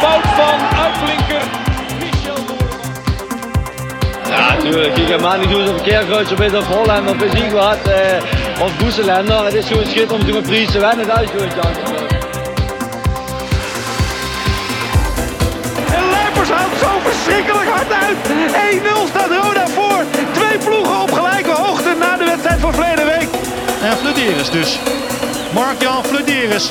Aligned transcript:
Fout 0.00 0.26
van 0.40 0.58
uitblinker 0.84 1.42
Michel. 2.00 2.56
Ja, 4.28 4.54
natuurlijk. 4.54 4.96
Ik 4.96 5.08
ga 5.08 5.18
maar 5.20 5.38
niet 5.38 5.50
doen 5.50 5.68
of 5.68 5.76
een 5.76 5.82
keerkruidje 5.82 6.34
bent 6.34 6.56
of 6.56 6.66
Holland 6.66 7.10
of 7.10 7.52
wat. 7.52 7.82
Eh, 7.88 8.62
of 8.64 8.76
Boeselender. 8.76 9.44
Het 9.44 9.54
is 9.54 9.66
gewoon 9.66 9.86
schitterend 9.86 10.12
om 10.12 10.24
te 10.24 10.32
gaan 10.32 10.42
prijzen 10.42 10.80
winnen. 10.80 11.06
Dat 11.06 11.20
is 11.20 11.30
gewoon 11.30 11.50
chance. 11.50 11.80
En 15.96 16.04
Lijpers 16.10 16.50
houdt 16.50 16.78
zo 16.80 16.90
verschrikkelijk 17.02 17.68
hard 17.68 17.92
uit. 17.92 18.16
1-0 18.70 19.06
staat 19.08 19.30
Roda 19.42 19.66
voor. 19.66 20.04
Twee 20.32 20.58
ploegen 20.58 21.00
op 21.00 21.12
gelijke 21.12 21.50
hoogte 21.50 21.94
na 21.98 22.16
de 22.16 22.24
wedstrijd 22.24 22.60
van 22.60 22.74
verleden 22.74 23.04
week. 23.04 23.28
En 23.82 23.96
Flederis 23.96 24.50
dus. 24.50 24.78
Mark-Jan 25.52 26.04
Flederis. 26.04 26.70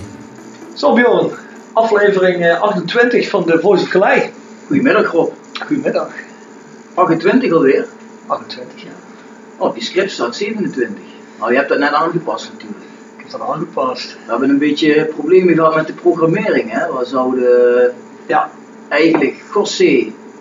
Bjorn, 1.01 1.31
aflevering 1.73 2.45
eh, 2.45 2.61
28 2.61 3.29
van 3.29 3.43
de 3.45 3.59
Voice 3.59 3.83
of 3.83 3.89
Calais. 3.89 4.29
Goedemiddag 4.67 5.11
Rob. 5.11 5.31
Goedemiddag. 5.65 6.09
28 6.93 7.51
alweer. 7.51 7.85
28 8.27 8.81
jaar. 8.83 8.91
Oh, 9.57 9.67
op 9.67 9.75
je 9.75 9.83
script 9.83 10.11
staat 10.11 10.35
27. 10.35 10.95
Nou, 11.39 11.51
je 11.51 11.57
hebt 11.57 11.69
dat 11.69 11.79
net 11.79 11.93
aangepast 11.93 12.49
natuurlijk. 12.53 12.83
Ik 13.17 13.21
heb 13.23 13.31
dat 13.31 13.41
aangepast. 13.49 14.11
We 14.25 14.31
hebben 14.31 14.49
een 14.49 14.57
beetje 14.57 15.05
problemen 15.05 15.55
gehad 15.55 15.75
met 15.75 15.87
de 15.87 15.93
programmering. 15.93 16.71
Hè? 16.71 16.93
We 16.97 17.05
zouden 17.05 17.93
Ja, 18.27 18.49
eigenlijk 18.89 19.43
José, 19.53 19.85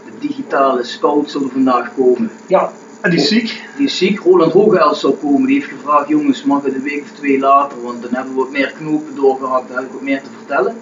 de 0.05 0.12
digitale 0.19 0.84
scout, 0.84 1.31
zullen 1.31 1.50
vandaag 1.50 1.94
komen. 1.97 2.31
ja. 2.47 2.72
En 3.00 3.10
die 3.10 3.18
is 3.20 3.28
ziek. 3.28 3.62
Die 3.76 3.86
is 3.86 3.96
ziek. 3.98 4.18
Roland 4.18 4.52
Hoogeld 4.52 4.96
zou 4.96 5.14
komen. 5.14 5.46
Die 5.46 5.58
heeft 5.60 5.70
gevraagd, 5.72 6.08
jongens, 6.08 6.44
mag 6.44 6.62
het 6.62 6.74
een 6.74 6.82
week 6.82 7.02
of 7.02 7.10
twee 7.10 7.38
later? 7.38 7.82
Want 7.82 8.02
dan 8.02 8.14
hebben 8.14 8.34
we 8.34 8.40
wat 8.40 8.50
meer 8.50 8.72
knopen 8.78 9.14
doorgehakt. 9.14 9.69
Dan 9.69 9.76
heb 9.76 9.86
ik 9.86 9.92
wat 9.92 10.02
meer 10.02 10.22
te 10.22 10.28
vertellen. 10.38 10.76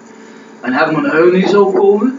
En 0.61 0.73
Herman 0.73 1.05
Huining 1.07 1.49
zou 1.49 1.75
komen. 1.77 2.19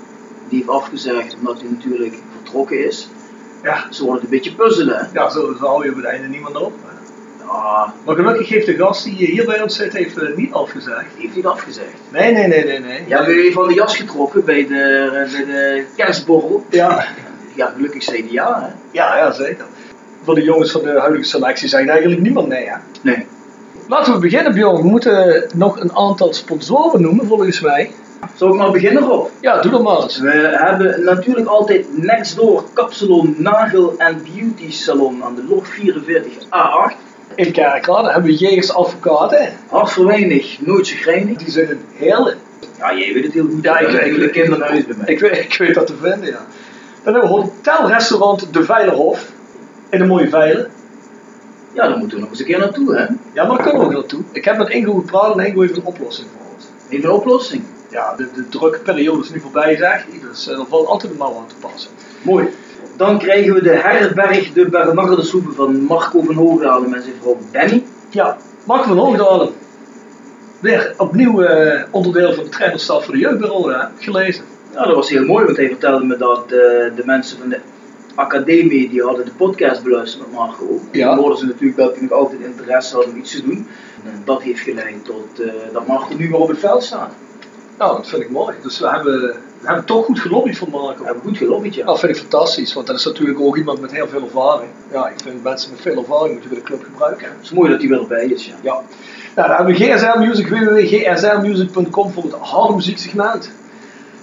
Die 0.49 0.57
heeft 0.57 0.69
afgezegd 0.69 1.35
omdat 1.39 1.59
hij 1.61 1.69
natuurlijk 1.69 2.13
vertrokken 2.35 2.85
is. 2.85 3.09
Ja, 3.63 3.85
Ze 3.89 4.03
wordt 4.05 4.21
het 4.21 4.31
een 4.31 4.37
beetje 4.37 4.55
puzzelen. 4.55 5.09
ja 5.13 5.29
zo, 5.29 5.55
hou 5.57 5.83
je 5.85 5.89
op 5.89 5.95
het 5.95 6.05
einde 6.05 6.27
niemand 6.27 6.55
op. 6.55 6.73
Ja, 7.47 7.93
Maar 8.05 8.15
gelukkig 8.15 8.49
heeft 8.49 8.65
de 8.65 8.75
gast 8.75 9.03
die 9.03 9.13
hier 9.13 9.45
bij 9.45 9.61
ons 9.61 9.75
zit, 9.75 9.93
heeft 9.93 10.35
niet 10.35 10.53
afgezegd. 10.53 11.05
die 11.13 11.21
heeft 11.23 11.35
niet 11.35 11.45
afgezegd. 11.45 11.93
Nee, 12.09 12.31
nee, 12.31 12.47
nee, 12.47 12.63
nee, 12.65 12.79
nee. 12.79 13.03
Ja, 13.07 13.17
hebben 13.17 13.35
jullie 13.35 13.53
van 13.53 13.67
de 13.67 13.73
jas 13.73 13.95
getrokken 13.97 14.45
bij 14.45 14.67
de, 14.67 15.09
bij 15.31 15.45
de 15.45 15.85
kerstborrel? 15.95 16.65
Ja, 16.69 17.05
Ja, 17.55 17.71
gelukkig 17.75 18.03
zei 18.03 18.17
hij 18.21 18.31
ja, 18.31 18.61
hè? 18.61 18.67
ja, 18.91 19.17
ja, 19.17 19.31
zeker. 19.31 19.65
Voor 20.29 20.37
de 20.37 20.43
jongens 20.45 20.71
van 20.71 20.81
de 20.83 20.99
huidige 20.99 21.23
selectie 21.23 21.67
zijn 21.67 21.89
eigenlijk 21.89 22.21
niemand 22.21 22.47
nee. 22.47 22.65
Hè? 22.67 22.75
Nee. 23.01 23.25
Laten 23.87 24.13
we 24.13 24.19
beginnen, 24.19 24.53
Bjorn. 24.53 24.81
We 24.81 24.87
moeten 24.87 25.43
nog 25.55 25.79
een 25.79 25.91
aantal 25.95 26.33
sponsoren 26.33 27.01
noemen, 27.01 27.27
volgens 27.27 27.59
mij. 27.61 27.91
Zal 28.35 28.47
ik 28.49 28.53
maar 28.55 28.71
beginnen, 28.71 29.03
Rob? 29.03 29.27
Ja, 29.41 29.61
doe 29.61 29.71
dat 29.71 29.83
maar 29.83 30.01
eens. 30.01 30.17
We 30.19 30.29
hebben 30.51 31.03
natuurlijk 31.03 31.47
altijd 31.47 31.85
next 32.03 32.35
door 32.35 32.63
Kapsalon 32.73 33.35
Nagel 33.37 33.93
en 33.97 34.21
Beauty 34.33 34.71
Salon 34.71 35.23
aan 35.23 35.35
de 35.35 35.43
log 35.49 35.65
44A8. 35.67 36.95
In 37.35 37.51
Kerkrade 37.51 38.11
hebben 38.11 38.31
we 38.31 38.37
Jegers 38.37 38.73
Advocaten. 38.73 39.49
Hart 39.69 39.91
voor 39.91 40.05
weinig, 40.05 40.57
nooit 40.59 40.87
chagrijnig. 40.89 41.37
Die 41.37 41.51
zijn 41.51 41.69
een 41.69 41.81
hele 41.95 42.35
Ja, 42.77 42.93
jij 42.95 43.13
weet 43.13 43.23
het 43.23 43.33
heel 43.33 43.47
goed. 43.51 43.63
Ja, 43.63 43.79
ik- 43.79 43.87
ik 43.89 44.35
ik- 45.05 45.19
weet, 45.19 45.37
ik 45.37 45.55
weet 45.57 45.73
dat 45.73 45.87
te 45.87 45.93
vinden, 46.01 46.29
ja. 46.29 46.39
Dan 47.03 47.13
hebben 47.13 47.21
we 47.21 47.27
hotelrestaurant 47.27 48.53
De 48.53 48.63
Veilerhof. 48.63 49.31
In 49.89 49.99
de 49.99 50.05
mooie 50.05 50.29
Veilen. 50.29 50.71
Ja, 51.73 51.87
daar 51.87 51.97
moeten 51.97 52.17
we 52.17 52.23
nog 52.23 52.29
eens 52.29 52.39
een 52.39 52.45
keer 52.45 52.59
naartoe, 52.59 52.95
hè? 52.95 53.05
Ja, 53.33 53.45
maar 53.45 53.57
daar 53.57 53.61
kunnen 53.61 53.79
we 53.79 53.85
ook 53.87 53.91
naartoe. 53.91 54.21
Ik 54.31 54.45
heb 54.45 54.57
met 54.57 54.69
Ingo 54.69 54.93
gepraat 54.93 55.37
en 55.37 55.45
Ingo 55.45 55.61
heeft 55.61 55.77
een 55.77 55.85
oplossing 55.85 56.27
voor 56.31 56.53
ons. 56.53 56.65
Even 56.89 57.09
een 57.09 57.15
oplossing. 57.15 57.63
Ja, 57.89 58.15
de, 58.15 58.27
de 58.33 58.49
drukke 58.49 58.79
periode 58.79 59.23
is 59.23 59.29
nu 59.29 59.39
voorbij, 59.39 59.75
hij. 59.75 60.05
Dus 60.21 60.47
eh, 60.47 60.59
er 60.59 60.65
valt 60.69 60.87
altijd 60.87 61.11
een 61.11 61.17
mouw 61.17 61.37
aan 61.37 61.47
te 61.47 61.55
passen. 61.59 61.91
Mooi. 62.21 62.47
Dan 62.97 63.19
krijgen 63.19 63.53
we 63.53 63.61
de 63.61 63.75
herberg 63.75 64.53
de 64.53 64.69
Bernardeshoeven 64.69 65.53
van 65.53 65.81
Marco 65.81 66.21
van 66.21 66.35
Hoogdalen 66.35 66.89
met 66.89 67.03
zijn 67.03 67.15
vrouw 67.21 67.37
Benny. 67.51 67.83
Ja, 68.09 68.37
Mark 68.63 68.83
van 68.83 68.97
Hoogdalen. 68.97 69.49
Weer 70.59 70.93
opnieuw 70.97 71.41
eh, 71.41 71.83
onderdeel 71.91 72.33
van 72.33 72.43
de 72.43 72.49
trainerstaf 72.49 73.05
voor 73.05 73.13
de 73.13 73.19
jeugdbureau, 73.19 73.73
hè? 73.73 73.85
gelezen. 73.97 74.43
Ja, 74.73 74.85
dat 74.85 74.95
was 74.95 75.09
heel 75.09 75.25
mooi, 75.25 75.45
want 75.45 75.57
hij 75.57 75.67
vertelde 75.67 76.05
me 76.05 76.17
dat 76.17 76.43
eh, 76.43 76.49
de 76.95 77.03
mensen 77.05 77.37
van 77.37 77.49
de 77.49 77.59
academie, 78.19 78.89
die 78.89 79.03
hadden 79.03 79.25
de 79.25 79.31
podcast 79.31 79.83
beluisterd 79.83 80.25
met 80.25 80.35
Marco. 80.39 80.79
Ja. 80.91 81.07
Dan 81.07 81.17
hoorden 81.17 81.37
ze 81.37 81.45
natuurlijk 81.45 81.77
dat 81.77 81.93
hij 81.93 82.01
nog 82.01 82.11
altijd 82.11 82.41
interesse 82.41 82.95
had 82.95 83.05
om 83.05 83.17
iets 83.17 83.31
te 83.31 83.41
doen. 83.41 83.67
En 84.03 84.21
dat 84.25 84.41
heeft 84.41 84.59
geleid 84.59 85.05
tot 85.05 85.39
eh, 85.39 85.51
dat 85.73 85.87
Marco 85.87 86.15
nu 86.15 86.29
weer 86.29 86.39
op 86.39 86.47
het 86.47 86.59
veld 86.59 86.83
staat. 86.83 87.13
Nou, 87.77 87.95
dat 87.97 88.07
vind 88.07 88.21
ik 88.21 88.29
mooi. 88.29 88.55
Dus 88.61 88.79
we 88.79 88.89
hebben, 88.89 89.21
we 89.61 89.67
hebben 89.67 89.85
toch 89.85 90.05
goed 90.05 90.19
gelobbyd 90.19 90.57
voor 90.57 90.69
Marco. 90.69 90.99
We 90.99 91.05
hebben 91.05 91.23
goed 91.23 91.37
gelobbyd, 91.37 91.75
ja. 91.75 91.85
Dat 91.85 91.99
vind 91.99 92.11
ik 92.11 92.17
fantastisch, 92.17 92.73
want 92.73 92.87
dat 92.87 92.95
is 92.95 93.05
natuurlijk 93.05 93.39
ook 93.39 93.57
iemand 93.57 93.81
met 93.81 93.91
heel 93.91 94.07
veel 94.07 94.23
ervaring. 94.23 94.69
Ja, 94.91 95.07
ik 95.07 95.19
vind 95.23 95.43
mensen 95.43 95.71
met 95.71 95.81
veel 95.81 95.97
ervaring 95.97 96.31
moeten 96.31 96.49
we 96.49 96.55
de 96.55 96.61
club 96.61 96.83
gebruiken. 96.83 97.27
Het 97.27 97.43
is 97.43 97.51
mooi 97.51 97.69
dat 97.69 97.79
hij 97.79 97.89
weer 97.89 97.99
erbij 97.99 98.25
is, 98.25 98.45
ja. 98.45 98.53
Ja. 98.61 98.81
Nou, 99.35 99.47
dan 99.47 99.57
hebben 99.57 99.75
we 99.75 99.83
GSR 99.83 100.19
Music, 100.19 100.47
www.gsrmusic.com 100.47 102.11
voor 102.11 102.23
het 102.23 102.33
harde 102.33 102.73
muzieksegment. 102.73 103.51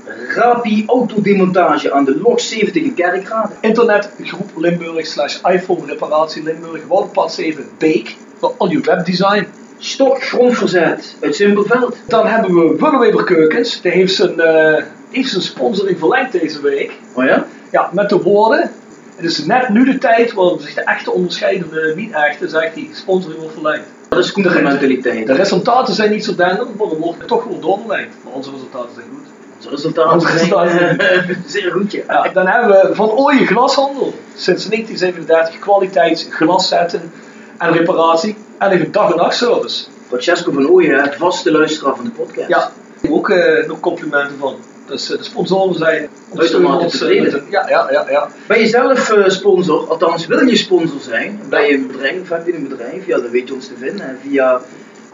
Rapi 0.07 0.85
autodemontage 0.87 1.93
aan 1.93 2.05
de 2.05 2.21
log 2.21 2.41
70 2.41 2.83
in 2.83 2.95
Kerkrade. 2.95 3.53
Internetgroep 3.61 4.51
Limburg 4.57 5.07
slash 5.07 5.41
iPhone 5.43 5.87
reparatie 5.87 6.43
Limburg, 6.43 6.87
Woudpad 6.87 7.33
7 7.33 7.65
Beek 7.79 8.17
voor 8.39 8.55
al 8.57 8.71
je 8.71 8.81
webdesign. 8.81 9.47
Stok 9.79 10.23
grondverzet 10.23 11.17
uit 11.21 11.35
Simpelveld. 11.35 11.97
Dan 12.07 12.27
hebben 12.27 12.55
we 12.55 12.77
Willeweber 12.79 13.25
Keukens, 13.25 13.81
die 13.81 13.91
heeft 13.91 14.15
zijn, 14.15 14.41
eh, 14.41 14.83
heeft 15.11 15.31
zijn 15.31 15.43
sponsoring 15.43 15.99
verlengd 15.99 16.33
deze 16.33 16.61
week. 16.61 16.93
Oh 17.13 17.25
ja? 17.25 17.47
Ja, 17.71 17.91
met 17.93 18.09
de 18.09 18.23
woorden. 18.23 18.71
Het 19.17 19.25
is 19.25 19.45
net 19.45 19.69
nu 19.69 19.85
de 19.85 19.99
tijd 19.99 20.33
waarop 20.33 20.61
zich 20.61 20.75
de 20.75 20.81
echte 20.81 21.11
onderscheiden 21.11 21.71
de 21.71 21.93
niet-echte, 21.97 22.49
zegt 22.49 22.75
hij, 22.75 22.89
sponsoring 22.93 23.39
wordt 23.39 23.55
verlengd. 23.55 23.87
Dat 24.09 24.25
is 24.25 24.35
mentaliteit. 24.35 25.27
De 25.27 25.33
resultaten 25.33 25.95
zijn 25.95 26.11
niet 26.11 26.25
zo 26.25 26.35
denderend, 26.35 26.79
maar 26.79 26.91
er 26.91 26.99
wordt 26.99 27.29
toch 27.29 27.43
gewoon 27.43 27.61
doorverlengd. 27.61 28.15
Maar 28.25 28.33
onze 28.33 28.51
resultaten 28.51 28.95
zijn 28.95 29.07
goed. 29.09 29.36
Zijn 29.59 30.99
eh, 30.99 31.29
zeer 31.47 31.71
goed, 31.73 31.93
ja. 31.93 32.03
Ja, 32.09 32.29
dan 32.33 32.47
hebben 32.47 32.89
we 32.89 32.95
Van 32.95 33.11
Ooyen 33.11 33.47
Glashandel. 33.47 34.15
Sinds 34.35 34.67
1937 34.69 35.59
kwaliteits 35.59 36.27
glaszetten 36.31 37.13
en 37.59 37.73
reparatie. 37.73 38.37
En 38.59 38.71
even 38.71 38.93
dag- 38.93 39.11
en 39.11 39.17
nachtservice. 39.17 39.85
Francesco 40.09 40.53
van 40.53 40.69
Ooyen, 40.69 41.13
vaste 41.19 41.53
luisteraar 41.53 41.97
van 41.97 42.05
de 42.05 42.11
podcast. 42.11 42.49
Ja, 42.49 42.71
ook 43.11 43.31
eh, 43.31 43.67
nog 43.69 43.81
complimenten 43.81 44.39
van. 44.39 44.55
Dus 44.87 45.11
eh, 45.13 45.19
de 45.19 45.25
sponsoren 45.25 45.75
zijn 45.75 46.09
Uitermate 46.37 46.85
ons, 46.85 46.93
eh, 46.93 46.99
tevreden. 46.99 47.25
met 47.25 47.33
een- 47.35 47.47
Ja, 47.51 47.69
ja, 47.69 47.87
ja, 47.91 48.05
ja. 48.11 48.29
Ben 48.47 48.61
je 48.61 48.67
zelf 48.67 49.11
eh, 49.11 49.29
sponsor, 49.29 49.89
althans 49.89 50.27
wil 50.27 50.47
je 50.47 50.57
sponsor 50.57 51.01
zijn 51.01 51.41
bij 51.49 51.73
een 51.73 51.87
bedrijf 51.87 52.29
heb 52.29 52.47
je 52.47 52.55
een 52.55 52.69
bedrijf? 52.69 53.07
Ja, 53.07 53.19
dan 53.21 53.31
weet 53.31 53.49
je 53.49 53.55
ons 53.55 53.67
te 53.67 53.75
vinden 53.79 54.07
hè, 54.07 54.13
via 54.29 54.61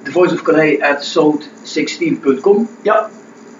thevoiceofcalais.south16.com. 0.02 2.68
Ja, 2.82 3.10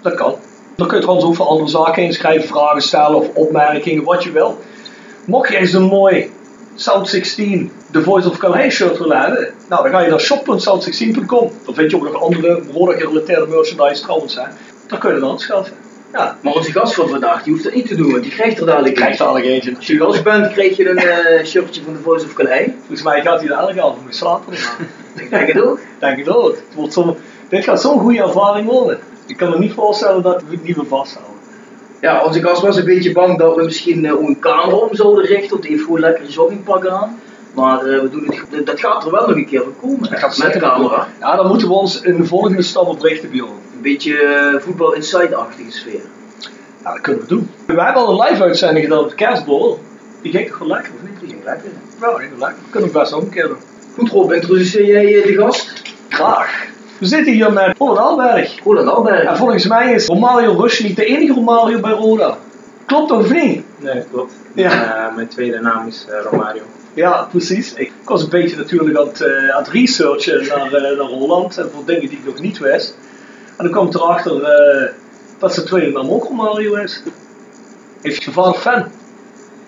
dat 0.01 0.13
kan. 0.15 0.35
Dan 0.75 0.87
kun 0.87 0.97
je 0.97 1.03
trouwens 1.03 1.27
ook 1.29 1.35
voor 1.35 1.45
andere 1.45 1.69
zaken 1.69 2.03
inschrijven, 2.03 2.47
vragen 2.47 2.81
stellen 2.81 3.15
of 3.15 3.27
opmerkingen, 3.33 4.03
wat 4.03 4.23
je 4.23 4.31
wil. 4.31 4.57
Mocht 5.25 5.49
je 5.49 5.57
eens 5.57 5.73
een 5.73 5.83
mooi 5.83 6.31
South 6.75 7.07
16 7.07 7.71
The 7.91 8.03
Voice 8.03 8.29
of 8.29 8.37
Calais 8.37 8.73
shirt 8.73 8.97
willen 8.97 9.21
hebben, 9.21 9.53
nou 9.69 9.83
dan 9.83 9.91
ga 9.91 9.99
je 9.99 10.09
naar 10.09 10.19
shop.south16.com. 10.19 11.51
Dan 11.65 11.73
vind 11.73 11.91
je 11.91 11.95
ook 11.95 12.03
nog 12.03 12.21
andere 12.21 12.61
Roda 12.73 12.93
gerelateerde 12.93 13.47
merchandise 13.47 14.01
trouwens. 14.01 14.35
Hè. 14.35 14.43
Dan 14.87 14.99
kun 14.99 15.13
je 15.13 15.19
dat 15.19 15.29
aanschaffen. 15.29 15.73
Ja, 16.13 16.37
Maar 16.41 16.53
onze 16.53 16.71
gast 16.71 16.93
van 16.93 17.09
vandaag, 17.09 17.43
die 17.43 17.51
hoeft 17.53 17.65
dat 17.65 17.73
niet 17.73 17.87
te 17.87 17.95
doen, 17.95 18.11
want 18.11 18.23
die 18.23 18.31
krijgt 18.31 18.59
er 18.59 18.65
dadelijk 18.65 18.95
krijg 18.95 19.11
je 19.11 19.23
dadelijk 19.23 19.45
eentje. 19.45 19.75
Als 19.75 19.87
je 19.87 19.97
gast 19.97 20.23
bent, 20.23 20.51
krijg 20.51 20.77
je 20.77 20.89
een 20.89 20.97
eh, 20.97 21.45
shirtje 21.45 21.81
van 21.83 21.93
de 21.93 21.99
Voice 21.99 22.25
of 22.25 22.33
Calais. 22.33 22.69
Volgens 22.79 23.03
mij 23.03 23.21
gaat 23.21 23.39
hij 23.39 23.49
er 23.49 23.57
elke 23.57 23.81
avond 23.81 24.03
mee 24.03 24.13
slapen. 24.13 24.53
Ik 25.15 25.29
denk 25.29 25.47
het 25.47 25.61
ook. 25.61 25.79
Denk 25.99 26.17
ik 26.17 26.29
ook. 26.35 26.55
Het 26.55 26.75
wordt 26.75 26.93
zo, 26.93 27.17
dit 27.49 27.63
gaat 27.63 27.81
zo'n 27.81 27.99
goede 27.99 28.21
ervaring 28.21 28.67
worden. 28.67 28.99
Ik 29.25 29.37
kan 29.37 29.49
me 29.49 29.57
niet 29.57 29.73
voorstellen 29.73 30.21
dat 30.21 30.41
we 30.41 30.55
het 30.55 30.63
niet 30.63 30.75
meer 30.75 30.85
vasthouden. 30.85 31.33
Ja, 32.01 32.25
onze 32.25 32.41
gast 32.41 32.61
was 32.61 32.77
een 32.77 32.85
beetje 32.85 33.11
bang 33.11 33.37
dat 33.37 33.55
we 33.55 33.63
misschien 33.63 34.05
eh, 34.05 34.11
een 34.11 34.39
camera 34.39 34.75
om 34.75 34.95
zouden 34.95 35.25
richten, 35.25 35.49
want 35.49 35.61
die 35.61 35.71
heeft 35.71 35.83
gewoon 35.83 35.99
lekker 35.99 36.23
een 36.23 36.29
joggingpak 36.29 36.87
aan. 36.87 37.19
Maar 37.53 37.85
eh, 37.85 38.01
we 38.01 38.09
doen 38.09 38.33
het, 38.49 38.65
dat 38.65 38.79
gaat 38.79 39.05
er 39.05 39.11
wel 39.11 39.27
nog 39.27 39.35
een 39.35 39.45
keer 39.45 39.63
voor 39.63 39.73
komen. 39.81 40.09
Dat 40.09 40.19
gaat 40.19 40.37
met 40.37 40.53
zeker 40.53 40.61
camera. 40.61 41.07
Ja, 41.19 41.35
dan 41.35 41.47
moeten 41.47 41.67
we 41.67 41.73
ons 41.73 42.01
in 42.01 42.17
de 42.17 42.25
volgende 42.25 42.61
stap 42.61 42.87
op 42.87 43.01
richten, 43.01 43.29
Bjorn. 43.29 43.51
Een 43.51 43.81
beetje 43.81 44.17
eh, 44.17 44.61
voetbal 44.61 44.93
inside-achtige 44.93 45.71
sfeer. 45.71 46.01
Ja, 46.83 46.91
dat 46.91 47.01
kunnen 47.01 47.21
we 47.21 47.27
doen. 47.27 47.49
We 47.65 47.81
hebben 47.81 48.01
al 48.01 48.21
een 48.21 48.29
live 48.29 48.43
uitzending 48.43 48.85
gedaan 48.85 49.03
op 49.03 49.09
de 49.09 49.15
kerstbol. 49.15 49.79
Die 50.21 50.31
ging 50.31 50.47
toch 50.47 50.57
wel 50.57 50.67
lekker, 50.67 50.91
of 50.93 51.09
niet? 51.09 51.19
Die 51.19 51.29
ging 51.29 51.43
lekker. 51.43 51.69
Ja, 52.01 52.09
die 52.09 52.27
ging 52.27 52.39
lekker. 52.39 52.57
We 52.63 52.69
kunnen 52.69 52.89
het 52.89 52.99
best 52.99 53.13
ook 53.13 53.21
een 53.21 53.29
keer 53.29 53.47
doen. 53.47 53.57
Goed 53.93 54.09
Rob, 54.09 54.31
introduceer 54.31 54.85
jij 54.85 55.21
de 55.21 55.33
gast? 55.33 55.81
Graag. 56.09 56.71
We 57.03 57.09
zitten 57.09 57.33
hier 57.33 57.53
met 57.53 57.77
Roland 57.77 57.99
Alberg. 57.99 58.63
Roland 58.63 58.87
Alberg. 58.87 59.23
En 59.23 59.37
volgens 59.37 59.67
mij 59.67 59.93
is 59.93 60.05
Romario 60.05 60.51
Rush 60.61 60.79
niet 60.79 60.95
de 60.95 61.05
enige 61.05 61.33
Romario 61.33 61.79
bij 61.79 61.91
Roda. 61.91 62.37
Klopt 62.85 63.09
dat 63.09 63.19
of 63.19 63.33
niet? 63.33 63.63
Nee, 63.79 64.03
klopt. 64.11 64.33
Ja. 64.53 64.71
Eh, 65.07 65.15
mijn 65.15 65.27
tweede 65.27 65.59
naam 65.59 65.87
is 65.87 66.05
eh, 66.09 66.17
Romario. 66.31 66.61
Ja, 66.93 67.27
precies. 67.31 67.73
Ik 67.73 67.91
was 68.03 68.23
een 68.23 68.29
beetje 68.29 68.57
natuurlijk 68.57 68.97
aan 68.97 69.07
het, 69.07 69.21
eh, 69.21 69.49
aan 69.49 69.63
het 69.63 69.67
researchen 69.71 70.47
naar, 70.47 70.73
eh, 70.73 70.81
naar 70.97 71.07
Roland 71.07 71.57
en 71.57 71.69
voor 71.73 71.85
dingen 71.85 72.01
die 72.09 72.17
ik 72.17 72.25
nog 72.25 72.39
niet 72.39 72.57
wist. 72.57 72.97
En 73.57 73.63
dan 73.63 73.71
kwam 73.71 73.85
ik 73.87 73.93
erachter 73.93 74.43
eh, 74.43 74.89
dat 75.39 75.53
zijn 75.53 75.65
tweede 75.65 75.91
naam 75.91 76.09
ook 76.09 76.23
Romario 76.23 76.73
is. 76.75 77.03
Heeft 78.01 78.23
je 78.23 78.31
vader 78.31 78.53
fan? 78.59 78.85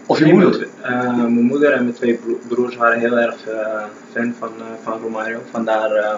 Of 0.05 0.17
je 0.19 0.23
Nee, 0.25 0.33
moeder? 0.33 0.67
mijn- 0.81 0.93
eh, 1.01 1.13
mijn 1.15 1.31
moeder 1.41 1.71
en 1.71 1.83
mijn 1.83 1.95
twee 1.95 2.13
bro- 2.13 2.39
broers 2.47 2.75
waren 2.75 2.99
heel 2.99 3.17
erg 3.17 3.47
eh, 3.47 3.83
fan 4.13 4.33
van, 4.39 4.49
eh, 4.59 4.65
van 4.83 4.99
Romario. 5.03 5.39
Vandaar 5.51 5.91
eh, 5.91 6.13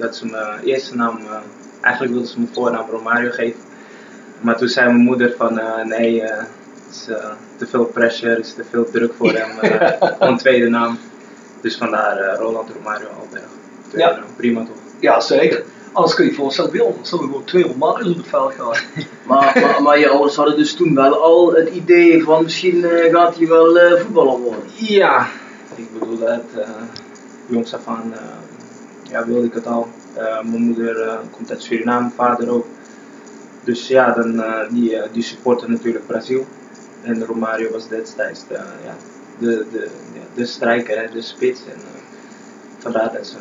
dat 0.00 0.16
ze 0.16 0.26
mijn 0.26 0.60
eerste 0.64 0.96
naam, 0.96 1.16
eh, 1.16 1.36
eigenlijk 1.80 2.14
wilden 2.14 2.30
ze 2.32 2.38
mijn 2.38 2.50
voornaam 2.54 2.90
Romario 2.90 3.30
geven. 3.30 3.60
Maar 4.40 4.56
toen 4.56 4.68
zei 4.68 4.86
mijn 4.86 5.04
moeder 5.04 5.34
van 5.36 5.58
eh, 5.58 5.84
nee, 5.84 6.22
eh, 6.22 6.36
het 6.86 6.94
is 6.94 7.08
eh, 7.08 7.30
te 7.56 7.66
veel 7.66 7.84
pressure, 7.84 8.34
het 8.34 8.46
is 8.46 8.54
te 8.54 8.64
veel 8.70 8.90
druk 8.90 9.12
voor 9.14 9.32
hem, 9.32 9.58
eh, 9.58 9.92
voor 10.18 10.26
een 10.28 10.36
tweede 10.38 10.68
naam. 10.68 10.98
Dus 11.60 11.76
vandaar 11.76 12.16
eh, 12.18 12.38
Roland 12.38 12.68
Romario 12.76 13.06
Alberg. 13.20 13.44
Tweede 13.88 14.08
Ja. 14.08 14.16
naam, 14.16 14.28
prima 14.36 14.60
toch? 14.60 14.76
Ja, 15.00 15.20
zeker. 15.20 15.62
Anders 15.92 16.14
kun 16.14 16.24
je 16.24 16.30
je 16.30 16.36
voorstellen, 16.36 16.70
bij 16.70 16.80
ons 16.80 17.10
we 17.10 17.16
gewoon 17.16 17.44
twee 17.44 17.66
Romario's 17.66 18.10
op 18.10 18.16
het 18.16 18.26
veld 18.26 18.54
gaan. 18.54 18.76
Maar, 19.26 19.58
maar, 19.60 19.82
maar 19.82 19.98
je 19.98 20.08
ouders 20.08 20.36
hadden 20.36 20.56
dus 20.56 20.74
toen 20.74 20.94
wel 20.94 21.22
al 21.22 21.52
het 21.52 21.68
idee 21.68 22.22
van 22.22 22.42
misschien 22.42 22.84
eh, 22.84 23.14
gaat 23.14 23.36
hij 23.36 23.48
wel 23.48 23.78
eh, 23.78 24.00
voetballer 24.00 24.38
worden. 24.38 24.62
Ja, 24.74 25.26
ik 25.74 25.98
bedoel 25.98 26.18
dat 26.18 26.42
uh, 26.56 26.62
jongs 27.46 27.74
af 27.74 27.86
aan 27.86 28.12
uh, 28.14 28.20
ja, 29.10 29.26
wilde 29.26 29.46
ik 29.46 29.54
het 29.54 29.66
al. 29.66 29.88
Uh, 30.16 30.42
mijn 30.42 30.62
moeder 30.62 31.06
uh, 31.06 31.18
komt 31.30 31.50
uit 31.50 31.62
Suriname, 31.62 32.10
vader 32.10 32.50
ook. 32.50 32.66
Dus 33.64 33.88
ja, 33.88 34.12
dan, 34.12 34.44
die, 34.70 34.98
die 35.12 35.22
supporten 35.22 35.70
natuurlijk 35.70 36.06
Brazil. 36.06 36.46
En 37.02 37.24
Romario 37.24 37.70
was 37.70 37.88
destijds 37.88 38.46
de, 38.48 38.54
ja, 38.84 38.94
de, 39.38 39.66
de, 39.72 39.88
ja, 40.12 40.20
de 40.34 40.46
strijker, 40.46 41.00
hè, 41.00 41.12
de 41.12 41.22
spits. 41.22 41.60
En 41.60 41.80
vandaar 42.78 43.12
dat 43.12 43.26
ze 43.26 43.36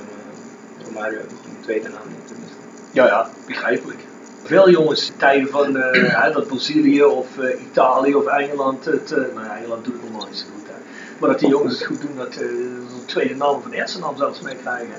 Romario 0.86 1.19
een 1.19 1.62
tweede 1.62 1.89
naam 1.89 2.07
missen. 2.07 2.57
Ja, 2.92 3.06
ja, 3.06 3.30
begrijpelijk. 3.45 4.00
Veel 4.44 4.69
jongens 4.69 5.12
tijden 5.18 5.50
van 5.50 5.75
uh, 5.77 6.33
dat 6.33 6.48
Brazilië 6.48 7.04
of 7.04 7.27
Italië 7.72 8.15
of 8.15 8.25
Engeland, 8.25 8.86
het, 8.86 9.12
uh, 9.12 9.18
nou 9.36 9.48
Engeland 9.57 9.86
doet 9.86 10.01
het 10.01 10.12
nog 10.12 10.30
niet 10.30 10.38
zo 10.38 10.45
goed. 10.56 10.68
Hè. 10.68 10.74
Maar 11.19 11.30
dat 11.30 11.39
die 11.39 11.50
jongens 11.50 11.80
het 11.80 11.88
goed 11.88 12.01
doen, 12.01 12.15
dat 12.15 12.33
ze 12.33 12.44
een 12.44 13.06
tweede 13.06 13.36
naam 13.36 13.56
of 13.56 13.65
een 13.65 13.74
eerste 13.74 14.00
naam 14.00 14.18
zelfs 14.18 14.42
meekrijgen. 14.42 14.95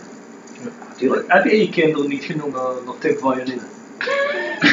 Natuurlijk. 0.89 1.25
Heb 1.27 1.45
je 1.45 1.61
je 1.61 1.69
kinderen 1.69 2.09
niet 2.09 2.25
genoemd 2.25 2.53
naar 2.53 2.95
Tim 2.99 3.17
Violin? 3.19 3.61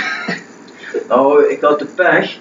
nou, 1.10 1.45
ik 1.45 1.62
had 1.62 1.80
de 1.80 1.86
pech 1.86 2.38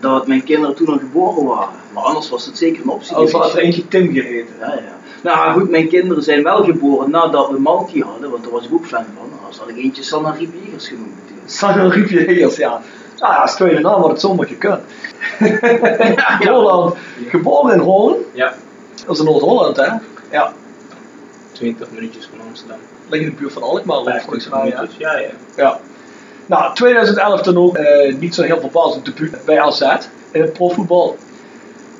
dat 0.00 0.26
mijn 0.26 0.44
kinderen 0.44 0.74
toen 0.74 0.86
al 0.86 0.98
geboren 0.98 1.44
waren. 1.44 1.78
Maar 1.92 2.02
anders 2.02 2.28
was 2.28 2.46
het 2.46 2.58
zeker 2.58 2.82
een 2.82 2.88
optie. 2.88 3.16
Als 3.16 3.32
had 3.32 3.52
er 3.52 3.58
eentje 3.58 3.88
Tim 3.88 4.12
geheten. 4.12 4.54
Ja, 4.60 4.72
ja. 4.72 4.98
Nou 5.22 5.60
goed, 5.60 5.70
mijn 5.70 5.88
kinderen 5.88 6.22
zijn 6.22 6.42
wel 6.42 6.64
geboren 6.64 7.10
nadat 7.10 7.50
we 7.50 7.60
Malky 7.60 8.00
hadden, 8.00 8.30
want 8.30 8.42
daar 8.42 8.52
was 8.52 8.64
ik 8.64 8.72
ook 8.72 8.86
fan 8.86 9.04
van. 9.16 9.38
Anders 9.38 9.58
had 9.58 9.68
ik 9.68 9.76
eentje 9.76 10.02
Sanna 10.02 10.30
Riviers 10.30 10.88
genoemd. 10.88 11.12
Sanna 11.44 11.88
Riviers, 11.88 12.56
ja. 12.56 12.80
Nou 13.18 13.32
ja, 13.32 13.40
als 13.40 13.54
tweede 13.54 13.80
naam 13.80 14.00
had 14.00 14.10
het 14.10 14.20
zomaar 14.20 14.46
gekund. 14.46 14.80
ja, 16.40 16.52
Holland, 16.52 16.94
geboren 17.28 17.74
in 17.74 17.80
Holland. 17.80 18.16
Ja. 18.32 18.54
Dat 19.06 19.14
is 19.14 19.18
in 19.18 19.24
Noord-Holland, 19.24 19.76
hè? 19.76 19.88
Ja. 20.30 20.52
20 21.54 21.90
minuutjes 21.90 22.28
van 22.30 22.46
Amsterdam. 22.48 22.78
Ligt 23.08 23.24
in 23.24 23.30
de 23.30 23.36
buurt 23.36 23.52
van 23.52 23.62
Alkmaar, 23.62 24.22
volgens 24.22 24.48
mij. 24.48 24.66
Ja. 24.66 24.86
ja, 24.98 25.18
ja. 25.18 25.28
ja. 25.56 25.80
Nou, 26.46 26.74
2011 26.74 27.40
dan 27.40 27.58
ook 27.58 27.78
uh, 27.78 28.14
niet 28.18 28.34
zo 28.34 28.42
heel 28.42 28.60
verbaasd 28.60 29.04
debuut 29.04 29.44
bij 29.44 29.60
AZ 29.60 29.80
in 30.30 30.40
het 30.40 30.52
profvoetbal. 30.52 31.16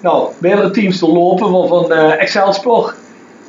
Nou, 0.01 0.31
meerdere 0.39 0.71
teams 0.71 0.99
doorlopen, 0.99 1.51
waarvan 1.51 1.93
Excelsior, 1.93 2.95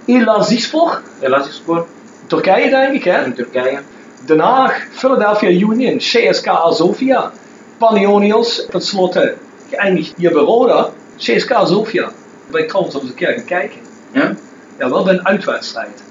Elazığspor, 0.06 1.02
Elazığspor, 1.20 1.88
Turkije 2.28 2.70
denk 2.70 2.94
ik 2.94 3.04
hè? 3.04 3.26
In 3.26 3.34
Turkije. 3.34 3.80
Den 4.26 4.40
Haag, 4.40 4.88
Philadelphia 4.92 5.50
Union, 5.50 5.98
CSKA 5.98 6.72
Sofia, 6.72 7.32
Panionios, 7.78 8.66
tenslotte 8.70 9.36
geëindigd 9.70 10.14
hier 10.18 10.32
bij 10.32 10.42
Roda, 10.42 10.90
CSKA 11.18 11.66
Sofia. 11.66 12.12
Ben 12.52 12.62
ik 12.62 12.68
trouwens 12.68 12.96
al 12.96 13.02
eens 13.02 13.10
een 13.10 13.16
keer 13.16 13.34
gaan 13.34 13.46
kijken. 13.46 13.80
Ja? 14.12 14.36
Ja, 14.78 14.90
wel 14.90 15.04
bij 15.04 15.14
een 15.14 15.28
uitwedstrijd. 15.28 16.04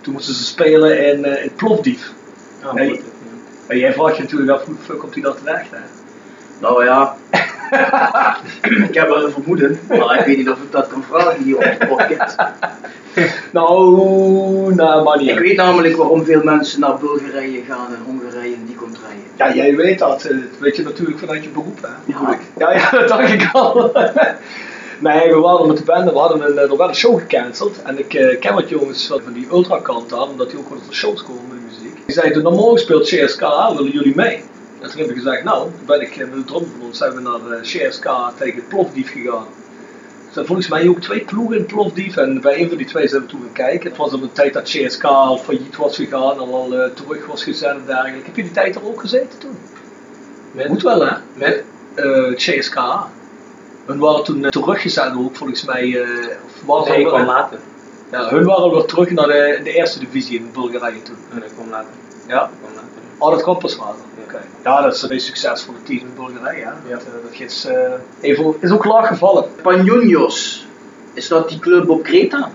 Toen 0.00 0.12
moesten 0.12 0.34
ze 0.34 0.44
spelen 0.44 1.06
in, 1.06 1.18
uh, 1.18 1.44
in 1.44 1.52
Plovdiv. 1.56 2.00
Hey, 2.74 3.02
en 3.66 3.78
jij 3.78 3.92
vraagt 3.92 4.16
je 4.16 4.22
natuurlijk 4.22 4.50
af 4.50 4.64
hoe 4.64 4.74
de 4.74 4.82
fuck 4.82 4.98
komt 4.98 5.14
hij 5.14 5.22
dat 5.22 5.38
terecht 5.38 5.70
hè? 5.70 5.78
Nou 6.58 6.84
ja, 6.84 7.16
ik 8.88 8.94
heb 8.94 9.08
wel 9.08 9.24
een 9.24 9.32
vermoeden, 9.32 9.80
maar 9.88 10.18
ik 10.18 10.26
weet 10.26 10.36
niet 10.36 10.50
of 10.50 10.62
ik 10.62 10.72
dat 10.72 10.86
kan 10.88 11.02
vragen 11.02 11.42
hier 11.42 11.56
op 11.56 11.62
de 11.62 11.86
podcast. 11.86 12.36
nou, 13.52 14.74
nou, 14.74 15.04
maar 15.04 15.18
niet. 15.18 15.30
Ik 15.30 15.38
weet 15.38 15.56
namelijk 15.56 15.96
waarom 15.96 16.24
veel 16.24 16.42
mensen 16.42 16.80
naar 16.80 16.98
Bulgarije 16.98 17.62
gaan 17.68 17.86
en 17.86 18.02
Hongarije 18.04 18.54
en 18.54 18.64
die 18.66 18.74
komt 18.74 18.98
rijden. 19.06 19.24
Ja, 19.36 19.54
jij 19.54 19.76
weet 19.76 19.98
dat. 19.98 20.22
Dat 20.22 20.32
weet 20.58 20.76
je 20.76 20.82
natuurlijk 20.82 21.18
vanuit 21.18 21.44
je 21.44 21.50
beroep, 21.50 21.82
hè? 21.82 22.12
Ja, 22.12 22.38
ja, 22.58 22.72
ja 22.72 22.90
dat 22.90 23.08
dacht 23.08 23.32
ik 23.32 23.48
al. 23.52 23.92
Nee, 25.02 25.34
we 25.34 25.40
waren 25.40 25.66
met 25.66 25.76
de 25.76 25.84
band 25.84 26.08
en 26.08 26.12
we 26.12 26.18
hadden 26.18 26.40
een, 26.40 26.58
er 26.58 26.76
werd 26.76 26.88
een 26.88 26.94
show 26.94 27.18
gecanceld. 27.18 27.82
En 27.82 27.98
ik 27.98 28.14
uh, 28.14 28.40
ken 28.40 28.54
wat 28.54 28.68
jongens 28.68 29.06
van 29.06 29.32
die 29.32 29.46
ultrakant 29.50 30.08
daar, 30.08 30.28
omdat 30.28 30.50
die 30.50 30.58
ook 30.58 30.68
wel 30.68 30.78
naar 30.78 30.94
shows 30.94 31.22
komen 31.22 31.48
met 31.48 31.58
muziek. 31.64 32.02
Die 32.06 32.14
zeiden, 32.14 32.42
morgen 32.42 32.78
speelt 32.78 33.06
CSKA, 33.06 33.74
willen 33.74 33.92
jullie 33.92 34.14
mee? 34.14 34.42
En 34.80 34.90
toen 34.90 35.00
heb 35.00 35.10
ik 35.10 35.16
gezegd, 35.16 35.44
nou, 35.44 35.70
toen 35.76 35.86
ben 35.86 36.00
ik 36.00 36.16
met 36.16 36.32
de 36.32 36.44
drum 36.44 36.66
van 36.78 36.86
ons 36.86 36.98
zijn 36.98 37.14
we 37.14 37.20
naar 37.20 37.60
CSK 37.60 38.08
tegen 38.38 38.66
Plovdiv 38.68 39.12
gegaan. 39.12 39.46
Er 40.26 40.32
zijn 40.38 40.46
volgens 40.46 40.68
mij 40.68 40.88
ook 40.88 41.00
twee 41.00 41.24
ploegen 41.24 41.56
in 41.56 41.66
Plovdiv 41.66 42.16
en 42.16 42.40
bij 42.40 42.60
een 42.60 42.68
van 42.68 42.76
die 42.76 42.86
twee 42.86 43.08
zijn 43.08 43.22
we 43.22 43.28
toen 43.28 43.40
gaan 43.40 43.52
kijken. 43.52 43.88
Het 43.88 43.98
was 43.98 44.12
op 44.12 44.22
een 44.22 44.32
tijd 44.32 44.52
dat 44.52 44.62
CSK 44.62 45.04
al 45.04 45.38
failliet 45.38 45.76
was 45.76 45.96
gegaan 45.96 46.32
en 46.32 46.52
al 46.52 46.74
uh, 46.74 46.84
terug 46.84 47.26
was 47.26 47.44
gezet 47.44 47.70
en 47.70 47.82
dergelijke. 47.86 48.26
Heb 48.26 48.36
je 48.36 48.42
die 48.42 48.52
tijd 48.52 48.74
er 48.74 48.86
ook 48.86 49.00
gezeten 49.00 49.38
toen? 49.38 49.56
Met? 50.52 50.68
Moet 50.68 50.82
wel 50.82 51.06
hè? 51.06 51.16
Met? 51.34 51.64
Uh, 51.96 52.34
CSK. 52.34 52.78
Hun 53.86 53.98
waren 53.98 54.24
toen 54.24 54.50
teruggezet 54.50 55.16
ook 55.16 55.36
volgens 55.36 55.64
mij. 55.64 56.00
of 56.44 56.66
waren 56.66 56.92
nee, 56.92 57.00
ik 57.00 57.06
kwam 57.06 57.24
later. 57.24 57.58
Ja, 58.12 58.28
hun 58.28 58.44
waren 58.44 58.70
weer 58.70 58.84
terug 58.84 59.10
naar 59.10 59.26
de, 59.26 59.60
de 59.64 59.72
eerste 59.72 59.98
divisie 59.98 60.38
in 60.38 60.50
Bulgarije 60.52 61.02
toen. 61.02 61.16
En 61.30 61.36
ik 61.36 61.50
kwam 61.54 61.70
later. 61.70 61.90
Ja? 62.26 62.42
Ik 62.42 62.50
kwam 62.60 62.74
later. 62.74 62.88
Oh, 63.18 63.30
dat 63.30 63.42
kwam 63.42 63.58
pas 63.58 63.76
later. 63.76 64.04
Ja. 64.16 64.22
Okay. 64.22 64.40
ja, 64.62 64.82
dat 64.82 64.94
is 64.94 65.02
een 65.02 65.20
succesvolle 65.20 65.82
team 65.82 65.98
in 65.98 66.12
Bulgarije. 66.14 66.60
Ja. 66.60 66.74
Dat, 66.88 67.02
uh, 67.02 67.12
dat 67.22 67.40
is, 67.50 67.66
uh, 67.66 67.92
even, 68.20 68.54
is 68.60 68.70
ook 68.70 68.84
laag 68.84 69.06
gevallen. 69.06 69.44
Panionios, 69.62 70.66
is 71.12 71.28
dat 71.28 71.48
die 71.48 71.58
club 71.58 71.88
op 71.88 72.02
Kreta? 72.02 72.50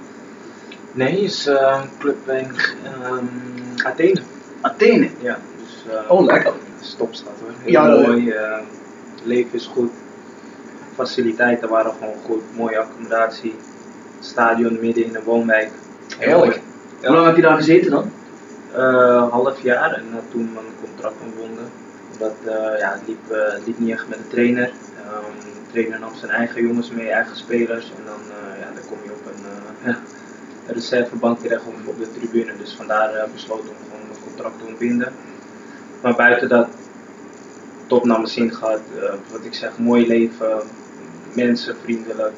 Nee, 0.92 1.20
is 1.22 1.48
uh, 1.48 1.80
een 1.82 1.90
club 2.00 2.30
in 2.30 2.52
um, 3.12 3.30
Athene. 3.84 4.22
Athene? 4.62 5.10
Ja. 5.20 5.40
Dus, 5.58 5.94
oh, 6.08 6.26
lekker. 6.26 6.54
Stopstad 6.82 7.34
hoor. 7.42 7.52
Heel 7.62 7.72
ja, 7.72 7.88
mooi, 7.88 8.34
leven 9.24 9.54
is 9.54 9.66
goed. 9.66 9.92
Faciliteiten 10.98 11.70
waren 11.70 11.94
gewoon 12.00 12.16
goed. 12.26 12.44
Mooie 12.56 12.78
accommodatie. 12.78 13.56
Stadion 14.20 14.78
midden 14.82 15.06
in 15.06 15.16
een 15.16 15.24
woonwijk. 15.24 15.72
Heerlijk. 16.18 16.62
Hoe 17.02 17.16
lang 17.16 17.26
heb 17.26 17.36
je 17.36 17.42
daar 17.42 17.58
gezeten 17.58 17.92
dan? 17.92 18.12
Uh, 18.78 19.30
half 19.32 19.62
jaar 19.62 19.94
en 19.94 20.06
uh, 20.12 20.18
toen 20.32 20.50
mijn 20.54 20.66
contract 20.82 21.16
ontbonden. 21.24 21.70
Omdat 22.14 22.36
uh, 22.46 22.80
ja, 22.80 22.92
het, 22.92 23.02
liep, 23.66 23.80
niet 23.80 23.92
echt 23.92 24.08
met 24.08 24.18
de 24.18 24.28
trainer. 24.28 24.68
Um, 24.68 25.54
de 25.64 25.72
trainer 25.72 26.00
nam 26.00 26.16
zijn 26.16 26.32
eigen 26.32 26.62
jongens 26.62 26.92
mee, 26.92 27.10
eigen 27.10 27.38
spelers. 27.38 27.86
En 27.98 28.04
dan, 28.06 28.20
ja, 28.60 28.68
dan 28.74 28.84
kom 28.90 28.98
je 29.04 29.12
op 29.12 29.26
een, 29.26 29.44
een 30.68 30.74
reservebank 30.74 31.40
terecht 31.40 31.66
of 31.66 31.88
op 31.88 32.00
de 32.00 32.12
tribune. 32.12 32.58
Dus 32.58 32.74
vandaar 32.74 33.28
besloten 33.34 33.70
om 33.70 33.76
gewoon 33.84 34.10
een 34.10 34.24
contract 34.24 34.60
te 34.60 34.66
ontbinden. 34.66 35.14
Maar 36.02 36.16
buiten 36.16 36.50
dat, 36.50 36.68
top 37.88 38.06
naar 38.06 38.18
mijn 38.18 38.30
zin 38.30 38.54
gehad. 38.54 38.82
wat 39.32 39.46
ik 39.46 39.54
zeg, 39.54 39.78
mooi 39.78 40.08
leven, 40.08 40.62
mensen, 41.46 41.76
vriendelijk. 41.84 42.36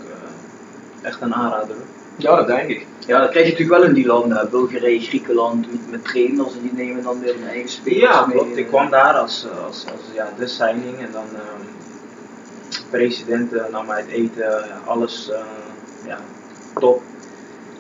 echt 1.02 1.22
een 1.22 1.34
aanrader. 1.34 1.76
Ja, 2.16 2.36
dat 2.36 2.48
denk 2.48 2.70
ik. 2.70 2.86
Ja, 3.08 3.20
dat 3.20 3.30
krijg 3.30 3.46
je 3.46 3.52
natuurlijk 3.52 3.80
wel 3.80 3.90
in 3.90 3.94
die 3.94 4.06
landen, 4.06 4.50
Bulgarije, 4.50 5.00
Griekenland, 5.00 5.72
met, 5.72 5.92
met 5.92 6.04
trainers 6.04 6.54
en 6.54 6.62
die 6.62 6.74
nemen 6.74 7.04
dan 7.04 7.20
weer 7.20 7.34
hun 7.34 7.48
eigen 7.48 7.70
spelers 7.70 8.02
ja, 8.02 8.26
mee. 8.26 8.38
klopt. 8.38 8.58
Ik 8.58 8.68
kwam 8.68 8.90
daar 8.90 9.14
als, 9.14 9.46
als, 9.66 9.86
als 9.92 10.02
ja, 10.14 10.34
de 10.38 10.48
signing 10.48 10.98
en 10.98 11.12
dan 11.12 11.26
um, 11.34 11.68
president 12.90 13.54
uh, 13.54 13.62
nam 13.72 13.86
mij 13.86 14.02
het 14.02 14.10
eten, 14.10 14.64
alles 14.86 15.30
uh, 15.30 15.38
ja, 16.06 16.20
top. 16.80 17.02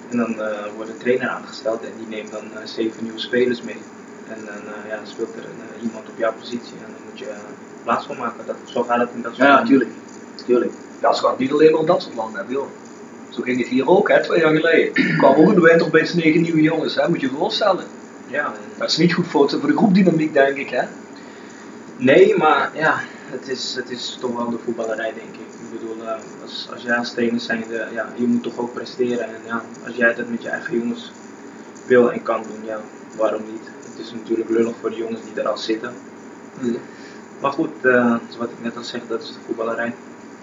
En 0.10 0.18
dan 0.18 0.32
uh, 0.32 0.48
wordt 0.76 0.90
een 0.92 0.98
trainer 0.98 1.28
aangesteld 1.28 1.84
en 1.84 1.92
die 1.98 2.08
neemt 2.08 2.32
dan 2.32 2.44
zeven 2.64 3.04
nieuwe 3.04 3.20
spelers 3.20 3.62
mee. 3.62 3.82
En 4.28 4.38
dan 4.46 4.74
ja, 4.88 5.00
speelt 5.04 5.36
er 5.36 5.44
een, 5.44 5.84
iemand 5.84 6.10
op 6.10 6.18
jouw 6.18 6.34
positie 6.40 6.74
en 6.86 6.92
dan 6.92 7.02
moet 7.10 7.20
je 7.20 7.32
plaats 7.84 8.06
voor 8.06 8.18
maken. 8.18 8.46
Dat, 8.46 8.56
zo 8.64 8.84
gaat 8.84 9.00
het 9.00 9.10
in 9.14 9.22
dat 9.22 9.36
soort 9.36 9.48
Ja, 9.48 9.60
natuurlijk. 9.60 9.90
Tuurlijk. 10.46 10.72
Ja, 10.72 10.88
ze 11.01 11.25
gaan 11.25 11.36
niet 11.38 11.51
alleen 11.51 11.72
maar 11.72 11.86
dat 11.86 12.01
soort 12.01 12.15
landen 12.15 12.36
hebben, 12.36 12.56
joh. 12.56 12.68
Zo 13.29 13.41
ging 13.41 13.60
het 13.60 13.68
hier 13.68 13.88
ook, 13.88 14.10
hè, 14.10 14.24
twee 14.24 14.39
jaar 14.39 14.56
geleden. 14.56 14.96
Er 14.96 15.18
kwamen 15.18 15.38
ook 15.38 15.50
in 15.50 15.56
de 15.56 15.62
winter 15.62 15.88
opeens 15.88 16.13
negen 16.13 16.41
nieuwe 16.41 16.62
jongens, 16.62 16.96
hè, 16.96 17.10
moet 17.10 17.22
je 17.22 17.29
je 17.29 17.34
voorstellen. 17.34 17.86
Ja. 18.27 18.53
Dat 18.77 18.89
is 18.89 18.98
niet 18.98 19.13
goed 19.13 19.27
voor, 19.27 19.50
voor 19.50 19.68
de 19.68 19.77
groepdynamiek, 19.77 20.34
denk 20.34 20.58
ik, 20.58 20.70
hè. 20.70 20.84
Nee, 21.98 22.38
maar 22.38 22.72
ja, 22.74 23.00
het 23.29 23.48
is, 23.48 23.75
het 23.75 23.89
is 23.89 24.18
toch 24.20 24.36
wel 24.36 24.50
de 24.50 24.58
voetballerij, 24.63 25.13
denk 25.13 25.34
ik. 25.34 25.48
Ik 25.72 25.79
bedoel, 25.79 25.96
uh, 26.03 26.12
als, 26.41 26.68
als 26.74 26.82
jij 26.82 26.96
als 26.96 27.12
trainer 27.12 27.39
zijnde, 27.39 27.88
ja, 27.94 28.13
je 28.15 28.27
moet 28.27 28.44
toch 28.44 28.58
ook 28.58 28.74
presteren. 28.74 29.25
En 29.25 29.41
ja, 29.46 29.63
als 29.86 29.96
jij 29.96 30.15
dat 30.15 30.29
met 30.29 30.44
je 30.44 30.50
eigen 30.50 30.77
jongens 30.77 31.12
wil 31.86 32.12
en 32.12 32.24
kan 32.24 32.44
doen, 32.44 32.65
ja, 32.65 32.79
waarom 33.18 33.41
niet? 33.51 33.70
Het 33.89 34.06
is 34.06 34.12
natuurlijk 34.13 34.50
lullig 34.50 34.75
voor 34.82 34.89
de 34.89 34.96
jongens 34.96 35.22
die 35.22 35.41
er 35.41 35.48
al 35.48 35.58
zitten. 35.58 35.94
Mm. 36.60 36.77
Maar 37.41 37.51
goed, 37.51 37.70
uh, 37.82 38.15
wat 38.38 38.50
ik 38.50 38.63
net 38.63 38.77
al 38.77 38.84
zeg, 38.84 39.01
dat 39.08 39.22
is 39.22 39.27
de 39.27 39.39
voetballerij. 39.46 39.94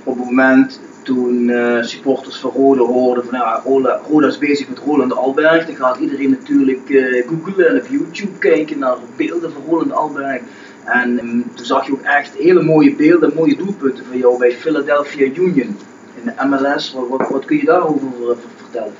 Op 0.06 0.16
het 0.16 0.24
moment 0.24 0.80
toen 1.02 1.48
uh, 1.48 1.82
supporters 1.82 2.36
van 2.36 2.50
Rode 2.50 2.82
hoorden 2.82 3.24
van 3.24 3.38
ja, 3.38 3.62
Roda 4.08 4.26
is 4.26 4.38
bezig 4.38 4.68
met 4.68 4.78
Roland 4.78 5.16
Alberg, 5.16 5.66
dan 5.66 5.76
gaat 5.76 5.96
iedereen 5.96 6.30
natuurlijk 6.30 6.88
uh, 6.88 7.28
googlen 7.28 7.68
en 7.68 7.80
op 7.80 7.86
YouTube 7.86 8.38
kijken 8.38 8.78
naar 8.78 8.96
beelden 9.16 9.52
van 9.52 9.62
Roland 9.68 9.92
Alberg. 9.92 10.40
En 10.84 11.18
um, 11.18 11.44
toen 11.54 11.66
zag 11.66 11.86
je 11.86 11.92
ook 11.92 12.02
echt 12.02 12.34
hele 12.34 12.62
mooie 12.62 12.94
beelden, 12.94 13.32
mooie 13.34 13.56
doelpunten 13.56 14.04
van 14.04 14.18
jou 14.18 14.38
bij 14.38 14.52
Philadelphia 14.52 15.26
Union 15.26 15.78
in 16.14 16.24
de 16.24 16.34
MLS. 16.46 16.92
Wat, 16.92 17.28
wat, 17.28 17.44
kun 17.44 17.56
je 17.56 17.64
daarover 17.64 18.08
uh, 18.20 18.36
vertellen? 18.56 18.94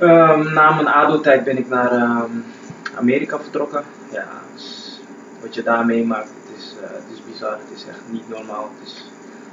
Um, 0.00 0.52
na 0.52 0.74
mijn 0.74 0.88
ADO-tijd 0.88 1.44
ben 1.44 1.58
ik 1.58 1.68
naar 1.68 1.92
um, 1.92 2.44
Amerika 2.94 3.40
vertrokken. 3.40 3.84
Ja, 4.12 4.28
wat 5.40 5.54
je 5.54 5.62
daar 5.62 5.86
meemaakt, 5.86 6.28
het 6.28 6.56
is, 6.58 6.74
het 6.80 7.04
is 7.14 7.22
bizar, 7.32 7.50
het 7.50 7.76
is 7.76 7.86
echt 7.88 8.00
niet 8.10 8.28
normaal. 8.28 8.70
Het 8.78 8.88
is, 8.88 9.04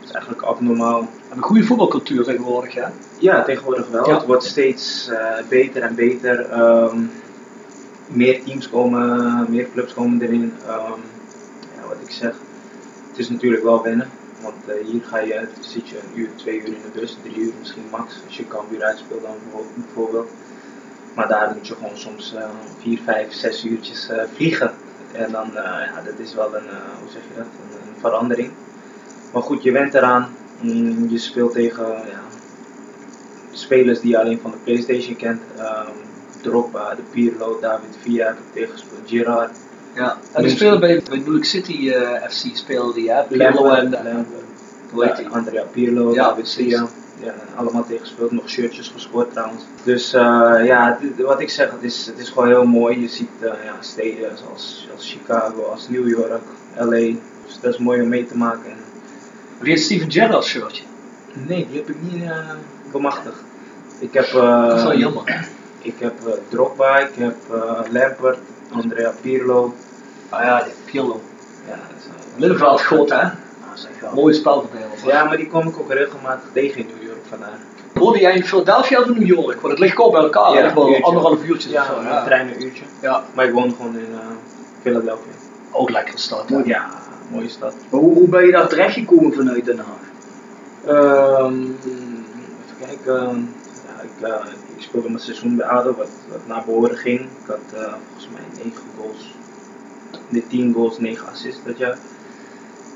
is 0.06 0.12
eigenlijk 0.12 0.42
abnormaal. 0.42 1.10
Een 1.30 1.42
goede 1.42 1.64
voetbalcultuur 1.64 2.24
tegenwoordig, 2.24 2.74
ja? 2.74 2.92
Ja, 3.18 3.44
tegenwoordig 3.44 3.88
wel. 3.88 4.08
Ja. 4.08 4.16
Het 4.16 4.26
wordt 4.26 4.44
steeds 4.44 5.10
uh, 5.12 5.48
beter 5.50 5.82
en 5.82 5.96
beter. 5.96 6.60
Um, 6.60 7.12
meer 8.08 8.44
teams 8.44 8.70
komen, 8.70 9.46
meer 9.50 9.68
clubs 9.74 9.94
komen 9.94 10.22
erin. 10.22 10.54
Um, 10.68 11.02
ja, 11.76 11.88
wat 11.88 11.98
ik 12.02 12.12
zeg, 12.12 12.36
het 13.10 13.18
is 13.18 13.30
natuurlijk 13.30 13.64
wel 13.64 13.84
wennen. 13.84 14.10
Want 14.42 14.56
uh, 14.68 14.88
hier 14.88 15.02
ga 15.04 15.20
je, 15.20 15.48
zit 15.60 15.90
je 15.90 15.98
een 15.98 16.20
uur, 16.20 16.30
twee 16.36 16.60
uur 16.60 16.66
in 16.66 16.82
de 16.92 17.00
bus, 17.00 17.18
drie 17.24 17.38
uur 17.38 17.54
misschien 17.60 17.88
max. 17.92 18.14
Als 18.26 18.38
je 18.38 18.46
weer 18.70 18.84
uitspeelt 18.84 19.22
dan 19.22 19.62
bijvoorbeeld. 19.76 20.30
Maar 21.14 21.28
daar 21.28 21.54
moet 21.56 21.68
je 21.68 21.76
gewoon 21.76 21.98
soms 21.98 22.34
uh, 22.34 22.44
vier, 22.80 23.00
vijf, 23.06 23.34
zes 23.34 23.66
uurtjes 23.66 24.10
vliegen. 24.34 24.72
En 25.12 25.32
dan, 25.32 25.50
ja, 25.54 26.02
dat 26.06 26.20
is 26.20 26.34
wel 26.34 26.56
een, 26.56 26.68
hoe 27.00 27.12
zeg 27.12 27.22
je 27.22 27.36
dat, 27.36 27.46
een, 27.46 27.88
een 27.88 28.00
verandering. 28.00 28.52
Maar 29.36 29.44
goed, 29.44 29.63
je 29.63 29.72
went 29.72 29.94
eraan. 29.94 30.27
Mm, 30.62 31.10
je 31.10 31.18
speelt 31.18 31.51
tegen 31.51 31.86
ja, 31.86 32.22
spelers 33.51 34.00
die 34.00 34.10
je 34.10 34.20
alleen 34.20 34.39
van 34.39 34.51
de 34.51 34.58
PlayStation 34.63 35.15
kent. 35.15 35.42
Um, 35.60 35.94
Drogba, 36.42 36.96
De 36.96 37.01
Pirlo, 37.12 37.60
David 37.62 37.98
Villa 38.01 38.25
heb 38.25 38.36
ik 38.36 38.54
tegengespeeld, 38.54 39.01
Gerard. 39.06 39.51
Ja, 39.96 40.18
en 40.32 40.44
die 40.44 40.51
spelen 40.51 40.80
bij, 40.80 41.01
bij 41.10 41.18
New 41.18 41.27
York 41.32 41.46
City 41.46 41.72
uh, 41.72 42.10
FC 42.30 42.56
speelde 42.56 42.94
die, 42.94 43.12
hè? 43.12 43.24
Pirlo 43.24 43.70
en 43.70 44.25
hoe 44.92 45.06
heet 45.06 45.15
die? 45.15 45.27
Andrea 45.27 45.63
Pirlo, 45.72 46.13
Ja, 46.13 46.27
David 46.27 46.54
Villa. 46.54 46.88
Ja, 47.24 47.34
allemaal 47.56 47.86
tegengespeeld, 47.86 48.32
nog 48.32 48.50
shirtjes 48.50 48.88
gescoord 48.88 49.32
trouwens. 49.32 49.63
Dus 49.84 50.13
uh, 50.13 50.22
ja, 50.63 51.00
wat 51.18 51.42
ik 51.42 51.50
zeg, 51.50 51.72
het 51.72 51.84
is, 51.84 52.06
het 52.06 52.20
is 52.20 52.30
gewoon 52.30 52.48
heel 52.48 52.65
mooi. 52.65 53.01
Je 53.01 53.08
ziet 53.08 53.30
uh, 53.42 53.48
ja, 53.48 53.75
steden 53.80 54.38
zoals, 54.38 54.89
als 54.96 55.12
Chicago, 55.12 55.62
als 55.62 55.89
New 55.89 56.10
York, 56.10 56.42
LA. 56.77 57.15
Dus 57.46 57.60
dat 57.62 57.74
is 57.74 57.80
mooi 57.80 58.01
om 58.01 58.08
mee 58.08 58.25
te 58.25 58.38
maken. 58.38 58.72
En 58.72 58.85
Heeft 59.62 59.84
Steven 59.84 60.12
Gerrard 60.12 60.44
shirtje? 60.46 60.84
Nee, 61.34 61.68
die 61.70 61.78
heb 61.80 61.90
ik 61.90 61.96
niet 62.02 62.24
uh, 62.24 62.30
bemachtigd. 62.92 63.36
Ik 64.00 64.14
heb, 64.14 64.26
uh, 64.26 64.68
Dat 64.68 64.78
is 64.78 64.84
wel 64.84 64.98
jammer. 64.98 65.48
Ik 65.82 65.96
heb 66.00 66.14
uh, 66.28 66.34
Drogba, 66.50 66.98
ik 66.98 67.16
heb 67.18 67.36
Lampert, 67.92 68.38
Andrea 68.72 69.14
Pirlo. 69.22 69.74
Ah 70.30 70.44
ja, 70.44 70.64
die 70.64 70.74
Pirlo. 70.86 71.22
Ja, 71.68 71.76
Middenveld 72.38 72.82
groot, 72.82 73.10
hè? 73.10 73.16
Ah, 73.22 73.30
zeg 73.74 73.92
wel. 74.02 74.12
Mooie 74.14 74.34
spelverdeler. 74.34 74.88
ja, 75.06 75.24
maar 75.24 75.38
die 75.38 75.48
kom 75.48 75.68
ik 75.68 75.80
ook 75.80 75.94
regelmatig 75.94 76.50
tegen 76.54 76.80
in 76.80 76.88
New 76.96 77.08
York 77.08 77.20
vandaar. 77.30 77.58
Woonde 77.94 78.20
jij 78.20 78.36
in 78.36 78.44
Philadelphia 78.46 79.00
of 79.00 79.06
in 79.08 79.14
New 79.14 79.28
York? 79.28 79.62
Want 79.62 79.68
het 79.74 79.80
ligt 79.80 79.94
kort 79.96 80.12
bij 80.12 80.22
elkaar, 80.22 80.54
Ja, 80.54 80.74
wel 80.74 80.90
uurtje. 80.90 81.04
anderhalf 81.04 81.44
uurtjes 81.44 81.72
Ja, 81.72 81.82
of 81.82 81.88
zo. 81.88 82.16
een 82.18 82.24
trein 82.26 82.48
een 82.48 82.64
uurtje. 82.64 82.84
ja, 83.02 83.24
Maar 83.34 83.46
ik 83.46 83.54
woon 83.54 83.72
gewoon 83.76 83.98
in 83.98 84.08
Philadelphia. 84.82 85.32
ook 85.72 85.90
lekkere 85.90 86.18
stad. 86.18 86.50
hè? 86.50 86.62
Ja, 86.66 86.90
mooie 87.32 87.50
stad. 87.50 87.74
Maar 87.89 88.00
hoe, 88.00 88.13
hoe 88.13 88.27
ben 88.27 88.46
je 88.46 88.51
daar 88.51 88.67
terechtgekomen 88.67 89.34
vanuit 89.34 89.65
Den 89.65 89.77
Haag? 89.77 90.13
Ehm, 90.86 91.62
even 91.62 92.88
kijken. 92.88 93.53
Ja, 93.86 94.01
ik, 94.01 94.27
uh, 94.27 94.51
ik 94.75 94.82
speelde 94.82 95.08
mijn 95.10 95.20
seizoen 95.20 95.55
bij 95.55 95.65
ADO, 95.65 95.96
wat, 95.96 96.10
wat 96.29 96.48
naar 96.48 96.63
behoren 96.65 96.98
ging. 96.98 97.20
Ik 97.20 97.48
had 97.48 97.60
uh, 97.74 97.94
volgens 98.08 98.29
mij 98.34 98.63
9 98.63 98.82
goals, 98.98 99.36
nee, 100.29 100.48
10 100.48 100.74
goals, 100.74 101.00
9 101.00 101.27
assists 101.27 101.63
dat 101.65 101.77
jaar. 101.77 101.98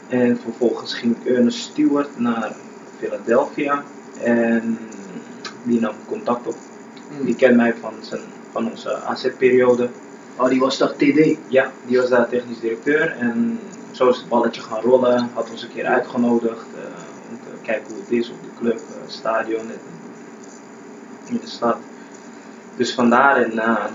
En 0.08 0.40
vervolgens 0.44 0.94
ging 0.94 1.16
Ernest 1.26 1.60
Stewart 1.60 2.20
naar 2.20 2.56
Philadelphia 2.98 3.84
en 4.24 4.78
die 5.64 5.80
nam 5.80 5.96
contact 6.08 6.48
op. 6.48 6.56
Die 7.22 7.36
kent 7.36 7.56
mij 7.56 7.74
van, 7.82 7.94
zijn, 8.00 8.22
van 8.52 8.70
onze 8.70 8.96
AZ-periode. 8.96 9.90
Oh, 10.40 10.50
die 10.50 10.60
was 10.60 10.78
daar 10.78 10.96
TD. 10.96 11.38
Ja, 11.48 11.72
die 11.86 11.98
was 11.98 12.10
daar 12.10 12.30
technisch 12.30 12.60
directeur 12.60 13.16
en 13.20 13.60
zo 13.92 14.10
is 14.10 14.18
het 14.18 14.30
balletje 14.30 14.62
gaan 14.62 14.82
rollen. 14.82 15.30
Had 15.34 15.50
ons 15.52 15.64
een 15.64 15.74
keer 15.74 15.86
uitgenodigd 15.86 16.66
uh, 16.76 16.84
om 17.30 17.40
te 17.44 17.62
kijken 17.62 17.94
hoe 17.94 18.02
het 18.02 18.12
is 18.12 18.30
op 18.30 18.36
de 18.44 18.50
club, 18.60 18.76
uh, 18.78 19.10
stadion 19.10 19.62
in, 19.62 19.80
in 21.26 21.40
de 21.42 21.48
stad. 21.48 21.78
Dus 22.76 22.94
vandaar 22.94 23.38
en 23.38 23.52
uh, 23.54 23.86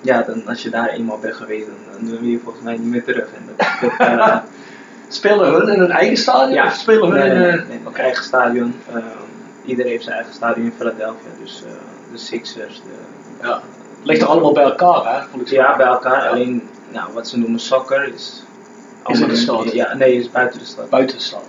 ja, 0.00 0.22
dan, 0.22 0.46
als 0.46 0.62
je 0.62 0.70
daar 0.70 0.88
eenmaal 0.88 1.18
bent 1.18 1.34
geweest, 1.34 1.66
dan, 1.66 2.06
dan 2.08 2.10
wil 2.10 2.28
je 2.28 2.38
volgens 2.38 2.64
mij 2.64 2.76
niet 2.76 2.90
meer 2.90 3.04
terug. 3.04 3.28
En 3.32 3.42
dat, 3.56 4.18
dat, 4.18 4.42
Spelen 5.08 5.52
hun 5.52 5.68
in 5.68 5.78
hun 5.78 5.90
eigen 5.90 6.16
stadion? 6.16 6.52
ja, 6.52 6.66
Of 6.66 6.74
spelen 6.74 7.10
hun 7.10 7.30
in... 7.30 7.42
eh, 7.42 7.68
nee, 7.68 7.80
nee, 7.84 7.94
eigen 7.94 8.24
stadion. 8.24 8.74
Uh, 8.94 9.04
iedereen 9.64 9.90
heeft 9.90 10.04
zijn 10.04 10.16
eigen 10.16 10.34
stadion 10.34 10.66
in 10.66 10.72
Philadelphia, 10.76 11.28
dus 11.42 11.62
de 12.12 12.18
Sixers. 12.18 12.82
De, 12.82 13.46
Ja. 13.46 13.62
Ligt 14.04 14.22
er 14.22 14.28
allemaal 14.28 14.52
bij 14.52 14.64
elkaar, 14.64 15.04
hè? 15.04 15.38
ja, 15.44 15.76
bij 15.76 15.86
elkaar. 15.86 16.28
Alleen 16.28 16.68
nou, 16.92 17.12
wat 17.12 17.28
ze 17.28 17.38
noemen 17.38 17.60
soccer 17.60 18.14
is. 18.14 18.42
Is 19.06 19.20
in 19.20 19.28
de 19.28 19.36
stad? 19.36 19.72
Ja, 19.72 19.94
nee, 19.94 20.14
is 20.16 20.30
buiten 20.30 20.58
de 20.58 20.64
stad. 20.64 20.90
Buiten 20.90 21.16
de 21.16 21.22
stad. 21.22 21.44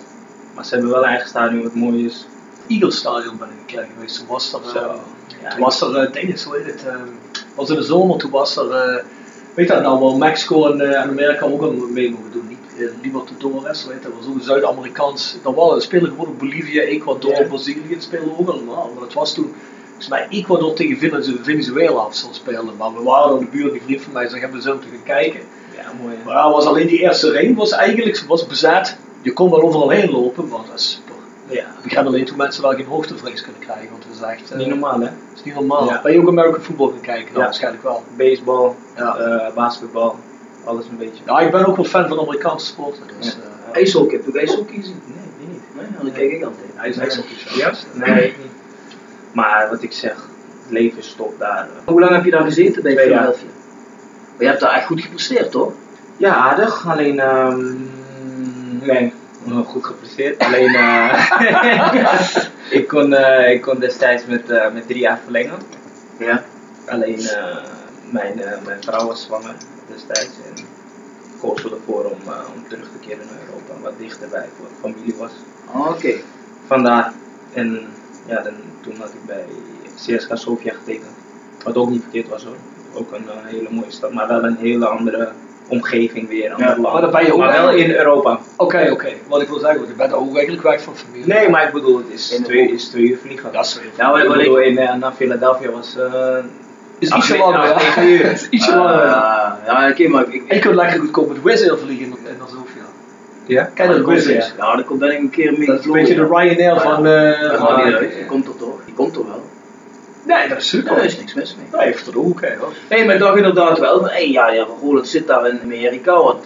Maar 0.56 0.66
ze 0.66 0.74
hebben 0.74 0.92
wel 0.92 1.00
een 1.04 1.10
eigen 1.10 1.28
stadion 1.28 1.64
wat 1.64 1.74
mooi 1.74 2.06
is. 2.06 2.26
Eagles 2.68 2.98
Stadion 2.98 3.38
ben 3.38 3.48
ik 3.48 3.54
een 3.60 3.66
keer 3.66 3.88
geweest. 3.96 4.18
Toen 4.18 4.28
was 4.28 4.54
er, 4.54 4.60
Zo. 4.74 4.78
eh, 4.78 4.86
Ja, 5.42 5.50
toen 5.50 5.60
was 5.60 5.82
er, 5.82 6.04
uh, 6.04 6.12
Dennis, 6.12 6.44
hoe 6.44 6.56
heet 6.58 6.66
het? 6.66 6.86
eh, 6.88 6.96
was 7.56 7.70
in 7.70 7.76
de 7.76 7.84
zomer, 7.84 8.18
toen 8.18 8.32
was 8.32 8.58
er, 8.58 8.72
eh, 8.72 9.04
weet 9.54 9.68
je 9.68 9.74
dat 9.74 9.84
nou 9.84 10.00
wel, 10.00 10.18
Mexico 10.18 10.72
en, 10.72 10.82
eh, 10.82 11.02
Amerika 11.02 11.46
ook 11.46 11.62
aan 11.64 11.94
mee 11.94 12.10
mogen 12.12 12.32
doen. 12.32 12.48
Niet 12.48 12.58
uh, 12.78 12.90
Libertadores, 13.02 13.86
weet 13.86 13.96
je, 14.04 14.10
dat 14.10 14.18
was 14.20 14.28
ook 14.28 14.36
een 14.36 14.42
Zuid-Amerikaans. 14.42 15.38
Dat 15.44 15.56
was, 15.56 15.84
spelen 15.84 16.10
gewoon 16.10 16.36
Bolivia, 16.38 16.82
Ecuador, 16.82 17.32
Ja. 17.42 17.48
Brazilië, 17.48 17.96
spelen 18.00 18.38
ook 18.40 18.50
allemaal. 18.50 18.92
Maar 18.94 19.04
dat 19.04 19.14
was 19.14 19.34
toen, 19.34 19.54
volgens 19.98 20.08
mij, 20.08 20.28
Ecuador 20.30 20.74
tegen 20.74 20.98
Venez- 20.98 21.32
Venezuela 21.42 22.12
zo 22.12 22.28
spelen. 22.32 22.76
Maar 22.78 22.94
we 22.94 23.04
waren 23.04 23.40
in 23.40 23.46
de 23.46 23.58
buurt, 23.58 23.72
die 23.72 23.82
vriend 23.82 24.02
van 24.02 24.14
mij 24.14 24.28
zei, 24.28 24.42
hebben 24.42 24.58
we 24.60 24.66
zo 24.70 24.80
te 24.80 24.88
gaan 24.88 25.04
kijken. 25.04 25.40
ja, 25.76 25.92
mooi. 26.02 26.16
hè. 26.18 26.24
Maar 26.34 26.50
was 26.50 26.66
alleen 26.66 26.88
die 26.88 27.00
eerste 27.00 27.32
ring 27.32 27.58
was 27.58 27.72
eigenlijk 27.72 28.24
was 28.28 28.48
bezet. 28.48 28.98
Je 29.22 29.34
kon 29.34 29.50
wel 29.50 29.62
overal 29.62 29.90
heen 29.90 30.12
lopen, 30.12 30.48
maar 30.48 30.60
dat 30.70 30.80
is 30.80 30.92
super. 30.92 31.14
Ja, 31.50 31.62
Ik 31.62 31.84
begrijp 31.84 32.06
alleen 32.06 32.26
toen 32.26 32.38
mensen 32.38 32.62
wel 32.62 32.72
geen 32.74 32.86
hoogtevrees 32.86 33.42
kunnen 33.42 33.62
krijgen, 33.62 33.90
want 33.90 34.04
dat 34.08 34.16
is 34.30 34.36
echt 34.38 34.52
eh, 34.52 34.58
niet 34.58 34.68
normaal 34.68 34.94
hè. 35.00 35.00
dat 35.06 35.12
is 35.36 35.44
niet 35.44 35.54
normaal. 35.54 35.86
Ja. 35.86 36.02
Ben 36.02 36.12
je 36.14 36.20
ook 36.22 36.28
American 36.28 36.62
football 36.62 36.90
gaan 36.90 37.02
kijken? 37.02 37.26
Dan 37.34 37.42
Ja. 37.42 37.44
waarschijnlijk 37.44 37.84
wel. 37.84 38.04
Baseball, 38.18 38.72
Ja. 38.96 39.16
eh, 39.18 39.54
basketbal, 39.54 40.16
alles 40.64 40.86
een 40.88 40.98
beetje. 40.98 41.24
ja, 41.26 41.40
ik 41.40 41.52
ben 41.52 41.66
ook 41.66 41.76
wel 41.76 41.86
fan 41.86 42.08
van 42.08 42.20
Amerikaanse 42.20 42.66
sporten. 42.66 43.04
Dus, 43.20 43.28
eh, 43.36 43.76
IJshockey, 43.82 44.18
heb 44.24 44.34
je 44.34 44.40
ijshockey 44.40 44.76
gezien? 44.76 45.02
Nee, 45.06 45.48
niet. 45.48 45.62
Nee, 45.76 46.04
dat 46.04 46.14
kijk 46.14 46.32
ik 46.32 46.44
altijd. 46.44 46.96
is 46.96 46.98
ijshockey. 46.98 47.36
Ja? 47.56 47.72
Nee, 47.94 48.28
ik 48.28 48.38
niet. 48.38 48.52
Maar 49.36 49.68
wat 49.70 49.84
ik 49.84 49.92
zeg, 49.92 50.14
het 50.14 50.72
leven 50.72 51.04
stopt 51.04 51.40
daar. 51.40 51.68
Hoe 51.86 52.00
lang 52.00 52.12
heb 52.12 52.26
je 52.26 52.32
daar 52.32 52.44
gezeten 52.44 52.84
bij 52.84 52.94
Twee. 52.94 53.06
Philadelphia? 53.06 53.48
Maar 54.32 54.44
je 54.44 54.48
hebt 54.48 54.60
daar 54.60 54.74
echt 54.74 54.86
goed 54.86 55.02
gepresteerd, 55.02 55.52
toch? 55.52 55.72
Ja, 56.18 56.36
aardig. 56.36 56.88
Alleen, 56.88 57.20
ehm 57.20 57.74
nee, 58.82 59.14
goed 59.66 59.86
gepresteerd. 59.86 60.40
Alleen, 60.40 60.76
eh, 60.76 61.30
ik, 62.80 62.88
kon, 62.88 63.14
eh, 63.14 63.52
ik 63.54 63.62
kon 63.62 63.80
destijds 63.80 64.26
met, 64.26 64.50
eh, 64.50 64.74
met 64.74 64.88
drie 64.88 65.00
jaar 65.00 65.20
verlengen. 65.24 65.58
Ja. 66.18 66.44
Alleen, 66.88 67.20
mijn, 68.10 68.42
mijn 68.66 68.84
vrouw 68.84 69.08
was 69.08 69.24
zwanger 69.24 69.56
destijds. 69.88 70.24
En 70.24 70.66
koos 71.40 71.62
ze 71.62 71.70
ervoor 71.70 72.04
om, 72.04 72.20
om 72.56 72.68
terug 72.68 72.88
te 72.92 73.08
keren 73.08 73.26
naar 73.26 73.40
Europa. 73.48 73.82
Wat 73.82 74.00
dichterbij 74.00 74.46
voor 74.58 74.68
de 74.68 74.76
familie 74.82 75.16
was. 75.18 75.32
Ah, 75.74 75.90
Oké. 75.90 76.14
Vandaar. 76.68 77.14
En 77.54 77.88
ja, 78.26 78.42
dan, 78.42 78.54
toen 78.82 78.96
had 79.00 79.10
ik 79.10 79.26
bij 79.26 79.46
CSK 79.96 80.30
Sofia 80.34 80.74
getekend. 80.74 81.12
Wat 81.64 81.76
ook 81.76 81.90
niet 81.90 82.02
verkeerd 82.02 82.30
was 82.30 82.44
hoor. 82.44 82.56
Ook 82.94 83.12
een 83.12 83.30
eh, 83.30 83.36
hele 83.46 83.68
mooie 83.72 83.92
stad, 83.92 84.14
maar 84.14 84.28
wel 84.28 84.44
een 84.44 84.58
hele 84.58 84.86
andere 84.86 85.30
omgeving 85.68 86.28
weer. 86.28 86.52
Een 86.52 86.60
land. 86.60 86.94
maar 86.94 87.02
dan 87.02 87.12
ben 87.12 87.26
je 87.26 87.34
ook 87.34 87.40
maar 87.40 87.52
wel 87.52 87.70
in 87.72 87.92
Europa. 87.92 88.40
Oké, 88.58 88.90
oké. 88.92 89.10
Wat 89.28 89.42
ik 89.42 89.48
wil 89.48 89.60
zeggen, 89.60 89.78
want 89.80 89.90
ik 89.92 89.98
ben 89.98 90.12
ook 90.14 90.36
eigenlijk 90.36 90.64
weg 90.64 90.82
van 90.82 90.96
familie. 90.96 91.28
Nee, 91.28 91.50
maar 91.50 91.68
ik 91.68 91.74
bedoel, 91.74 91.98
het 91.98 92.10
is 92.10 92.28
twee, 92.44 92.72
is 92.72 92.88
twee 92.88 93.10
uur 93.10 93.18
vliegen. 93.18 93.52
Dat 93.52 93.66
is 93.66 93.80
Ja, 93.98 94.12
wat, 94.12 94.22
ik 94.22 94.28
wat 94.28 94.38
bedoel, 94.38 94.60
ik... 94.60 94.66
in, 94.66 94.78
eh, 94.78 94.96
naar 94.96 95.14
Philadelphia 95.14 95.72
was. 95.72 95.96
eh 95.98 96.38
is 97.00 97.10
ietsje 97.10 97.38
langer, 97.38 97.68
ja. 97.96 98.04
uur. 98.04 98.32
is 98.32 98.50
ietsje 98.50 98.76
langer. 98.76 99.06
ja. 99.06 99.60
Ja, 99.66 99.90
oké, 99.90 100.08
maar 100.08 100.26
ik... 100.30 100.54
Je 100.54 100.60
kunt 100.60 100.76
lekker 100.76 101.00
goedkoop 101.00 101.28
met 101.28 101.44
Wizz 101.44 101.70
vliegen 101.84 102.06
en 102.06 102.36
dan 102.38 102.48
Sofia. 102.48 102.75
Ja? 103.46 103.70
Ken 103.74 103.94
je 103.96 104.02
dat? 104.02 104.24
Ja, 104.58 104.76
daar 104.76 104.86
ben 104.98 105.12
ik 105.12 105.20
een 105.20 105.30
keer 105.30 105.54
mee 105.58 105.68
Dat 105.68 105.80
is 105.80 105.86
een 105.86 105.92
beetje 105.92 106.16
de. 106.16 106.26
Ryanair 106.28 106.80
van... 106.82 107.04
Dat 107.04 107.62
oké. 107.62 108.08
die 108.16 108.26
komt 108.26 108.48
er 108.48 108.56
toch? 108.56 108.80
Die 108.86 108.94
komt 108.94 109.16
er 109.16 109.26
wel. 109.26 109.44
Nee, 110.26 110.48
dat 110.48 110.58
is 110.58 110.70
super. 110.70 110.96
Daar 110.96 111.06
is 111.06 111.18
niks 111.18 111.34
mis 111.34 111.56
mee. 111.56 111.66
Nee, 111.80 111.88
heeft 111.88 112.08
er 112.08 112.20
ook, 112.20 112.42
hè. 112.42 112.56
hoor. 112.56 112.74
Nee, 112.90 113.06
maar 113.06 113.14
ik 113.14 113.20
dacht 113.22 113.38
inderdaad 113.38 113.80
wel 113.80 114.00
van, 114.00 114.30
ja, 114.32 114.50
ja, 114.50 114.66
Roland 114.82 115.08
zit 115.08 115.28
daar 115.28 115.50
in 115.50 115.60
Amerika, 115.64 116.24
want 116.24 116.46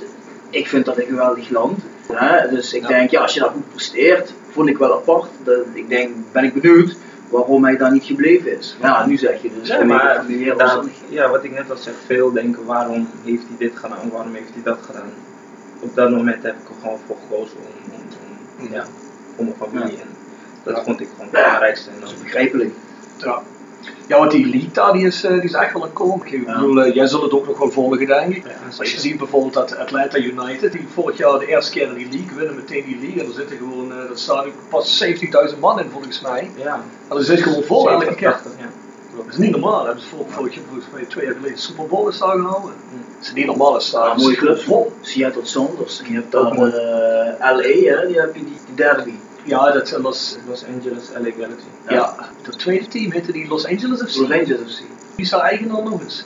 ik 0.50 0.68
vind 0.68 0.86
dat 0.86 0.98
een 0.98 1.06
geweldig 1.06 1.50
land. 1.50 1.80
Hè? 2.14 2.50
Dus 2.50 2.74
ik 2.74 2.82
Ja. 2.82 2.88
denk, 2.88 3.10
ja, 3.10 3.22
als 3.22 3.34
je 3.34 3.40
daar 3.40 3.50
goed 3.50 3.70
presteert, 3.70 4.34
vond 4.52 4.70
ik 4.70 4.78
wel 4.78 4.94
apart. 4.94 5.30
Dat, 5.44 5.56
ik 5.74 5.90
denk, 5.90 6.10
ben 6.32 6.44
ik 6.44 6.54
benieuwd 6.54 6.96
waarom 7.30 7.64
hij 7.64 7.78
daar 7.78 7.92
niet 7.92 8.04
gebleven 8.04 8.58
is. 8.58 8.78
Maar 8.82 8.90
ja, 8.90 9.06
nu 9.06 9.18
zeg 9.18 9.42
je 9.42 9.50
dus, 9.60 9.68
Ja, 9.68 9.84
maar 9.84 10.24
ja, 11.10 11.30
wat 11.30 11.44
ik 11.44 11.52
net 11.52 11.72
al 11.72 11.78
zeg, 11.78 11.94
veel 12.06 12.32
denken 12.32 12.66
waarom 12.66 13.10
heeft 13.24 13.44
hij 13.48 13.56
dit 13.58 13.76
gedaan, 13.76 14.10
waarom 14.12 14.34
heeft 14.34 14.50
hij 14.54 14.64
dat 14.64 14.78
gedaan. 14.86 15.10
Op 15.80 15.96
dat 15.96 16.10
moment 16.10 16.44
heb 16.44 16.56
ik 16.56 16.70
er 16.70 16.76
gewoon 16.82 17.00
voor 17.08 17.18
gekozen 17.30 17.58
om, 17.58 17.94
om, 17.94 18.02
om, 18.60 18.74
ja, 18.74 18.86
voor 19.36 19.46
mijn 19.46 19.58
familie. 19.58 19.98
En 20.02 20.08
dat 20.64 20.84
vond 20.84 21.00
ik 21.00 21.08
gewoon 21.08 21.26
het 21.26 21.32
belangrijkste. 21.32 21.90
En 21.90 22.00
dan, 22.00 22.10
Begrijpelijk. 22.24 22.74
Ja. 23.18 23.42
Ja, 24.08 24.18
want 24.18 24.32
die 24.32 24.50
league 24.50 24.72
daar, 24.72 24.94
die 24.94 25.06
is, 25.06 25.24
eh, 25.24 25.32
die 25.32 25.44
is 25.44 25.54
echt 25.54 25.74
wel 25.74 25.84
een 25.84 25.94
kom. 25.94 26.22
Ik 26.26 26.46
bedoel, 26.46 26.82
eh, 26.82 26.96
jij 26.96 27.08
zult 27.08 27.22
het 27.22 27.32
ook 27.32 27.48
nog 27.48 27.58
wel 27.58 27.72
volgen, 27.72 28.08
denk 28.08 28.36
ik. 28.36 28.44
Als 28.78 28.92
je 28.92 29.00
ziet 29.00 29.18
bijvoorbeeld 29.18 29.54
dat 29.54 29.78
Atlanta 29.78 30.18
United, 30.18 30.72
die 30.72 30.88
vorig 30.94 31.18
jaar 31.18 31.40
de 31.40 31.48
eerste 31.48 31.72
keer 31.72 31.88
in 31.88 31.94
die 31.94 32.10
league 32.10 32.38
winnen, 32.38 32.56
meteen 32.56 32.86
die 32.86 33.00
league. 33.00 33.22
En 33.22 33.28
er 33.28 33.34
zitten 33.34 33.58
gewoon, 33.58 33.92
eh, 33.92 34.08
dat 34.08 34.20
stadion 34.20 34.54
pas 34.70 34.98
70.000 34.98 35.60
man 35.60 35.80
in 35.80 35.90
volgens 35.90 36.22
mij. 36.22 36.52
ja, 36.56 36.84
En 37.10 37.18
er 37.18 37.24
zit 37.24 37.42
gewoon 37.42 37.64
vol 37.64 37.90
elke 37.90 38.06
70, 38.06 38.16
keer. 38.16 38.70
80, 39.26 39.26
ja. 39.26 39.26
Dat 39.26 39.34
is 39.34 39.38
niet 39.38 39.52
normaal. 39.52 39.86
Hebben 39.86 40.04
ze 40.04 40.10
vorig, 40.28 40.54
jaar, 40.56 40.64
volgens 40.68 40.86
mij 40.94 41.06
twee 41.06 41.26
jaar 41.26 41.36
geleden 41.36 41.58
Super 41.58 41.88
Bowl 41.88 42.08
is 42.10 42.18
daar 42.18 42.38
gehouden. 42.38 42.72
Dat 43.18 43.26
is 43.26 43.34
niet 43.34 43.46
normaal 43.46 43.78
is 43.78 43.92
Ja, 43.92 44.04
daar. 44.04 44.18
mooie 44.18 44.36
clubs. 44.36 44.64
Vol. 44.64 44.92
Seattle 45.02 45.46
Sounders. 45.46 46.02
Je 46.08 46.14
hebt 46.14 46.32
daar 46.32 46.52
eh, 46.52 47.56
LA, 47.56 47.96
hè, 47.96 48.08
die 48.08 48.20
heb 48.20 48.36
je 48.36 48.44
die, 48.44 48.58
derby. 48.76 49.14
Ja, 49.44 49.72
dat 49.72 49.88
zijn 49.88 50.02
Los, 50.02 50.38
Los 50.48 50.64
Angeles, 50.76 51.10
LA 51.14 51.32
Galaxy. 51.40 51.66
ja. 51.88 52.16
het 52.42 52.60
tweede 52.60 52.88
team 52.88 53.12
heette 53.12 53.32
die 53.32 53.48
Los 53.48 53.66
Angeles 53.66 54.02
of 54.02 54.16
Los 54.16 54.32
Angeles 54.32 54.74
FC. 54.76 54.78
Die 55.16 55.26
is 55.26 55.30
daar 55.30 55.42
eigenaar 55.42 55.84
nog 55.84 56.02
eens. 56.02 56.26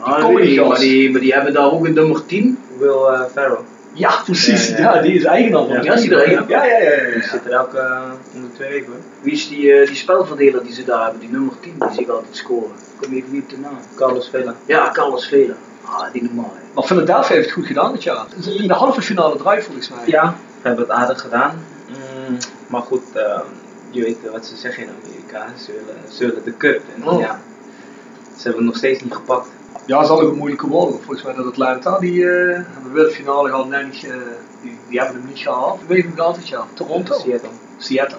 Ah, 0.00 0.26
die 0.28 0.38
niet, 0.38 0.66
maar 0.68 0.78
die, 0.78 1.10
maar 1.10 1.20
die 1.20 1.32
hebben 1.32 1.52
daar 1.52 1.72
ook 1.72 1.86
een 1.86 1.92
nummer 1.94 2.26
10. 2.26 2.58
Will 2.78 2.88
uh, 2.88 3.24
Ferrell. 3.32 3.58
Ja, 3.96 4.20
precies. 4.24 4.68
Ja, 4.68 4.76
Ja, 4.78 4.94
ja. 4.94 5.02
die 5.02 5.12
is 5.14 5.22
van 5.22 5.66
Ja, 5.68 5.80
die 5.80 5.92
is 5.92 6.00
die 6.00 6.14
er. 6.14 6.48
Ja, 6.48 6.64
ja, 6.64 6.78
ja. 6.78 7.12
Die 7.12 7.22
zit 7.22 7.44
er 7.44 7.50
elke 7.50 7.76
uh, 7.78 8.12
om 8.34 8.42
de 8.42 8.52
twee 8.52 8.68
weken 8.68 8.86
hoor. 8.92 9.00
Wie 9.20 9.32
is 9.32 9.48
die, 9.48 9.72
eh, 9.72 9.86
die 9.86 9.96
spelverdeler 9.96 10.62
die 10.62 10.72
ze 10.72 10.84
daar 10.84 11.02
hebben, 11.02 11.20
die 11.20 11.30
nummer 11.30 11.52
10, 11.60 11.74
die 11.78 11.88
zie 11.92 12.02
ik 12.02 12.08
altijd 12.08 12.36
scoren. 12.36 12.70
Kom 13.00 13.12
even 13.12 13.32
niet 13.32 13.42
op 13.42 13.50
de 13.50 13.58
naam. 13.58 13.78
Carlos 13.94 14.28
Vela. 14.28 14.54
Ja, 14.66 14.90
Carlos 14.92 15.26
Vela. 15.28 15.54
Ah, 15.84 16.12
die 16.12 16.22
normaal. 16.22 16.52
Maar 16.74 16.84
Philadelphia 16.84 17.34
heeft 17.34 17.44
het 17.46 17.54
goed 17.54 17.66
gedaan 17.66 17.92
dit 17.92 18.02
jaar. 18.02 18.26
In 18.56 18.66
de 18.68 18.74
halve 18.74 19.02
finale 19.02 19.36
draai 19.36 19.62
volgens 19.62 19.88
mij. 19.88 19.98
Ja, 20.06 20.34
we 20.62 20.68
hebben 20.68 20.84
het 20.84 20.94
aardig 20.94 21.20
gedaan. 21.20 21.64
Mm, 21.88 22.36
maar 22.66 22.82
goed, 22.82 23.02
uh, 23.16 23.40
je 23.90 24.02
weet 24.02 24.16
wat 24.32 24.46
ze 24.46 24.56
zeggen 24.56 24.82
in 24.82 24.88
Amerika. 25.02 25.46
Ze 25.58 25.72
willen, 25.72 26.12
ze 26.12 26.26
willen 26.26 26.44
de 26.44 26.56
cup. 26.56 26.82
En 26.96 27.08
Oh. 27.08 27.20
ja, 27.20 27.40
ze 28.36 28.42
hebben 28.42 28.56
het 28.62 28.64
nog 28.72 28.76
steeds 28.76 29.02
niet 29.02 29.14
gepakt. 29.14 29.48
Ja, 29.86 30.04
zal 30.04 30.20
ook 30.20 30.30
een 30.30 30.38
moeilijke 30.38 30.66
worden. 30.68 30.94
Volgens 31.02 31.22
mij 31.22 31.34
dat 31.34 31.46
Atlanta, 31.46 31.98
die 31.98 32.12
uh, 32.12 32.54
hebben 32.54 32.92
de 33.04 33.10
finale 33.10 33.48
gehad, 33.48 33.68
nee, 33.68 33.84
niet, 33.84 34.02
uh, 34.04 34.14
die, 34.62 34.78
die 34.88 34.98
hebben 35.00 35.16
hem 35.16 35.26
niet 35.28 35.38
gehaald. 35.38 35.80
Wie 35.86 36.02
heeft 36.02 36.18
hem 36.18 36.32
dit 36.34 36.48
jaar? 36.48 36.64
Toronto? 36.74 37.14
Seattle. 37.18 37.48
Seattle. 37.78 38.18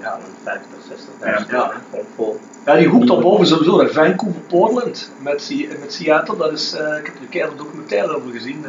Ja, 0.00 0.18
50, 0.42 0.68
60 0.88 1.08
Ja. 1.20 1.46
ja. 1.50 1.72
vol. 2.14 2.40
Ja, 2.66 2.76
die 2.76 2.88
hoek 2.88 3.06
daarboven 3.06 3.46
sowieso, 3.46 3.76
dat 3.76 3.92
Vancouver, 3.92 4.40
Portland 4.40 5.10
met, 5.22 5.42
Se- 5.42 5.68
met 5.80 5.92
Seattle, 5.92 6.36
dat 6.36 6.52
is, 6.52 6.74
uh, 6.74 6.80
ik 6.98 7.06
heb 7.06 7.14
er 7.14 7.20
een 7.22 7.28
keer 7.28 7.44
een 7.50 7.56
documentaire 7.56 8.16
over 8.16 8.30
gezien 8.30 8.64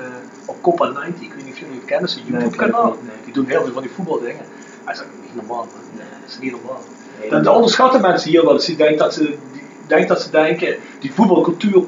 op 0.45 0.61
Copa 0.61 0.85
90, 0.85 1.21
ik 1.21 1.33
weet 1.33 1.43
niet 1.45 1.53
of 1.53 1.59
jullie 1.59 1.75
het 1.75 1.85
kennen, 1.85 2.07
dat 2.07 2.15
is 2.17 2.21
een 2.23 2.31
Nee, 2.31 2.41
YouTube 2.41 2.57
ken 2.57 2.67
ik 2.67 2.73
kanaal. 2.73 2.91
niet, 2.91 3.01
nee. 3.01 3.15
Die 3.23 3.33
doen 3.33 3.45
heel 3.47 3.63
veel 3.63 3.73
van 3.73 3.81
die 3.81 3.91
voetbaldingen. 3.95 4.45
Dat 4.85 4.93
is 4.95 5.01
ook 5.01 5.07
niet 5.21 5.35
normaal 5.35 5.57
man. 5.73 5.83
Nee. 5.97 6.05
Dat 6.21 6.29
is 6.29 6.39
niet 6.39 6.51
normaal. 6.51 6.81
Nee, 7.19 7.29
Dat, 7.29 7.43
dat 7.43 7.55
onderschatten 7.55 8.01
mensen 8.01 8.29
hier 8.29 8.43
wel 8.43 8.53
eens. 8.53 8.65
Die 8.65 8.75
denken 8.75 8.97
dat 8.97 9.13
ze, 9.13 9.23
die, 9.51 9.63
denken 9.87 10.07
dat 10.07 10.21
ze 10.21 10.29
denken, 10.29 10.75
die 10.99 11.13
voetbalcultuur 11.13 11.83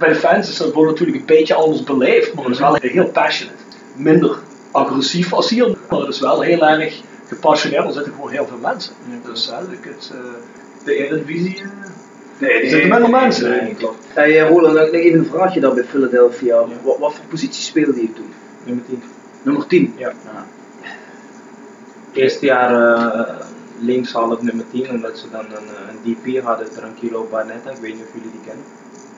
bij 0.00 0.08
de 0.08 0.14
fans 0.14 0.48
is 0.48 0.56
dat 0.56 0.72
wordt 0.72 0.90
natuurlijk 0.90 1.18
een 1.18 1.36
beetje 1.36 1.54
anders 1.54 1.82
beleefd, 1.82 2.34
maar 2.34 2.44
het 2.44 2.52
is 2.52 2.60
wel 2.60 2.76
heel 2.80 3.06
passionate. 3.06 3.62
Minder 3.96 4.38
agressief 4.70 5.32
als 5.32 5.50
hier, 5.50 5.76
maar 5.90 6.00
het 6.00 6.08
is 6.08 6.20
wel 6.20 6.40
heel 6.40 6.66
erg 6.66 7.00
gepassioneerd. 7.26 7.84
Er 7.84 7.92
zitten 7.92 8.12
gewoon 8.12 8.30
heel 8.30 8.46
veel 8.46 8.58
mensen. 8.58 8.92
Ja. 9.08 9.30
Dus 9.30 9.50
hè, 9.50 9.72
ik 9.72 9.84
het, 9.84 10.12
uh, 10.14 10.20
de 10.84 10.94
Eredivisie, 10.94 11.62
uh, 11.62 11.68
Nee, 12.38 12.62
er 12.62 12.68
zitten 12.68 12.88
minder 12.88 13.10
mensen. 13.10 13.50
Nee, 13.50 13.74
klopt. 13.74 14.04
Hey, 14.08 14.42
uh, 14.42 14.48
Roland, 14.48 14.74
nog 14.74 14.90
even 14.90 15.18
een 15.18 15.26
vraagje 15.26 15.60
daar 15.60 15.74
bij 15.74 15.84
Philadelphia. 15.84 16.64
Wat, 16.82 16.98
wat 16.98 17.14
voor 17.14 17.24
positie 17.28 17.62
speelde 17.62 18.00
je 18.00 18.12
toen? 18.12 18.32
Nummer 18.64 18.84
10. 18.86 19.02
Nummer 19.42 19.66
10? 19.66 19.94
Ja. 19.96 20.12
Eerste 22.12 22.46
jaar 22.46 22.98
uh, 22.98 23.46
linkshalf 23.78 24.42
nummer 24.42 24.64
10, 24.70 24.90
omdat 24.90 25.18
ze 25.18 25.30
dan 25.30 25.44
een, 25.44 25.68
een 25.88 26.14
DP 26.14 26.42
hadden, 26.44 26.72
Tranquilo 26.72 27.28
Barnetta. 27.30 27.70
Ik 27.70 27.76
weet 27.76 27.94
niet 27.94 28.02
of 28.02 28.12
jullie 28.14 28.30
die 28.30 28.40
kennen. 28.46 28.64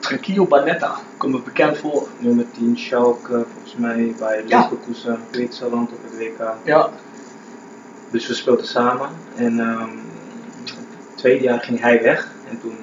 Tranquillo 0.03 0.47
Barnetta, 0.47 0.97
komt 1.17 1.33
me 1.35 1.41
bekend 1.41 1.79
voor. 1.79 2.09
Nummer 2.19 2.45
10 2.51 2.79
Schalke, 2.79 3.45
volgens 3.53 3.75
mij 3.77 4.15
bij 4.19 4.43
Ja. 4.47 4.61
Leverkusen, 4.61 5.19
Zwitserland 5.31 5.91
op 5.93 5.99
het 6.03 6.19
WK. 6.19 6.55
Ja, 6.65 6.89
Dus 8.11 8.27
we 8.27 8.35
speelden 8.35 8.67
samen 8.67 9.09
en 9.37 9.59
um, 9.59 10.01
het 11.09 11.17
tweede 11.17 11.45
jaar 11.45 11.61
ging 11.61 11.81
hij 11.81 12.03
weg 12.03 12.33
en 12.51 12.61
toen 12.61 12.77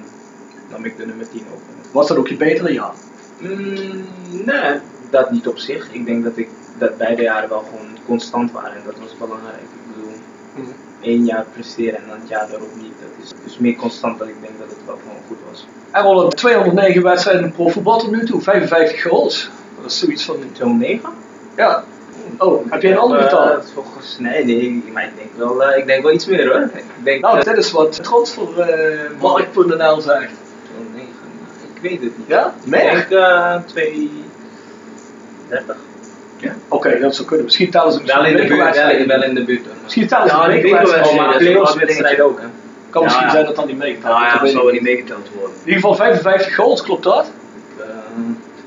nam 0.70 0.84
ik 0.84 0.96
de 0.96 1.06
nummer 1.06 1.28
10 1.28 1.40
over. 1.54 1.66
was 1.92 2.08
dat 2.08 2.16
ook 2.16 2.28
je 2.28 2.36
betere 2.36 2.72
jaar? 2.72 2.94
Mm, 3.38 4.04
nee, 4.44 4.78
dat 5.10 5.30
niet 5.30 5.46
op 5.48 5.58
zich. 5.58 5.92
Ik 5.92 6.06
denk 6.06 6.24
dat, 6.24 6.36
ik, 6.36 6.48
dat 6.78 6.96
beide 6.96 7.22
jaren 7.22 7.48
wel 7.48 7.58
gewoon 7.62 7.88
constant 8.06 8.52
waren 8.52 8.72
en 8.76 8.82
dat 8.84 8.98
was 8.98 9.16
belangrijk. 9.18 9.60
Ik 9.62 9.94
bedoel, 9.94 10.12
Mhm. 10.54 10.70
Één 11.00 11.24
jaar 11.24 11.44
presteren 11.52 11.98
en 11.98 12.04
dan 12.08 12.18
het 12.20 12.28
jaar 12.28 12.48
daarop 12.50 12.76
niet. 12.76 12.92
Dat 13.00 13.24
is 13.24 13.32
dus 13.44 13.58
meer 13.58 13.76
constant 13.76 14.18
dat 14.18 14.28
ik 14.28 14.34
denk 14.40 14.58
dat 14.58 14.68
het 14.68 14.78
wel 14.86 14.98
gewoon 15.02 15.16
goed 15.26 15.36
was. 15.50 15.66
En 15.90 16.02
Roland, 16.02 16.36
209 16.36 17.02
wedstrijden 17.02 17.44
in 17.44 17.52
profvoetbal 17.52 17.98
tot 17.98 18.10
nu 18.10 18.26
toe, 18.26 18.40
55 18.40 19.02
goals. 19.02 19.50
Dat 19.80 19.90
is 19.90 19.98
zoiets 19.98 20.24
van, 20.24 20.36
209? 20.52 21.10
ja. 21.56 21.84
Oh, 22.38 22.70
heb 22.70 22.82
jij 22.82 22.92
een 22.92 22.98
ander 22.98 23.22
getal? 23.22 23.46
Uh, 23.46 23.52
volgens, 23.74 24.16
nee, 24.18 24.44
nee, 24.44 24.84
maar 24.92 25.04
ik 25.04 25.10
denk 25.16 25.28
wel, 25.36 25.70
uh, 25.70 25.76
ik 25.78 25.86
denk 25.86 26.02
wel 26.02 26.12
iets 26.12 26.26
meer 26.26 26.52
hoor. 26.52 26.62
Ik 26.62 26.84
denk, 27.02 27.20
Nou, 27.20 27.44
dit 27.44 27.56
is 27.56 27.70
wat 27.70 28.02
trots 28.02 28.32
voor 28.32 28.54
uh, 28.58 28.66
Mark.nl 29.20 30.00
zegt. 30.00 30.32
209, 30.62 31.08
ik 31.74 31.80
weet 31.82 32.00
het 32.02 32.18
niet. 32.18 32.26
Ja? 32.26 32.54
Meer? 32.64 32.98
Ik 32.98 33.08
denk 33.08 33.10
uh, 33.10 33.56
230. 33.66 35.76
Ja? 36.40 36.54
Oké, 36.68 36.88
okay, 36.88 37.00
dat 37.00 37.14
zou 37.14 37.26
kunnen. 37.26 37.44
Misschien 37.44 37.70
tellen 37.70 37.92
ze 37.92 38.02
wel 38.04 38.24
in 38.24 38.36
de 38.36 38.46
buurt. 38.46 38.76
Wel, 38.76 39.06
wel 39.06 39.22
in 39.22 39.34
de 39.34 39.44
buurt. 39.44 39.66
Misschien 39.82 40.06
tellen 40.06 40.28
ze 40.28 40.34
ja, 40.34 40.48
een. 40.48 41.04
Oh, 41.04 41.14
maar 41.14 41.36
playoffs 41.36 41.74
wedstrijd 41.74 42.20
ook 42.20 42.40
hè. 42.40 42.46
Kan 42.90 43.02
misschien 43.02 43.26
ja. 43.26 43.32
zijn 43.32 43.44
dat 43.44 43.56
dan 43.56 43.66
niet 43.66 43.78
meegeteld 43.78 44.12
Ja, 44.12 44.26
ja, 44.26 44.38
dat 44.38 44.50
zou 44.50 44.64
wel 44.64 44.72
niet 44.72 44.82
meegeteld 44.82 45.28
worden. 45.34 45.56
In 45.64 45.72
ieder 45.72 45.80
geval 45.80 45.94
55 45.94 46.54
goals, 46.54 46.82
klopt 46.82 47.02
dat? 47.02 47.30
Uh, 47.78 47.84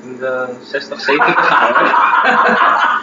in 0.02 0.16
de 0.18 0.46
60, 0.62 1.00
70 1.00 1.34
gaan 1.34 1.72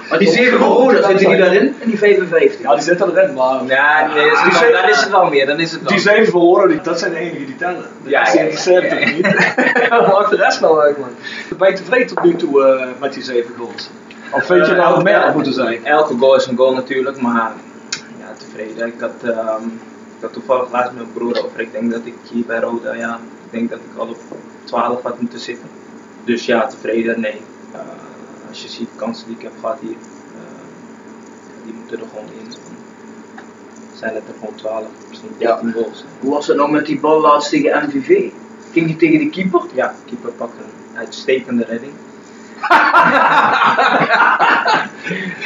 Maar 0.09 0.19
die 0.19 0.29
7 0.29 0.59
van 0.59 0.67
Roda, 0.67 1.07
zitten 1.07 1.27
die 1.27 1.37
daarin? 1.37 1.75
En 1.81 1.89
die 1.89 1.97
55? 1.97 2.61
Ja, 2.61 2.73
die 2.73 2.83
zitten 2.83 3.17
erin, 3.17 3.33
maar... 3.33 3.65
Ja, 3.65 4.07
nee, 4.13 4.25
is 4.25 4.59
dan 4.71 4.89
is 4.89 4.99
het 4.99 5.09
wel 5.09 5.25
meer, 5.25 5.45
dan 5.45 5.59
is 5.59 5.71
het 5.71 5.81
wel. 5.81 5.91
Die 5.91 5.99
7 5.99 6.31
van 6.31 6.41
Roda, 6.41 6.75
dat 6.83 6.99
zijn 6.99 7.11
de 7.11 7.17
enigen 7.17 7.45
die 7.45 7.55
tellen. 7.55 7.85
Ja, 8.03 8.23
dat 8.23 8.33
ja, 8.33 8.39
interesseert 8.39 8.91
ja, 8.91 8.97
ja, 8.97 9.09
niet. 9.09 9.23
Maakt 10.11 10.29
de 10.29 10.35
rest 10.35 10.61
nou 10.61 10.81
uit, 10.81 10.97
man. 10.97 11.09
Ben 11.57 11.69
je 11.69 11.75
tevreden 11.75 12.07
tot 12.07 12.23
nu 12.23 12.35
toe 12.35 12.79
uh, 12.79 12.85
met 12.99 13.13
die 13.13 13.23
7 13.23 13.53
goals? 13.57 13.89
Of 14.31 14.45
vind 14.45 14.67
je 14.67 14.73
nou 14.73 15.03
meer 15.03 15.13
elke- 15.13 15.33
moeten 15.33 15.53
zijn? 15.53 15.85
Elke 15.85 16.17
goal 16.17 16.35
is 16.35 16.45
een 16.45 16.57
goal 16.57 16.73
natuurlijk, 16.73 17.21
maar 17.21 17.53
ja, 18.19 18.33
tevreden. 18.37 18.87
Ik 18.87 18.99
had, 18.99 19.23
um, 19.23 19.79
had 20.21 20.33
toevallig 20.33 20.71
laatst 20.71 20.91
met 20.91 21.01
mijn 21.01 21.13
broer 21.13 21.45
over. 21.45 21.59
Ik 21.59 21.71
denk 21.71 21.91
dat 21.91 22.05
ik 22.05 22.13
hier 22.31 22.45
bij 22.45 22.59
Roda, 22.59 22.93
ja, 22.93 23.19
ik 23.45 23.51
denk 23.51 23.69
dat 23.69 23.79
ik 23.79 23.97
al 23.97 24.07
op 24.07 24.17
12 24.63 25.01
had 25.01 25.21
moeten 25.21 25.39
zitten. 25.39 25.69
Dus 26.23 26.45
ja, 26.45 26.67
tevreden, 26.67 27.19
nee. 27.19 27.41
Uh, 27.73 27.79
als 28.49 28.61
je 28.61 28.69
ziet 28.69 28.87
de 28.91 28.95
kansen 28.95 29.27
die 29.27 29.35
ik 29.35 29.41
heb 29.41 29.51
gehad 29.59 29.79
hier, 29.79 29.89
uh, 29.91 29.95
die 31.63 31.73
moeten 31.73 31.99
er 31.99 32.05
gewoon 32.09 32.25
in. 32.25 32.53
Zijn 33.93 34.15
het 34.15 34.23
er 34.27 34.33
gewoon 34.39 34.55
12, 34.55 34.85
misschien 35.09 35.35
13 35.37 35.67
ja. 35.67 35.73
goals. 35.73 36.05
Hoe 36.19 36.31
was 36.33 36.47
het 36.47 36.57
nou 36.57 36.71
met 36.71 36.85
die 36.85 36.99
bal 36.99 37.21
laatst 37.21 37.49
tegen 37.49 37.85
MVV? 37.87 38.29
Ging 38.71 38.85
die 38.85 38.95
tegen 38.95 39.19
de 39.19 39.29
keeper? 39.29 39.61
Ja, 39.73 39.87
de 39.87 40.09
keeper 40.09 40.31
pakte 40.31 40.61
een 40.61 40.97
uitstekende 40.97 41.63
redding. 41.63 41.93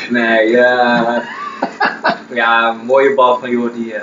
Nee, 0.09 0.49
uh, 0.49 1.17
ja, 2.29 2.75
mooie 2.83 3.13
bal 3.13 3.39
van 3.39 3.49
Jordi. 3.49 3.93
Uh, 3.93 4.01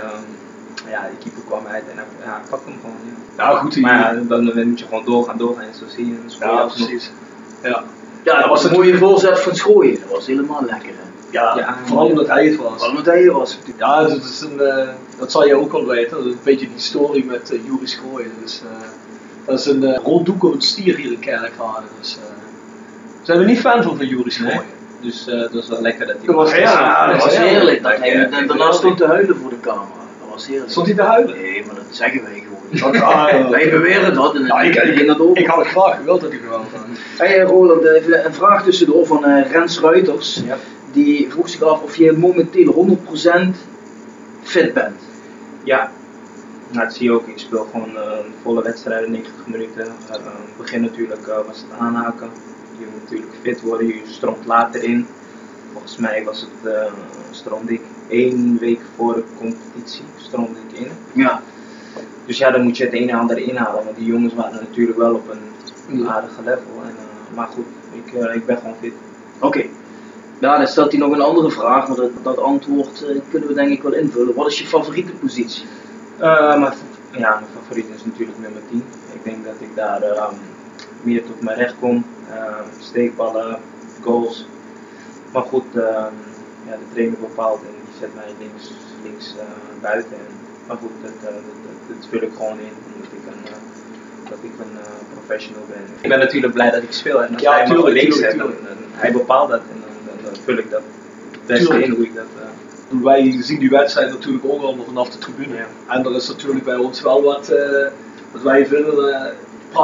ja, 0.90 1.08
die 1.08 1.18
keeper 1.18 1.42
kwam 1.46 1.66
uit 1.66 1.82
en 1.90 1.96
hij 1.96 2.04
ja, 2.24 2.40
pakte 2.50 2.70
hem 2.70 2.78
gewoon. 2.80 2.96
Ja. 3.36 3.44
Nou 3.44 3.58
goed, 3.58 3.80
maar 3.80 3.98
ja, 3.98 4.12
dan, 4.12 4.44
dan 4.44 4.68
moet 4.68 4.78
je 4.78 4.84
gewoon 4.84 5.04
doorgaan, 5.04 5.38
doorgaan 5.38 5.64
en 5.64 5.74
zo 5.74 5.84
zie 5.88 6.06
je. 6.06 6.22
Dus 6.24 6.36
ja, 6.38 6.64
precies. 6.64 7.10
Ja. 7.62 7.84
ja, 8.22 8.40
dat 8.40 8.48
was 8.48 8.64
een 8.64 8.72
mooie 8.72 8.98
voorzet 8.98 9.40
van 9.40 9.54
Schooien. 9.54 10.00
Dat 10.00 10.10
was 10.10 10.26
helemaal 10.26 10.64
lekker. 10.64 10.88
Hè? 10.88 11.10
Ja, 11.30 11.56
ja, 11.56 11.76
vooral 11.84 12.06
omdat 12.06 12.28
hij 12.28 12.46
het 12.46 12.56
was. 12.56 12.70
Vooral 12.70 12.88
omdat 12.88 13.04
hij 13.04 13.22
het 13.22 13.32
was. 13.32 13.58
Ja, 13.78 14.02
dat, 14.02 14.24
is 14.24 14.40
een, 14.40 14.58
uh, 14.60 14.88
dat 15.18 15.32
zal 15.32 15.46
je 15.46 15.54
ook 15.54 15.72
wel 15.72 15.86
weten. 15.86 16.16
Dat 16.16 16.26
is 16.26 16.32
een 16.32 16.38
beetje 16.42 16.68
die 16.68 16.80
story 16.80 17.24
met 17.26 17.52
uh, 17.52 17.64
Juri 17.64 17.86
Schooien. 17.86 18.32
Dus, 18.42 18.62
uh, 18.64 18.86
dat 19.46 19.58
is 19.58 19.66
een 19.66 19.82
uh, 19.82 19.98
rond 20.02 20.26
doek 20.26 20.44
op 20.44 20.54
een 20.54 20.62
stier 20.62 20.96
hier 20.96 21.12
in 21.12 21.18
Kerkrade. 21.18 21.86
Dus, 22.00 22.18
zijn 23.22 23.38
we 23.38 23.44
niet 23.44 23.60
fan 23.60 23.82
van 23.82 23.96
van 23.96 24.06
Schooien. 24.26 24.54
Nee. 24.56 24.60
Dus 25.00 25.24
dat 25.24 25.54
is 25.54 25.68
wel 25.68 25.80
lekker 25.80 26.06
dat 26.06 26.16
hij... 26.16 26.26
Dat 26.26 26.34
was, 26.34 26.56
ja, 26.56 27.06
dat 27.12 27.24
was 27.24 27.38
heerlijk. 27.38 27.82
Dat 27.82 27.98
hij 27.98 28.28
daarna 28.46 28.72
stond 28.72 28.96
te 28.96 29.06
huilen 29.06 29.36
voor 29.36 29.50
de 29.50 29.60
camera. 29.60 30.00
Dat 30.20 30.30
was 30.30 30.46
heerlijk. 30.46 30.70
Stond 30.70 30.86
hij 30.86 30.96
te 30.96 31.02
huilen? 31.02 31.36
Nee, 31.36 31.64
maar 31.66 31.74
dat 31.74 31.84
zeggen 31.90 32.22
wij 32.22 32.32
gewoon. 32.32 32.50
Dat, 32.72 33.50
wij 33.50 33.70
beweren 33.70 34.14
dat 34.14 34.34
en 34.34 34.64
ik, 34.64 34.74
ik, 34.74 34.98
ik, 34.98 35.06
dat 35.06 35.20
over. 35.20 35.38
ik 35.38 35.46
had 35.46 35.58
het 35.58 35.68
graag 35.68 35.96
gewild 35.96 36.20
dat 36.20 36.30
hij 36.30 36.38
gewild 36.38 36.62
had. 36.72 36.86
Hey 37.18 37.40
Roland, 37.40 37.84
even 37.84 38.26
een 38.26 38.34
vraag 38.34 38.64
tussendoor 38.64 39.06
van 39.06 39.24
Rens 39.24 39.80
Ruiters. 39.80 40.42
Ja 40.46 40.56
die 40.92 41.30
vroeg 41.30 41.48
zich 41.48 41.62
af 41.62 41.82
of 41.82 41.96
je 41.96 42.12
momenteel 42.12 42.98
100% 43.52 43.56
fit 44.42 44.74
bent. 44.74 45.00
Ja, 45.64 45.90
nou, 46.68 46.84
dat 46.84 46.94
zie 46.94 47.04
je 47.04 47.12
ook. 47.12 47.26
Ik 47.26 47.38
speel 47.38 47.66
gewoon 47.70 47.90
uh, 47.90 48.18
volle 48.42 48.62
wedstrijden, 48.62 49.10
90 49.10 49.46
minuten. 49.46 49.86
Uh, 49.86 50.10
het 50.10 50.56
begin 50.56 50.80
natuurlijk 50.80 51.26
uh, 51.26 51.34
was 51.46 51.56
het 51.60 51.78
aanhaken. 51.78 52.30
Je 52.82 52.88
moet 52.92 53.02
natuurlijk 53.02 53.32
fit 53.42 53.60
worden, 53.60 53.86
je 53.86 54.02
stroomt 54.06 54.46
later 54.46 54.82
in. 54.82 55.06
Volgens 55.72 55.96
mij 55.96 56.24
was 56.24 56.40
het, 56.40 56.72
uh, 56.72 56.92
stroomde 57.30 57.72
ik 57.72 57.82
één 58.08 58.58
week 58.58 58.80
voor 58.96 59.14
de 59.14 59.24
competitie, 59.38 60.04
stroomde 60.16 60.58
ik 60.68 60.78
in. 60.78 60.88
Ja. 61.12 61.42
Dus 62.26 62.38
ja, 62.38 62.50
dan 62.50 62.62
moet 62.62 62.76
je 62.76 62.84
het 62.84 62.92
een 62.92 63.10
en 63.10 63.18
ander 63.18 63.38
inhalen, 63.38 63.84
want 63.84 63.96
die 63.96 64.06
jongens 64.06 64.34
waren 64.34 64.60
natuurlijk 64.60 64.98
wel 64.98 65.14
op 65.14 65.36
een 65.88 66.08
aardige 66.08 66.42
level. 66.42 66.82
En, 66.86 66.94
maar 67.34 67.46
goed, 67.46 67.66
ik, 67.92 68.12
ik 68.34 68.46
ben 68.46 68.56
gewoon 68.56 68.76
fit. 68.80 68.92
Oké. 69.38 69.64
Ja, 70.38 70.56
dan 70.58 70.66
stelt 70.66 70.90
hij 70.90 71.00
nog 71.00 71.12
een 71.12 71.20
andere 71.20 71.50
vraag, 71.50 71.88
maar 71.88 71.96
dat, 71.96 72.10
dat 72.22 72.38
antwoord 72.38 73.04
kunnen 73.30 73.48
we 73.48 73.54
denk 73.54 73.70
ik 73.70 73.82
wel 73.82 73.94
invullen. 73.94 74.34
Wat 74.34 74.46
is 74.46 74.58
je 74.58 74.66
favoriete 74.66 75.12
positie? 75.12 75.64
Mijn, 76.18 76.72
ja, 77.12 77.30
mijn 77.34 77.52
favoriet 77.60 77.86
is 77.94 78.04
natuurlijk 78.04 78.38
nummer 78.38 78.62
10. 78.70 78.84
Ik 79.12 79.24
denk 79.24 79.44
dat 79.44 79.54
ik 79.58 79.68
daar 79.74 80.02
uh, 80.02 80.28
meer 81.02 81.22
tot 81.26 81.42
mijn 81.42 81.58
recht 81.58 81.74
kom. 81.80 82.04
steekballen, 82.78 83.58
goals. 84.00 84.46
Maar 85.32 85.42
goed, 85.42 85.64
ja, 86.66 86.76
de 86.82 86.92
trainer 86.92 87.18
bepaalt 87.18 87.60
en 87.60 87.74
die 87.84 87.94
zet 88.00 88.14
mij 88.14 88.34
links, 88.38 88.70
links 89.02 89.34
buiten. 89.80 90.12
En, 90.12 90.34
maar 90.66 90.76
goed, 90.76 90.90
dat, 91.02 91.12
dat, 91.22 91.32
dat, 91.32 91.98
dat, 91.98 92.08
vul 92.10 92.22
ik 92.22 92.32
gewoon 92.36 92.58
in. 92.58 92.74
Omdat 92.94 93.12
ik 93.12 93.26
een, 93.26 93.42
dat 94.28 94.38
ik 94.42 94.52
een 94.58 94.78
professional 95.14 95.62
ben. 95.68 95.82
Ik 96.00 96.08
ben 96.08 96.18
natuurlijk 96.18 96.52
blij 96.52 96.70
dat 96.70 96.82
ik 96.82 96.92
speel 96.92 97.22
en 97.22 97.32
als 97.32 97.42
ja, 97.42 97.52
hij 97.52 97.68
me 97.68 97.92
links 97.92 98.18
zet, 98.18 98.38
dan, 98.38 98.52
hij 98.92 99.12
bepaalt 99.12 99.50
dat. 99.50 99.60
En, 99.60 99.82
dan 100.22 100.36
vul 100.44 100.56
ik 100.56 100.70
dat 100.70 100.82
het 101.30 101.46
beste 101.46 101.84
in 101.84 101.90
hoe 101.90 102.04
ik 102.04 102.14
dat. 102.14 102.26
Wij 103.00 103.42
zien 103.42 103.58
die 103.58 103.70
wedstrijd 103.70 104.10
natuurlijk 104.10 104.44
ook 104.44 104.62
allemaal 104.62 104.84
vanaf 104.84 105.10
de 105.10 105.18
tribune. 105.18 105.54
Ja. 105.54 105.66
En 105.88 106.04
er 106.04 106.16
is 106.16 106.28
natuurlijk 106.28 106.64
bij 106.64 106.76
ons 106.76 107.02
wel 107.02 107.22
wat, 107.22 107.50
uh, 107.50 107.86
wat 108.32 108.42
wij 108.42 108.66
vinden, 108.66 109.08
uh, 109.08 109.26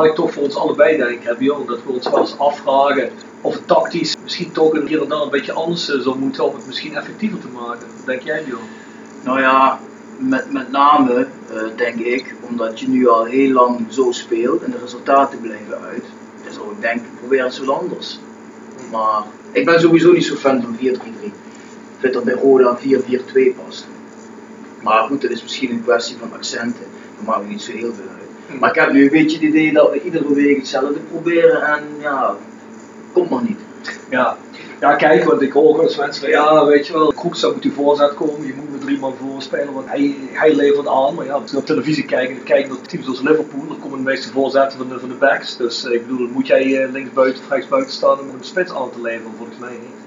ik 0.04 0.14
toch 0.14 0.32
voor 0.32 0.42
ons 0.42 0.56
allebei 0.56 0.96
denk 0.96 1.22
ik, 1.22 1.38
Bjorn, 1.38 1.66
dat 1.66 1.78
we 1.86 1.92
ons 1.92 2.10
wel 2.10 2.20
eens 2.20 2.38
afvragen 2.38 3.10
of 3.40 3.54
het 3.54 3.66
tactisch 3.66 4.16
misschien 4.22 4.52
toch 4.52 4.72
een 4.72 4.88
en 4.88 5.08
daar 5.08 5.22
een 5.22 5.30
beetje 5.30 5.52
anders 5.52 5.84
zou 5.84 6.18
moeten 6.18 6.44
om 6.44 6.54
het 6.54 6.66
misschien 6.66 6.96
effectiever 6.96 7.38
te 7.38 7.48
maken. 7.48 7.86
Wat 7.96 8.06
denk 8.06 8.22
jij 8.22 8.44
Bjorn? 8.44 8.68
Nou 9.24 9.40
ja, 9.40 9.80
met, 10.18 10.52
met 10.52 10.70
name 10.70 11.26
denk 11.76 11.98
ik, 11.98 12.34
omdat 12.48 12.80
je 12.80 12.88
nu 12.88 13.08
al 13.08 13.24
heel 13.24 13.52
lang 13.52 13.86
zo 13.88 14.12
speelt 14.12 14.62
en 14.62 14.70
de 14.70 14.78
resultaten 14.78 15.40
blijven 15.40 15.80
uit. 15.80 16.04
Dan 16.44 16.52
zou 16.52 16.72
ik 16.72 16.80
denken, 16.80 17.08
probeer 17.18 17.44
het 17.44 17.54
zo 17.54 17.72
anders. 17.72 18.18
Maar 18.90 19.22
ik 19.52 19.64
ben 19.64 19.80
sowieso 19.80 20.12
niet 20.12 20.24
zo 20.24 20.34
fan 20.34 20.62
van 20.62 20.76
4-3-3. 20.76 20.80
Ik 20.80 21.32
vind 21.98 22.12
dat 22.12 22.24
bij 22.24 22.34
Roda 22.34 22.78
4-4-2 22.78 22.82
past. 23.64 23.86
Maar 24.82 25.02
goed, 25.02 25.22
dat 25.22 25.30
is 25.30 25.42
misschien 25.42 25.70
een 25.70 25.82
kwestie 25.82 26.16
van 26.16 26.32
accenten. 26.32 26.84
Dat 27.16 27.26
maakt 27.26 27.48
niet 27.48 27.62
zo 27.62 27.72
heel 27.72 27.94
veel 27.94 28.08
uit. 28.18 28.27
Maar 28.60 28.70
ik 28.70 28.80
heb 28.80 28.92
nu 28.92 29.02
een 29.02 29.10
beetje 29.10 29.36
het 29.36 29.46
idee 29.46 29.72
dat 29.72 29.90
we 29.90 30.02
iedere 30.02 30.34
week 30.34 30.56
hetzelfde 30.56 31.00
proberen 31.10 31.62
en 31.62 31.82
ja, 32.00 32.36
komt 33.12 33.30
nog 33.30 33.48
niet. 33.48 33.58
Ja, 34.10 34.36
ja 34.80 34.94
kijk, 34.94 35.24
want 35.24 35.42
ik 35.42 35.52
hoor 35.52 35.82
eens 35.82 35.96
mensen 35.96 36.20
van 36.22 36.30
ja, 36.30 36.66
weet 36.66 36.86
je 36.86 36.92
wel, 36.92 37.12
Kroekstad 37.12 37.52
moet 37.52 37.62
die 37.62 37.72
voorzet 37.72 38.14
komen, 38.14 38.46
je 38.46 38.54
moet 38.54 38.70
met 38.70 38.80
drie 38.80 38.98
man 38.98 39.14
voorspelen, 39.14 39.72
want 39.72 39.88
hij, 39.88 40.16
hij 40.32 40.54
levert 40.54 40.86
aan. 40.86 41.14
Maar 41.14 41.24
ja, 41.24 41.32
als 41.32 41.50
je 41.50 41.56
op 41.56 41.66
televisie 41.66 42.04
kijkt 42.04 42.32
en 42.32 42.42
kijkt 42.42 42.68
naar 42.68 42.80
teams 42.80 43.08
als 43.08 43.20
Liverpool, 43.20 43.66
dan 43.68 43.78
komen 43.78 43.98
de 43.98 44.04
meeste 44.04 44.32
voorzetten 44.32 44.78
van 44.78 44.88
de, 44.88 44.98
van 44.98 45.08
de 45.08 45.14
backs. 45.14 45.56
Dus 45.56 45.84
uh, 45.84 45.92
ik 45.92 46.06
bedoel, 46.06 46.28
moet 46.28 46.46
jij 46.46 46.66
uh, 46.66 46.92
links 46.92 47.12
buiten 47.12 47.42
of 47.42 47.50
rechts 47.50 47.68
buiten 47.68 47.92
staan 47.92 48.20
om 48.20 48.28
een 48.28 48.44
spits 48.44 48.72
aan 48.72 48.90
te 48.90 49.00
leveren? 49.00 49.32
Volgens 49.36 49.58
mij 49.58 49.70
niet. 49.70 49.98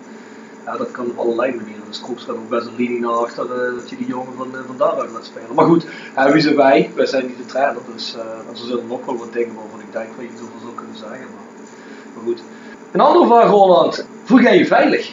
Ja, 0.66 0.78
dat 0.78 0.92
kan 0.92 1.06
op 1.06 1.18
allerlei 1.18 1.56
manieren. 1.56 1.81
Dus 1.92 2.02
Kroekstad 2.02 2.36
ook 2.36 2.50
best 2.50 2.68
een 2.68 2.76
linie 2.76 3.00
naar 3.00 3.12
achter 3.12 3.46
uh, 3.46 3.76
dat 3.80 3.90
je 3.90 3.98
die 3.98 4.08
jongen 4.08 4.34
van, 4.38 4.56
van 4.66 4.78
daaruit 4.78 5.12
laat 5.12 5.26
spelen. 5.26 5.56
Maar 5.56 5.66
goed, 5.66 5.86
wie 6.32 6.42
zijn 6.42 6.56
wij? 6.56 6.92
Wij 6.96 7.06
zijn 7.06 7.26
niet 7.26 7.38
de 7.38 7.46
trainer, 7.46 7.82
dus 7.94 8.16
er 8.50 8.58
zullen 8.58 8.88
nog 8.88 9.06
wel 9.06 9.18
wat 9.18 9.34
dingen 9.34 9.56
waarvan 9.56 9.80
ik 9.80 9.92
denk 9.92 10.08
wat 10.16 10.26
je 10.26 10.44
over 10.44 10.62
zou 10.62 10.74
kunnen 10.76 10.96
zeggen. 10.96 11.28
Maar, 11.36 11.46
maar 12.14 12.24
goed. 12.24 12.42
Een 12.92 13.00
andere 13.00 13.26
vraag, 13.26 13.50
Roland. 13.50 14.06
Voel 14.24 14.40
jij 14.40 14.58
je 14.58 14.66
veilig? 14.66 15.12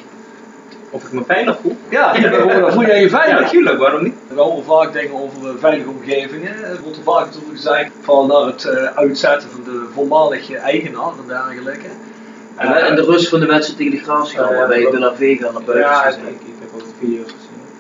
Of 0.91 1.05
ik 1.05 1.13
me 1.13 1.25
veilig 1.25 1.59
voel? 1.63 1.77
Ja, 1.89 2.15
voel 2.73 2.87
jij 2.87 3.01
je 3.01 3.09
veilig? 3.09 3.37
Ja, 3.37 3.41
natuurlijk, 3.41 3.79
waarom 3.79 4.03
niet? 4.03 4.15
We 4.29 4.41
horen 4.41 4.65
vaak 4.65 4.93
dingen 4.93 5.13
over 5.13 5.43
uh, 5.43 5.51
veilige 5.59 5.89
omgevingen. 5.89 6.65
Er 6.65 6.81
wordt 6.83 6.97
er 6.97 7.03
vaak 7.03 7.25
natuurlijk 7.25 7.57
gezegd 7.57 7.91
van 8.01 8.27
naar 8.27 8.47
het 8.47 8.65
uh, 8.65 8.97
uitzetten 8.97 9.51
van 9.51 9.63
de 9.65 9.87
voormalige 9.95 10.57
eigenaar 10.57 11.13
en 11.23 11.27
dergelijke. 11.27 11.89
En, 12.57 12.71
uh, 12.71 12.89
en 12.89 12.97
de 12.97 13.03
rust 13.03 13.29
van 13.29 13.41
de 13.41 13.47
mensen 13.47 13.77
tegen 13.77 13.93
de 13.93 14.03
graafschap, 14.03 14.51
uh, 14.51 14.67
bij 14.67 14.91
de 14.91 14.99
La 14.99 15.15
Vega 15.15 15.51
naar 15.51 15.63
buiten 15.63 15.91
Ja, 15.91 16.07
ik, 16.07 16.41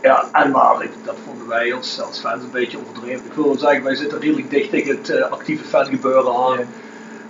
Ja, 0.02 0.28
en 0.33 0.50
maar 0.50 0.87
dat 1.04 1.16
vonden 1.26 1.48
wij 1.48 1.74
als, 1.74 2.00
als 2.00 2.20
fans 2.20 2.42
een 2.42 2.50
beetje 2.50 2.78
overdreven. 2.78 3.26
Ik 3.26 3.33
wil 3.33 3.59
zeggen, 3.59 3.85
wij 3.85 3.94
zitten 3.94 4.20
redelijk 4.20 4.50
dicht 4.50 4.70
tegen 4.70 4.96
het 4.96 5.31
actieve 5.31 5.64
fangebeuren 5.64 6.35
aan. 6.35 6.59
Ja 6.59 6.66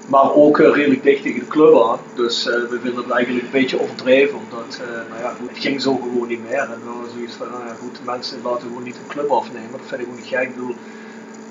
maar 0.08 0.34
ook 0.34 0.58
uh, 0.58 0.74
redelijk 0.74 1.02
dicht 1.02 1.22
tegen 1.22 1.40
de 1.40 1.46
club 1.46 1.82
aan. 1.82 1.98
Dus 2.14 2.46
uh, 2.46 2.52
we 2.52 2.78
vinden 2.82 3.02
het 3.02 3.10
eigenlijk 3.10 3.44
een 3.44 3.50
beetje 3.50 3.80
overdreven, 3.80 4.38
omdat 4.38 4.80
nou 5.08 5.20
ja, 5.20 5.34
het 5.48 5.58
ging 5.58 5.82
zo 5.82 5.96
gewoon 5.96 6.28
niet 6.28 6.48
meer. 6.48 6.58
En 6.58 6.80
we 6.84 6.90
hadden 6.90 7.10
zoiets 7.14 7.34
van, 7.34 7.48
nou 7.50 7.64
ja, 7.66 7.74
goed, 7.80 7.96
de 7.96 8.04
mensen 8.04 8.42
laten 8.42 8.66
gewoon 8.66 8.82
niet 8.82 8.96
een 8.96 9.08
club 9.08 9.30
afnemen. 9.30 9.70
Dat 9.70 9.80
vind 9.86 10.00
ik 10.00 10.08
ook 10.08 10.16
niet 10.16 10.26
gek. 10.26 10.40
Ik 10.40 10.54
bedoel, 10.54 10.74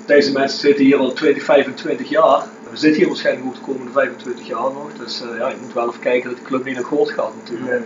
deze 0.06 0.32
mensen 0.32 0.58
zitten 0.58 0.84
hier 0.84 0.96
al 0.96 1.12
20, 1.12 1.42
25 1.42 2.08
jaar. 2.08 2.46
We 2.70 2.76
zitten 2.76 3.00
hier 3.00 3.08
waarschijnlijk 3.08 3.46
ook 3.46 3.54
de 3.54 3.72
komende 3.72 3.92
25 3.92 4.46
jaar 4.46 4.72
nog. 4.72 4.90
Dus 4.98 5.22
ja, 5.38 5.48
je 5.48 5.56
moet 5.62 5.72
wel 5.72 5.88
even 5.88 6.00
kijken 6.00 6.30
dat 6.30 6.38
de 6.38 6.44
club 6.44 6.64
niet 6.64 6.74
naar 6.74 6.84
groot 6.84 7.10
gaat 7.10 7.32
natuurlijk. 7.42 7.84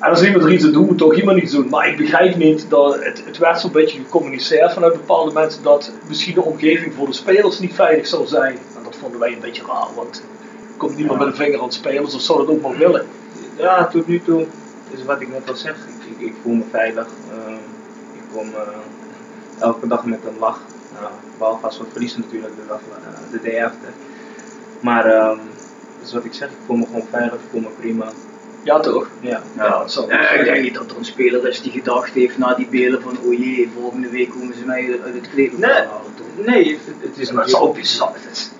En 0.00 0.10
als 0.10 0.22
iemand 0.22 0.44
er 0.44 0.52
iets 0.52 0.64
aan 0.64 0.72
doet, 0.72 0.86
moet 0.86 0.98
toch 0.98 1.14
iemand 1.14 1.42
iets 1.42 1.52
doen. 1.52 1.68
Maar 1.68 1.88
ik 1.88 1.96
begrijp 1.96 2.36
niet 2.36 2.66
dat 2.68 3.04
het, 3.04 3.22
het 3.24 3.38
werd 3.38 3.60
zo'n 3.60 3.72
beetje 3.72 3.98
gecommuniceerd 3.98 4.72
vanuit 4.72 4.92
bepaalde 4.92 5.32
mensen 5.32 5.62
dat 5.62 5.92
misschien 6.08 6.34
de 6.34 6.42
omgeving 6.42 6.94
voor 6.94 7.06
de 7.06 7.12
spelers 7.12 7.58
niet 7.58 7.74
veilig 7.74 8.06
zou 8.06 8.26
zijn. 8.26 8.58
En 8.76 8.82
dat 8.82 8.96
vonden 8.96 9.20
wij 9.20 9.32
een 9.32 9.40
beetje 9.40 9.62
raar, 9.66 9.88
want 9.94 10.16
er 10.16 10.76
komt 10.76 10.96
niemand 10.96 11.18
ja. 11.18 11.24
met 11.24 11.34
een 11.34 11.44
vinger 11.44 11.62
aan 11.62 11.72
spelers 11.72 12.14
of 12.14 12.20
zou 12.20 12.38
dat 12.38 12.48
ook 12.48 12.62
maar 12.62 12.76
willen. 12.76 13.06
Ja, 13.56 13.86
tot 13.86 14.06
nu 14.06 14.22
toe 14.22 14.46
is 14.90 15.04
wat 15.04 15.20
ik 15.20 15.28
net 15.28 15.48
al 15.48 15.54
zeg. 15.54 15.74
Ik, 15.74 16.18
ik, 16.18 16.26
ik 16.26 16.34
voel 16.42 16.54
me 16.54 16.64
veilig. 16.70 17.06
Uh, 17.06 17.52
ik 18.12 18.22
kom 18.32 18.48
uh, 18.48 18.60
elke 19.58 19.86
dag 19.86 20.04
met 20.04 20.20
een 20.28 20.38
lach. 20.38 20.60
Nou, 21.00 21.12
behalve 21.38 21.66
als 21.66 21.78
we 21.78 21.84
verliezen 21.90 22.20
natuurlijk 22.20 22.54
de, 22.56 22.66
dag, 22.68 22.80
uh, 22.80 23.32
de 23.32 23.50
day 23.50 23.64
after. 23.64 23.92
Maar 24.80 25.06
um, 25.06 25.38
dat 25.98 26.06
is 26.06 26.12
wat 26.12 26.24
ik 26.24 26.34
zeg, 26.34 26.48
ik 26.48 26.56
voel 26.66 26.76
me 26.76 26.86
gewoon 26.86 27.06
veilig, 27.10 27.34
ik 27.34 27.50
voel 27.50 27.60
me 27.60 27.68
prima. 27.78 28.12
Ja, 28.62 28.80
toch? 28.80 29.08
Ja. 29.20 29.42
ja, 29.56 29.84
ja, 29.86 30.04
ja 30.08 30.30
ik 30.30 30.44
denk 30.44 30.62
niet 30.62 30.74
dat 30.74 30.90
er 30.90 30.96
een 30.96 31.04
speler 31.04 31.48
is 31.48 31.62
die 31.62 31.72
gedacht 31.72 32.12
heeft 32.12 32.38
na 32.38 32.54
die 32.54 32.66
belen 32.66 33.02
van 33.02 33.18
oh 33.24 33.32
jee, 33.32 33.70
volgende 33.80 34.08
week 34.08 34.30
komen 34.30 34.54
ze 34.54 34.64
mij 34.64 34.98
uit 35.04 35.14
het 35.14 35.30
kleedlokaal 35.30 35.70
nee, 35.70 35.86
halen. 35.86 36.14
Toch? 36.14 36.46
Nee, 36.46 36.78
het, 37.00 37.18
is 37.18 37.32
maar 37.32 37.44
het 37.44 37.72
bizar. 37.72 38.12
Dat, 38.12 38.50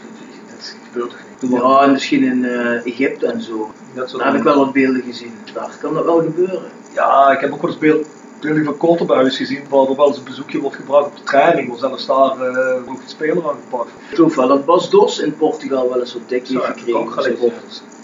dat 0.57 0.75
gebeurt 0.87 1.11
toch 1.11 1.19
niet? 1.41 1.61
Ja, 1.61 1.87
misschien 1.87 2.25
in 2.25 2.43
uh, 2.45 2.87
Egypte 2.87 3.27
en 3.27 3.43
zo. 3.43 3.73
Dat 3.95 4.11
Daar 4.11 4.27
heb 4.27 4.37
ik 4.37 4.43
wel 4.43 4.57
wat 4.57 4.73
beelden 4.73 5.03
gezien. 5.03 5.35
Daar 5.53 5.77
kan 5.81 5.95
dat 5.95 6.05
wel 6.05 6.23
gebeuren. 6.23 6.71
Ja, 6.95 7.31
ik 7.31 7.41
heb 7.41 7.53
ook 7.53 7.63
wel 7.63 7.71
eens 7.71 7.79
beeld, 7.79 8.07
Jullie 8.41 8.65
van 8.65 8.77
Kortenbuis 8.77 9.37
gezien, 9.37 9.65
waar 9.69 9.89
er 9.89 9.97
wel 9.97 10.07
eens 10.07 10.17
een 10.17 10.25
bezoekje 10.25 10.61
wordt 10.61 10.77
gebracht 10.77 11.07
op 11.07 11.17
de 11.17 11.23
training, 11.23 11.69
waar 11.69 11.79
zelfs 11.79 12.07
daar 12.07 12.37
uh, 12.37 12.87
nog 12.87 12.97
een 12.97 13.09
speler 13.09 13.49
aangepakt. 13.49 13.91
Ik 14.09 14.17
geloof 14.17 14.35
wel 14.35 14.49
dat 14.49 14.65
Bas 14.65 14.91
Dos 14.91 15.19
in 15.19 15.37
Portugal 15.37 15.89
wel 15.89 16.01
eens 16.01 16.13
wat 16.13 16.29
dik 16.29 16.47
heeft 16.47 16.65
gekregen. 16.65 17.01
Ook 17.01 17.11
gelezen. 17.11 17.53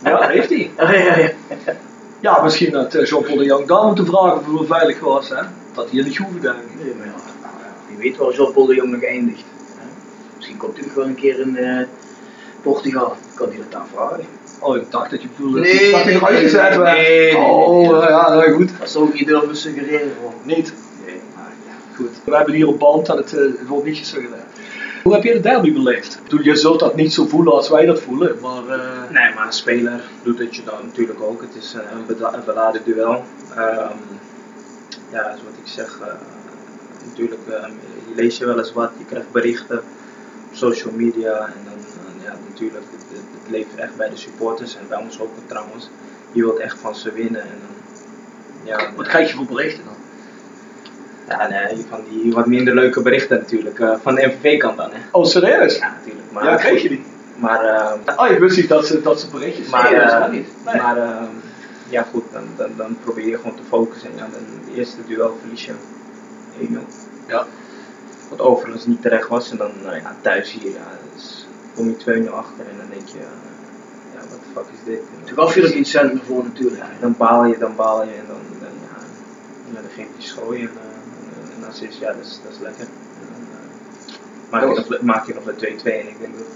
Ja, 0.05 0.29
heeft 0.29 0.49
hij. 0.49 0.71
Ja, 0.77 0.93
ja, 0.93 1.19
ja. 1.19 1.33
Ja, 2.20 2.42
misschien 2.42 2.72
dat 2.72 2.94
uh, 2.94 3.05
Jean-Paul 3.07 3.37
de 3.37 3.44
Jong 3.44 3.66
dan 3.66 3.87
moeten 3.87 4.07
vragen 4.07 4.38
of 4.38 4.46
wel 4.46 4.64
veilig 4.64 5.00
was, 5.00 5.29
hè? 5.29 5.42
Dat 5.74 5.90
hij 5.90 6.02
groeven 6.02 6.40
denk 6.40 6.57
ik. 6.57 6.85
Nee, 6.85 6.94
maar 6.94 7.07
ja, 7.07 7.12
wie 7.88 7.96
weet 7.96 8.16
waar 8.16 8.33
Jean-Paul 8.33 8.66
de 8.66 8.74
Jong 8.74 8.90
nog 8.90 9.02
eindigt. 9.02 9.44
Hè? 9.76 9.85
Misschien 10.37 10.57
komt 10.57 10.76
hij 10.76 10.87
nog 10.87 10.94
wel 10.94 11.07
een 11.07 11.14
keer 11.14 11.40
in 11.40 11.57
uh, 11.61 11.81
Portugal. 12.62 13.16
Kan 13.35 13.48
hij 13.48 13.57
dat 13.57 13.72
dan 13.72 13.87
vragen? 13.94 14.24
Oh, 14.61 14.76
ik 14.76 14.90
dacht 14.90 15.11
dat 15.11 15.22
je 15.22 15.29
bedoelde 15.37 15.61
Nee, 15.61 15.90
dat 15.90 16.02
hij 16.02 16.20
uitgezet 16.20 16.70
nee, 16.70 16.79
werd. 16.79 16.96
nee, 16.96 17.37
oh, 17.37 17.90
nee. 17.90 18.00
uh, 18.02 18.09
ja, 18.09 18.29
nou 18.29 18.52
goed. 18.52 18.79
Dat 18.79 18.90
zou 18.90 19.09
ik 19.09 19.14
niet 19.14 19.26
durven 19.26 19.57
suggereren. 19.57 20.12
Hoor. 20.20 20.33
Niet. 20.42 20.72
Nee, 21.07 21.20
maar 21.35 21.52
ja. 21.66 21.96
Goed. 21.96 22.11
We 22.24 22.37
hebben 22.37 22.55
hier 22.55 22.68
op 22.68 22.79
band 22.79 23.07
dat 23.07 23.16
het, 23.16 23.31
het 23.31 23.66
wordt 23.66 23.85
niet 23.85 23.98
gesuggereerd. 23.98 24.42
Hoe 25.07 25.14
heb 25.14 25.25
je 25.25 25.33
de 25.33 25.40
derby 25.40 25.73
beleefd? 25.73 26.19
Je 26.42 26.57
zult 26.57 26.81
dat 26.81 26.97
niet 26.97 27.12
zo 27.12 27.27
voelen 27.27 27.53
als 27.53 27.69
wij 27.69 27.87
dat 27.87 28.01
voelen, 28.01 28.37
maar... 28.40 28.62
Uh... 28.62 29.11
Nee, 29.11 29.35
maar 29.35 29.47
een 29.47 29.53
speler 29.53 30.05
doet 30.23 30.38
het 30.38 30.57
je 30.57 30.64
dan 30.64 30.85
natuurlijk 30.85 31.23
ook. 31.23 31.40
Het 31.40 31.55
is 31.55 31.73
een, 31.73 32.07
beda- 32.07 32.35
een 32.35 32.45
beladen 32.45 32.83
duel. 32.85 33.12
Um, 33.12 33.99
ja, 35.11 35.23
zoals 35.23 35.57
ik 35.62 35.66
zeg, 35.66 35.99
uh, 36.01 36.07
natuurlijk, 37.09 37.40
uh, 37.49 37.55
je 38.09 38.14
leest 38.14 38.38
je 38.38 38.47
wel 38.47 38.59
eens 38.59 38.73
wat, 38.73 38.90
je 38.99 39.05
krijgt 39.05 39.33
berichten 39.33 39.79
op 39.79 39.85
social 40.53 40.92
media 40.92 41.38
en 41.38 41.64
dan, 41.64 41.79
ja, 42.25 42.35
natuurlijk, 42.49 42.85
het, 42.90 43.01
het, 43.09 43.25
het 43.42 43.51
leeft 43.51 43.75
echt 43.75 43.97
bij 43.97 44.09
de 44.09 44.16
supporters 44.16 44.77
en 44.77 44.88
bij 44.88 44.99
ons 44.99 45.21
ook 45.21 45.33
trouwens. 45.47 45.90
Je 46.33 46.42
wilt 46.42 46.59
echt 46.59 46.79
van 46.79 46.97
ze 46.97 47.12
winnen 47.12 47.42
en 47.42 47.59
dan, 47.61 47.75
ja. 48.64 48.92
Wat 48.97 49.07
krijg 49.07 49.31
je 49.31 49.37
voor 49.37 49.47
berichten 49.47 49.85
dan? 49.85 49.96
Ja, 51.29 51.49
nee, 51.49 51.85
van 51.89 52.01
die 52.09 52.33
wat 52.33 52.47
minder 52.47 52.75
leuke 52.75 53.03
berichten 53.03 53.39
natuurlijk. 53.39 53.79
Uh, 53.79 53.95
van 54.03 54.15
de 54.15 54.27
MVV-kant 54.27 54.77
dan, 54.77 54.91
hè. 54.93 54.99
Oh, 55.12 55.25
serieus? 55.25 55.79
Ja, 55.79 55.95
natuurlijk. 55.97 56.33
Maar, 56.33 56.45
ja, 56.45 56.57
kreeg 56.57 56.83
je 56.83 56.89
die? 56.89 57.05
Maar, 57.37 57.65
uh, 57.65 58.17
oh, 58.17 58.31
ik 58.31 58.39
wist 58.39 58.57
niet 58.57 58.69
dat 58.69 58.87
ze, 58.87 59.03
dat 59.03 59.21
ze 59.21 59.31
berichtjes 59.31 59.69
maar, 59.69 59.91
nee, 59.93 60.01
uh, 60.01 60.21
dat 60.21 60.33
niet. 60.33 60.49
Nee. 60.65 60.77
Maar, 60.77 60.97
uh, 60.97 61.23
ja 61.89 62.07
goed, 62.11 62.25
dan, 62.33 62.45
dan, 62.57 62.71
dan 62.77 62.99
probeer 63.05 63.27
je 63.29 63.37
gewoon 63.37 63.57
te 63.57 63.62
focussen. 63.69 64.11
En 64.11 64.17
ja, 64.17 64.29
dan 64.33 64.41
de 64.67 64.79
eerste 64.79 64.97
duel 65.07 65.37
verlies 65.41 65.65
je 65.65 65.73
1-0. 66.61 66.79
Ja. 67.27 67.47
Wat 68.29 68.41
overigens 68.41 68.87
niet 68.87 69.03
terecht 69.03 69.29
was. 69.29 69.51
En 69.51 69.57
dan 69.57 69.73
ja, 69.83 70.17
thuis 70.21 70.53
hier, 70.53 70.71
ja, 70.71 70.99
dus 71.15 71.47
kom 71.75 71.89
je 71.89 72.25
2-0 72.27 72.31
achter 72.31 72.65
en 72.71 72.77
dan 72.77 72.87
denk 72.91 73.09
je, 73.09 73.19
ja, 74.15 74.21
wat 74.21 74.39
de 74.41 74.51
fuck 74.55 74.65
is 74.73 74.85
dit? 74.85 74.99
En 74.99 75.25
Toen 75.25 75.37
gaf 75.37 75.55
je 75.55 75.62
er 75.62 75.69
geen 75.69 75.85
cent 75.85 76.12
meer 76.12 76.23
voor 76.25 76.45
natuurlijk. 76.45 76.83
Ja, 76.83 76.89
dan 77.01 77.15
baal 77.17 77.45
je, 77.45 77.59
dan 77.59 77.77
baal 77.77 78.05
je 78.05 78.11
en 78.11 78.27
dan, 78.27 78.61
dan, 78.61 78.71
ja, 78.83 78.97
en 79.69 79.75
dan 79.75 79.91
geef 79.95 80.07
je 80.17 80.23
schooi 80.23 80.61
en, 80.61 80.69
en 80.69 80.96
ja, 81.79 82.12
dat 82.12 82.25
is, 82.25 82.41
dat 82.43 82.53
is 82.53 82.59
lekker. 82.61 82.87
Dan, 83.21 83.43
maak, 84.51 84.62
je 84.62 84.85
nog, 84.89 85.01
maak 85.01 85.27
je 85.27 85.35
nog 85.35 85.45
de 85.45 85.53
2-2 85.53 85.83
en 85.83 86.09
ik 86.09 86.19
denk 86.21 86.37
dat 86.39 86.47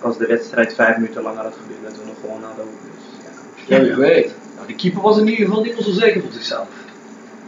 als 0.00 0.18
de 0.18 0.26
wedstrijd 0.26 0.74
vijf 0.74 0.96
minuten 0.96 1.22
langer 1.22 1.42
had 1.42 1.54
geduurd, 1.62 1.82
dat 1.82 2.02
we 2.02 2.06
nog 2.06 2.16
gewonnen 2.20 2.48
hadden. 2.48 2.66
Dus, 2.66 3.66
ja, 3.66 3.76
ja, 3.76 3.82
wie 3.82 3.94
weet. 3.94 4.34
Nou, 4.54 4.66
de 4.66 4.74
keeper 4.74 5.02
was 5.02 5.18
in 5.18 5.28
ieder 5.28 5.46
geval 5.46 5.62
niet 5.62 5.74
meer 5.74 5.82
zo 5.82 5.92
zeker 5.92 6.20
van 6.20 6.32
zichzelf. 6.32 6.68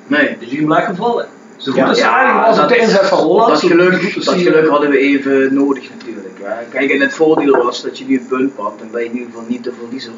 Nee. 0.06 0.36
Dus 0.38 0.48
die 0.48 0.64
blijft 0.64 0.96
vallen. 0.96 1.28
Zo 1.56 1.72
goed 1.72 1.80
Ja, 1.80 1.88
als 1.88 1.98
ja, 1.98 2.16
eigenlijk 2.16 2.56
was 2.56 2.68
de 2.68 2.76
inzet 2.76 3.06
van 3.06 3.18
Holland. 3.18 3.48
Dat 3.48 3.60
geluk, 3.60 4.24
dat 4.24 4.34
geluk 4.34 4.64
eh, 4.64 4.70
hadden 4.70 4.90
we 4.90 4.98
even 4.98 5.54
nodig 5.54 5.90
natuurlijk. 5.90 6.38
Ja. 6.40 6.62
Kijk, 6.70 6.90
en 6.90 7.00
het 7.00 7.14
voordeel 7.14 7.64
was 7.64 7.82
dat 7.82 7.98
je 7.98 8.04
nu 8.04 8.18
een 8.18 8.26
punt 8.26 8.54
pakt, 8.54 8.78
dan 8.78 8.90
ben 8.90 9.00
je 9.00 9.06
in 9.06 9.12
ieder 9.12 9.30
geval 9.30 9.44
niet 9.48 9.64
de 9.64 9.72
verliezer. 9.80 10.12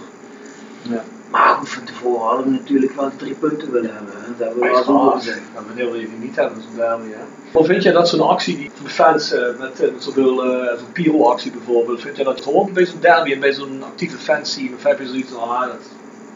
Ja. 0.83 1.05
Maar 1.31 1.55
goed, 1.55 1.69
van 1.69 1.85
tevoren 1.85 2.27
hadden 2.27 2.45
we 2.45 2.51
natuurlijk 2.51 2.95
wel 2.95 3.11
drie 3.17 3.35
punten 3.35 3.73
willen 3.73 3.95
hebben. 3.95 4.15
Hè. 4.15 4.29
Dat 4.37 4.39
hebben 4.39 4.59
we 4.61 4.85
wel 4.87 5.11
gezegd. 5.11 5.41
Ja, 5.55 5.63
wanneer 5.67 5.85
wil 5.85 6.01
je 6.01 6.09
die 6.09 6.19
niet 6.19 6.37
hebben, 6.37 6.63
zo'n 6.63 6.77
derby, 6.77 7.09
hè? 7.11 7.23
Of 7.53 7.67
vind 7.67 7.83
jij 7.83 7.93
dat 7.93 8.09
zo'n 8.09 8.29
actie 8.29 8.57
die 8.57 8.71
van 8.75 8.85
de 8.85 8.91
fans, 8.91 9.33
eh, 9.33 9.59
met, 9.59 9.81
eh, 9.81 9.93
met 9.93 10.03
zoveel, 10.03 10.45
eh, 10.45 10.79
zo'n 10.79 10.93
Piro-actie 10.93 11.51
bijvoorbeeld, 11.53 12.01
vind 12.01 12.17
jij 12.17 12.25
dat 12.25 12.37
het 12.37 12.45
hoort 12.45 12.73
bij 12.73 12.87
zo'n 12.87 13.01
derby 13.01 13.33
en 13.33 13.41
bij 13.41 13.53
zo'n 13.53 13.83
actieve 13.83 14.17
fanscene? 14.17 14.75
Of 14.77 14.83
heb 14.83 14.99
je 14.99 15.07
zoiets 15.07 15.31
van, 15.33 15.41
ah, 15.49 15.61
dat, 15.61 15.77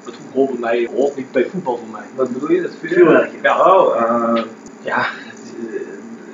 dat 0.04 0.14
hoort 0.32 0.50
bij 0.50 0.58
mij, 0.58 0.88
hoort 0.94 1.16
niet 1.16 1.32
bij 1.32 1.46
voetbal 1.46 1.76
voor 1.76 1.88
mij? 1.92 2.04
Wat 2.14 2.32
bedoel 2.32 2.50
je? 2.50 2.62
Dat 2.62 2.70
Vuurwerk. 2.80 3.30
Ja, 3.42 3.74
oh, 3.74 3.96
uh, 4.00 4.42
ja, 4.82 5.06
uh, 5.68 5.80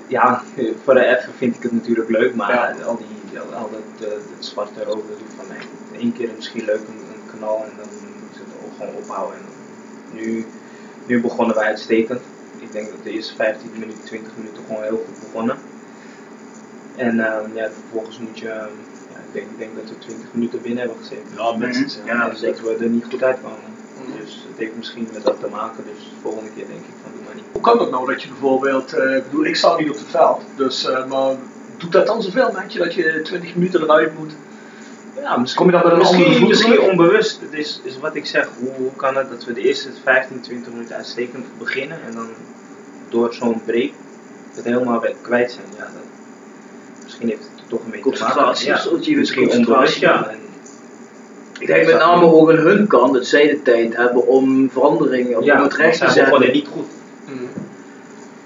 ja, 0.07 0.42
voor 0.85 0.94
de 0.94 1.18
F 1.23 1.29
vind 1.38 1.57
ik 1.57 1.62
het 1.62 1.73
natuurlijk 1.73 2.09
leuk, 2.09 2.35
maar 2.35 2.51
Ja. 2.53 2.85
al, 2.85 2.96
die, 2.96 3.38
al, 3.40 3.70
dat, 3.70 4.09
uh, 4.09 4.14
dat 4.14 4.20
zwarte 4.38 4.85
rood, 4.85 5.03
van 5.37 5.44
mij. 5.49 6.01
Eén 6.01 6.12
keer 6.12 6.29
misschien 6.37 6.64
leuk 6.64 6.81
een, 6.88 7.05
een 7.14 7.31
kanaal 7.38 7.64
en 7.64 7.73
dan 7.77 7.87
moet 8.20 8.35
je 8.35 8.40
het 8.40 8.55
ook 8.64 8.69
gewoon 8.80 9.02
ophouden. 9.02 9.38
En 9.38 9.44
nu, 10.12 10.46
nu 11.06 11.20
begonnen 11.20 11.56
wij 11.56 11.66
uitstekend. 11.66 12.20
Ik 12.58 12.72
denk 12.72 12.90
dat 12.90 13.04
de 13.04 13.10
eerste 13.10 13.34
15 13.34 13.70
minuten, 13.72 14.04
20 14.04 14.32
minuten 14.36 14.62
gewoon 14.66 14.82
heel 14.82 15.04
goed 15.06 15.30
begonnen. 15.32 15.56
En 16.96 17.14
uh, 17.16 17.36
ja, 17.54 17.70
vervolgens 17.70 18.18
moet 18.18 18.38
je, 18.38 18.46
ja, 18.46 18.68
ik, 19.26 19.32
denk, 19.32 19.46
ik 19.50 19.58
denk 19.58 19.70
dat 19.76 19.88
we 19.88 19.98
20 19.98 20.26
minuten 20.32 20.60
binnen 20.62 20.78
hebben 20.78 20.98
gezeten. 20.98 21.26
Ja, 21.36 21.56
minstens, 21.56 21.98
Ja, 22.04 22.14
ja. 22.14 22.28
dus 22.28 22.40
dat 22.40 22.60
we 22.60 22.76
er 22.80 22.88
niet 22.88 23.04
goed 23.10 23.22
uitkwamen. 23.22 23.70
Dus 24.18 24.46
het 24.48 24.58
heeft 24.58 24.76
misschien 24.76 25.08
met 25.12 25.24
dat 25.24 25.40
te 25.40 25.48
maken, 25.48 25.84
dus 25.84 26.04
de 26.04 26.20
volgende 26.22 26.50
keer 26.54 26.66
denk 26.66 26.80
ik 26.80 26.94
van 27.02 27.12
doe 27.14 27.22
maar 27.24 27.34
niet. 27.34 27.44
Hoe 27.52 27.60
kan 27.60 27.78
dat 27.78 27.90
nou 27.90 28.06
dat 28.06 28.22
je 28.22 28.28
bijvoorbeeld, 28.28 28.92
eh, 28.92 29.16
ik 29.16 29.24
bedoel, 29.24 29.44
ik 29.44 29.56
sta 29.56 29.76
niet 29.76 29.90
op 29.90 29.98
het 29.98 30.10
veld, 30.10 30.42
dus, 30.56 30.84
eh, 30.84 31.06
maar 31.06 31.34
doet 31.76 31.92
dat 31.92 32.06
dan 32.06 32.22
zoveel, 32.22 32.50
je, 32.68 32.78
dat 32.78 32.94
je 32.94 33.20
20 33.22 33.54
minuten 33.54 33.82
eruit 33.82 34.18
moet? 34.18 34.32
Ja, 35.22 35.37
misschien, 35.37 35.66
Kom 35.66 35.74
je 35.76 35.83
dan 35.88 35.98
misschien, 35.98 36.18
andere 36.24 36.38
voet 36.38 36.48
misschien 36.48 36.72
terug? 36.72 36.88
onbewust. 36.90 37.40
Het 37.40 37.52
is, 37.52 37.80
is 37.85 37.98
wat 37.98 38.14
ik 38.14 38.26
zeg. 38.26 38.48
Hoe, 38.59 38.70
hoe 38.76 38.90
kan 38.96 39.16
het 39.16 39.30
dat 39.30 39.44
we 39.44 39.52
de 39.52 39.61
eerste 39.61 39.88
15, 40.04 40.40
20 40.40 40.72
minuten 40.72 40.96
uitstekend 40.96 41.46
beginnen 41.59 41.98
en 42.06 42.14
dan 42.14 42.26
door 43.09 43.35
zo'n 43.35 43.62
break 43.64 43.90
het 44.54 44.64
helemaal 44.64 45.04
kwijt 45.22 45.52
zijn? 45.52 45.64
Ja, 45.76 45.83
dat, 45.85 46.02
misschien 47.04 47.28
heeft 47.28 47.42
het 47.56 47.68
toch 47.68 47.85
een 47.85 47.90
beetje 47.90 48.11
te 48.11 48.22
maken. 48.22 48.44
Concentratie, 48.44 49.12
Ja, 49.12 49.18
misschien 49.18 49.42
concentratie. 49.48 50.09
onbewust, 50.09 50.26
ja. 50.26 50.28
En, 50.30 50.38
Ik 51.59 51.66
denk 51.66 51.87
met 51.87 51.98
name 51.98 52.24
ook 52.33 52.50
aan 52.50 52.56
hun 52.56 52.87
kant 52.87 53.14
dat 53.14 53.26
zij 53.26 53.46
de 53.48 53.62
tijd 53.62 53.96
hebben 53.96 54.26
om 54.26 54.70
veranderingen, 54.70 55.44
ja, 55.44 55.62
het 55.62 55.74
recht 55.74 55.98
te 55.98 56.04
zetten. 56.04 56.24
begonnen 56.24 56.52
niet 56.52 56.68
goed. 56.72 56.87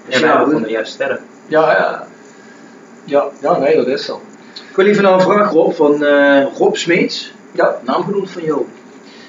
En 0.09 0.19
Ja, 0.19 0.21
wij 0.21 0.35
goed. 0.37 0.45
begonnen 0.45 0.69
juist 0.69 0.91
sterk. 0.93 1.19
Ja, 1.47 1.71
ja. 1.71 2.07
Ja, 3.03 3.29
ja, 3.41 3.57
nee, 3.57 3.75
dat 3.75 3.87
is 3.87 4.05
zo. 4.05 4.21
Ik 4.75 4.81
wil 4.81 4.89
even 4.89 5.03
naar 5.03 5.13
een 5.13 5.21
vraag 5.21 5.51
Rob 5.51 5.73
van 5.73 6.03
eh, 6.03 6.45
Rob 6.57 6.75
Smeets. 6.75 7.33
Ja. 7.51 7.79
Naamgenoot 7.85 8.29
van 8.29 8.43
jou. 8.43 8.65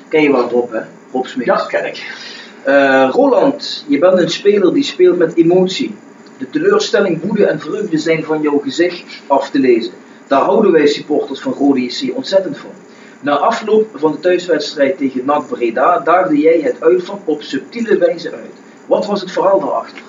Ken 0.09 0.23
je 0.23 0.33
wel 0.33 0.49
Rob 0.49 0.73
hè? 0.73 0.81
Rob 1.13 1.27
Smeets. 1.27 1.51
Ja, 1.51 1.65
ken 1.67 1.87
ik. 1.87 2.07
Eh, 2.65 3.09
Roland, 3.13 3.85
je 3.89 3.99
bent 3.99 4.19
een 4.19 4.31
speler 4.31 4.75
die 4.75 4.83
speelt 4.83 5.19
met 5.19 5.37
emotie. 5.37 5.95
De 6.39 6.51
teleurstelling, 6.51 7.23
woede 7.23 7.47
en 7.47 7.61
vreugde 7.61 7.99
zijn 7.99 8.25
van 8.25 8.43
jouw 8.43 8.59
gezicht 8.59 9.23
af 9.27 9.51
te 9.51 9.59
lezen. 9.59 9.93
Daar 10.27 10.41
houden 10.41 10.73
wij 10.73 10.87
supporters 10.87 11.41
van 11.41 11.53
Rode 11.53 11.81
JC 11.81 12.17
ontzettend 12.17 12.59
van. 12.59 12.71
Na 13.21 13.37
afloop 13.37 13.89
van 13.95 14.13
de 14.13 14.21
thuiswedstrijd 14.21 14.99
tegen 14.99 15.25
NAC 15.25 15.47
Breda 15.49 15.99
daagde 15.99 16.39
jij 16.39 16.61
het 16.61 16.83
uitvak 16.83 17.21
op 17.25 17.43
subtiele 17.43 17.99
wijze 17.99 18.31
uit. 18.31 18.55
Wat 18.87 19.07
was 19.07 19.21
het 19.21 19.33
verhaal 19.33 19.61
daarachter? 19.61 20.03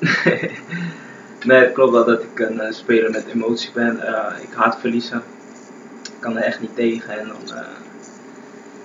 Nee, 1.44 1.64
het 1.64 1.72
klopt 1.72 1.92
wel 1.92 2.04
dat 2.04 2.22
ik 2.22 2.40
een 2.40 2.60
eh, 2.60 2.72
speler 2.72 3.10
met 3.10 3.26
emotie 3.26 3.70
ben. 3.72 4.00
Eh, 4.00 4.42
ik 4.42 4.52
haat 4.54 4.80
verliezen. 4.80 5.22
Ik 6.02 6.20
kan 6.20 6.36
er 6.36 6.42
echt 6.42 6.60
niet 6.60 6.74
tegen. 6.74 7.18
En 7.18 7.26
dan, 7.28 7.56
eh, 7.56 7.66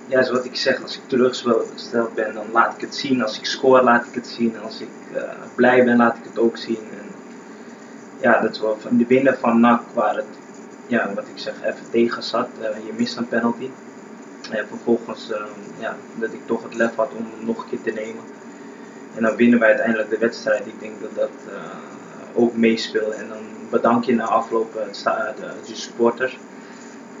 ja, 0.06 0.22
zoals 0.22 0.44
ik 0.44 0.56
zeg, 0.56 0.82
als 0.82 0.96
ik 0.96 1.02
teleurgesteld 1.06 2.14
ben, 2.14 2.34
dan 2.34 2.46
laat 2.52 2.74
ik 2.74 2.80
het 2.80 2.94
zien. 2.94 3.22
Als 3.22 3.38
ik 3.38 3.44
score, 3.44 3.82
laat 3.82 4.06
ik 4.06 4.14
het 4.14 4.26
zien. 4.26 4.60
Als 4.62 4.80
ik 4.80 4.88
blij 5.54 5.84
ben, 5.84 5.96
laat 5.96 6.16
ik 6.16 6.24
het 6.24 6.38
ook 6.38 6.56
zien. 6.56 6.76
En, 6.76 7.08
ja, 8.20 8.40
dat 8.40 8.50
is 8.50 8.58
van 8.58 8.96
de 8.96 9.06
winnen 9.06 9.38
van 9.38 9.60
NAC, 9.60 9.82
waar 9.94 10.16
het, 10.16 10.38
ja, 10.86 11.14
wat 11.14 11.24
ik 11.34 11.38
zeg, 11.38 11.54
even 11.62 11.90
tegen 11.90 12.22
zat. 12.22 12.48
Je 12.60 12.92
mist 12.96 13.16
een 13.16 13.28
penalty. 13.28 13.70
En 14.50 14.66
vervolgens, 14.68 15.30
eh, 15.30 15.40
ja, 15.78 15.96
dat 16.14 16.32
ik 16.32 16.46
toch 16.46 16.62
het 16.62 16.74
lef 16.74 16.94
had 16.94 17.10
om 17.16 17.26
hem 17.36 17.46
nog 17.46 17.62
een 17.62 17.68
keer 17.68 17.82
te 17.82 18.00
nemen. 18.00 18.22
En 19.16 19.22
dan 19.22 19.36
winnen 19.36 19.58
wij 19.58 19.68
uiteindelijk 19.68 20.10
de 20.10 20.18
wedstrijd. 20.18 20.66
Ik 20.66 20.80
denk 20.80 21.00
dat 21.00 21.14
dat 21.14 21.30
ook 22.34 22.56
meespeelt. 22.56 23.14
En 23.14 23.28
dan 23.28 23.38
bedank 23.70 24.04
je 24.04 24.14
na 24.14 24.24
afloop 24.24 24.74
eh, 24.76 24.82
sta- 24.90 25.34
de, 25.36 25.68
de 25.68 25.74
supporters. 25.74 26.38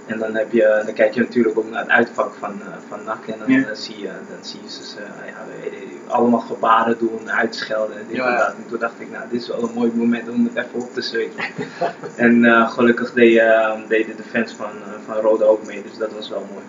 En 0.06 0.18
dan, 0.18 0.34
heb 0.34 0.52
je, 0.52 0.82
dan 0.84 0.94
kijk 0.94 1.14
je 1.14 1.20
natuurlijk 1.20 1.58
ook 1.58 1.70
naar 1.70 1.80
het 1.80 1.88
uitvak 1.90 2.32
van, 2.38 2.50
eh, 2.60 2.66
van 2.88 2.98
NAC. 3.04 3.26
En 3.26 3.34
dan, 3.38 3.52
Ja. 3.52 3.66
eh, 3.68 3.74
zie, 3.74 3.98
je, 3.98 4.06
dan 4.06 4.38
zie 4.40 4.60
je 4.64 4.70
ze 4.70 4.96
ja, 5.26 6.12
allemaal 6.12 6.40
gebaren 6.40 6.98
doen, 6.98 7.30
uitschelden. 7.30 7.96
En, 7.98 8.04
dit 8.08 8.16
Ja, 8.16 8.26
en 8.26 8.32
ja. 8.32 8.38
dat. 8.38 8.54
en 8.54 8.64
toen 8.68 8.78
dacht 8.78 8.92
ik, 8.98 9.10
nou, 9.10 9.24
dit 9.30 9.40
is 9.40 9.48
wel 9.48 9.62
een 9.62 9.74
mooi 9.74 9.90
moment 9.94 10.28
om 10.28 10.50
het 10.54 10.64
even 10.64 10.80
op 10.80 10.94
te 10.94 11.00
zweten. 11.02 11.44
en 12.16 12.44
eh, 12.44 12.70
gelukkig 12.70 13.12
deed, 13.12 13.38
eh, 13.38 13.72
deden 13.88 14.16
de 14.16 14.22
fans 14.22 14.52
van, 14.52 14.66
eh, 14.70 14.92
van 15.06 15.14
Rode 15.16 15.44
ook 15.44 15.66
mee. 15.66 15.82
Dus 15.82 15.98
dat 15.98 16.12
was 16.12 16.28
wel 16.28 16.46
mooi. 16.52 16.64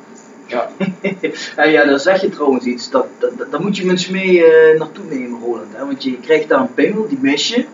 Ja. 0.46 0.68
Ja, 1.56 1.64
ja, 1.64 1.86
dan 1.86 2.00
zeg 2.00 2.22
je 2.22 2.30
trouwens 2.30 2.66
iets, 2.66 2.90
dat, 2.90 3.06
dat, 3.18 3.38
dat, 3.38 3.52
daar 3.52 3.62
moet 3.62 3.78
je 3.78 3.86
mensen 3.86 4.12
mee 4.14 4.46
eh, 4.46 4.80
naartoe 4.80 5.04
nemen, 5.10 5.40
Roland. 5.40 5.74
Hè? 5.76 5.86
Want 5.86 6.04
je 6.04 6.20
krijgt 6.20 6.50
daar 6.50 6.60
een 6.60 6.74
pingel, 6.74 7.08
die 7.08 7.18
mis 7.22 7.48
je. 7.48 7.66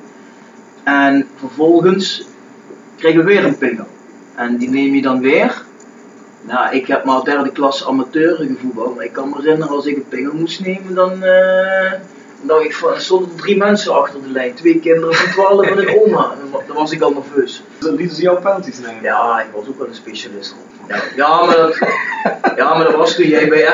En 0.87 1.27
vervolgens 1.35 2.23
krijgen 2.95 3.19
we 3.19 3.25
weer 3.25 3.45
een 3.45 3.57
pingel. 3.57 3.87
En 4.35 4.57
die 4.57 4.69
neem 4.69 4.95
je 4.95 5.01
dan 5.01 5.19
weer. 5.19 5.63
Nou, 6.41 6.75
ik 6.75 6.87
heb 6.87 7.03
maar 7.03 7.23
derde 7.23 7.51
klas 7.51 7.85
amateur 7.85 8.35
gevoetbald, 8.35 8.95
maar 8.95 9.05
ik 9.05 9.13
kan 9.13 9.29
me 9.29 9.35
herinneren 9.35 9.75
als 9.75 9.85
ik 9.85 9.95
een 9.95 10.07
pingel 10.07 10.33
moest 10.33 10.65
nemen, 10.65 10.95
dan... 10.95 11.19
Dan 12.39 12.47
dacht 12.47 12.63
ik 12.63 12.75
van, 12.75 12.99
stonden 12.99 13.29
er 13.29 13.35
drie 13.35 13.57
mensen 13.57 13.95
achter 13.95 14.21
de 14.21 14.29
lijn. 14.29 14.53
Twee 14.53 14.79
kinderen 14.79 15.15
van 15.15 15.31
12 15.31 15.67
en 15.67 15.77
een 15.77 15.99
oma. 15.99 16.33
Dan 16.67 16.75
was 16.75 16.91
ik 16.91 17.01
al 17.01 17.11
nerveus. 17.11 17.63
Dan 17.79 17.95
lieten 17.95 18.15
ze 18.15 18.21
jouw 18.21 18.39
penalties 18.41 18.79
nemen. 18.79 19.01
Ja, 19.01 19.41
ik 19.41 19.47
was 19.53 19.67
ook 19.67 19.77
wel 19.77 19.87
een 19.87 19.95
specialist. 19.95 20.55
Ja, 20.87 21.01
ja, 21.15 21.45
maar 21.45 21.55
dat, 21.57 21.77
ja, 22.55 22.73
maar 22.73 22.83
dat 22.83 22.95
was 22.95 23.15
toen 23.15 23.27
jij 23.27 23.47
bij 23.47 23.65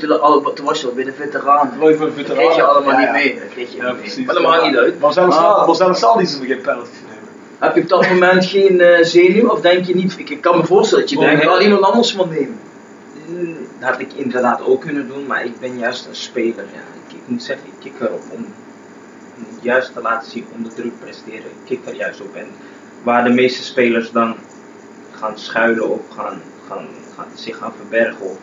toen, 0.00 0.20
al- 0.20 0.52
toen 0.52 0.66
was 0.66 0.80
je 0.80 0.86
al 0.86 0.92
bij 0.94 1.04
de 1.04 1.12
veteranen. 1.12 1.78
Mooi 1.78 1.96
voor 1.96 2.06
de 2.06 2.12
Dat 2.12 2.20
veteranen. 2.26 2.44
kreeg 2.44 2.56
je 2.56 2.62
allemaal 2.62 2.92
Ja, 2.92 2.98
niet 2.98 3.06
ja. 3.06 3.12
mee. 3.12 3.34
Dat 3.34 3.48
kreeg 3.50 3.70
je 3.70 3.76
Ja, 3.76 3.82
niet 3.84 3.92
mee. 3.92 4.00
precies. 4.02 4.24
Maar 4.26 4.34
dat 4.34 4.44
maakt 4.44 4.66
niet 4.66 4.76
uit. 4.76 5.00
Maar 5.00 5.12
zelfs 5.12 5.36
Maar- 5.36 5.44
al, 5.44 5.66
maar 5.66 5.74
zelfs 5.74 6.02
al 6.04 6.16
lieten 6.18 6.36
ze 6.36 6.46
geen 6.46 6.60
penalties 6.60 6.98
nemen. 7.08 7.28
Heb 7.58 7.74
je 7.74 7.82
op 7.82 7.88
dat 7.88 8.08
moment 8.08 8.44
geen 8.46 8.80
eh, 8.80 9.04
zenuw 9.04 9.48
of 9.48 9.60
denk 9.60 9.84
je 9.84 9.94
niet? 9.94 10.18
Ik, 10.18 10.30
ik 10.30 10.40
kan 10.40 10.56
me 10.58 10.64
voorstellen 10.66 11.04
dat 11.04 11.12
je 11.12 11.18
Oh, 11.18 11.24
denkt, 11.24 11.38
nee. 11.44 11.52
laat 11.52 11.62
iemand 11.62 11.82
anders 11.82 12.14
maar 12.14 12.26
nemen. 12.28 12.58
Mm, 13.26 13.56
Dat 13.80 13.90
had 13.90 14.00
ik 14.00 14.12
inderdaad 14.14 14.60
ook 14.66 14.80
kunnen 14.80 15.08
doen, 15.08 15.26
maar 15.26 15.44
ik 15.44 15.60
ben 15.60 15.78
juist 15.78 16.06
een 16.06 16.14
speler. 16.14 16.64
Ja. 16.72 16.80
Ik, 17.08 17.12
ik 17.14 17.20
moet 17.26 17.42
zeggen, 17.42 17.66
ik 17.66 17.72
kik 17.80 17.92
erop 18.00 18.22
om, 18.30 18.46
om 19.36 19.46
het 19.54 19.62
juist 19.62 19.92
te 19.94 20.00
laten 20.02 20.30
zien 20.30 20.46
onder 20.56 20.74
druk 20.74 20.92
presteren. 21.00 21.38
Ik 21.40 21.64
kik 21.64 21.80
er 21.86 21.94
juist 21.94 22.20
op. 22.20 22.34
En 22.36 22.46
waar 23.02 23.24
de 23.24 23.30
meeste 23.30 23.62
spelers 23.64 24.10
dan 24.10 24.34
gaan 25.22 25.38
schuilen 25.38 25.88
of 25.90 26.00
gaan, 26.16 26.40
gaan, 26.68 26.86
gaan 27.16 27.26
zich 27.34 27.56
gaan 27.56 27.72
verbergen 27.76 28.26
of 28.26 28.36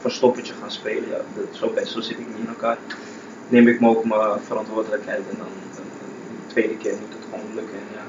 verstoppertje 0.00 0.52
gaan 0.60 0.70
spelen, 0.70 1.08
ja, 1.08 1.16
dat, 1.34 1.44
zo, 1.50 1.72
zo 1.84 2.00
zit 2.00 2.18
ik 2.18 2.26
niet 2.28 2.36
in 2.38 2.48
elkaar. 2.48 2.76
Neem 3.48 3.68
ik 3.68 3.80
me 3.80 3.88
ook 3.88 4.04
mijn 4.04 4.20
verantwoordelijkheid 4.46 5.18
en 5.30 5.36
dan, 5.38 5.46
de 5.74 6.52
tweede 6.52 6.76
keer 6.76 6.92
moet 6.92 7.12
het 7.18 7.24
gewoon 7.30 7.54
lukken. 7.54 7.74
En 7.74 7.94
ja. 7.94 8.00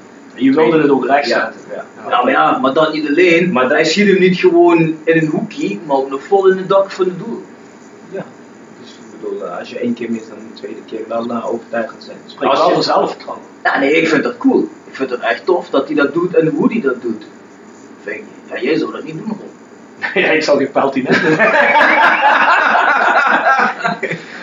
Je 0.42 0.52
wilde 0.52 0.80
het 0.82 0.90
ook 0.90 1.06
recht 1.06 1.28
Ja, 1.28 1.52
zetten. 1.52 1.74
ja. 1.74 1.84
Ja, 2.08 2.22
maar 2.22 2.32
ja, 2.32 2.58
maar 2.58 2.72
dat 2.72 2.92
niet 2.92 3.08
alleen. 3.08 3.52
Maar 3.52 3.68
hij 3.68 3.84
schiet 3.84 4.06
hem 4.06 4.18
niet 4.18 4.36
gewoon 4.38 4.78
in 5.04 5.16
een 5.18 5.26
hoekje, 5.26 5.78
maar 5.86 5.96
ook 5.96 6.10
nog 6.10 6.22
vol 6.22 6.48
in 6.50 6.56
het 6.56 6.68
dak 6.68 6.90
van 6.90 7.04
het 7.04 7.18
doel. 7.18 7.42
Ja, 8.10 8.24
dus 8.80 8.90
ik 8.90 9.20
bedoel, 9.20 9.44
eh, 9.46 9.58
als 9.58 9.70
je 9.70 9.78
één 9.78 9.94
keer 9.94 10.10
mist, 10.10 10.28
dan 10.28 10.38
de 10.38 10.60
tweede 10.60 10.80
keer 10.86 11.04
wel 11.08 11.30
eh, 11.30 11.52
overtuigend 11.52 12.04
zijn. 12.04 12.16
Spreek 12.26 12.48
Als 12.50 12.66
je- 12.66 12.72
van 12.72 12.82
zelfvertrouwen. 12.82 13.44
Ja, 13.62 13.78
nee, 13.78 13.92
ik 13.92 14.08
vind 14.08 14.22
dat 14.22 14.36
cool. 14.36 14.68
Ik 14.86 14.94
vind 14.96 15.10
het 15.10 15.20
echt 15.20 15.44
tof 15.44 15.70
dat 15.70 15.86
hij 15.86 15.96
dat 15.96 16.12
doet 16.14 16.34
en 16.34 16.46
hoe 16.48 16.72
hij 16.72 16.80
dat 16.80 17.02
doet. 17.02 17.24
Vind 18.04 18.24
ja, 18.50 18.60
jij 18.60 18.78
zou 18.78 18.92
dat 18.92 19.04
niet 19.04 19.18
doen, 19.18 19.28
Rob. 19.28 19.50
Ja, 20.22 20.30
ik 20.30 20.42
zou 20.42 20.58
geen 20.58 20.70
penalty 20.70 21.02
nemen. 21.08 21.38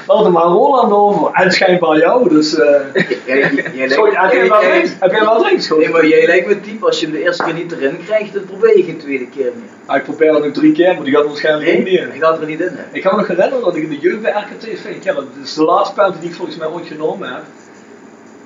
Laat 0.07 0.25
er 0.25 0.31
maar 0.31 0.43
Roland 0.43 0.91
over. 0.91 1.31
En 1.33 1.51
schijnbaar 1.51 1.97
jou, 1.97 2.29
dus... 2.29 2.59
eh 2.59 2.81
Jij, 3.25 3.39
jij, 3.39 3.65
jij 3.73 3.89
Sorry, 3.89 4.15
heb 4.15 4.31
jij 4.31 4.49
wel 4.49 4.61
links? 4.71 4.91
Heb 4.99 5.11
jij 5.11 5.19
wel 5.19 5.41
links 5.43 5.69
Nee, 5.69 5.89
maar 5.89 6.07
jij 6.07 6.25
lijkt 6.25 6.47
me 6.47 6.61
type, 6.61 6.85
als 6.85 6.99
je 6.99 7.05
hem 7.05 7.15
de 7.15 7.23
eerste 7.23 7.43
keer 7.43 7.53
niet 7.53 7.71
erin 7.71 7.99
krijgt, 8.05 8.33
dan 8.33 8.45
probeer 8.45 8.77
je 8.77 8.83
geen 8.83 8.97
tweede 8.97 9.27
keer 9.27 9.51
meer. 9.55 9.69
Ah, 9.85 9.95
ik 9.95 10.03
probeer 10.03 10.33
het 10.33 10.43
nu 10.43 10.51
drie 10.51 10.71
keer, 10.71 10.93
maar 10.93 11.03
die 11.03 11.13
gaat 11.13 11.25
waarschijnlijk 11.25 11.69
ook 11.69 11.77
niet 11.83 11.99
in. 11.99 12.09
hij 12.09 12.19
gaat 12.19 12.39
er 12.39 12.45
niet 12.45 12.59
in. 12.59 12.75
Hè. 12.75 12.83
Ik 12.91 13.01
kan 13.01 13.11
me 13.11 13.17
nog 13.17 13.27
herinneren 13.27 13.63
dat 13.63 13.75
ik 13.75 13.83
in 13.83 13.89
de 13.89 13.99
jeugd 13.99 14.21
bij 14.21 14.31
RKTV, 14.31 15.03
ja, 15.03 15.13
dat 15.13 15.23
is 15.43 15.53
de 15.53 15.63
laatste 15.63 15.95
penalty 15.95 16.19
die 16.19 16.29
ik 16.29 16.35
volgens 16.35 16.57
mij 16.57 16.67
ooit 16.67 16.87
genomen 16.87 17.33
heb. 17.33 17.43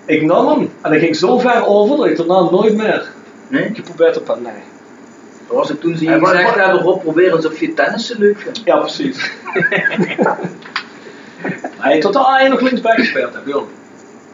Ik 0.06 0.22
nam 0.22 0.48
hem 0.48 0.72
en 0.82 0.92
hij 0.92 1.00
ging 1.00 1.16
zo 1.16 1.40
ver 1.40 1.66
over 1.66 1.98
dat 1.98 2.06
ik 2.06 2.18
daarna 2.18 2.42
nooit 2.50 2.76
meer 2.76 3.12
Nee? 3.48 3.70
geprobeerd 3.74 4.16
heb. 4.16 4.38
Nee. 4.42 4.54
Dat 5.48 5.56
was 5.58 5.70
het 5.70 5.82
toen 5.82 5.98
ze 5.98 6.04
Ja, 6.04 6.16
je 6.16 6.26
gezegd 6.26 6.56
hebben, 6.56 6.82
Rob, 6.82 7.02
probeer 7.02 7.36
eens 7.36 7.46
of 7.46 7.60
je 7.60 7.74
tennissen 7.74 8.20
leuk 8.20 8.40
vindt. 8.40 8.62
Ja, 8.66 8.78
precies. 8.78 9.32
Hij 11.78 12.00
totaal 12.00 12.34
hij 12.34 12.48
nog 12.48 12.62
linksback 12.62 12.96
gespeeld 12.96 13.34
heb, 13.34 13.48
joh. 13.48 13.64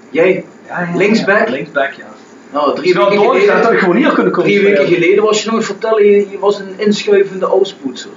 Jij, 0.09 0.45
linksback? 0.95 1.49
Linksback, 1.49 1.91
ja. 1.91 2.05
Nou, 2.51 2.75
drie 2.75 2.93
weken 2.93 3.15
dat 3.17 3.31
ik 3.31 3.39
geleden, 3.49 3.79
gewoon 3.79 3.95
hier 3.95 4.11
kunnen 4.11 4.31
komen 4.31 4.49
drie 4.51 4.61
weken 4.63 4.87
geleden 4.87 5.23
was 5.23 5.43
je 5.43 5.51
nog 5.51 5.65
vertellen, 5.65 6.05
je, 6.05 6.29
je 6.29 6.39
was 6.39 6.59
een 6.59 6.73
inschuivende 6.77 7.51
oospoetser. 7.51 8.09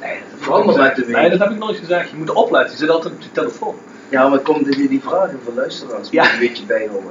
Nee, 0.00 0.14
dat 0.30 0.44
verandert 0.44 0.76
met 0.76 0.96
de 0.96 1.04
Nee, 1.06 1.22
week. 1.22 1.30
dat 1.30 1.40
heb 1.40 1.50
ik 1.50 1.58
nooit 1.58 1.76
gezegd. 1.78 2.10
Je 2.10 2.16
moet 2.16 2.30
opletten, 2.32 2.70
je 2.72 2.76
zit 2.78 2.88
altijd 2.90 3.14
op 3.14 3.20
je 3.20 3.32
telefoon. 3.32 3.74
Ja, 4.08 4.28
maar 4.28 4.38
komt 4.38 4.76
weer 4.76 4.88
die 4.88 5.00
vragen 5.02 5.40
van 5.44 5.54
luisteraars? 5.54 6.08
Ja. 6.10 6.22
Je 6.22 6.32
een 6.32 6.38
beetje 6.38 6.64
bijhouden. 6.64 7.10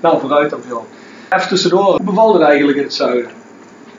Nou, 0.00 0.20
vooruit 0.20 0.50
dan, 0.50 0.60
joh. 0.68 0.84
Even 1.30 1.48
tussendoor, 1.48 1.84
hoe 1.84 2.02
bevalt 2.02 2.34
het 2.34 2.42
eigenlijk 2.42 2.76
in 2.78 2.84
het 2.84 2.94
zuiden? 2.94 3.30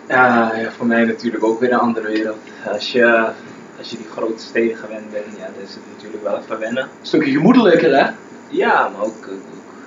Ja, 0.08 0.52
voor 0.78 0.86
mij 0.86 1.06
natuurlijk 1.06 1.44
ook 1.44 1.60
weer 1.60 1.72
een 1.72 1.80
andere 1.80 2.08
wereld. 2.08 2.38
Als 2.72 2.92
je, 2.92 3.30
als 3.78 3.90
je 3.90 3.98
die 3.98 4.08
grote 4.12 4.44
steden 4.44 4.78
gewend 4.78 5.12
bent, 5.12 5.26
ja, 5.38 5.46
dan 5.46 5.64
is 5.64 5.74
het 5.74 5.84
natuurlijk 5.96 6.24
wel 6.24 6.38
even 6.38 6.60
wennen. 6.60 6.84
Een 6.84 6.90
stukje 7.06 7.32
gemoedelijker, 7.32 7.96
hè? 7.98 8.10
Ja, 8.50 8.90
maar 8.90 9.02
ook, 9.02 9.28
ook 9.28 9.42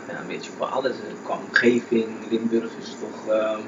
ja, 0.09 0.19
een 0.21 0.27
beetje 0.27 0.51
voor 0.57 0.67
alles. 0.67 0.93
eh, 0.93 1.15
Qua 1.25 1.39
omgeving, 1.49 2.07
Limburg 2.31 2.71
is 2.81 2.97
toch 3.01 3.35
ehm, 3.35 3.61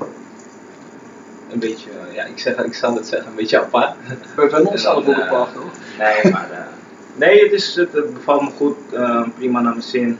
een 1.52 1.58
beetje, 1.58 1.90
eh, 1.90 2.14
ja, 2.14 2.24
ik, 2.24 2.38
zeg, 2.38 2.56
ik 2.56 2.74
zal 2.74 2.94
het 2.94 3.06
zeggen, 3.06 3.28
een 3.30 3.36
beetje 3.36 3.60
apart. 3.60 3.94
We 4.36 4.48
vinden 4.50 4.66
ons 4.66 4.86
ook 4.86 5.08
eh, 5.08 5.18
apart, 5.18 5.54
hoor. 5.54 5.70
Nee, 5.98 6.32
maar 6.32 6.68
nee, 7.14 7.42
het, 7.42 7.52
is, 7.52 7.74
het, 7.74 7.92
het 7.92 8.14
bevalt 8.14 8.42
me 8.42 8.50
goed, 8.50 8.76
eh, 8.92 9.22
prima 9.36 9.60
naar 9.60 9.70
mijn 9.72 9.82
zin. 9.82 10.18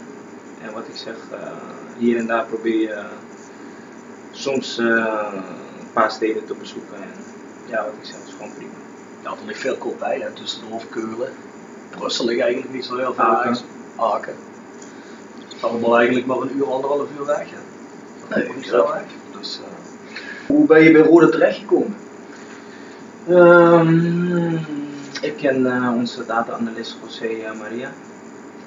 En 0.62 0.73
wat 0.73 0.85
ik 0.88 0.97
zeg, 0.97 1.14
hier 1.99 2.16
en 2.18 2.27
daar 2.27 2.45
probeer 2.45 2.81
je 2.81 3.03
soms 4.31 4.81
paar 5.92 6.11
steden 6.11 6.46
te 6.46 6.55
bezoeken. 6.55 6.94
En 6.94 7.09
ja, 7.66 7.85
wat 7.85 7.92
ik 8.00 8.02
is 8.02 8.33
gewoon 8.33 8.55
prima. 8.55 8.72
Ja, 9.22 9.31
er 9.31 9.46
ligt 9.46 9.61
veel 9.61 9.76
kop 9.76 9.98
bij, 9.98 10.18
hè. 10.20 10.31
Tussendoor 10.31 10.83
Keulen. 10.90 11.33
Brussel 11.90 12.24
ligt 12.24 12.40
eigenlijk 12.40 12.72
niet 12.74 12.85
zo 12.85 12.96
heel 12.96 13.14
veel 13.14 13.24
Aken. 13.24 13.50
weg. 13.50 13.62
Aken. 13.96 14.35
Het 15.44 15.55
is 15.57 15.64
allemaal 15.64 15.96
eigenlijk 15.96 16.26
maar 16.26 16.37
een 16.37 16.57
uur, 16.57 16.72
anderhalf 16.72 17.09
uur 17.18 17.26
weg, 17.26 17.50
hè. 17.50 17.57
Dat 18.28 18.37
Nee, 18.38 18.48
is 18.48 18.55
niet 18.55 18.66
zo 18.66 18.88
weg. 18.92 19.02
Dus, 19.38 19.61
eh, 19.61 20.46
Hoe 20.46 20.66
ben 20.66 20.83
je 20.83 20.92
bij 20.92 21.02
Rode 21.02 21.28
terechtgekomen? 21.28 21.96
Ehm, 23.28 24.55
ik 25.20 25.37
ken 25.37 25.66
eh, 25.66 25.94
onze 25.96 26.26
data-analyst 26.26 26.96
José 27.02 27.26
eh, 27.26 27.59
Maria. 27.59 27.90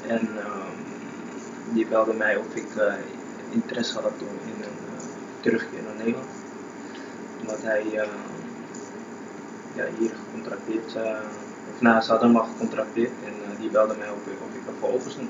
En 0.08 0.30
ehm, 0.38 1.74
die 1.74 1.88
belde 1.88 2.14
mij 2.14 2.36
of 2.38 2.46
ik 2.54 2.66
interesse 3.52 4.00
had 4.00 4.12
in 4.20 4.64
een 4.64 4.70
terugkeer 5.42 5.84
naar 5.84 5.96
Nederland. 5.98 6.28
Omdat 7.42 7.62
hij 7.62 7.82
eh, 7.82 8.08
ja, 9.76 9.86
hier 9.98 10.12
gecontracteerd, 10.26 10.96
eh 10.96 11.20
of 11.74 11.82
nou, 11.82 12.02
ze 12.02 12.10
hadden 12.10 12.28
hem 12.28 12.38
al 12.38 12.46
gecontracteerd 12.46 13.12
en 13.26 13.34
eh, 13.52 13.60
die 13.60 13.70
belde 13.70 13.96
mij 13.98 14.10
op 14.10 14.18
of 14.48 14.56
ik 14.56 14.68
ervoor 14.68 14.94
open 14.94 15.12
stond. 15.12 15.30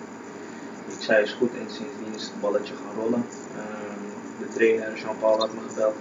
Ik 0.88 1.02
zei 1.04 1.24
is 1.24 1.32
goed 1.32 1.52
en 1.52 1.70
sindsdien 1.70 2.14
is 2.16 2.24
het 2.24 2.42
balletje 2.42 2.74
gaan 2.74 3.04
rollen. 3.04 3.26
Ehm, 3.58 4.06
de 4.40 4.48
trainer 4.54 4.98
Jean-Paul 4.98 5.40
had 5.40 5.54
me 5.54 5.60
gebeld. 5.68 5.96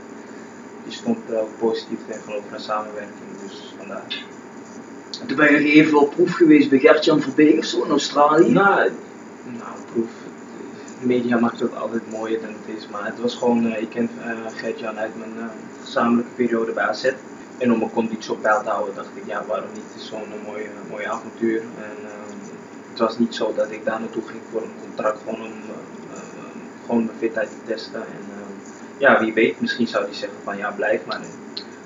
Die 0.85 0.93
stond 0.93 1.19
positief 1.59 1.99
tegenover 2.09 2.53
een 2.53 2.61
samenwerking, 2.61 3.29
dus 3.43 3.75
vandaar. 3.79 4.25
En 5.21 5.27
toen 5.27 5.37
ben 5.37 5.53
je 5.53 5.59
nog 5.59 5.69
even 5.69 6.01
op 6.01 6.11
proef 6.11 6.33
geweest 6.33 6.71
bij 6.71 6.79
Gertjan 6.79 7.21
Verbeek 7.21 7.59
of 7.59 7.65
zo 7.65 7.83
in 7.83 7.91
Australië. 7.91 8.53
Nou, 8.53 8.91
nou 9.45 9.77
proef. 9.93 10.11
De 11.05 11.11
media 11.11 11.39
maakt 11.39 11.61
het 11.61 11.77
altijd 11.77 12.11
mooier 12.11 12.41
dan 12.41 12.51
het 12.51 12.77
is, 12.77 12.89
maar 12.89 13.07
het 13.07 13.21
was 13.21 13.35
gewoon, 13.35 13.73
eh, 13.73 13.83
ik 13.83 13.89
ken 13.89 14.11
eh 14.23 14.31
Gert-Jan 14.55 14.99
uit 14.99 15.19
mijn 15.19 15.39
eh, 15.39 15.45
gezamenlijke 15.85 16.31
periode 16.31 16.73
bij 16.73 16.85
AZ. 16.85 17.13
En 17.59 17.73
om 17.73 17.79
mijn 17.79 17.91
conditie 17.91 18.33
op 18.33 18.43
peil 18.43 18.63
te 18.63 18.69
houden 18.69 18.95
dacht 18.95 19.09
ik, 19.15 19.23
ja 19.27 19.45
waarom 19.47 19.69
niet, 19.73 19.83
het 19.93 20.03
is 20.03 20.09
zo'n 20.09 20.33
mooie, 20.47 20.69
mooie 20.91 21.09
avontuur. 21.09 21.61
En 21.61 21.97
het 22.91 22.99
was 22.99 23.19
niet 23.19 23.35
zo 23.35 23.53
dat 23.55 23.71
ik 23.71 23.85
daar 23.85 24.01
naartoe 24.01 24.23
ging 24.27 24.41
voor 24.51 24.63
een 24.63 24.81
contract, 24.83 25.19
gewoon 25.19 25.41
om 25.41 25.53
gewoon 26.87 27.05
mijn 27.05 27.19
fitheid 27.19 27.49
te 27.49 27.57
testen. 27.67 28.01
En 28.01 28.25
ja, 28.99 29.21
wie 29.21 29.33
weet, 29.33 29.61
misschien 29.61 29.87
zou 29.89 30.05
hij 30.05 30.15
zeggen 30.15 30.39
van 30.45 30.57
ja 30.57 30.71
blijf 30.71 31.07
maar. 31.07 31.21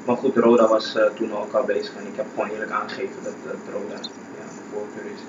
Maar 0.05 0.17
goed, 0.17 0.37
Roda 0.37 0.69
was 0.69 0.95
eh, 0.95 1.05
toen 1.15 1.33
al 1.33 1.65
bezig 1.67 1.97
en 1.97 2.07
ik 2.07 2.17
heb 2.17 2.27
gewoon 2.35 2.51
eerlijk 2.51 2.71
aangegeven 2.71 3.23
dat, 3.23 3.35
Roda 3.73 3.95
ja, 3.95 4.45
mijn 4.55 4.69
voorkeur 4.73 5.13
is. 5.15 5.21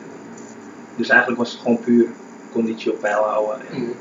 Dus 0.95 1.09
eigenlijk 1.09 1.39
was 1.39 1.51
het 1.51 1.61
gewoon 1.61 1.79
puur 1.79 2.07
conditie 2.51 2.91
op 2.91 2.99
peil 2.99 3.23
houden 3.23 3.67
en 3.71 3.81
Mhm. 3.81 3.91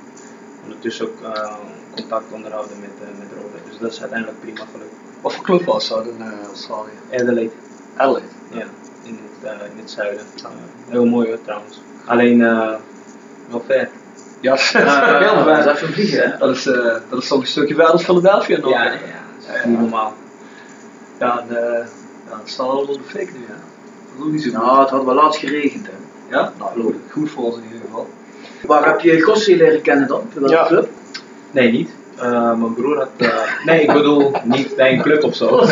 ondertussen 0.62 1.06
ook 1.06 1.34
eh, 1.34 1.54
contact 1.94 2.32
onderhouden 2.32 2.80
met, 2.80 2.90
eh, 3.02 3.18
met 3.18 3.28
Roda. 3.34 3.58
Dus 3.70 3.78
dat 3.78 3.92
is 3.92 4.00
uiteindelijk 4.00 4.40
prima 4.40 4.60
gelukt. 4.72 4.92
Wat 5.20 5.34
voor 5.34 5.44
club 5.44 5.64
was 5.64 5.88
dat 5.88 6.06
in 6.06 6.16
eh, 6.22 6.46
Australië? 6.46 6.90
Adelaide, 7.12 7.52
Adelaide. 7.96 8.28
ja, 8.50 8.64
in 9.02 9.18
het, 9.40 9.60
in 9.72 9.78
het 9.78 9.90
zuiden. 9.90 10.26
Heel 10.88 11.06
mooi 11.06 11.28
hoor 11.28 11.40
trouwens. 11.42 11.80
Alleen 12.04 12.42
eh, 12.42 12.74
wel 13.50 13.62
ver. 13.66 13.88
Ja, 14.40 14.56
heel 14.56 15.44
dat 15.44 15.66
is 15.66 15.78
ver. 15.78 15.92
vliegen, 15.92 16.30
hè? 16.30 16.38
Dat 16.38 16.56
is, 16.56 16.62
dat 17.08 17.18
is 17.22 17.28
toch 17.28 17.40
een 17.40 17.46
stukje 17.46 17.74
verder 17.74 17.92
als 17.92 18.04
Philadelphia 18.04 18.58
nog. 18.58 18.70
Ja, 18.70 18.82
hè? 18.82 18.90
ja, 18.90 18.98
dat 19.46 19.56
is 19.56 19.64
niet 19.64 19.78
normaal. 19.80 20.12
Ja, 21.18 21.38
en, 21.48 21.56
ja, 22.28 22.38
het 22.38 22.48
staat 22.50 22.66
allemaal 22.66 22.96
de 22.96 23.02
fake 23.04 23.30
nu, 23.32 23.40
ja. 23.40 23.54
Dat 23.54 24.16
is 24.18 24.24
ook 24.24 24.30
niet 24.32 24.42
zo 24.42 24.50
goed. 24.50 24.58
Nou, 24.58 24.80
het 24.80 24.90
had 24.90 25.04
wel 25.04 25.14
laatst 25.14 25.40
geregend, 25.40 25.86
hè. 25.86 25.92
Ja? 26.36 26.52
Nou, 26.58 26.94
goed 27.10 27.30
voor 27.30 27.44
ons 27.44 27.56
in 27.56 27.62
ieder 27.64 27.80
geval. 27.80 28.08
Waar 28.66 28.86
heb 28.86 29.00
je 29.00 29.20
Gossi 29.20 29.56
leren 29.56 29.82
kennen 29.82 30.08
dan? 30.08 30.30
Welke 30.34 30.54
Ja. 30.54 30.66
club? 30.66 30.88
Nee, 31.50 31.70
niet. 31.72 31.90
Eh, 32.16 32.54
mijn 32.54 32.74
broer 32.74 32.96
had. 32.96 33.08
eh, 33.16 33.64
nee, 33.64 33.80
ik 33.82 33.92
bedoel 33.92 34.32
niet 34.44 34.76
bij 34.76 34.92
een 34.92 35.02
club 35.02 35.24
of 35.24 35.34
zo. 35.36 35.56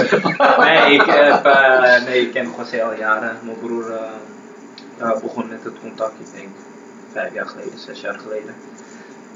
nee, 0.64 0.94
ik, 0.94 1.02
heb, 1.06 1.44
eh, 1.44 2.04
nee, 2.04 2.20
ik 2.20 2.32
ken 2.32 2.48
José 2.58 2.82
al 2.84 2.94
jaren. 2.98 3.36
Mijn 3.42 3.58
broer 3.58 3.90
eh, 3.90 4.00
eh, 5.10 5.20
begon 5.22 5.48
met 5.48 5.64
het 5.64 5.72
contact, 5.80 6.12
ik 6.20 6.26
denk 6.38 6.48
vijf 7.12 7.34
jaar 7.34 7.46
geleden, 7.46 7.78
zes 7.78 8.00
jaar 8.00 8.18
geleden. 8.18 8.54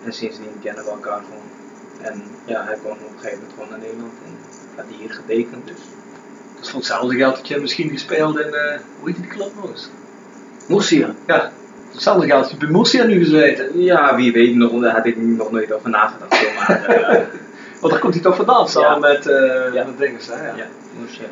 En 0.05 0.13
sindsdien 0.13 0.59
kennen 0.63 0.85
we 0.85 0.91
elkaar 0.91 1.21
gewoon. 1.25 1.49
En 2.13 2.23
ja, 2.45 2.65
hij 2.65 2.75
kwam 2.75 2.93
op 2.93 2.99
een 3.01 3.19
gegeven 3.21 3.39
moment 3.39 3.53
gewoon 3.55 3.69
naar 3.71 3.79
Nederland 3.79 4.13
en 4.25 4.37
had 4.77 4.85
hier 4.99 5.11
getekend. 5.11 5.67
Dus 5.67 5.77
Dus 6.59 6.69
voor 6.71 6.79
hetzelfde 6.79 7.17
geld 7.17 7.37
dat 7.37 7.49
je 7.49 7.59
misschien 7.61 7.91
gespeeld 7.91 8.39
in, 8.39 8.55
eh 8.55 8.79
hoe 9.01 9.09
heet 9.09 9.17
die 9.17 9.27
club 9.27 9.51
nog 9.61 9.71
eens? 9.71 9.89
Murcia. 10.67 11.15
Ja. 11.27 11.51
Hetzelfde 11.93 12.27
geldt, 12.27 12.45
je 12.51 12.57
hebt 12.57 12.67
bij 12.67 12.77
Murcia 12.79 13.05
nu 13.05 13.19
gezeten. 13.19 13.83
Ja, 13.83 14.17
wie 14.17 14.33
weet, 14.33 14.55
nog, 14.55 14.81
daar 14.81 14.95
had 14.95 15.07
ik 15.07 15.17
nog 15.17 15.51
nooit 15.51 15.73
over 15.73 15.91
nagedacht. 15.91 16.47
Maar, 16.57 16.85
eh, 16.87 17.21
Want 17.81 17.93
daar 17.93 18.03
komt 18.03 18.15
hij 18.15 18.23
toch 18.23 18.37
vandaan, 18.37 18.69
samen 18.69 19.09
Ja. 19.11 19.13
met, 19.15 19.27
eh 19.27 19.75
Ja. 19.75 19.85
met 19.85 19.99
dinges, 19.99 20.27
hè? 20.27 20.47
Ja. 20.47 20.55
ja, 20.57 20.67
Murcia. 21.01 21.25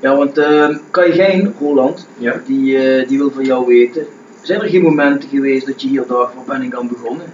Ja, 0.00 0.16
want 0.16 0.38
uh, 0.38 0.68
kan 0.90 1.06
je 1.06 1.12
geen, 1.12 1.54
Roland, 1.58 2.06
Ja. 2.18 2.40
die, 2.46 2.78
eh, 2.78 3.08
die 3.08 3.18
wil 3.18 3.30
van 3.30 3.44
jou 3.44 3.66
weten. 3.66 4.06
Zijn 4.40 4.60
er 4.60 4.68
geen 4.68 4.82
momenten 4.82 5.28
geweest 5.28 5.66
dat 5.66 5.82
je 5.82 5.88
hier 5.88 6.04
dacht, 6.06 6.34
waar 6.34 6.58
ben 6.58 6.62
ik 6.62 6.74
aan 6.74 6.88
begonnen? 6.88 7.32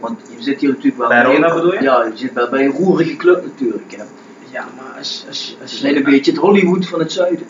Want 0.00 0.20
je 0.36 0.42
zit 0.42 0.60
hier 0.60 0.68
natuurlijk 0.70 0.96
wel 0.98 1.08
Bij 1.08 1.40
bedoel 1.54 1.72
je? 1.74 1.82
Ja, 1.82 2.04
je 2.04 2.16
zit 2.16 2.32
wel 2.32 2.48
bij 2.48 2.64
een 2.64 2.72
roerige 2.72 3.16
club 3.16 3.42
natuurlijk. 3.44 3.94
Hè. 3.96 4.02
Ja, 4.50 4.64
maar 4.76 4.98
als, 4.98 5.24
als, 5.28 5.56
als 5.62 5.70
Ze 5.70 5.76
zijn 5.76 5.96
een 5.96 6.02
beetje 6.02 6.30
het 6.30 6.40
Hollywood 6.40 6.86
van 6.86 6.98
het 6.98 7.12
zuiden. 7.12 7.46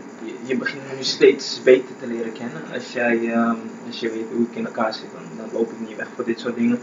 Je, 0.47 0.57
begint 0.57 0.82
nu 0.97 1.05
steeds 1.05 1.62
beter 1.62 1.97
te 2.01 2.07
leren 2.07 2.32
kennen. 2.32 2.62
Als 2.74 2.92
jij, 2.92 3.32
ehm, 3.32 3.57
als 3.86 4.01
je 4.01 4.11
weet 4.11 4.26
hoe 4.32 4.47
ik 4.51 4.57
in 4.57 4.66
elkaar 4.66 4.94
zit, 4.94 5.07
dan, 5.36 5.49
loop 5.53 5.70
ik 5.70 5.88
niet 5.88 5.97
weg 5.97 6.09
voor 6.14 6.24
dit 6.24 6.40
soort 6.40 6.55
dingen. 6.55 6.78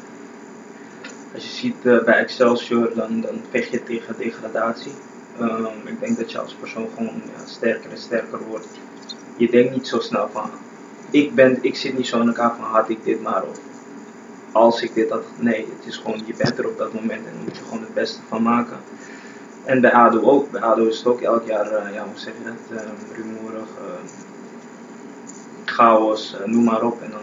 Als 1.34 1.44
je 1.44 1.50
ziet 1.50 1.86
eh, 1.86 2.04
bij 2.04 2.14
Excelsior, 2.14 2.94
dan, 2.96 3.22
dan 3.22 3.42
vecht 3.50 3.72
je 3.72 3.84
tegen 3.84 4.16
degradatie. 4.18 4.94
Ehm, 5.40 5.66
ik 5.86 6.00
denk 6.00 6.18
dat 6.18 6.32
je 6.32 6.40
als 6.40 6.54
persoon 6.54 6.88
gewoon 6.96 7.22
sterker 7.46 7.92
en 7.92 7.98
sterker 7.98 8.40
wordt. 8.48 8.68
Je 9.38 9.50
denkt 9.50 9.74
niet 9.74 9.88
zo 9.88 10.00
snel 10.00 10.30
van, 10.32 10.50
ik, 11.10 11.36
ben, 11.36 11.58
ik 11.62 11.76
zit 11.76 11.98
niet 11.98 12.08
zo 12.08 12.20
in 12.20 12.28
elkaar 12.28 12.56
van, 12.56 12.66
had 12.66 12.90
ik 12.90 13.04
dit 13.04 13.22
maar 13.22 13.44
of 13.44 13.60
als 14.52 14.82
ik 14.82 14.94
dit 14.94 15.10
had. 15.10 15.24
Nee, 15.36 15.68
het 15.78 15.86
is 15.88 15.98
gewoon, 15.98 16.22
je 16.26 16.34
bent 16.38 16.58
er 16.58 16.68
op 16.68 16.78
dat 16.78 16.94
moment 16.94 17.26
en 17.26 17.34
daar 17.34 17.44
moet 17.44 17.58
je 17.58 17.64
gewoon 17.64 17.82
het 17.82 17.94
beste 17.94 18.20
van 18.28 18.42
maken. 18.42 18.78
En 19.66 19.82
bij 19.82 19.94
ADO 19.94 20.22
ook. 20.22 20.52
Bij 20.52 20.62
ADO 20.62 20.86
is 20.86 20.98
het 20.98 21.08
ook 21.08 21.22
elk 21.22 21.48
jaar, 21.48 21.72
eh, 21.72 21.94
ja, 21.94 22.04
hoe 22.04 22.20
zeg 22.20 22.34
dat, 22.44 22.78
eh, 22.78 22.88
rumoerig, 23.16 23.68
eh, 23.78 24.10
chaos, 25.66 26.36
noem 26.46 26.64
maar 26.64 26.84
op. 26.84 27.02
En 27.02 27.12
dan, 27.12 27.22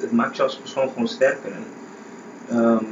het, 0.00 0.12
maakt 0.12 0.36
je 0.36 0.42
als 0.42 0.56
persoon 0.56 0.88
gewoon 0.88 1.08
sterker. 1.08 1.52
En, 1.52 1.64
ehm, 2.56 2.84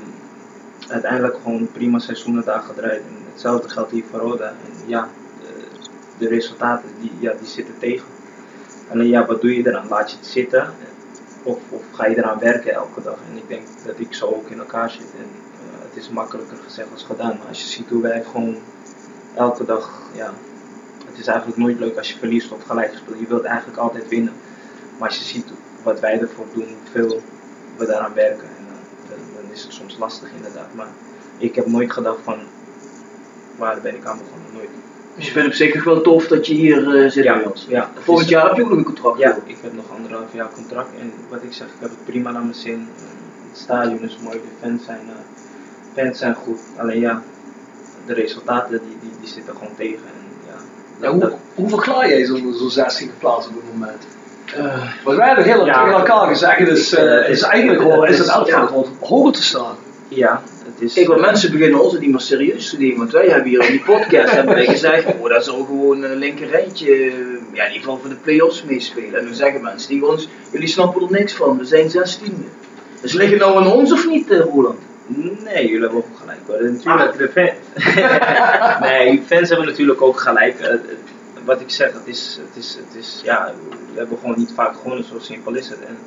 uiteindelijk 0.89 1.37
gewoon 1.43 1.69
prima 1.73 1.99
seizoenen 1.99 2.45
daar 2.45 2.63
gedraaid. 2.63 3.01
En 3.01 3.17
hetzelfde 3.33 3.69
geldt 3.69 3.91
hier 3.91 4.05
voor 4.11 4.21
Roda. 4.21 4.53
Ja, 4.87 5.09
de, 6.19 6.29
resultaten 6.29 6.89
die, 7.01 7.13
ja, 7.19 7.33
die 7.39 7.49
zitten 7.49 7.79
tegen. 7.79 8.07
Alleen 8.91 9.09
ja, 9.09 9.27
wat 9.27 9.41
doe 9.41 9.57
je 9.57 9.67
eraan? 9.67 9.89
Laat 9.89 10.11
je 10.11 10.17
het 10.17 10.27
zitten? 10.27 10.73
Of, 11.43 11.59
of 11.69 11.83
ga 11.93 12.07
je 12.07 12.17
eraan 12.17 12.39
werken 12.39 12.75
elke 12.75 13.03
dag? 13.03 13.17
En 13.31 13.37
ik 13.37 13.49
denk 13.49 13.63
dat 13.87 13.99
ik 13.99 14.15
zo 14.15 14.27
ook 14.27 14.49
in 14.49 14.59
elkaar 14.59 14.91
zit. 14.91 15.13
En 15.19 15.29
het 15.89 16.03
is 16.03 16.09
makkelijker 16.09 16.57
gezegd 16.65 16.89
als 16.93 17.03
gedaan. 17.03 17.37
Maar 17.39 17.49
als 17.49 17.61
je 17.63 17.69
ziet 17.69 17.89
hoe 17.89 18.03
wij 18.03 18.25
gewoon 18.25 18.57
elke 19.35 19.65
dag, 19.65 19.91
ja, 20.15 20.33
het 21.07 21.19
is 21.19 21.27
eigenlijk 21.27 21.59
nooit 21.59 21.79
leuk 21.79 21.97
als 21.97 22.13
je 22.13 22.19
verliest 22.19 22.53
of 22.53 22.63
gelijk 22.63 22.93
speelt. 22.95 23.19
Je 23.19 23.27
wilt 23.27 23.45
eigenlijk 23.45 23.79
altijd 23.79 24.09
winnen. 24.09 24.33
Maar 24.99 25.09
als 25.09 25.19
je 25.19 25.25
ziet 25.25 25.47
wat 25.83 26.01
wij 26.01 26.21
ervoor 26.21 26.47
doen, 26.53 26.67
hoeveel 26.83 27.21
we 27.77 27.87
daaraan 27.87 28.15
werken, 28.15 28.49
en, 28.49 28.65
dan, 29.09 29.19
dan 29.43 29.53
is 29.53 29.63
het 29.63 29.73
soms 29.73 29.97
lastig 29.99 30.29
inderdaad. 30.37 30.75
Maar 30.75 30.89
ik 31.39 31.55
heb 31.55 31.67
nooit 31.67 31.93
gedacht 31.93 32.19
van, 32.23 32.39
waar 33.57 33.81
ben 33.81 33.95
ik 33.95 34.05
aan 34.05 34.19
begonnen? 34.19 34.53
Nooit. 34.53 34.69
Dus 35.17 35.27
je 35.27 35.33
vindt 35.33 35.57
zich 35.57 35.75
nog 35.75 35.85
wel 35.85 36.01
tof 36.01 36.27
dat 36.27 36.47
je 36.47 36.55
hier 36.55 36.97
eh, 36.97 37.11
zit 37.11 37.25
Ja, 37.25 37.35
bij 37.37 37.45
ons. 37.45 37.67
ja. 37.69 37.91
Volgend 38.01 38.29
jaar 38.29 38.47
heb 38.47 38.57
je 38.57 38.63
ook 38.63 38.69
nog 38.69 38.79
een 38.79 38.85
contract. 38.85 39.19
Ja, 39.19 39.39
ik 39.45 39.57
heb 39.63 39.73
nog 39.73 39.85
anderhalf 39.97 40.33
jaar 40.33 40.51
contract 40.55 40.89
en 41.01 41.13
wat 41.29 41.43
ik 41.43 41.53
zeg, 41.53 41.67
ik 41.67 41.75
heb 41.79 41.91
het 41.91 42.05
prima 42.05 42.31
naar 42.31 42.43
mijn 42.43 42.55
zin. 42.55 42.89
Het 43.51 43.59
stadion 43.63 44.01
is 44.03 44.19
mooi, 44.23 44.37
de 44.37 44.67
fans 44.67 44.85
zijn, 44.85 45.01
eh, 45.09 46.03
fans 46.05 46.19
zijn 46.19 46.35
goed. 46.35 46.59
Alleen 46.77 47.01
ja, 47.01 47.23
de 48.07 48.15
resultaten 48.15 48.71
die, 48.89 48.97
die, 49.01 49.11
die 49.21 49.29
zitten 49.29 49.55
gewoon 49.57 49.75
tegen. 49.77 49.99
En, 50.07 50.53
ja, 51.01 51.11
hoe, 51.11 51.21
dat- 51.21 51.37
hoe 51.55 51.69
verklaar 51.69 52.09
jij 52.09 52.25
zo'n 52.25 52.55
zo'n 52.59 52.85
16e 52.85 53.19
plaats 53.19 53.47
op 53.47 53.55
dit 53.55 53.63
moment? 53.73 54.07
eh, 54.57 54.83
Want 55.05 55.17
wij 55.17 55.27
hebben 55.27 55.45
heel 55.45 55.67
Ja. 55.67 55.83
tegen 55.85 55.99
elkaar 55.99 56.29
gezegd, 56.29 56.59
het 56.59 56.69
is, 56.69 56.95
eh, 56.95 57.11
het 57.11 57.29
is 57.29 57.43
eigenlijk 57.43 57.83
gewoon, 57.83 58.07
is 58.07 58.19
het 58.19 58.29
elk 58.29 58.47
Ja. 58.47 58.69
hoger 59.01 59.33
te 59.33 59.43
staan. 59.43 59.77
ja, 60.09 60.43
het 60.65 60.81
is... 60.83 60.93
Kijk, 60.95 61.07
want 61.09 61.21
mensen 61.21 61.51
beginnen 61.51 61.81
ons 61.83 61.93
het 61.93 62.01
niet 62.01 62.11
meer 62.11 62.21
serieus 62.21 62.71
te 62.71 62.79
nemen. 62.79 62.99
Want 62.99 63.13
wij 63.13 63.27
hebben 63.27 63.49
hier 63.49 63.65
in 63.65 63.71
die 63.71 63.83
podcast 63.83 64.33
hebben 64.35 64.55
wij 64.55 64.67
gezegd, 64.67 65.07
oh, 65.19 65.29
dat 65.29 65.45
zal 65.45 65.65
gewoon 65.65 66.03
een 66.03 66.17
linker 66.17 66.49
rijtje, 66.49 66.91
ja, 67.53 67.65
in 67.65 67.73
ieder 67.73 67.73
geval 67.73 67.99
voor 67.99 68.09
de 68.09 68.15
play-offs 68.15 68.63
meespelen. 68.65 69.19
En 69.19 69.25
nu 69.25 69.35
zeggen 69.35 69.63
mensen 69.63 69.89
tegen 69.89 70.09
ons, 70.09 70.29
jullie 70.51 70.69
snappen 70.69 71.03
er 71.03 71.11
niks 71.11 71.33
van, 71.35 71.59
we 71.59 71.65
zijn 71.65 71.91
16e. 71.91 72.45
Dus 73.01 73.13
liggen 73.13 73.39
nou 73.39 73.57
aan 73.57 73.73
ons 73.73 73.93
of 73.93 74.07
niet, 74.09 74.31
eh, 74.31 74.39
Roland? 74.41 74.79
Nee, 75.45 75.63
jullie 75.67 75.81
hebben 75.81 75.99
ook 75.99 76.07
gelijk 76.25 76.41
hoor. 76.47 76.71
Natuurlijk, 76.71 77.19
de 77.19 77.29
fan... 77.29 78.81
nee, 78.89 79.23
fans 79.27 79.49
hebben 79.49 79.67
natuurlijk 79.67 80.03
ook 80.03 80.21
gelijk. 80.21 80.61
Eh, 80.61 80.73
eh, 80.73 80.81
wat 81.45 81.61
ik 81.61 81.71
zeg, 81.71 81.93
het 81.93 82.07
is, 82.07 82.41
het 82.47 82.57
is, 82.57 82.75
het 82.75 82.95
is, 82.95 83.21
ja, 83.25 83.53
we 83.93 83.99
hebben 83.99 84.19
gewoon 84.19 84.39
niet 84.39 84.53
vaak 84.55 84.77
gewonnen, 84.77 85.05
zo 85.05 85.19
simpel 85.19 85.55
is 85.55 85.69
het. 85.69 85.81
En 85.81 85.99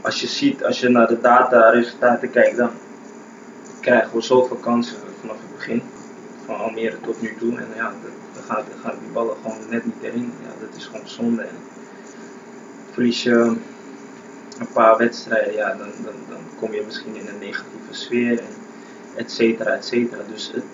als 0.00 0.20
je 0.20 0.26
ziet, 0.26 0.64
als 0.64 0.80
je 0.80 0.88
naar 0.88 1.08
de 1.08 1.20
data, 1.20 1.70
resultaten 1.70 2.30
kijkt, 2.30 2.56
dan 2.56 2.70
krijgen 3.80 4.14
we 4.14 4.20
zoveel 4.20 4.56
kansen 4.56 4.96
vanaf 5.20 5.36
het 5.36 5.56
begin. 5.56 5.82
Van 6.46 6.56
Almere 6.56 7.00
tot 7.00 7.22
nu 7.22 7.34
toe. 7.38 7.58
En 7.58 7.66
ja, 7.76 7.92
dan 8.34 8.42
gaan, 8.42 8.64
dan 8.70 8.78
gaan 8.82 8.98
die 9.00 9.12
ballen 9.12 9.36
gewoon 9.42 9.58
net 9.70 9.84
niet 9.84 10.02
erin. 10.02 10.32
Ja, 10.42 10.66
dat 10.66 10.76
is 10.76 10.84
gewoon 10.84 11.08
zonde. 11.08 11.42
En 11.42 11.56
verlies 12.92 13.22
je 13.22 13.56
een 14.58 14.72
paar 14.72 14.96
wedstrijden, 14.96 15.54
ja, 15.54 15.68
dan, 15.68 15.88
dan, 16.04 16.14
dan 16.28 16.38
kom 16.58 16.72
je 16.72 16.82
misschien 16.86 17.16
in 17.16 17.26
een 17.28 17.38
negatieve 17.38 17.92
sfeer, 17.92 18.38
en 18.38 18.59
et 19.14 19.30
cetera, 19.30 19.70
et 19.70 19.84
cetera. 19.84 20.22
Dus 20.32 20.50
het, 20.54 20.64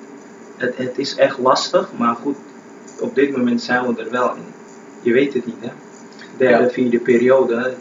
het, 0.57 0.77
het 0.77 0.99
is 0.99 1.15
echt 1.15 1.39
lastig, 1.39 1.91
maar 1.97 2.15
goed, 2.15 2.37
op 3.01 3.15
dit 3.15 3.37
moment 3.37 3.63
zijn 3.63 3.87
we 3.95 4.03
er 4.03 4.11
wel 4.11 4.35
in. 4.35 4.45
Je 5.03 5.13
weet 5.13 5.35
het 5.35 5.47
niet, 5.47 5.61
hè. 5.61 5.71
Derde, 6.37 6.65
Ja. 6.65 6.71
vierde 6.71 6.99
periode, 6.99 7.75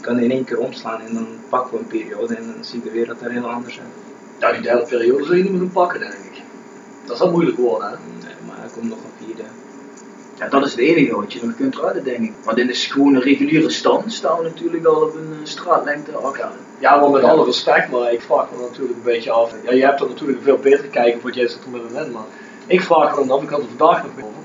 kan 0.00 0.18
in 0.18 0.30
één 0.30 0.44
keer 0.44 0.58
omslaan 0.58 1.00
en 1.00 1.14
dan 1.14 1.26
pakken 1.48 1.72
we 1.72 1.78
een 1.78 1.86
periode 1.86 2.34
en 2.34 2.42
dan 2.54 2.64
ziet 2.64 2.82
de 2.84 2.90
wereld 2.90 3.20
er 3.20 3.30
heel 3.30 3.50
anders 3.50 3.78
uit. 3.80 3.88
Ja, 4.38 4.52
die 4.52 4.62
derde 4.62 4.86
periode 4.86 5.24
zul 5.24 5.34
je 5.34 5.42
niet 5.42 5.50
moeten 5.52 5.70
pakken, 5.70 6.00
denk 6.00 6.12
ik. 6.12 6.42
Dat 7.04 7.16
zal 7.16 7.30
moeilijk 7.30 7.56
worden, 7.56 7.88
hè? 7.88 7.94
Nee, 8.26 8.34
maar 8.46 8.64
er 8.64 8.70
komt 8.74 8.88
nog 8.88 8.98
een 8.98 9.26
vierde. 9.26 9.42
Ja, 10.38 10.48
dat 10.48 10.64
is 10.64 10.70
het 10.70 10.80
enige 10.80 11.16
wat 11.16 11.32
je 11.32 11.40
nog 11.42 11.56
kunt 11.56 11.76
raden, 11.76 12.04
denk 12.04 12.18
ik. 12.18 12.32
Want 12.44 12.58
in 12.58 12.66
de 12.66 12.74
gewone 12.74 13.20
reguliere 13.20 13.70
stand 13.70 14.12
staan 14.12 14.38
we 14.38 14.42
natuurlijk 14.42 14.84
al 14.84 15.02
op 15.02 15.14
een 15.14 15.32
eh, 15.32 15.46
straatlengte 15.46 16.12
achter. 16.12 16.50
Ja, 16.78 17.00
maar 17.00 17.10
met 17.10 17.22
alle 17.22 17.44
respect, 17.44 17.90
maar 17.90 18.12
ik 18.12 18.20
vraag 18.20 18.50
me 18.50 18.62
natuurlijk 18.62 18.96
een 18.96 19.02
beetje 19.02 19.30
af. 19.30 19.54
Ja, 19.64 19.74
jij 19.74 19.88
hebt 19.88 20.00
er 20.00 20.08
natuurlijk 20.08 20.42
veel 20.42 20.58
beter 20.58 20.84
kijken, 20.84 21.22
want 21.22 21.34
jij 21.34 21.48
zit 21.48 21.64
er 21.64 21.70
middenin, 21.70 22.12
maar 22.12 22.24
ik 22.66 22.82
vraag 22.82 23.10
me 23.10 23.26
dan 23.26 23.36
af, 23.36 23.42
ik 23.42 23.48
had 23.48 23.60
er 23.60 23.66
vandaag 23.76 24.02
nog 24.02 24.12
over. 24.16 24.44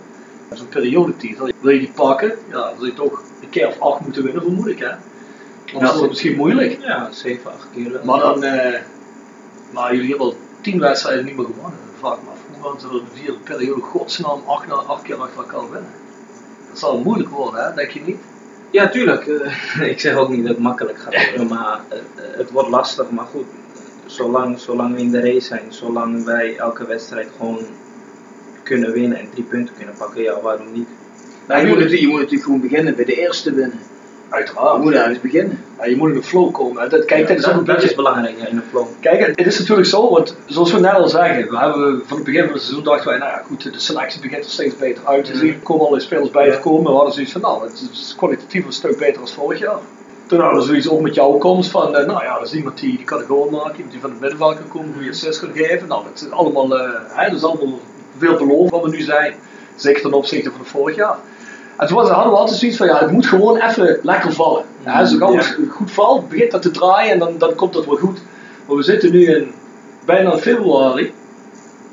Zo'n 0.53 0.67
periodetitel, 0.67 1.49
wil 1.59 1.73
je 1.73 1.79
die 1.79 1.91
pakken? 1.95 2.33
Ja, 2.49 2.57
dan 2.57 2.73
zul 2.77 2.85
je 2.85 2.93
toch 2.93 3.21
een 3.41 3.49
keer 3.49 3.67
of 3.67 3.79
acht 3.79 3.99
moeten 3.99 4.23
winnen, 4.23 4.41
vermoed 4.41 4.67
ik, 4.67 4.79
hè? 4.79 4.89
Anders 4.89 4.99
Ja, 5.71 5.79
wordt 5.79 5.99
het 5.99 6.09
misschien 6.09 6.35
moeilijk. 6.35 6.77
Ja, 6.81 7.11
zeven, 7.11 7.51
acht 7.51 7.67
keer. 7.73 7.99
Maar 8.03 8.19
dan, 8.19 8.43
eh, 8.43 8.79
maar 9.71 9.95
jullie 9.95 10.09
hebben 10.09 10.27
al 10.27 10.35
tien 10.61 10.79
wedstrijden 10.79 11.25
niet 11.25 11.35
meer 11.35 11.45
gewonnen. 11.45 11.79
Vraag 11.99 12.17
me 12.21 12.29
ze 12.79 12.87
er 12.87 12.93
de 12.93 13.01
vierde 13.13 13.39
periode 13.39 13.81
godsnaam 13.81 14.41
acht, 14.45 14.71
acht 14.71 15.01
keer 15.01 15.15
achter 15.15 15.37
elkaar 15.37 15.71
winnen? 15.71 15.91
Dat 16.69 16.79
zal 16.79 16.99
moeilijk 16.99 17.29
worden, 17.29 17.65
hè? 17.65 17.73
Denk 17.73 17.89
je 17.89 18.01
niet? 18.01 18.19
Ja, 18.71 18.89
tuurlijk. 18.89 19.27
Eh, 19.27 19.89
ik 19.93 19.99
zeg 19.99 20.15
ook 20.15 20.29
niet 20.29 20.41
dat 20.41 20.53
het 20.53 20.63
makkelijk 20.63 20.99
gaat 20.99 21.29
worden, 21.29 21.47
maar 21.47 21.79
eh, 21.89 21.97
eh, 21.97 22.37
het 22.37 22.51
wordt 22.51 22.69
lastig. 22.69 23.09
Maar 23.09 23.25
goed, 23.25 23.45
zolang, 24.05 24.59
zolang 24.59 24.95
we 24.95 25.01
in 25.01 25.11
de 25.11 25.21
race 25.21 25.47
zijn, 25.47 25.73
zolang 25.73 26.23
wij 26.23 26.57
elke 26.57 26.85
wedstrijd 26.85 27.27
gewoon 27.37 27.59
kunnen 28.63 28.91
winnen 28.91 29.19
en 29.19 29.29
drie 29.29 29.43
punten 29.43 29.75
kunnen 29.75 29.95
pakken, 29.97 30.21
ja, 30.21 30.41
waarom 30.41 30.71
niet? 30.71 30.87
Nou, 31.47 31.61
je, 31.61 31.67
moet 31.67 31.75
natuurlijk, 31.75 32.01
je 32.01 32.07
moet 32.07 32.19
natuurlijk 32.19 32.43
gewoon 32.43 32.61
beginnen 32.61 32.95
bij 32.95 33.05
de 33.05 33.15
eerste 33.15 33.53
winnen. 33.53 33.79
Je 34.31 34.37
Uiteraard. 34.37 34.83
moet 34.83 34.93
ergens 34.93 35.21
beginnen. 35.21 35.63
Ja, 35.77 35.85
je 35.85 35.95
moet 35.95 36.09
in 36.09 36.15
de 36.15 36.23
flow 36.23 36.51
komen. 36.51 36.89
Dat, 36.89 37.05
kijk, 37.05 37.27
dat 37.27 37.37
is 37.37 37.47
ook 37.47 37.55
een 37.55 37.63
beetje... 37.63 37.87
is 37.87 37.95
belangrijk 37.95 38.39
ja, 38.39 38.47
in 38.47 38.55
de 38.55 38.61
flow. 38.69 38.87
Kijk, 38.99 39.37
het 39.37 39.47
is 39.47 39.59
natuurlijk 39.59 39.87
zo, 39.87 40.09
want 40.09 40.35
zoals 40.45 40.71
we 40.71 40.79
net 40.79 40.93
al 40.93 41.09
zeggen, 41.09 41.49
we 41.49 41.57
hebben 41.57 42.01
van 42.05 42.17
het 42.17 42.25
begin 42.25 42.43
van 42.43 42.53
het 42.53 42.61
seizoen 42.61 42.83
dachten 42.83 43.09
wij, 43.09 43.17
nou 43.17 43.31
ja, 43.31 43.43
goed, 43.45 43.73
de 43.73 43.79
selectie 43.79 44.21
begint 44.21 44.45
er 44.45 44.51
steeds 44.51 44.77
beter 44.77 45.05
uit 45.05 45.25
te 45.25 45.37
zien. 45.37 45.53
Er 45.53 45.59
komen 45.59 45.85
allerlei 45.85 46.05
spelers 46.05 46.31
bij 46.31 46.51
te 46.51 46.59
komen. 46.59 46.91
We 46.91 46.95
hadden 46.95 47.13
zoiets 47.13 47.31
van, 47.31 47.41
nou, 47.41 47.63
het 47.63 47.89
is 47.91 48.15
kwalitatief 48.17 48.65
een 48.65 48.71
stuk 48.71 48.97
beter 48.97 49.17
dan 49.17 49.27
vorig 49.27 49.59
jaar. 49.59 49.79
Toen 50.25 50.39
hadden 50.39 50.59
we 50.59 50.65
zoiets 50.65 50.89
ook 50.89 51.01
met 51.01 51.15
jouw 51.15 51.31
komst 51.31 51.71
van, 51.71 51.95
eh, 51.95 52.05
nou 52.07 52.23
ja, 52.23 52.37
dat 52.37 52.47
is 52.47 52.53
iemand 52.53 52.79
die, 52.79 52.97
die 52.97 53.05
kan 53.05 53.17
het 53.17 53.27
gewoon 53.27 53.51
maken, 53.51 53.75
iemand 53.75 53.91
die 53.91 54.01
van 54.01 54.09
het 54.09 54.19
middenveld 54.19 54.55
kan 54.55 54.67
komen, 54.67 54.93
goede 54.93 55.09
assist 55.09 55.39
kan 55.39 55.51
geven. 55.53 55.87
Nou, 55.87 56.03
dat 56.03 56.21
is 56.21 56.31
allemaal, 56.31 56.77
eh, 56.77 56.89
hè, 57.07 57.25
dat 57.27 57.37
is 57.37 57.43
allemaal 57.43 57.79
veel 58.17 58.37
beloven 58.37 58.69
wat 58.69 58.83
we 58.83 58.89
nu 58.89 59.01
zijn. 59.01 59.33
Zeker 59.75 60.01
ten 60.01 60.13
opzichte 60.13 60.51
van 60.51 60.65
vorig 60.65 60.95
jaar. 60.95 61.17
En 61.81 61.87
toen 61.87 61.95
was- 61.97 62.09
hadden 62.09 62.31
we 62.33 62.37
altijd 62.39 62.57
zoiets 62.59 62.77
van, 62.77 62.87
ja, 62.87 62.99
het 62.99 63.11
moet 63.11 63.25
gewoon 63.25 63.57
even 63.57 63.99
lekker 64.01 64.33
vallen. 64.33 64.63
Ja, 64.85 65.05
zo 65.05 65.17
gauw 65.17 65.31
Ja. 65.31 65.37
het 65.37 65.57
goed 65.69 65.91
valt, 65.91 66.29
begint 66.29 66.51
dat 66.51 66.61
te 66.61 66.71
draaien 66.71 67.11
en 67.13 67.19
dan, 67.19 67.37
dan 67.37 67.55
komt 67.55 67.73
dat 67.73 67.85
wel 67.85 67.95
goed. 67.95 68.19
Maar 68.67 68.75
we 68.75 68.83
zitten 68.83 69.11
nu 69.11 69.25
in 69.35 69.51
bijna 70.05 70.37
februari. 70.37 71.13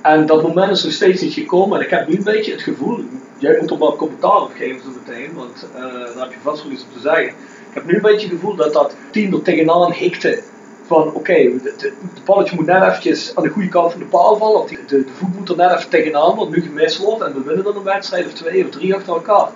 En 0.02 0.26
dat 0.26 0.42
moment 0.42 0.70
is 0.70 0.84
nog 0.84 0.92
steeds 0.92 1.22
niet 1.22 1.32
gekomen. 1.32 1.78
En 1.78 1.84
ik 1.84 1.90
heb 1.90 2.08
nu 2.08 2.16
een 2.16 2.22
beetje 2.22 2.52
het 2.52 2.62
gevoel, 2.62 2.98
jij 3.38 3.56
moet 3.60 3.70
er 3.70 3.78
wel 3.78 3.96
commentaar 3.96 4.42
op 4.42 4.50
geven 4.56 4.80
zo 4.82 4.88
meteen, 5.06 5.30
want 5.34 5.66
eh, 5.76 5.82
daar 5.82 6.24
heb 6.24 6.30
je 6.32 6.38
vast 6.42 6.62
wel 6.62 6.72
iets 6.72 6.82
op 6.82 6.92
te 6.92 7.00
zeggen. 7.00 7.24
Ik 7.68 7.74
heb 7.74 7.86
nu 7.86 7.94
een 7.94 8.00
beetje 8.02 8.26
het 8.28 8.34
gevoel 8.38 8.54
dat 8.54 8.72
dat 8.72 8.94
team 9.10 9.32
er 9.32 9.42
tegenaan 9.42 9.92
hikte. 9.92 10.42
Van 10.86 11.10
oké, 11.14 11.32
het 11.32 11.80
het 11.82 12.24
balletje 12.24 12.56
moet 12.56 12.66
net 12.66 12.82
eventjes 12.82 13.32
aan 13.34 13.42
de 13.42 13.48
goede 13.48 13.68
kant 13.68 13.90
van 13.92 14.00
de 14.00 14.06
paal 14.06 14.36
vallen. 14.36 14.60
Of 14.60 14.68
de, 14.70 14.76
de 14.86 15.04
voet 15.18 15.36
moet 15.38 15.48
er 15.48 15.56
net 15.56 15.70
even 15.76 15.88
tegenaan, 15.90 16.36
wat 16.36 16.50
nu 16.50 16.62
gemist 16.62 16.98
wordt. 16.98 17.22
En 17.22 17.34
we 17.34 17.42
winnen 17.42 17.64
dan 17.64 17.76
een 17.76 17.82
wedstrijd 17.82 18.26
of 18.26 18.32
twee 18.32 18.64
of 18.64 18.70
drie 18.70 18.94
achter 18.94 19.12
elkaar. 19.14 19.48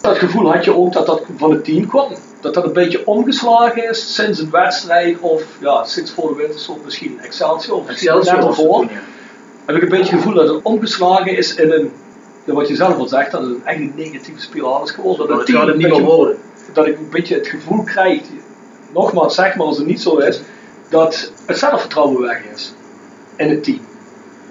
Dat 0.00 0.18
gevoel 0.18 0.52
had 0.52 0.64
je 0.64 0.74
ook 0.74 0.92
dat 0.92 1.06
dat 1.06 1.22
van 1.36 1.50
het 1.50 1.64
team 1.64 1.86
kwam. 1.86 2.12
Dat 2.40 2.54
dat 2.54 2.64
een 2.64 2.72
beetje 2.72 3.06
omgeslagen 3.06 3.88
is 3.90 4.14
sinds 4.14 4.38
een 4.38 4.50
wedstrijd 4.50 5.18
of 5.20 5.42
ja, 5.60 5.84
sinds 5.84 6.10
voor 6.10 6.28
de 6.28 6.34
winterstop 6.34 6.84
misschien 6.84 7.20
Excelsior 7.20 7.76
of 7.76 7.86
misschien 7.86 8.10
Excelsior 8.10 8.48
ervoor. 8.48 8.82
ja. 8.82 8.88
Heb 9.64 9.76
ik 9.76 9.82
een 9.82 9.88
beetje 9.88 10.12
het 10.12 10.22
gevoel 10.22 10.34
dat 10.34 10.48
het 10.48 10.62
omgeslagen 10.62 11.36
is 11.36 11.54
in 11.54 11.72
een, 11.72 11.92
wat 12.44 12.68
je 12.68 12.76
zelf 12.76 12.96
al 12.96 13.08
zegt, 13.08 13.30
dat 13.30 13.40
het 13.40 13.50
een 13.50 13.64
echt 13.64 13.78
een 13.78 13.92
negatieve 13.96 14.40
spiraal 14.40 14.82
is 14.82 14.90
geworden. 14.90 15.28
Dat 15.28 15.38
het 15.38 15.50
gaat 15.50 15.66
het 15.66 15.76
niet 15.76 15.88
meer 15.88 16.02
worden. 16.02 16.36
dat 16.72 16.86
ik 16.86 16.98
een 16.98 17.08
beetje 17.10 17.34
het 17.34 17.46
gevoel 17.46 17.82
krijg, 17.82 18.22
nogmaals 18.92 19.34
zeg 19.34 19.56
maar 19.56 19.66
als 19.66 19.76
het 19.76 19.86
niet 19.86 20.00
zo 20.00 20.16
is, 20.16 20.40
dat 20.88 21.32
het 21.46 21.58
zelfvertrouwen 21.58 22.20
weg 22.20 22.42
is 22.54 22.74
in 23.36 23.50
het 23.50 23.64
team. 23.64 23.80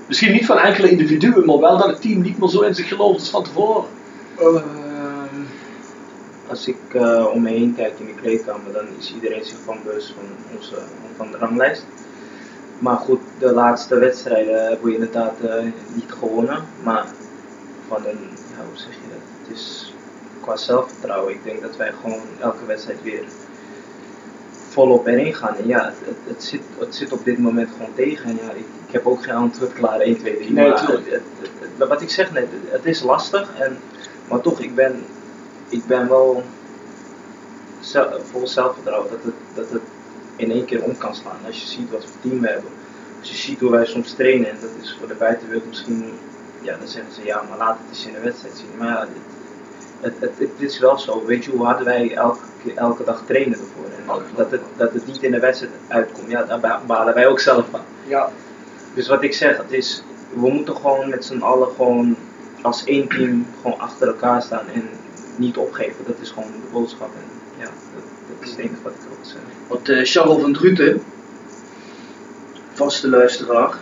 Misschien 0.07 0.31
niet 0.31 0.45
van 0.45 0.59
enkele 0.59 0.89
individuen, 0.89 1.45
maar 1.45 1.59
wel 1.59 1.77
dat 1.77 1.87
het 1.87 2.01
team 2.01 2.21
niet 2.21 2.37
meer 2.37 2.49
zo 2.49 2.61
in 2.61 2.75
zich 2.75 2.87
gelooft 2.87 3.19
als 3.19 3.29
van 3.29 3.43
tevoren. 3.43 3.83
Ehm, 4.37 4.76
als 6.49 6.67
ik 6.67 6.77
eh, 6.93 7.25
om 7.33 7.41
me 7.41 7.49
heen 7.49 7.75
kijk 7.75 7.99
in 7.99 8.05
de 8.05 8.13
kleedkamer, 8.21 8.73
dan 8.73 8.85
is 8.99 9.13
iedereen 9.13 9.45
zich 9.45 9.57
van 9.65 9.77
bewust 9.83 10.13
van, 10.13 10.55
onze, 10.57 10.75
van 11.15 11.31
de 11.31 11.37
ranglijst. 11.37 11.85
Maar 12.79 12.97
goed, 12.97 13.19
de 13.39 13.51
laatste 13.53 13.97
wedstrijden 13.97 14.65
hebben 14.67 14.85
we 14.85 14.93
inderdaad 14.93 15.39
eh, 15.41 15.63
niet 15.93 16.11
gewonnen. 16.19 16.63
Maar 16.83 17.05
van 17.87 18.05
een, 18.05 18.19
ja, 18.57 18.63
hoe 18.69 18.77
zeg 18.77 18.93
je 18.93 19.09
dat? 19.09 19.19
Het 19.47 19.57
is 19.57 19.93
qua 20.41 20.55
zelfvertrouwen. 20.55 21.33
Ik 21.33 21.43
denk 21.43 21.61
dat 21.61 21.75
wij 21.77 21.91
gewoon 22.01 22.21
elke 22.41 22.65
wedstrijd 22.65 23.03
weer 23.03 23.23
volop 24.69 25.07
erin 25.07 25.33
gaan. 25.33 25.55
En 25.55 25.67
ja, 25.67 25.85
het, 25.85 26.15
het, 26.27 26.43
zit, 26.43 26.61
het 26.79 26.95
zit 26.95 27.11
op 27.11 27.25
dit 27.25 27.37
moment 27.37 27.69
gewoon 27.71 27.93
tegen. 27.95 28.29
En 28.29 28.35
ja, 28.45 28.51
ik, 28.51 28.65
ik 28.87 28.93
heb 28.93 29.07
ook 29.07 29.23
geen 29.23 29.35
antwoord 29.35 29.73
klaar 29.73 29.99
1, 29.99 30.17
2, 30.17 30.35
3. 30.37 30.51
Nee, 30.53 30.69
maar 30.69 30.87
het, 30.87 30.99
het- 31.09 31.87
wat 31.87 32.01
ik 32.01 32.09
zeg 32.09 32.31
net, 32.31 32.43
het, 32.51 32.71
het 32.71 32.85
is 32.85 33.01
lastig. 33.03 33.53
En, 33.59 33.77
maar 34.29 34.41
toch, 34.41 34.59
ik 34.61 34.75
ben, 34.75 35.05
ik 35.69 35.85
ben 35.85 36.07
wel 36.07 36.43
zel- 37.79 38.19
vol 38.31 38.47
zelfvertrouwen 38.47 39.09
dat 39.09 39.23
het, 39.23 39.33
dat 39.53 39.69
het 39.69 39.81
in 40.35 40.51
één 40.51 40.65
keer 40.65 40.83
om 40.83 40.97
kan 40.97 41.15
slaan. 41.15 41.45
Als 41.45 41.61
je 41.61 41.67
ziet 41.67 41.91
wat 41.91 42.05
voor 42.05 42.19
team 42.21 42.39
we 42.41 42.47
hebben. 42.47 42.71
Als 43.19 43.29
je 43.29 43.35
ziet 43.35 43.59
hoe 43.59 43.71
wij 43.71 43.85
soms 43.85 44.11
trainen, 44.13 44.49
en 44.49 44.57
dat 44.61 44.69
is 44.81 44.95
voor 44.99 45.07
de 45.07 45.13
buitenwereld 45.13 45.67
misschien, 45.67 46.11
ja, 46.61 46.77
dan 46.77 46.87
zeggen 46.87 47.13
ze 47.13 47.23
ja, 47.25 47.41
maar 47.49 47.57
laat 47.57 47.77
het 47.79 47.89
eens 47.89 48.05
in 48.05 48.13
de 48.13 48.19
wedstrijd 48.19 48.57
zien. 48.57 48.77
Maar 48.77 48.87
ja, 48.87 49.01
dit, 49.05 49.21
het, 50.01 50.13
het, 50.19 50.39
het 50.39 50.49
is 50.71 50.79
wel 50.79 50.97
zo. 50.99 51.25
Weet 51.25 51.45
je 51.45 51.51
hoe 51.51 51.65
hard 51.65 51.83
wij 51.83 52.15
elke, 52.15 52.39
elke 52.75 53.03
dag 53.03 53.23
trainen 53.25 53.59
ervoor? 53.59 53.85
En 53.85 54.23
dat 54.35 54.51
het, 54.51 54.61
dat 54.77 54.93
het 54.93 55.05
niet 55.07 55.23
in 55.23 55.31
de 55.31 55.39
wedstrijd 55.39 55.73
uitkomt, 55.87 56.29
ja, 56.31 56.43
daar 56.43 56.59
ba- 56.59 56.81
balen 56.85 57.13
wij 57.13 57.27
ook 57.27 57.39
zelf 57.39 57.65
van. 57.71 57.81
Ja, 58.07 58.29
Dus 58.93 59.07
wat 59.07 59.23
ik 59.23 59.33
zeg, 59.33 59.57
het 59.57 59.71
is, 59.71 60.03
we 60.33 60.49
moeten 60.49 60.75
gewoon 60.75 61.09
met 61.09 61.25
z'n 61.25 61.39
allen 61.41 61.67
gewoon 61.75 62.15
als 62.61 62.83
één 62.83 63.07
team 63.07 63.47
gewoon 63.61 63.79
achter 63.79 64.07
elkaar 64.07 64.41
staan 64.41 64.67
en 64.73 64.89
niet 65.37 65.57
opgeven. 65.57 66.05
Dat 66.05 66.15
is 66.21 66.29
gewoon 66.29 66.51
de 66.51 66.71
boodschap. 66.71 67.09
En 67.13 67.59
ja, 67.59 67.65
dat, 67.65 68.03
dat 68.27 68.47
is 68.47 68.49
het 68.49 68.59
enige 68.59 68.81
wat 68.83 68.91
ik 68.91 68.99
wil 68.99 69.17
zeggen. 69.21 69.49
Want 69.67 69.89
eh 69.89 70.03
Charles 70.03 70.41
van 70.41 70.53
Druten, 70.53 71.01
vaste 72.73 73.09
luisteraar, 73.09 73.77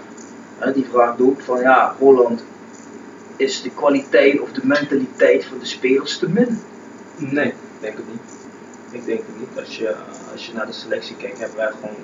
hè, 0.58 0.74
die 0.74 0.86
vraagt 0.92 1.22
ook 1.22 1.42
van 1.42 1.60
ja, 1.60 1.96
Holland, 2.00 2.44
is 3.36 3.62
de 3.62 3.70
kwaliteit 3.70 4.40
of 4.40 4.52
de 4.52 4.62
mentaliteit 4.64 5.46
van 5.46 5.60
de 5.60 5.66
spelers 5.66 6.18
te 6.18 6.30
min? 6.30 6.60
Nee, 7.18 7.48
ik 7.48 7.80
denk 7.80 7.98
het 7.98 8.08
niet. 8.08 8.22
Ik 8.92 9.06
denk 9.06 9.20
het 9.20 9.40
niet. 9.40 9.60
Als 9.60 9.78
je, 9.78 9.96
als 10.32 10.46
je 10.46 10.54
naar 10.54 10.66
de 10.66 10.72
selectie 10.72 11.16
kijkt, 11.16 11.40
hebben 11.40 11.58
wij 11.58 11.72
gewoon 11.72 11.96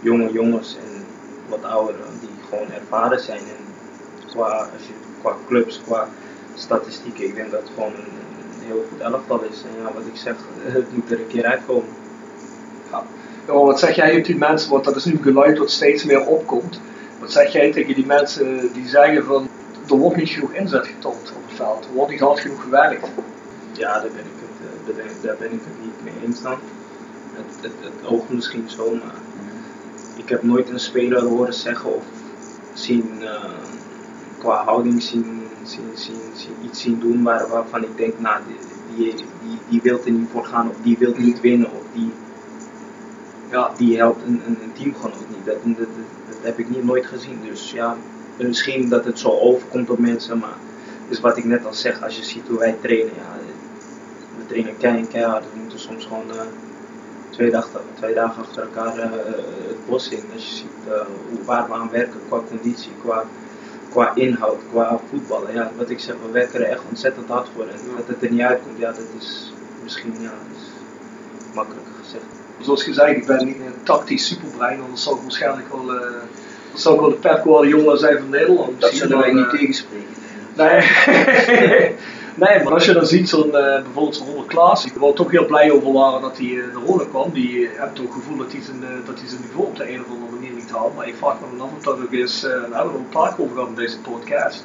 jonge 0.00 0.32
jongens 0.32 0.76
en 0.76 1.04
wat 1.48 1.64
ouderen 1.64 2.06
die 2.20 2.28
gewoon 2.48 2.70
ervaren 2.70 3.20
zijn. 3.20 3.38
En 3.38 3.64
qua, 4.26 4.68
als 4.72 4.86
je, 4.86 4.92
qua 5.20 5.36
clubs, 5.46 5.80
qua 5.86 6.08
statistieken, 6.54 7.24
ik 7.24 7.34
denk 7.34 7.50
dat 7.50 7.60
het 7.60 7.70
gewoon 7.74 7.92
een, 7.94 8.12
heel 8.66 8.84
goed 8.90 9.00
elftal 9.00 9.42
is. 9.50 9.62
En 9.62 9.82
ja, 9.82 9.92
wat 9.92 10.06
ik 10.12 10.16
zeg, 10.16 10.34
het 10.62 10.92
moet 10.94 11.10
er 11.10 11.18
een 11.20 11.26
keer 11.26 11.44
uitkomen. 11.44 11.88
ja, 12.90 13.04
wat 13.52 13.78
zeg 13.78 13.94
jij 13.96 14.18
op 14.18 14.24
die 14.24 14.36
mensen, 14.38 14.70
want 14.70 14.84
dat 14.84 14.96
is 14.96 15.04
nu 15.04 15.18
geluid 15.22 15.58
wat 15.58 15.70
steeds 15.70 16.04
meer 16.04 16.26
opkomt. 16.26 16.80
Wat 17.20 17.32
zeg 17.32 17.52
jij 17.52 17.72
tegen 17.72 17.94
die 17.94 18.06
mensen 18.06 18.72
die 18.72 18.88
zeggen 18.88 19.24
van 19.24 19.48
er 19.90 19.96
wordt 19.96 20.16
niet 20.16 20.28
genoeg 20.28 20.52
inzet 20.52 20.86
getoond 20.86 21.32
op 21.36 21.42
het 21.48 21.56
veld, 21.56 21.84
er 21.84 21.92
wordt 21.92 22.10
niet 22.10 22.20
hard 22.20 22.40
genoeg 22.40 22.62
gewerkt. 22.62 23.08
Ja, 23.72 23.92
daar 23.92 24.10
ben 24.14 24.24
ik 24.24 24.40
het, 24.40 24.60
eh, 24.60 24.86
daar 24.86 24.94
ben, 24.96 25.04
ik- 25.04 25.22
daar 25.22 25.36
ben 25.38 25.52
ik 25.52 25.60
niet 25.82 26.02
mee 26.04 26.26
eens 26.26 26.42
dan. 26.42 26.58
Het, 27.32 27.72
het, 28.08 28.30
misschien 28.30 28.64
zo, 28.70 28.90
maar 28.90 29.14
ik 30.16 30.28
heb 30.28 30.42
nooit 30.42 30.68
een 30.70 30.80
speler 30.80 31.22
horen 31.22 31.54
zeggen 31.54 31.94
of 31.94 32.02
zien, 32.72 33.10
eh, 33.20 33.44
qua 34.38 34.64
houding 34.64 35.02
zien, 35.02 35.43
iets 36.62 36.80
zien 36.80 37.00
doen 37.00 37.22
waar, 37.22 37.48
waarvan 37.48 37.82
ik 37.82 37.96
denk, 37.96 38.18
nou, 38.18 38.42
die, 38.96 39.14
die, 39.68 39.80
wil 39.82 40.00
er 40.04 40.10
niet 40.10 40.28
voor 40.32 40.44
gaan 40.44 40.68
of 40.68 40.76
die 40.82 40.98
wil 40.98 41.14
niet 41.16 41.40
winnen 41.40 41.70
of 41.70 41.82
die, 41.92 42.12
ja, 43.50 43.70
die 43.76 43.96
helpt 43.96 44.22
een, 44.22 44.42
een, 44.46 44.58
een 44.62 44.72
teamgenoot 44.72 45.28
niet. 45.28 45.44
Dat, 45.44 45.56
dat, 45.64 45.76
dat, 46.26 46.36
heb 46.42 46.58
ik 46.58 46.68
niet 46.70 46.84
nooit 46.84 47.06
gezien. 47.06 47.38
Dus 47.48 47.70
ja, 47.72 47.96
misschien 48.38 48.88
dat 48.88 49.04
het 49.04 49.18
zo 49.18 49.28
overkomt 49.28 49.90
op 49.90 49.98
mensen, 49.98 50.38
maar 50.38 50.56
dus 51.08 51.20
wat 51.20 51.36
ik 51.36 51.44
net 51.44 51.66
al 51.66 51.74
zeg, 51.74 52.02
als 52.02 52.16
je 52.16 52.24
ziet 52.24 52.48
hoe 52.48 52.58
wij 52.58 52.76
trainen, 52.80 53.12
ja, 53.14 53.38
we 54.36 54.46
trainen 54.46 54.76
kei- 54.76 55.06
keihard. 55.06 55.44
We 55.52 55.58
moeten 55.60 55.78
soms 55.78 56.04
gewoon 56.04 56.30
eh, 56.30 56.40
twee, 57.30 57.50
dagen, 57.50 57.80
twee 57.94 58.14
dagen 58.14 58.42
achter 58.42 58.62
elkaar 58.62 58.98
eh, 58.98 59.10
het 59.68 59.86
bos 59.86 60.08
in. 60.08 60.22
Als 60.34 60.48
je 60.48 60.54
ziet 60.54 60.92
eh, 60.92 61.06
waar 61.44 61.66
we 61.66 61.74
aan 61.74 61.90
werken 61.90 62.20
qua 62.28 62.40
conditie, 62.48 62.92
qua, 63.02 63.24
qua 63.94 64.12
inhoud, 64.14 64.60
qua 64.70 65.00
voetballen. 65.10 65.54
Ja, 65.54 65.70
wat 65.76 65.90
ik 65.90 66.00
zeg, 66.00 66.14
we 66.26 66.32
werken 66.32 66.60
er 66.60 66.70
echt 66.70 66.82
ontzettend 66.88 67.28
hard 67.28 67.48
voor. 67.54 67.66
En 67.66 67.78
dat 67.96 68.06
het 68.06 68.22
er 68.22 68.30
niet 68.30 68.40
uitkomt, 68.40 68.78
ja, 68.78 68.90
dat 68.90 69.08
is 69.18 69.52
misschien 69.82 70.14
ja, 70.20 70.32
is 70.56 70.62
gezegd. 72.02 72.24
Zoals 72.60 72.82
gezegd, 72.82 73.16
ik 73.16 73.26
ben 73.26 73.46
niet 73.46 73.56
een 73.56 73.82
tactisch 73.82 74.26
superbrein, 74.26 74.80
anders 74.80 75.02
zou 75.02 75.16
ik 75.16 75.22
waarschijnlijk 75.22 75.72
wel, 75.72 76.00
zou 76.74 76.94
ik 76.94 77.00
wel 77.00 77.10
de 77.10 77.16
Pep 77.16 77.42
Guardiola 77.42 77.96
zijn 77.96 78.18
van 78.18 78.30
Nederland. 78.30 78.80
Dat 78.80 78.92
zullen 78.92 79.18
wij 79.18 79.32
niet 79.32 79.44
eh, 79.44 79.50
tegenspreken. 79.50 80.14
Nee. 80.56 80.80
nee, 82.34 82.62
maar 82.62 82.72
als 82.72 82.84
je 82.84 82.92
dan 82.92 83.06
ziet 83.06 83.28
zo'n 83.28 83.56
eh, 83.56 83.82
bijvoorbeeld 83.82 84.16
zo'n 84.16 84.26
Robert 84.26 84.46
Klaas, 84.46 84.86
waar 84.94 85.08
we 85.08 85.14
toch 85.14 85.30
heel 85.30 85.46
blij 85.46 85.70
over 85.70 85.92
waren 85.92 86.20
dat 86.20 86.36
hij 86.38 86.46
eh, 86.46 86.74
naar 86.74 86.82
Rode 86.86 87.08
kwam, 87.08 87.30
die 87.32 87.68
eh, 87.68 87.80
heeft 87.80 87.94
toch 87.94 88.04
het 88.04 88.14
gevoel 88.14 88.36
dat 88.36 88.52
hij, 88.52 88.62
zijn, 88.62 88.82
eh, 88.82 89.06
dat 89.06 89.18
hij 89.18 89.28
zijn 89.28 89.40
niveau 89.40 89.66
op 89.66 89.76
de 89.76 89.90
een 89.92 90.00
of 90.00 90.06
andere 90.08 90.32
manier 90.32 90.52
niet 90.52 90.70
haalt. 90.70 90.96
Maar 90.96 91.08
ik 91.08 91.16
vraag 91.16 91.40
me 91.40 91.46
dan 91.56 91.66
af 91.66 91.76
of 91.76 91.82
dat 91.82 92.02
ook 92.02 92.12
is, 92.12 92.42
hebben 92.42 92.70
we 92.70 92.76
er 92.76 92.94
een 92.94 93.08
paar 93.08 93.34
keer 93.34 93.44
over 93.44 93.54
gehad 93.54 93.68
in 93.68 93.74
deze 93.74 93.98
podcast, 93.98 94.64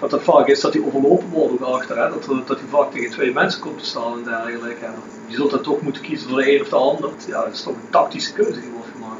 dat 0.00 0.10
het 0.10 0.22
vaak 0.22 0.46
is 0.46 0.60
dat 0.60 0.72
hij 0.72 0.82
overlopen 0.82 1.28
wordt 1.30 1.52
ook 1.52 1.74
achter, 1.74 1.96
hè? 2.02 2.08
Dat, 2.08 2.46
dat 2.46 2.58
hij 2.58 2.68
vaak 2.68 2.90
tegen 2.92 3.10
twee 3.10 3.32
mensen 3.32 3.60
komt 3.60 3.78
te 3.78 3.84
staan 3.84 4.12
en 4.12 4.24
dergelijke. 4.24 4.86
Je 5.26 5.36
zult 5.36 5.50
dan 5.50 5.62
toch 5.62 5.80
moeten 5.80 6.02
kiezen 6.02 6.28
voor 6.28 6.38
de 6.38 6.54
een 6.54 6.60
of 6.60 6.68
de 6.68 6.76
ander. 6.76 7.10
Ja, 7.26 7.44
dat 7.44 7.52
is 7.52 7.62
toch 7.62 7.74
een 7.74 7.90
tactische 7.90 8.32
keuze 8.32 8.60
die 8.60 8.70
wordt 8.70 8.88
gemaakt. 8.92 9.13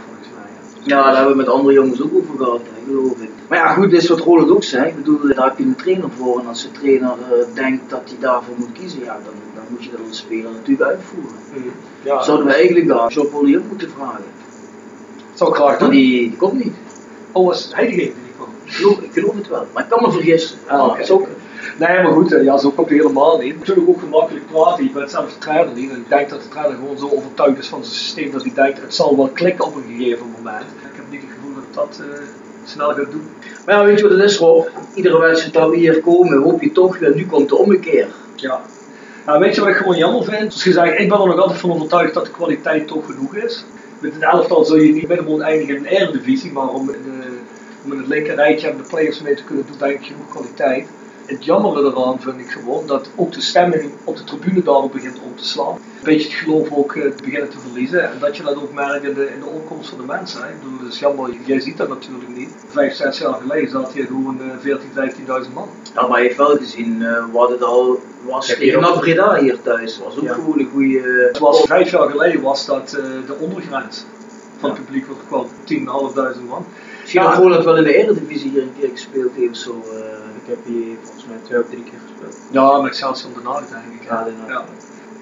Ja, 0.85 1.03
daar 1.03 1.15
hebben 1.15 1.31
we 1.31 1.37
met 1.37 1.49
andere 1.49 1.75
jongens 1.75 2.03
ook 2.03 2.15
over 2.15 2.37
gehad, 2.37 2.61
geloof 2.87 3.21
ik. 3.21 3.31
Maar 3.49 3.59
ja, 3.59 3.73
goed, 3.73 3.91
dit 3.91 4.03
is 4.03 4.09
wat 4.09 4.21
Roland 4.21 4.51
ook 4.51 4.65
zegt. 4.65 4.87
Ik 4.87 4.97
bedoel, 4.97 5.35
daar 5.35 5.47
heb 5.47 5.59
je 5.59 5.65
een 5.65 5.77
trainer 5.77 6.11
voor. 6.17 6.41
En 6.41 6.47
als 6.47 6.63
de 6.63 6.71
trainer 6.71 7.11
eh, 7.11 7.55
denkt 7.55 7.91
dat 7.91 8.03
hij 8.05 8.17
daarvoor 8.21 8.55
moet 8.59 8.73
kiezen, 8.73 9.01
ja, 9.05 9.19
dan, 9.25 9.35
dan 9.55 9.65
moet 9.69 9.85
je 9.85 9.91
dat 9.91 10.01
als 10.09 10.19
speler 10.19 10.51
natuurlijk 10.51 10.91
uitvoeren. 10.91 11.33
Ja, 12.03 12.23
Zouden 12.23 12.47
we 12.47 12.53
eigenlijk 12.53 12.89
daar 12.89 13.13
Jean 13.13 13.29
Paul 13.29 13.57
op 13.57 13.69
moeten 13.69 13.91
vragen? 13.91 14.25
zou 15.35 15.51
ik 15.51 15.57
graag 15.57 15.81
Maar 15.81 15.91
die 15.91 16.37
komt 16.37 16.65
niet. 16.65 16.75
Oh, 17.33 17.47
was 17.47 17.71
hij 17.73 17.87
degene 17.87 18.03
die 18.03 18.34
Ik 18.65 18.73
geloof, 18.73 18.99
ik 19.01 19.13
geloof 19.13 19.35
het 19.35 19.49
wel. 19.49 19.67
Maar 19.73 19.83
ik 19.83 19.89
kan 19.89 20.03
me 20.03 20.11
vergissen. 20.13 20.59
Ah, 20.67 20.91
het 20.93 21.01
is 21.01 21.11
ook- 21.11 21.27
Nee, 21.79 22.03
maar 22.03 22.13
goed, 22.13 22.33
eh, 22.33 22.45
ja, 22.45 22.57
zo 22.59 22.71
komt 22.71 22.89
hij 22.89 22.97
helemaal 22.99 23.39
niet. 23.39 23.59
Natuurlijk 23.59 23.89
ook 23.89 23.99
gemakkelijk 23.99 24.47
praten. 24.47 24.85
Je 24.85 24.91
bent 24.91 25.11
zelf 25.11 25.33
de 25.33 25.39
trainer 25.39 25.75
niet. 25.75 25.91
En 25.91 25.97
ik 25.97 26.09
denk 26.09 26.31
dat 26.31 26.43
de 26.43 26.49
trainer 26.49 26.77
gewoon 26.79 26.99
zo 26.99 27.09
overtuigd 27.17 27.59
is 27.59 27.67
van 27.69 27.85
zijn 27.85 27.97
systeem 27.97 28.31
dat 28.31 28.43
hij 28.43 28.53
denkt 28.55 28.81
het 28.81 28.95
zal 28.95 29.17
wel 29.17 29.29
klikken 29.29 29.65
op 29.65 29.75
een 29.75 29.85
gegeven 29.97 30.27
moment. 30.37 30.63
Ik 30.63 30.97
heb 30.97 31.05
niet 31.11 31.21
het 31.21 31.31
gevoel 31.35 31.55
dat 31.55 31.75
dat 31.75 32.01
eh, 32.01 32.23
snel 32.65 32.89
gaat 32.95 33.11
doen. 33.11 33.29
Maar 33.67 33.75
ja, 33.75 33.85
weet 33.85 33.97
je 33.99 34.03
wat 34.09 34.13
het 34.19 34.31
is 34.31 34.37
Rob? 34.39 34.67
Iedere 34.95 35.19
wedstrijd 35.19 35.55
dat 35.55 35.71
we 35.71 35.77
hier 35.77 36.01
komen, 36.01 36.43
hoop 36.43 36.63
je 36.63 36.73
toch 36.73 37.01
nu 37.01 37.27
komt 37.27 37.49
de 37.49 37.57
ommekeer. 37.57 38.07
Ja. 38.35 38.61
Nou, 39.27 39.39
weet 39.41 39.55
je 39.55 39.61
wat 39.61 39.71
ik 39.71 39.77
gewoon 39.77 39.97
jammer 39.97 40.25
vind? 40.25 40.55
Gezegd, 40.55 40.99
ik 41.01 41.09
ben 41.09 41.21
er 41.21 41.27
nog 41.27 41.39
altijd 41.39 41.61
van 41.61 41.73
overtuigd 41.73 42.15
dat 42.15 42.25
de 42.25 42.31
kwaliteit 42.31 42.87
toch 42.87 43.07
genoeg 43.07 43.35
is. 43.37 43.65
Met 43.99 44.13
het 44.15 44.23
elftal 44.23 44.65
zul 44.65 44.77
je 44.77 44.93
niet 44.93 45.09
middenmoot 45.09 45.41
eindigen 45.41 45.77
in 45.77 45.83
de 45.83 45.89
eredivisie, 45.89 46.53
maar 46.53 46.69
om 46.69 46.89
in, 46.91 46.95
eh, 47.21 47.27
om 47.85 47.93
in 47.93 47.99
het 47.99 48.07
linker 48.09 48.35
rijtje 48.35 48.69
en 48.69 48.77
de 48.77 48.83
players 48.83 49.21
mee 49.21 49.35
te 49.35 49.45
kunnen 49.45 49.67
doen, 49.67 49.77
denk 49.79 50.01
ik 50.01 50.07
genoeg 50.07 50.29
kwaliteit. 50.29 50.87
Het 51.27 51.45
jammere 51.45 51.81
eraan 51.91 52.21
vind 52.21 52.39
ik 52.41 52.51
gewoon 52.51 52.87
dat 52.87 53.09
ook 53.17 53.33
de 53.33 53.41
stemming 53.41 53.91
op 54.05 54.17
de 54.17 54.25
tribune 54.25 54.63
daarop 54.63 54.93
begint 54.93 55.19
om 55.25 55.37
te 55.37 55.45
slaan. 55.47 55.75
Een 55.75 55.81
beetje 56.03 56.29
het 56.29 56.37
geloof 56.39 56.71
ook 56.73 56.95
eh, 56.97 57.03
te 57.11 57.23
beginnen 57.23 57.49
te 57.51 57.59
verliezen 57.59 58.11
en 58.13 58.19
dat 58.19 58.37
je 58.37 58.43
dat 58.43 58.57
ook 58.57 58.73
merkt 58.73 59.05
in 59.05 59.15
de, 59.15 59.31
in 59.35 59.41
de 59.41 59.47
opkomst 59.47 59.89
van 59.89 59.99
de 59.99 60.05
mensen. 60.05 60.43
Hè. 60.43 60.49
Ik 60.49 60.61
bedoel, 60.63 60.79
het 60.85 60.93
is 60.93 60.99
jammer, 60.99 61.31
jij 61.45 61.61
ziet 61.61 61.77
dat 61.77 61.89
natuurlijk 61.89 62.37
niet. 62.37 62.49
Vijf, 62.69 62.95
zes 62.95 63.19
jaar 63.19 63.35
geleden 63.35 63.71
zat 63.71 63.93
hier 63.93 64.07
gewoon 64.07 64.41
eh 64.41 64.47
14, 64.61 64.89
15.000 65.47 65.53
man. 65.55 65.69
Ja, 65.95 66.07
maar 66.07 66.19
je 66.21 66.27
heeft 66.27 66.39
wel 66.39 66.57
gezien 66.57 67.03
eh, 67.03 67.25
wat 67.33 67.51
het 67.51 67.63
al 67.63 68.01
was 68.27 68.49
Heb 68.49 68.59
tegen 68.59 68.85
ook- 68.85 69.01
Breda 69.01 69.39
hier 69.41 69.61
thuis. 69.63 69.99
was 69.99 70.17
ook 70.17 70.23
Ja. 70.25 70.33
gewoon 70.33 70.59
een 70.59 70.69
goede... 70.73 71.29
Zoals 71.33 71.61
vijf 71.67 71.91
jaar 71.91 72.11
geleden 72.11 72.41
was 72.43 72.67
dat 72.67 72.93
eh, 72.93 73.03
de 73.27 73.35
ondergrens 73.41 74.05
van 74.59 74.71
het 74.71 74.85
publiek 74.85 75.07
wat 75.07 75.17
kwam, 75.27 75.47
10.500 76.39 76.49
man. 76.49 76.65
Misschien 77.15 77.33
Ja. 77.33 77.37
dat 77.37 77.45
Roland 77.47 77.65
wel 77.65 77.77
in 77.77 77.85
de 77.85 77.97
Eredivisie 77.97 78.51
hier 78.51 78.63
een 78.63 78.75
keer 78.79 78.89
gespeeld 78.89 79.33
heeft. 79.35 79.57
Zo, 79.59 79.71
eh, 79.71 79.97
ik 80.43 80.47
heb 80.47 80.59
hier 80.65 80.97
volgens 81.03 81.27
mij 81.27 81.37
twee 81.43 81.61
of 81.61 81.67
drie 81.69 81.83
keer 81.83 82.01
gespeeld. 82.07 82.37
Ja, 82.51 82.81
met 82.81 82.91
Excelsior 82.91 83.33
de 83.35 83.41
Nacht 83.43 83.71
denk 83.71 84.01
ik. 84.01 84.09
Ja, 84.09 84.19
hè. 84.19 84.25
de 84.25 84.37
Nacht. 84.37 84.51
Ja. 84.51 84.65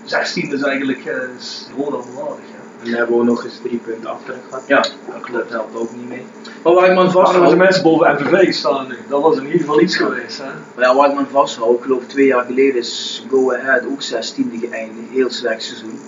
16 0.05 0.53
is 0.53 0.62
eigenlijk 0.62 1.05
uh, 1.05 1.12
is 1.38 1.68
gewoon 1.74 1.95
onwaardig. 1.95 2.45
Ja. 2.55 2.61
En 2.82 2.90
dan 2.90 2.95
hebben 2.95 3.18
we 3.18 3.24
nog 3.24 3.45
eens 3.45 3.59
drie 3.62 3.78
punten 3.78 4.11
aftrek 4.11 4.36
gehad. 4.49 4.62
Ja, 4.66 4.84
Dat 5.32 5.49
helpt 5.49 5.76
ook 5.76 5.90
niet 5.97 6.09
mee. 6.09 6.24
Maar 6.62 6.72
waar 6.74 6.90
ik 6.90 6.95
me 6.99 7.11
vasthoud, 7.11 7.57
mensen 7.57 7.82
boven 7.82 8.14
MVV 8.14 8.53
staan 8.53 8.88
nu. 8.88 8.97
Dat 9.09 9.22
was 9.22 9.36
in 9.36 9.45
ieder 9.45 9.61
geval 9.61 9.80
iets 9.80 9.97
geweest. 9.97 10.38
Hè. 10.38 10.49
maar 10.74 10.84
ja, 10.84 10.95
waar 10.95 11.09
ik 11.09 11.14
me 11.14 11.20
aan 11.20 11.26
vasthoud, 11.30 11.76
ik 11.76 11.82
geloof 11.82 12.03
twee 12.07 12.26
jaar 12.26 12.45
geleden 12.45 12.76
is 12.76 13.24
Go 13.30 13.53
Ahead 13.53 13.84
ook 13.86 14.03
16e 14.03 14.59
geëindigd, 14.61 15.11
heel 15.11 15.30
slecht 15.30 15.62
seizoen. 15.62 16.01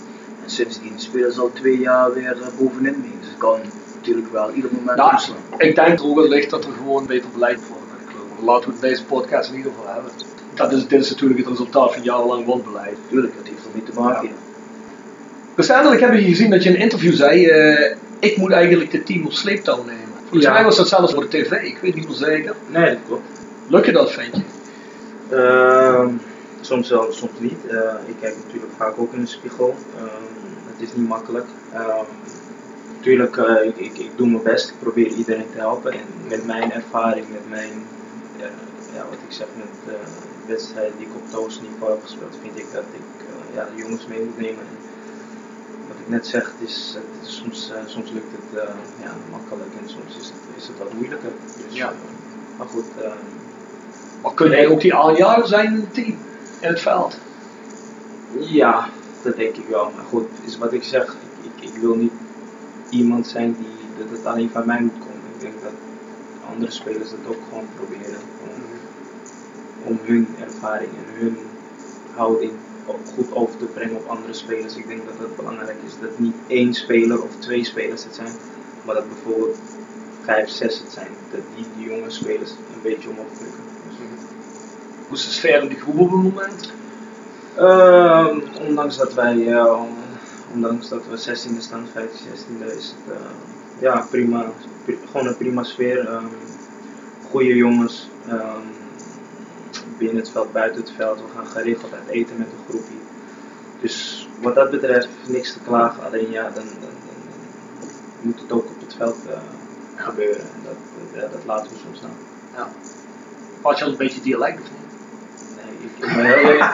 En 0.43 0.49
sindsdien 0.49 0.93
spelen 0.99 1.33
ze 1.33 1.41
al 1.41 1.51
twee 1.53 1.79
jaar 1.79 2.13
weer 2.13 2.31
eh, 2.41 2.47
bovenin 2.59 2.95
mee. 3.01 3.13
Dus 3.19 3.29
het 3.29 3.37
kan 3.37 3.59
natuurlijk 4.05 4.31
wel 4.31 4.51
ieder 4.51 4.71
moment 4.73 4.97
Nou, 4.97 5.19
ik 5.57 5.75
denk 5.75 5.99
er 5.99 6.05
ook 6.05 6.15
wel 6.15 6.27
ligt 6.27 6.49
dat 6.49 6.65
er 6.65 6.71
gewoon 6.71 7.05
beter 7.05 7.29
beleid 7.33 7.59
voor 7.67 7.77
de 7.77 8.05
club. 8.11 8.45
Laten 8.47 8.69
we 8.69 8.75
het 8.75 8.83
in 8.83 8.89
deze 8.89 9.05
podcast 9.05 9.51
niet 9.53 9.65
over 9.65 9.93
hebben. 9.93 10.11
Dat 10.53 10.71
is, 10.71 10.87
dit 10.87 11.01
is 11.01 11.09
natuurlijk 11.09 11.39
het 11.39 11.49
resultaat 11.49 11.93
van 11.93 12.03
jarenlang 12.03 12.45
wanbeleid. 12.45 12.97
Tuurlijk, 13.09 13.35
dat 13.35 13.47
heeft 13.47 13.65
ermee 13.65 13.83
te 13.83 13.99
maken. 13.99 14.27
ja. 14.27 14.33
Recentelijk 15.55 16.01
heb 16.01 16.13
je 16.13 16.21
gezien 16.23 16.49
dat 16.49 16.63
je 16.63 16.69
in 16.69 16.75
een 16.75 16.81
interview 16.81 17.13
zei, 17.13 17.45
eh, 17.47 17.95
ik 18.19 18.37
moet 18.37 18.51
eigenlijk 18.51 18.91
dit 18.91 19.05
team 19.05 19.25
op 19.25 19.31
sleeptouw 19.31 19.83
nemen. 19.83 19.99
Volgens 20.21 20.43
Ja. 20.43 20.51
mij 20.53 20.63
was 20.63 20.75
dat 20.75 20.87
zelfs 20.87 21.13
voor 21.13 21.29
de 21.29 21.37
tv, 21.43 21.51
ik 21.51 21.77
weet 21.81 21.95
niet 21.95 22.07
meer 22.07 22.15
zeker. 22.17 22.55
Nee, 22.67 22.89
dat 22.89 22.99
klopt. 23.07 23.23
Lukt 23.67 23.85
je 23.85 23.91
dat, 23.91 24.11
vind 24.11 24.35
je? 24.35 24.41
Ehm, 25.35 26.09
soms 26.61 26.89
wel, 26.89 27.07
soms 27.11 27.31
niet. 27.37 27.65
Eh, 27.67 27.77
ik 28.05 28.15
kijk 28.21 28.35
natuurlijk 28.45 28.71
vaak 28.77 28.93
ook 28.97 29.13
in 29.13 29.21
de 29.21 29.27
spiegel. 29.27 29.75
Ehm, 29.97 30.05
het 30.73 30.89
is 30.89 30.95
niet 30.95 31.07
makkelijk. 31.07 31.45
Natuurlijk, 33.05 33.37
eh, 33.37 33.65
ik, 33.67 33.77
ik, 33.77 33.97
ik 33.97 34.11
doe 34.15 34.27
mijn 34.27 34.43
best. 34.43 34.69
Ik 34.69 34.79
probeer 34.79 35.07
iedereen 35.07 35.51
te 35.51 35.57
helpen. 35.57 35.91
En 35.91 36.05
met 36.27 36.45
mijn 36.45 36.71
ervaring, 36.71 37.25
met 37.31 37.49
mijn, 37.49 37.71
eh, 38.39 38.45
ja, 38.95 39.05
wat 39.09 39.19
ik 39.27 39.33
zeg, 39.33 39.47
met 39.57 39.67
de 39.85 39.97
wedstrijden 40.47 40.97
die 40.97 41.07
ik 41.07 41.15
op 41.15 41.23
het 41.25 41.33
hoogste 41.33 41.61
niveau 41.61 41.91
heb 41.91 42.03
gespeeld, 42.03 42.37
vind 42.41 42.57
ik 42.57 42.65
dat 42.73 42.83
ik 42.91 43.25
ja, 43.53 43.67
de 43.75 43.81
jongens 43.81 44.07
mee 44.07 44.23
moet 44.23 44.37
nemen. 44.37 44.59
En 44.59 44.77
wat 45.87 45.97
ik 45.99 46.07
net 46.09 46.27
zeg, 46.27 46.53
het 46.57 46.69
is, 46.69 46.95
het 46.95 47.27
is 47.27 47.35
soms, 47.35 47.71
soms 47.85 48.11
lukt 48.11 48.31
het 48.31 48.63
ja, 49.03 49.11
makkelijk 49.31 49.71
en 49.81 49.89
soms 49.89 50.17
is 50.19 50.25
het, 50.27 50.41
is 50.57 50.67
het 50.67 50.77
wat 50.77 50.93
moeilijker. 50.93 51.31
Dus, 51.67 51.77
Ja. 51.77 51.93
maar 52.57 52.67
goed. 52.67 52.85
ehm, 53.01 53.17
Maar 54.21 54.33
kun 54.33 54.49
jij 54.49 54.67
ook 54.67 54.81
die 54.81 54.95
aanjager 54.95 55.47
zijn 55.47 55.65
in 55.73 55.79
het 55.79 55.93
team, 55.93 56.17
in 56.59 56.67
het 56.67 56.81
veld? 56.81 57.17
Ja, 58.39 58.89
dat 59.23 59.35
denk 59.35 59.55
ik 59.55 59.67
wel. 59.69 59.91
Maar 59.95 60.05
goed, 60.05 60.27
is 60.45 60.57
wat 60.57 60.73
ik 60.73 60.83
zeg, 60.83 61.15
ik, 61.41 61.63
ik 61.69 61.77
wil 61.81 61.95
niet 61.95 62.11
iemand 62.89 63.27
zijn 63.27 63.55
die 63.57 64.03
dat 64.05 64.17
het 64.17 64.25
alleen 64.25 64.49
van 64.49 64.65
mij 64.65 64.81
moet 64.81 64.99
komen. 64.99 65.33
Ik 65.33 65.41
denk 65.41 65.61
dat 65.61 65.71
andere 66.49 66.71
spelers 66.71 67.09
dat 67.09 67.19
ook 67.27 67.41
gewoon 67.49 67.67
proberen. 67.75 68.19
Om, 68.41 68.63
om 69.83 69.99
hun 70.03 70.27
ervaring 70.39 70.89
en 70.91 71.21
hun 71.21 71.37
houding 72.15 72.51
goed 73.15 73.35
over 73.35 73.57
te 73.57 73.65
brengen 73.65 73.95
op 73.95 74.07
andere 74.07 74.33
spelers. 74.33 74.75
Ik 74.75 74.87
denk 74.87 75.05
dat 75.05 75.17
het 75.17 75.35
belangrijk 75.35 75.77
is 75.85 75.93
dat 76.01 76.19
niet 76.19 76.35
één 76.47 76.73
speler 76.73 77.21
of 77.21 77.29
twee 77.39 77.63
spelers 77.63 78.03
het 78.03 78.15
zijn, 78.15 78.31
maar 78.85 78.95
dat 78.95 79.07
bijvoorbeeld 79.07 79.57
vijf, 80.23 80.49
zes 80.49 80.79
het 80.79 80.91
zijn. 80.91 81.07
Dat 81.31 81.41
die, 81.55 81.65
die 81.77 81.89
jonge 81.89 82.09
spelers 82.09 82.51
een 82.51 82.81
beetje 82.81 83.09
omhoog 83.09 83.33
drukken. 83.37 83.63
Hoe 85.07 85.17
is 85.17 85.25
de 85.25 85.31
sfeer 85.31 85.61
in 85.61 85.67
die 85.67 85.79
groep 85.79 85.99
op 85.99 86.11
het 86.11 86.21
moment? 86.21 86.71
Ehm, 87.55 88.39
ondanks 88.67 88.97
dat 88.97 89.13
wij, 89.13 89.47
eh, 89.47 89.81
ondanks 90.55 90.89
dat 90.89 91.01
we 91.07 91.17
16e 91.17 91.59
staan, 91.59 91.87
15, 91.93 92.27
16e 92.27 92.75
is 92.77 92.93
het 92.95 93.13
eh, 93.15 93.21
ja, 93.79 94.05
prima, 94.09 94.45
pri- 94.83 94.97
gewoon 95.05 95.27
een 95.27 95.37
prima 95.37 95.63
sfeer. 95.63 96.07
ehm 96.07 96.25
goede 97.29 97.55
jongens, 97.55 98.09
ehm, 98.27 98.67
binnen 99.97 100.17
het 100.17 100.29
veld, 100.29 100.51
buiten 100.51 100.81
het 100.81 100.91
veld. 100.91 101.19
We 101.19 101.27
gaan 101.35 101.47
geregeld 101.47 101.93
uit 101.93 102.07
eten 102.09 102.37
met 102.37 102.47
een 102.47 102.65
groepje. 102.69 102.93
Dus 103.79 104.27
wat 104.41 104.55
dat 104.55 104.71
betreft 104.71 105.09
niks 105.27 105.53
te 105.53 105.59
klagen, 105.59 106.03
alleen 106.03 106.31
ja, 106.31 106.49
dan, 106.49 106.63
moet 108.21 108.39
het 108.39 108.51
ook 108.51 108.65
op 108.65 108.79
het 108.79 108.93
veld 108.93 109.17
eh, 109.27 109.37
gebeuren. 109.95 110.41
En 110.41 110.61
dat, 110.63 110.75
ja, 111.21 111.27
dat 111.27 111.45
laten 111.45 111.71
we 111.71 111.77
soms 111.83 112.03
aan. 112.03 112.67
Had 113.61 113.77
je 113.77 113.85
al 113.85 113.91
een 113.91 113.97
beetje 113.97 114.21
dialect 114.21 114.61
of 114.61 114.69
niet? 114.71 114.84
Ik, 115.85 116.05
ik 116.07 116.15
ben 116.15 116.25
heel 116.25 116.35
eerlijk, 116.51 116.71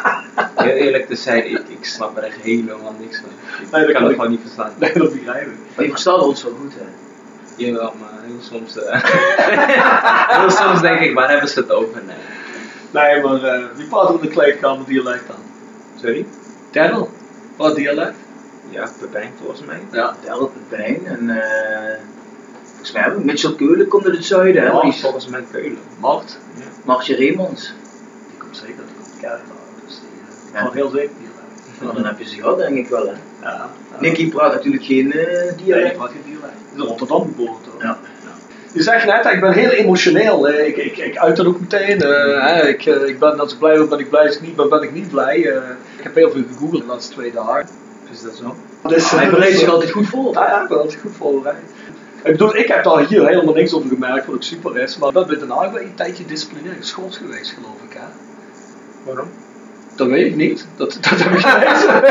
heel 0.56 0.74
eerlijk 0.76 1.08
te 1.08 1.16
zijn, 1.16 1.46
ik, 1.50 1.62
ik 1.68 1.86
snap 1.86 2.18
er 2.18 2.24
echt 2.24 2.36
helemaal 2.42 2.96
niks 3.00 3.20
van. 3.20 3.30
Ik 3.66 3.72
Nee, 3.72 3.82
dat 3.86 3.92
kan 3.92 3.94
kan 3.94 4.02
het 4.04 4.12
ik. 4.12 4.16
gewoon 4.16 4.32
niet 4.32 4.42
verstaan. 4.42 4.72
Nee, 4.78 4.94
dat 4.94 5.14
begrijp 5.14 5.48
ik. 5.48 5.54
Maar 5.76 5.86
je 5.86 5.92
verstaat 5.92 6.22
ons 6.22 6.44
wel 6.44 6.54
goed, 6.62 6.74
hè? 6.74 6.86
Jawel, 7.56 7.94
maar 8.00 8.10
heel 8.24 8.42
soms, 8.42 8.84
eh, 8.84 9.04
heel 10.40 10.50
soms 10.50 10.82
denk 10.82 11.00
ik, 11.00 11.14
waar 11.14 11.30
hebben 11.30 11.50
ze 11.50 11.60
het 11.60 11.72
over? 11.72 12.02
Nee. 12.06 12.16
Nee, 12.92 13.24
maar 13.24 13.44
eh, 13.44 13.64
wie 13.76 13.86
praat 13.88 14.10
in 14.10 14.18
de 14.22 14.28
kleedkamer 14.28 14.86
dialect 14.86 15.28
dan? 15.28 15.36
Sorry? 16.00 16.26
Daryl? 16.72 17.10
Wat 17.56 17.76
dialect? 17.76 18.16
Ja, 18.70 18.90
Pepijn 19.00 19.32
volgens 19.40 19.66
mij. 19.66 19.80
Ja. 19.92 20.16
Delp, 20.24 20.52
Pijn 20.70 21.06
en 21.06 21.30
eh 21.30 21.98
volgens 22.70 22.92
mij 22.92 23.02
hebben 23.02 23.20
we 23.20 23.26
Mitchell 23.26 23.56
Keulen 23.56 23.88
komt 23.88 24.06
uit 24.06 24.16
het 24.16 24.26
zuiden, 24.26 24.62
hè? 24.62 24.68
Ja, 24.70 24.80
Ries? 24.80 25.02
volgens 25.02 25.28
mij 25.28 25.44
Keulen. 25.52 25.78
Mart? 26.00 26.38
Martje 26.86 27.16
Reemans. 27.16 27.74
Die 28.30 28.38
komt 28.38 28.58
zeker, 28.58 28.84
komt 29.22 29.32
Kerkrade. 29.32 29.70
Dus 29.86 30.00
die 31.80 31.94
dan 31.94 32.06
heb 32.06 32.20
je 32.20 32.26
ze 32.28 32.36
gehad, 32.36 32.58
denk 32.58 32.78
ik 32.78 32.88
wel, 32.88 33.08
hè? 33.08 33.14
Ja. 33.42 33.70
Nicky 34.00 34.30
praat 34.30 34.54
natuurlijk 34.54 34.84
geen 34.84 35.12
eh 35.14 35.26
Nee, 35.28 35.48
ik 35.48 35.58
dialect. 35.66 35.98
praat 35.98 36.12
geen 36.12 36.22
dialect. 36.26 36.58
In 36.76 36.80
Rotterdam 36.82 37.36
toch? 37.36 37.60
Ja. 37.80 37.98
Je 38.74 38.84
zegt 38.84 39.06
net, 39.06 39.26
ik 39.34 39.40
ben 39.40 39.52
heel 39.54 39.70
emotioneel. 39.70 40.50
Ik, 40.50 40.78
ik, 40.78 40.98
ik 40.98 41.18
uit 41.18 41.36
dat 41.36 41.46
ook 41.46 41.60
meteen. 41.60 42.02
eh, 42.02 42.70
ik, 42.70 42.86
eh, 42.86 43.08
ik 43.08 43.20
ben, 43.20 43.40
als 43.40 43.54
ik 43.54 43.60
blij 43.60 43.78
ben, 43.78 43.90
ben 43.90 44.00
ik 44.00 44.10
blij. 44.10 44.26
Als 44.26 44.36
ik 44.36 44.42
niet 44.42 44.56
ben, 44.56 44.70
ben 44.70 44.82
ik 44.82 44.94
niet 44.94 45.10
blij. 45.10 45.38
ik 45.98 46.04
heb 46.04 46.16
heel 46.16 46.32
veel 46.32 46.44
gegoogeld 46.52 46.82
de 46.82 46.88
laatste 46.88 47.14
twee 47.14 47.32
dagen. 47.32 47.68
Is 48.12 48.22
dat 48.22 48.36
zo? 48.36 48.56
Dus, 48.88 49.12
Hij 49.12 49.30
bereidt 49.30 49.54
zich 49.56 49.64
dus, 49.66 49.74
altijd 49.74 49.92
goed 49.92 50.08
voor. 50.08 50.34
Ja, 50.34 50.48
ja, 50.48 50.62
ik 50.62 50.68
ben 50.68 50.78
altijd 50.78 51.00
goed 51.02 51.16
voorbereid. 51.18 51.58
Ik 52.24 52.32
bedoel, 52.32 52.56
ik 52.56 52.68
heb 52.68 52.84
daar 52.84 53.06
hier 53.08 53.28
helemaal 53.28 53.54
niks 53.54 53.74
over 53.74 53.90
gemerkt, 53.90 54.26
wat 54.26 54.36
ook 54.36 54.44
super 54.44 54.78
is. 54.78 54.98
Maar 54.98 55.08
ik 55.08 55.14
ben 55.14 55.28
bij 55.28 55.38
Den 55.40 55.50
Haag 55.50 55.72
wel 55.72 55.82
een 55.82 55.96
tijdje 55.96 56.26
disciplinair 56.26 56.76
geschoold 56.76 57.16
geweest, 57.16 57.52
geloof 57.52 57.76
ik. 57.90 57.94
Hè? 57.94 58.06
Waarom? 59.04 59.28
Dat 59.96 60.08
weet 60.08 60.26
ik 60.26 60.36
niet. 60.36 60.68
Dat, 60.76 60.98
dat 61.02 61.20
heb 61.20 61.32
ik 61.32 61.40
gelezen. 61.46 62.02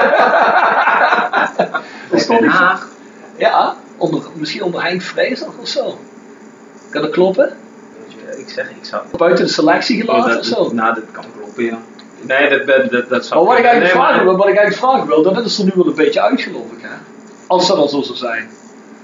Dat 2.11 2.21
stond 2.21 2.39
Den 2.39 2.49
niet- 2.49 2.57
Haag. 2.59 2.89
Ja, 3.37 3.75
onder, 3.97 4.23
misschien 4.35 4.63
onder 4.63 4.83
Henk 4.83 5.03
Vrezer 5.03 5.47
of 5.61 5.69
zo. 5.69 5.99
Kan 6.91 7.03
dat 7.03 7.11
kloppen? 7.11 7.53
Ik 8.39 8.49
zeg, 8.49 8.71
ik 8.71 8.85
zou... 8.85 9.03
Buiten 9.17 9.45
de 9.45 9.51
selectie 9.53 10.09
Oh, 10.09 10.15
gelaten 10.15 10.39
of 10.39 10.47
dat, 10.49 10.67
zo? 10.69 10.75
nou, 10.75 10.95
dat 10.95 11.05
kan 11.13 11.25
kloppen, 11.39 11.65
ja. 11.65 11.79
Nee, 12.21 12.49
dat, 12.49 12.67
dat, 12.67 12.91
dat, 12.91 13.09
dat 13.09 13.27
zou 13.27 13.41
Maar 13.45 13.49
wat 13.49 13.59
ik 13.59 13.65
eigenlijk 13.65 13.95
Nee, 13.95 14.03
maar- 14.03 14.11
vragen 14.13 14.25
wil, 14.29 14.37
wat 14.37 14.49
ik 14.49 14.57
eigenlijk 14.57 14.87
vragen 14.87 15.07
wil, 15.09 15.23
dat 15.35 15.45
is 15.45 15.59
er 15.59 15.65
nu 15.65 15.71
wel 15.75 15.87
een 15.87 15.95
beetje 15.95 16.21
uit, 16.23 16.41
geloof 16.41 16.73
ik. 16.77 16.83
Hè? 16.83 16.89
Als 17.47 17.69
dat 17.69 17.77
al 17.77 17.89
zo 17.89 18.03
zou 18.03 18.17
zijn. 18.19 18.49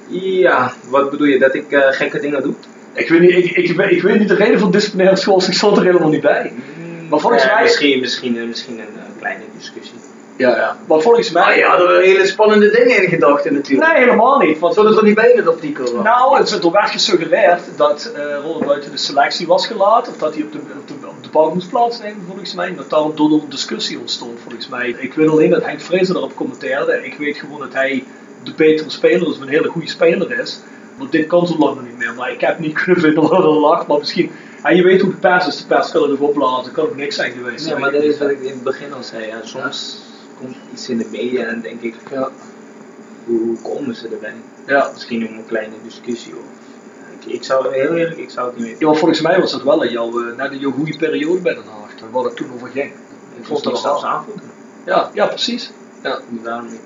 Ja, 0.08 0.72
wat 0.88 1.10
bedoel 1.10 1.26
je? 1.26 1.38
Dat 1.38 1.54
ik 1.54 1.72
eh, 1.72 1.80
gekke 1.88 2.20
dingen 2.20 2.42
doe? 2.42 2.54
Ik 2.92 3.08
weet 3.08 3.20
niet, 3.20 3.30
ik, 3.30 3.44
ik, 3.56 3.68
ik 3.90 4.02
weet 4.02 4.18
niet 4.18 4.28
de 4.28 4.34
reden 4.34 4.58
van 4.58 4.70
disciplinaire 4.70 5.16
schoolsing, 5.16 5.52
ik 5.52 5.58
stond 5.58 5.76
er 5.76 5.84
helemaal 5.84 6.08
niet 6.08 6.20
bij. 6.20 6.52
Maar 7.08 7.20
volgens 7.20 7.42
Ja, 7.42 7.54
mij... 7.54 7.62
Misschien, 7.62 8.00
misschien, 8.00 8.38
eh, 8.38 8.46
misschien 8.46 8.78
een 8.78 8.96
eh, 8.96 9.18
kleine 9.18 9.44
discussie. 9.58 9.98
Ja, 10.36 10.56
ja. 10.56 10.76
Maar 10.86 11.00
volgens 11.00 11.30
mij... 11.30 11.42
Maar 11.42 11.58
ja, 11.58 11.78
er 11.78 11.84
waren 11.84 12.02
hele 12.02 12.26
spannende 12.26 12.70
dingen 12.70 13.02
in 13.02 13.08
gedachten 13.08 13.52
natuurlijk. 13.52 13.92
Nee, 13.92 14.02
helemaal 14.02 14.38
niet. 14.38 14.58
Want 14.58 14.76
het 14.76 14.96
er 14.96 15.04
niet 15.04 15.14
bij 15.14 15.30
in 15.30 15.36
het 15.36 15.48
artikel? 15.48 15.92
wel? 15.92 16.02
Nou, 16.02 16.38
het, 16.38 16.64
er 16.64 16.70
werd 16.70 16.90
gesuggereerd 16.90 17.62
dat 17.76 18.12
eh 18.14 18.22
Ronald 18.42 18.66
buiten 18.66 18.90
de 18.90 18.96
selectie 18.96 19.46
was 19.46 19.66
gelaten, 19.66 20.12
of 20.12 20.18
dat 20.18 20.34
hij 20.34 20.42
op 20.42 20.52
de, 20.52 20.58
op 20.58 20.88
de, 20.88 20.94
op 21.08 21.22
de 21.22 21.28
bank 21.28 21.54
moest 21.54 21.68
plaatsnemen, 21.70 22.22
volgens 22.26 22.54
mij. 22.54 22.74
Dat 22.74 22.90
daar 22.90 23.14
door 23.14 23.30
een 23.30 23.48
discussie 23.48 23.98
ontstond, 23.98 24.40
volgens 24.42 24.68
mij. 24.68 24.88
Ik 24.98 25.14
weet 25.14 25.28
alleen 25.28 25.50
dat 25.50 25.64
Henk 25.64 25.80
Vrezer 25.80 26.16
erop 26.16 26.36
commenteerde. 26.36 27.04
Ik 27.04 27.14
weet 27.18 27.36
gewoon 27.36 27.60
dat 27.60 27.72
hij 27.72 28.04
de 28.42 28.52
betere 28.56 28.90
speler 28.90 29.28
is, 29.28 29.34
of 29.34 29.40
een 29.40 29.48
hele 29.48 29.68
goede 29.68 29.88
speler 29.88 30.40
is. 30.40 30.60
Want 30.96 31.12
dit 31.12 31.26
kan 31.26 31.46
zo 31.46 31.58
lang 31.58 31.74
nog 31.74 31.84
niet 31.84 31.98
meer, 31.98 32.14
maar 32.14 32.32
ik 32.32 32.40
heb 32.40 32.58
niet 32.58 32.74
kunnen 32.82 33.00
vinden 33.02 33.22
wat 33.22 33.44
er 33.44 33.50
lag. 33.50 33.86
Maar 33.86 33.98
misschien, 33.98 34.30
ja, 34.62 34.70
je 34.70 34.82
weet 34.82 35.00
hoe 35.00 35.10
de 35.10 35.16
pers 35.16 35.46
is, 35.46 35.56
de 35.56 35.66
pers 35.66 35.90
kan 35.90 36.10
nog 36.10 36.18
opblazen, 36.18 36.72
kan 36.72 36.84
ook 36.84 36.96
niks 36.96 37.16
zijn 37.16 37.32
geweest. 37.32 37.66
Ja, 37.66 37.78
maar 37.78 37.92
dat 37.92 38.02
is 38.02 38.18
wat 38.18 38.30
ik 38.30 38.40
in 38.40 38.50
het 38.50 38.62
begin 38.62 38.92
al 38.92 39.02
zei. 39.02 39.26
Ja. 39.26 39.40
Soms 39.42 39.98
komt 40.38 40.56
iets 40.72 40.88
in 40.88 40.98
de 40.98 41.06
media 41.10 41.44
en 41.44 41.52
dan 41.52 41.60
denk 41.60 41.80
ik, 41.80 41.94
Ja. 42.10 42.30
hoe, 43.24 43.38
hoe 43.38 43.56
komen 43.62 43.94
ze 43.94 44.08
erbij? 44.08 44.34
Ja. 44.66 44.90
Misschien 44.92 45.28
om 45.28 45.34
een 45.34 45.46
kleine 45.46 45.74
discussie 45.82 46.32
of... 46.36 46.44
Ik, 47.26 47.44
zou 47.44 47.72
heel 47.72 47.94
eerlijk, 47.94 48.16
ik 48.16 48.30
zou 48.30 48.46
het 48.46 48.56
niet 48.56 48.66
weten. 48.66 48.88
Ja, 48.88 48.94
volgens 48.94 49.20
mij 49.20 49.40
was 49.40 49.52
dat 49.52 49.62
wel 49.62 49.82
in 49.82 49.90
jouw, 49.92 50.20
eh, 50.20 50.36
na 50.36 50.48
de, 50.48 50.58
jouw 50.58 50.70
goede 50.70 50.96
periode 50.96 51.40
bij 51.40 51.54
Den 51.54 51.62
Haag, 51.64 52.10
waar 52.10 52.24
het 52.24 52.36
toen 52.36 52.52
over 52.54 52.68
ging. 52.68 52.92
Ik 53.38 53.44
vond 53.44 53.62
dat 53.62 53.72
het 53.72 53.82
zelfs 53.82 54.04
aanvoelen. 54.04 54.44
Ja, 54.84 55.10
ja 55.14 55.26
precies. 55.26 55.70
Ja. 56.02 56.20
Daarom, 56.42 56.66
ik, 56.66 56.80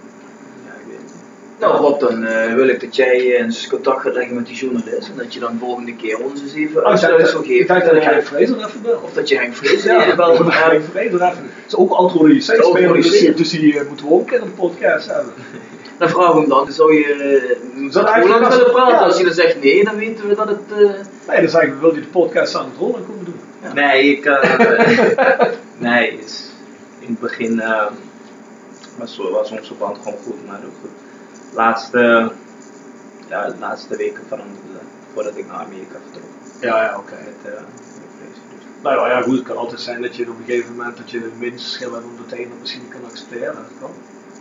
ja, 0.67 0.73
ik 0.73 0.87
weet 0.87 0.97
het 0.97 1.05
niet. 1.05 1.23
Nou 1.61 1.77
Rob, 1.77 2.01
dan 2.01 2.25
eh, 2.25 2.55
wil 2.55 2.69
ik 2.69 2.81
dat 2.81 2.97
jij 2.97 3.17
eh, 3.35 3.41
eens 3.45 3.67
contact 3.69 4.01
gaat 4.03 4.15
leggen 4.15 4.35
met 4.35 4.47
die 4.47 4.57
journalist. 4.57 5.09
En 5.09 5.17
dat 5.17 5.35
je 5.35 5.41
dan 5.41 5.57
volgende 5.59 5.97
keer 5.97 6.19
ons 6.19 6.41
eens 6.43 6.55
even 6.55 6.77
Oh, 6.87 6.95
ik 6.95 7.01
dacht, 7.01 7.05
uitsluitsel 7.05 7.45
ik 7.45 7.69
dacht 7.69 7.85
dat 7.85 7.95
ik 7.95 8.03
Henk 8.03 8.23
Vrezer 8.23 8.57
even 8.59 8.83
bel. 8.83 9.01
Of 9.05 9.13
dat 9.13 9.29
je 9.29 9.37
Henk 9.39 9.55
Vrezer 9.55 9.93
Ja, 10.07 10.15
belt. 10.15 10.37
van 10.37 10.51
Henk 10.51 10.83
Vrezer 10.91 11.23
even. 11.23 11.43
Het 11.43 11.67
is 11.67 11.77
ook 11.77 11.91
antwoorden 11.93 12.43
spelen, 12.43 12.93
dus, 12.93 13.35
dus 13.37 13.51
die 13.51 13.79
eh, 13.79 13.87
moeten 13.89 14.07
we 14.07 14.13
ook 14.13 14.31
in 14.31 14.41
een 14.43 14.55
podcast 14.55 15.07
hebben. 15.07 15.33
Dan 15.99 16.09
vragen 16.09 16.35
we 16.35 16.41
hem 16.41 16.49
dan, 16.49 16.73
zou 16.73 16.95
je 16.95 17.55
uh, 17.77 17.91
Zou 17.93 18.07
als- 18.07 18.25
willen 18.57 18.73
praten? 18.73 18.95
ja. 18.95 18.99
Als 19.01 19.19
je 19.19 19.25
dan 19.25 19.33
zegt 19.33 19.63
nee, 19.63 19.85
dan 19.85 19.97
weten 19.97 20.29
we 20.29 20.35
dat 20.35 20.49
het... 20.49 20.59
eh, 20.69 20.79
Nee, 21.29 21.41
dan 21.41 21.49
zeg 21.51 21.63
ik, 21.63 21.73
wil 21.81 21.95
je 21.95 22.01
de 22.01 22.07
podcast 22.07 22.55
aan 22.55 22.65
het 22.65 22.79
rollen 22.79 23.07
komen 23.07 23.25
doen? 23.25 23.35
Nee, 23.75 24.17
ik. 24.17 24.25
eh, 24.25 25.41
nee, 25.79 26.19
is, 26.25 26.51
in 26.99 27.07
het 27.09 27.21
begin 27.21 27.61
eh, 27.61 27.87
was, 28.99 29.17
was 29.31 29.51
onze 29.51 29.75
band 29.75 29.99
gewoon 30.03 30.19
goed, 30.25 30.47
maar 30.47 30.61
ook 30.67 30.73
goed. 30.81 30.91
Laatste, 31.55 32.33
ja, 33.29 33.47
de 33.49 33.59
laatste 33.59 33.97
weken 33.97 34.23
veranderde 34.29 34.79
voordat 35.15 35.37
ik 35.37 35.47
naar 35.47 35.57
Amerika 35.57 35.97
vertrok. 36.05 36.31
Ja, 36.61 36.83
ja, 36.85 36.99
oké. 36.99 37.15
Eh, 37.15 37.53
met 37.53 37.63
dus. 38.21 38.39
Nou 38.83 38.97
ja, 38.97 39.09
ja, 39.17 39.23
goed, 39.23 39.37
het 39.37 39.47
kan 39.47 39.57
altijd 39.57 39.81
zijn 39.81 40.03
dat 40.03 40.17
je 40.17 40.23
op 40.23 40.39
een 40.39 40.45
gegeven 40.47 40.77
moment 40.77 40.97
dat 40.97 41.11
je 41.11 41.17
een 41.19 41.33
meningsverschil 41.39 41.93
hebt 41.93 42.05
een 42.05 42.39
dat 42.49 42.59
misschien 42.61 42.83
niet 42.83 42.91
kan 42.93 43.05
accepteren. 43.11 43.55
Dat 43.55 43.65
kan. 43.81 43.91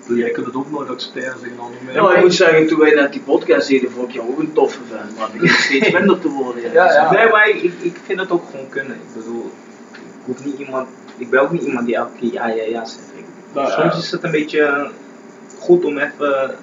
Ik 0.07 0.17
jij 0.17 0.29
kunt 0.31 0.45
het 0.45 0.55
ook 0.55 0.71
nooit 0.71 0.89
accepteren 0.89 1.33
als 1.33 1.41
ik 1.41 1.51
een 1.51 1.59
ander 1.59 1.79
Ja, 1.93 2.15
ik 2.15 2.21
moet 2.23 2.33
zeggen, 2.33 2.67
toen 2.67 2.79
wij 2.79 2.93
net 2.93 3.11
die 3.11 3.21
podcast 3.21 3.67
deden, 3.67 3.91
vond 3.91 4.07
ik 4.07 4.13
jou 4.13 4.29
ook 4.29 4.39
een 4.39 4.53
toffe 4.53 4.79
vent, 4.89 5.17
maar 5.17 5.27
het 5.31 5.41
begint 5.41 5.59
steeds 5.59 5.91
minder 5.91 6.19
te 6.19 6.29
worden. 6.29 6.61
Ja. 6.63 6.71
Ja, 6.71 6.91
ja. 6.93 7.11
Nee, 7.11 7.29
maar 7.29 7.49
ik, 7.49 7.73
ik 7.79 7.97
vind 8.05 8.19
het 8.19 8.31
ook 8.31 8.43
gewoon 8.51 8.69
kunnen. 8.69 8.95
Ik 8.95 9.13
bedoel, 9.23 9.51
ik 9.93 9.99
hoef 10.25 10.45
niet 10.45 10.57
iemand, 10.59 10.87
ik 11.17 11.29
ben 11.29 11.41
ook 11.41 11.51
niet 11.51 11.63
iemand 11.63 11.85
die 11.85 11.95
elke 11.95 12.17
keer 12.19 12.33
ja, 12.33 12.47
ja, 12.47 12.63
ja 12.63 12.85
zegt. 12.85 13.03
Ik- 13.15 13.25
Nou, 13.53 13.69
Soms 13.71 13.93
ja. 13.93 13.99
is 13.99 14.11
het 14.11 14.23
een 14.23 14.31
beetje 14.31 14.89
goed 15.59 15.85
om 15.85 15.97
even 15.97 16.55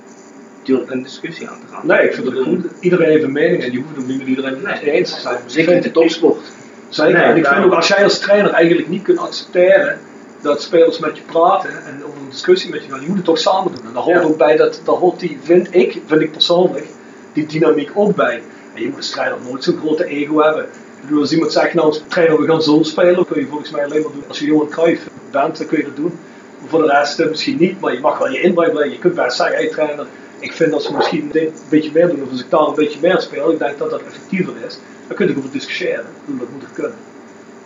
een 0.68 1.02
discussie 1.02 1.48
aan 1.48 1.60
te 1.60 1.74
gaan. 1.74 1.86
Nee, 1.86 2.04
ik 2.06 2.14
vind 2.14 2.26
het 2.26 2.38
goed. 2.38 2.64
Iedereen 2.80 3.08
heeft 3.08 3.24
een 3.24 3.32
mening 3.32 3.62
en 3.62 3.72
je 3.72 3.76
hoeft 3.78 3.88
het 3.90 3.98
ook 3.98 4.06
niet 4.06 4.18
met 4.18 4.26
iedereen 4.26 4.58
het 4.64 4.82
eens 4.82 5.14
te 5.14 5.20
zijn. 5.20 5.38
Zeker 5.46 5.72
in 5.72 5.80
de 5.82 5.90
topsport. 5.90 6.38
Zeker. 6.88 7.12
Nee, 7.12 7.22
en 7.22 7.36
ik 7.36 7.46
vind 7.46 7.64
ook 7.64 7.72
als 7.72 7.88
jij 7.88 8.04
als 8.04 8.18
trainer 8.18 8.50
eigenlijk 8.50 8.88
niet 8.88 9.02
kunt 9.02 9.18
accepteren 9.18 9.98
dat 10.40 10.62
spelers 10.62 10.98
met 10.98 11.16
je 11.16 11.22
praten 11.22 11.70
en 11.70 12.04
over 12.06 12.18
een 12.20 12.30
discussie 12.30 12.70
met 12.70 12.84
je 12.84 12.90
gaan, 12.90 13.00
je 13.00 13.06
moet 13.06 13.16
het 13.16 13.24
toch 13.24 13.38
samen 13.38 13.72
doen. 13.74 13.84
En 13.86 13.92
daar 13.92 14.02
hoort 14.02 14.16
Ja. 14.16 14.22
ook 14.22 14.36
bij 14.36 14.56
dat, 14.56 14.80
daar 14.84 14.94
hoort 14.94 15.20
die, 15.20 15.38
vind 15.42 15.68
ik, 15.74 16.00
vind 16.06 16.20
ik 16.20 16.32
persoonlijk, 16.32 16.86
die 17.32 17.46
dynamiek 17.46 17.90
ook 17.94 18.14
bij. 18.16 18.42
En 18.74 18.82
je 18.82 18.88
moet 18.88 18.96
als 18.96 19.10
trainer 19.10 19.38
nooit 19.48 19.64
zo'n 19.64 19.76
grote 19.78 20.04
ego 20.04 20.42
hebben. 20.42 20.62
Ik 20.64 21.02
bedoel, 21.02 21.20
als 21.20 21.32
iemand 21.32 21.52
zegt, 21.52 21.74
nou 21.74 21.96
trainer 22.08 22.40
we 22.40 22.46
gaan 22.46 22.62
zo 22.62 22.82
spelen, 22.82 23.26
kun 23.26 23.40
je 23.40 23.46
volgens 23.46 23.70
mij 23.70 23.84
alleen 23.84 24.02
maar 24.02 24.12
doen. 24.12 24.24
Als 24.28 24.38
je 24.38 24.46
Johan 24.46 24.68
Cruijff 24.68 25.02
bent, 25.30 25.58
dan 25.58 25.66
kun 25.66 25.78
je 25.78 25.84
dat 25.84 25.96
doen. 25.96 26.18
Maar 26.60 26.68
voor 26.68 26.82
de 26.82 26.88
rest 26.88 27.20
eh, 27.20 27.28
misschien 27.28 27.56
niet, 27.58 27.80
maar 27.80 27.92
je 27.92 28.00
mag 28.00 28.18
wel 28.18 28.30
je 28.30 28.40
inbreng 28.40 28.72
brengen. 28.72 28.92
Je 28.92 28.98
kunt 28.98 29.14
best 29.14 29.36
zeggen, 29.36 29.56
hey 29.56 29.68
trainer, 29.68 30.06
ik 30.38 30.52
vind 30.52 30.70
dat 30.70 30.82
ze 30.82 30.94
misschien 30.94 31.28
dit 31.32 31.48
een 31.48 31.68
beetje 31.68 31.90
meer 31.94 32.08
doen, 32.08 32.22
of 32.22 32.30
als 32.30 32.40
ik 32.40 32.50
daar 32.50 32.66
een 32.66 32.74
beetje 32.74 32.98
meer 33.02 33.20
speel, 33.20 33.52
ik 33.52 33.58
denk 33.58 33.78
dat 33.78 33.90
dat 33.90 34.02
effectiever 34.02 34.54
is. 34.66 34.78
Dan 35.06 35.16
kun 35.16 35.28
je 35.28 35.36
over 35.36 35.50
discussiëren. 35.50 36.06
Dat 36.24 36.48
moet 36.52 36.62
het 36.62 36.72
kunnen. 36.72 36.98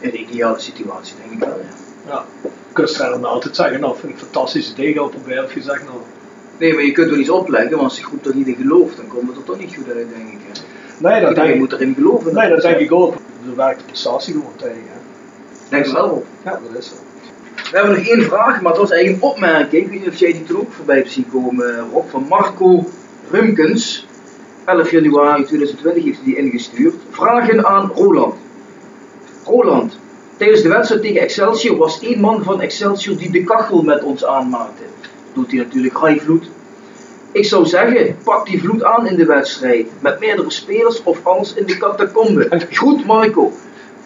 In 0.01 0.11
de 0.11 0.19
ideale 0.19 0.59
situatie 0.59 1.15
denk 1.23 1.33
ik 1.43 1.49
wel, 1.49 1.59
ja. 1.59 2.13
Ja. 2.13 2.25
Kunsttrainer 2.73 3.21
nou 3.21 3.35
altijd 3.35 3.57
zeggen, 3.57 3.81
nou 3.81 3.97
vind 3.97 4.13
ik 4.13 4.19
een 4.19 4.25
fantastisch 4.25 4.71
idee, 4.71 4.95
we 4.95 5.09
proberen. 5.09 5.45
Of 5.45 5.55
je 5.55 5.63
zegt 5.63 5.85
nou, 5.85 5.99
Nee, 6.61 6.75
maar 6.75 6.85
je 6.85 6.93
kunt 6.93 7.11
wel 7.11 7.19
iets 7.19 7.31
opleggen, 7.31 7.71
maar 7.71 7.85
als 7.85 7.97
je 7.97 8.03
goed 8.03 8.27
er 8.27 8.35
niet 8.35 8.47
in 8.47 8.55
gelooft, 8.55 8.97
dan 8.97 9.07
komt 9.07 9.29
het 9.29 9.37
er 9.37 9.45
toch 9.45 9.59
niet 9.59 9.75
goed 9.75 9.87
uit, 9.89 10.07
denk 10.17 10.29
ik. 10.33 10.39
Hè. 10.53 10.61
nee 11.09 11.21
dat 11.21 11.35
denk 11.35 11.49
ik, 11.49 11.59
moet 11.59 11.73
erin 11.73 11.95
geloven. 11.95 12.35
nee, 12.35 12.49
dat 12.49 12.63
denk 12.63 12.79
ik 12.79 12.93
ook. 12.93 13.15
Daar 13.45 13.57
werkt 13.57 13.79
de 13.79 13.85
prestatie 13.85 14.33
gewoon 14.33 14.53
tegen. 14.57 14.75
hè. 14.75 14.99
Denk 15.69 15.87
er 15.87 15.93
wel 15.93 16.09
op. 16.09 16.27
Ja, 16.45 16.51
dat 16.51 16.79
is 16.79 16.89
zo. 16.89 16.95
We 17.71 17.77
hebben 17.77 17.97
nog 17.97 18.07
één 18.07 18.23
vraag, 18.23 18.61
maar 18.61 18.73
het 18.73 18.81
was 18.81 18.91
eigenlijk 18.91 19.23
een 19.23 19.29
opmerking. 19.29 19.85
Ik 19.85 19.91
weet 19.91 20.01
niet 20.01 20.09
of 20.09 20.19
jij 20.19 20.33
die 20.33 20.45
toen 20.45 20.61
ook 20.61 20.73
voorbij 20.73 20.97
hebt 20.97 21.13
zien 21.13 21.31
komen, 21.33 21.79
Rob, 21.93 22.09
van 22.11 22.27
Marco 22.29 22.87
Rumkens. 23.31 24.07
11 24.65 24.91
januari 24.91 25.45
2020 25.45 26.05
heeft 26.05 26.17
hij 26.17 26.25
die 26.25 26.37
ingestuurd. 26.37 26.95
Vragen 27.11 27.67
aan 27.67 27.91
Roland. 27.95 28.35
Roland, 29.45 29.99
tijdens 30.37 30.63
de 30.63 30.69
wedstrijd 30.69 31.03
tegen 31.03 31.21
Excelsior 31.21 31.77
was 31.77 32.01
één 32.01 32.21
man 32.21 32.45
van 32.45 32.61
Excelsior 32.61 33.17
die 33.17 33.31
de 33.31 33.45
kachel 33.45 33.83
met 33.83 34.03
ons 34.03 34.25
aanmaakte. 34.25 34.83
Doet 35.33 35.51
hij 35.51 35.59
natuurlijk 35.59 35.99
Rai 35.99 36.21
Vloed. 36.21 36.51
Ik 37.33 37.45
zou 37.45 37.67
zeggen, 37.67 38.17
pak 38.25 38.47
die 38.47 38.61
vloed 38.61 38.85
aan 38.85 39.07
in 39.07 39.17
de 39.17 39.25
wedstrijd. 39.25 39.87
Met 40.01 40.21
meerdere 40.21 40.51
spelers 40.51 41.03
of 41.03 41.27
alles 41.27 41.55
in 41.55 41.67
de 41.67 41.77
catacombe. 41.79 42.49
Goed 42.75 43.07
Marco. 43.07 43.53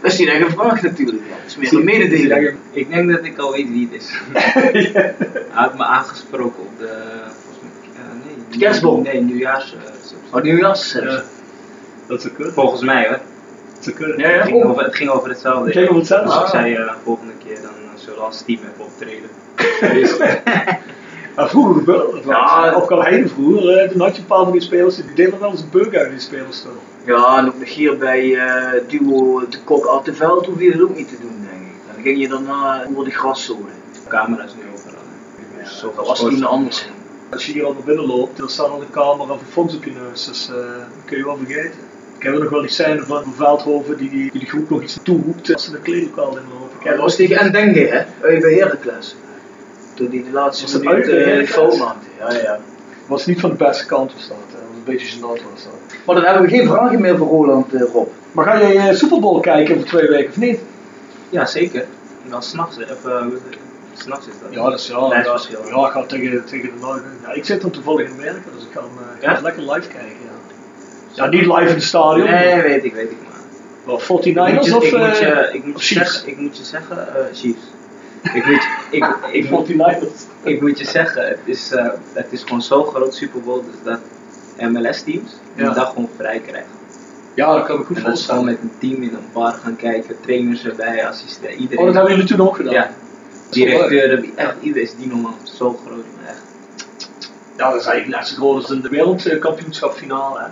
Dat 0.05 0.13
is 0.13 0.19
niet 0.19 0.29
echt 0.29 0.41
een 0.41 0.51
vraag 0.51 0.83
natuurlijk. 0.83 1.19
Ja. 1.29 1.35
Dat 1.43 1.47
is 1.47 1.57
meer 1.57 1.73
een 1.81 1.85
mededeling. 1.85 2.57
Ik 2.73 2.89
denk 2.91 3.11
dat 3.11 3.25
ik 3.25 3.39
al 3.39 3.53
weet 3.53 3.69
wie 3.69 3.89
het 3.93 4.03
is. 4.03 4.13
Hij 4.93 5.15
had 5.51 5.77
me 5.77 5.85
aangesproken 5.85 6.63
op 6.63 6.79
de. 6.79 6.89
volgens 7.43 7.63
mij, 7.63 8.03
eh, 8.05 8.11
nee, 8.51 8.59
kerstboom? 8.59 9.03
Nee, 9.03 9.21
nieuwjaars. 9.21 9.75
eh, 9.75 10.37
Oh, 10.37 10.43
nieuwjaarsreceptie. 10.43 11.17
Ja. 11.17 11.23
Dat 12.07 12.21
zou 12.23 12.35
kunnen. 12.35 12.53
Volgens 12.55 12.83
mij 12.83 13.09
hoor. 13.09 13.19
Dat. 13.85 13.95
Ja, 14.17 14.29
ja. 14.29 14.37
Het 14.39 14.47
ging 14.47 14.65
over, 14.65 14.85
het 14.85 14.97
ging 14.97 15.11
over 15.11 15.29
hetzelfde. 15.29 15.65
Het 15.65 15.73
ging 15.75 15.87
over 15.87 15.99
hetzelfde. 15.99 16.27
Dus 16.29 16.37
ik 16.37 16.43
Ah. 16.43 16.51
zei 16.51 16.75
eh, 16.75 16.93
volgende 17.05 17.33
keer 17.45 17.55
dan 17.63 17.71
uh, 17.83 17.89
zullen 18.01 18.19
we 18.19 18.25
als 18.25 18.43
team 18.43 18.59
even 18.59 18.85
optreden. 18.85 19.29
Maar 21.37 21.49
vroeger 21.49 21.75
gebeurde 21.75 22.13
dat 22.13 22.25
wel. 22.25 22.37
Ja. 22.37 22.75
Of 22.77 22.87
kan 22.87 23.01
hij 23.01 23.29
vroeger, 23.29 23.79
eh, 23.79 23.91
toen 23.91 24.01
had 24.01 24.15
je 24.15 24.21
een 24.21 24.27
paar 24.27 24.45
van 24.45 24.53
die 24.53 24.61
spelers, 24.61 24.97
die 24.97 25.15
deden 25.15 25.41
wel 25.41 25.51
eens 25.51 25.61
een 25.61 25.71
bug 25.71 25.95
uit 25.95 26.11
die 26.11 26.21
spelers 26.21 26.63
toch. 26.63 26.73
Ja, 27.05 27.39
en 27.39 27.47
ook 27.47 27.59
nog 27.59 27.69
hier 27.69 27.99
bij 27.99 28.35
eh, 28.35 28.81
duo 28.89 29.43
de 29.49 29.59
Kok 29.65 29.85
Atteveld 29.85 30.47
hoef 30.47 30.61
je 30.61 30.73
dat 30.73 30.81
ook 30.81 30.97
niet 30.97 31.09
te 31.09 31.17
doen, 31.21 31.47
denk 31.51 31.63
ik. 31.63 31.95
Dan 31.95 32.03
ging 32.03 32.21
je 32.21 32.29
daarna 32.29 32.87
over 32.91 33.05
de 33.05 33.11
graszolen. 33.11 33.73
De 33.93 34.09
camera 34.09 34.45
is 34.45 34.55
nu 34.55 34.63
hè. 34.63 35.63
Dus 35.63 35.79
zoveel 35.79 35.97
Dat 35.97 36.07
was 36.07 36.19
toen 36.19 36.45
anders. 36.45 36.89
Als 37.31 37.47
je 37.47 37.53
hier 37.53 37.65
al 37.65 37.73
naar 37.73 37.83
binnen 37.83 38.07
loopt, 38.07 38.37
dan 38.37 38.49
staat 38.49 38.69
al 38.69 38.81
een 38.81 38.91
camera 38.91 39.27
van 39.27 39.39
Fons 39.51 39.77
op 39.77 39.85
je 39.85 39.91
neus. 39.91 40.25
Dus 40.27 40.49
eh, 40.49 40.55
dat 40.55 41.05
kun 41.05 41.17
je 41.17 41.25
wel 41.25 41.37
vergeten. 41.37 41.81
Ik 42.19 42.23
heb 42.23 42.39
nog 42.39 42.51
wel 42.51 42.61
die 42.61 42.71
scène 42.71 43.03
van 43.03 43.35
Veldhoven 43.37 43.97
die 43.97 44.11
die, 44.11 44.31
die, 44.31 44.41
die 44.41 44.49
groep 44.49 44.71
nog 44.71 44.83
iets 44.83 44.99
toeroept 45.03 45.53
als 45.53 45.65
ze 45.65 45.71
de 45.71 45.79
kledinglokaal 45.79 46.29
inlopen. 46.29 46.77
Ja, 46.85 46.91
dat 46.91 47.01
was 47.01 47.17
tegen 47.17 47.49
Ndenge, 47.49 47.81
hè? 47.81 48.27
Uit 48.27 48.41
bij 48.41 48.55
Heracles. 48.55 49.17
Toen 49.95 50.09
hij 50.11 50.23
de 50.25 50.31
laatste 50.33 50.65
Was 50.65 50.83
minuut 50.83 51.09
eh, 51.09 51.47
fout 51.47 51.79
maakte. 51.79 52.07
Ja, 52.19 52.33
ja. 52.33 52.59
was 53.07 53.27
niet 53.27 53.41
van 53.41 53.51
de 53.51 53.57
beste 53.57 53.87
kant 53.87 54.15
of 54.15 54.21
staat. 54.21 54.37
Dat 54.53 54.61
was 54.69 54.77
een 54.77 54.85
beetje 54.85 55.17
gênant 55.17 55.43
was 55.53 55.65
dat. 55.65 55.73
Maar 56.07 56.15
dan 56.15 56.25
hebben 56.25 56.43
we 56.43 56.49
geen 56.49 56.67
vragen 56.67 57.01
meer 57.01 57.17
voor 57.17 57.29
Roland, 57.29 57.75
eh, 57.75 57.81
Rob. 57.93 58.09
Maar 58.33 58.45
ga 58.45 58.59
jij 58.61 58.89
eh, 58.89 58.95
Super 58.97 59.21
Bowl 59.21 59.41
kijken 59.41 59.75
over 59.75 59.87
twee 59.89 60.09
weken 60.09 60.31
of 60.31 60.37
niet? 60.37 60.61
Ja, 61.31 61.47
zeker. 61.47 61.85
Wel 62.29 62.41
s'nachts, 62.43 62.77
of 62.77 63.07
uh, 63.07 63.27
s'nachts 63.95 64.27
is 64.27 64.33
dat. 64.43 64.55
Ja, 64.55 64.63
dat 64.71 64.79
is 64.79 64.87
ja. 64.87 65.59
Ja, 65.69 65.87
ik 65.87 65.93
ga 65.93 66.05
tegen, 66.07 66.45
tegen 66.45 66.69
de 66.69 66.81
Noorden. 66.81 67.05
Ja, 67.23 67.33
ik 67.33 67.45
zit 67.45 67.61
dan 67.61 67.71
toevallig 67.71 68.07
in 68.07 68.13
Amerika, 68.13 68.49
dus 68.55 68.65
ik 68.65 68.75
eh, 68.75 68.83
Ja? 69.21 69.33
het 69.33 69.43
lekker 69.43 69.63
live 69.63 69.89
kijken. 69.89 70.17
Ja. 70.25 71.25
ja, 71.25 71.27
niet 71.27 71.47
live 71.47 71.61
in 71.69 71.75
het 71.75 71.83
stadion. 71.83 72.31
Nee, 72.31 72.63
weet 72.63 72.85
ik, 72.85 72.95
weet 72.95 73.11
ik 73.11 73.17
maar. 73.23 73.33
Wel, 73.85 74.01
Ik 74.01 74.09
moet 74.09 74.21
49ers 74.21 74.67
je, 74.67 74.77
of 74.77 74.85
ik 74.85 74.93
moet 74.97 75.01
eh, 75.01 75.21
je, 75.21 75.49
ik 75.53 75.65
moet 75.65 75.81
je 75.81 75.95
Chiefs? 75.95 76.13
zeggen, 76.13 76.29
ik 76.29 76.39
moet 76.39 76.57
je 76.57 76.65
zeggen, 76.65 77.15
eh 77.17 77.25
Chiefs. 77.33 77.63
Ik 78.33 78.45
moet, 78.47 78.63
je- 78.63 78.77
ik, 78.91 79.07
ik, 79.31 79.51
moet, 79.51 79.69
49ers. 79.69 80.23
ik 80.43 80.61
moet 80.61 80.79
je 80.79 80.85
zeggen, 80.87 81.27
het 81.29 81.39
is, 81.45 81.73
eh, 81.73 81.87
het 82.13 82.27
is 82.31 82.43
gewoon 82.43 82.63
zo'n 82.63 82.85
groot 82.87 83.15
Super 83.15 83.41
Bowl 83.43 83.65
dus 83.65 83.75
dat 83.83 83.99
MLS-teams 84.71 85.31
die 85.55 85.65
Ja. 85.65 85.71
dag 85.73 85.89
gewoon 85.89 86.09
vrij 86.17 86.39
krijgen. 86.41 86.71
Ja, 87.35 87.53
dat 87.55 87.67
kan 87.67 87.81
ik 87.81 87.87
goed 87.87 87.97
En 87.97 88.03
dat 88.03 88.13
is 88.19 88.25
gewoon 88.27 88.45
voorstellen. 88.45 88.45
met 88.45 88.81
een 88.83 88.91
team 88.91 89.03
in 89.11 89.15
een 89.17 89.27
bar 89.33 89.53
gaan 89.53 89.77
kijken, 89.77 90.17
trainers 90.21 90.65
erbij, 90.65 91.07
assistenten, 91.09 91.59
iedereen. 91.61 91.79
Oh, 91.79 91.85
dat 91.87 91.95
hebben 91.95 92.13
jullie 92.13 92.29
toen 92.37 92.47
ook 92.49 92.57
gedaan? 92.57 92.73
Ja. 92.73 92.91
Directeuren, 93.51 94.25
echt 94.37 94.55
iedereen 94.61 94.89
is 94.89 94.95
die 94.97 95.07
normaal 95.07 95.35
zo 95.43 95.79
groot, 95.87 96.05
maar 96.21 96.29
echt. 96.31 96.43
Ja, 97.57 97.71
dat 97.71 97.81
is 97.81 97.87
eigenlijk 97.87 98.19
net 98.21 98.29
zo 98.29 98.37
groot 98.37 98.63
als 98.63 98.71
in 98.71 98.81
de 98.81 98.89
wereldkampioenschapfinale. 98.89 100.39
Hè? 100.41 100.47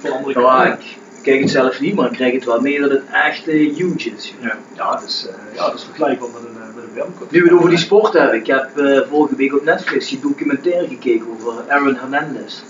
Voor 0.00 0.10
Ja, 0.10 0.16
Amerikanen. 0.16 0.72
ik 0.72 0.96
kijk 1.22 1.40
het 1.40 1.50
zelf 1.50 1.80
niet, 1.80 1.94
maar 1.94 2.06
ik 2.06 2.12
krijg 2.12 2.32
het 2.32 2.44
wel 2.44 2.60
mee 2.60 2.80
dat 2.80 2.90
het 2.90 3.02
echt 3.12 3.48
eh, 3.48 3.74
huge 3.76 4.10
is. 4.16 4.34
Ja. 4.40 4.58
Ja, 4.76 4.92
dat 4.94 5.08
is, 5.08 5.26
eh, 5.28 5.56
ja, 5.56 5.66
dat 5.66 5.74
is 5.74 5.84
vergelijkbaar 5.84 6.28
met 6.28 6.42
een, 6.42 6.62
eh, 6.62 6.94
met 6.94 7.04
een. 7.04 7.12
Nu 7.30 7.42
we 7.42 7.48
het 7.48 7.58
over 7.58 7.68
die 7.68 7.78
sport 7.78 8.12
hebben, 8.12 8.36
ik 8.36 8.46
heb 8.46 8.70
vorige 9.08 9.36
week 9.36 9.54
op 9.54 9.64
Netflix 9.64 10.08
die 10.08 10.20
documentaire 10.20 10.88
gekeken 10.88 11.26
over 11.30 11.64
Aaron 11.68 11.96
Hernandez. 11.96 12.62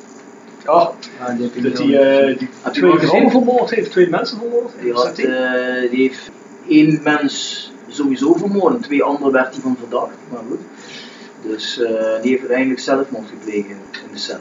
Ja, 0.64 0.92
Ja, 1.18 1.32
die 1.34 1.44
heb 1.44 1.55
je 1.55 1.61
dat 1.61 1.76
die, 1.76 1.86
die 1.86 2.48
je 2.64 2.70
twee 2.70 2.98
vrouwen 2.98 3.30
vermoord 3.30 3.70
heeft, 3.70 3.90
twee 3.90 4.09
mensen 4.09 4.38
vermoord. 4.38 4.72
Die, 4.80 4.92
had, 4.92 5.16
die? 5.16 5.26
die 5.90 6.09
heeft 6.09 6.30
één 6.68 7.00
mens 7.03 7.72
sowieso 7.88 8.34
vermoord 8.34 8.74
en 8.74 8.80
twee 8.80 9.03
anderen 9.03 9.32
werd 9.32 9.53
hij 9.53 9.62
van 9.62 9.76
verdacht. 9.78 10.16
Maar 10.30 10.42
goed. 10.48 10.61
Dus 11.42 11.74
die 12.22 12.30
heeft 12.30 12.40
uiteindelijk 12.40 12.80
zelfmoord 12.80 13.28
gepleegd 13.28 13.68
in, 13.68 13.76
in 13.92 14.12
de 14.12 14.18
cel. 14.18 14.38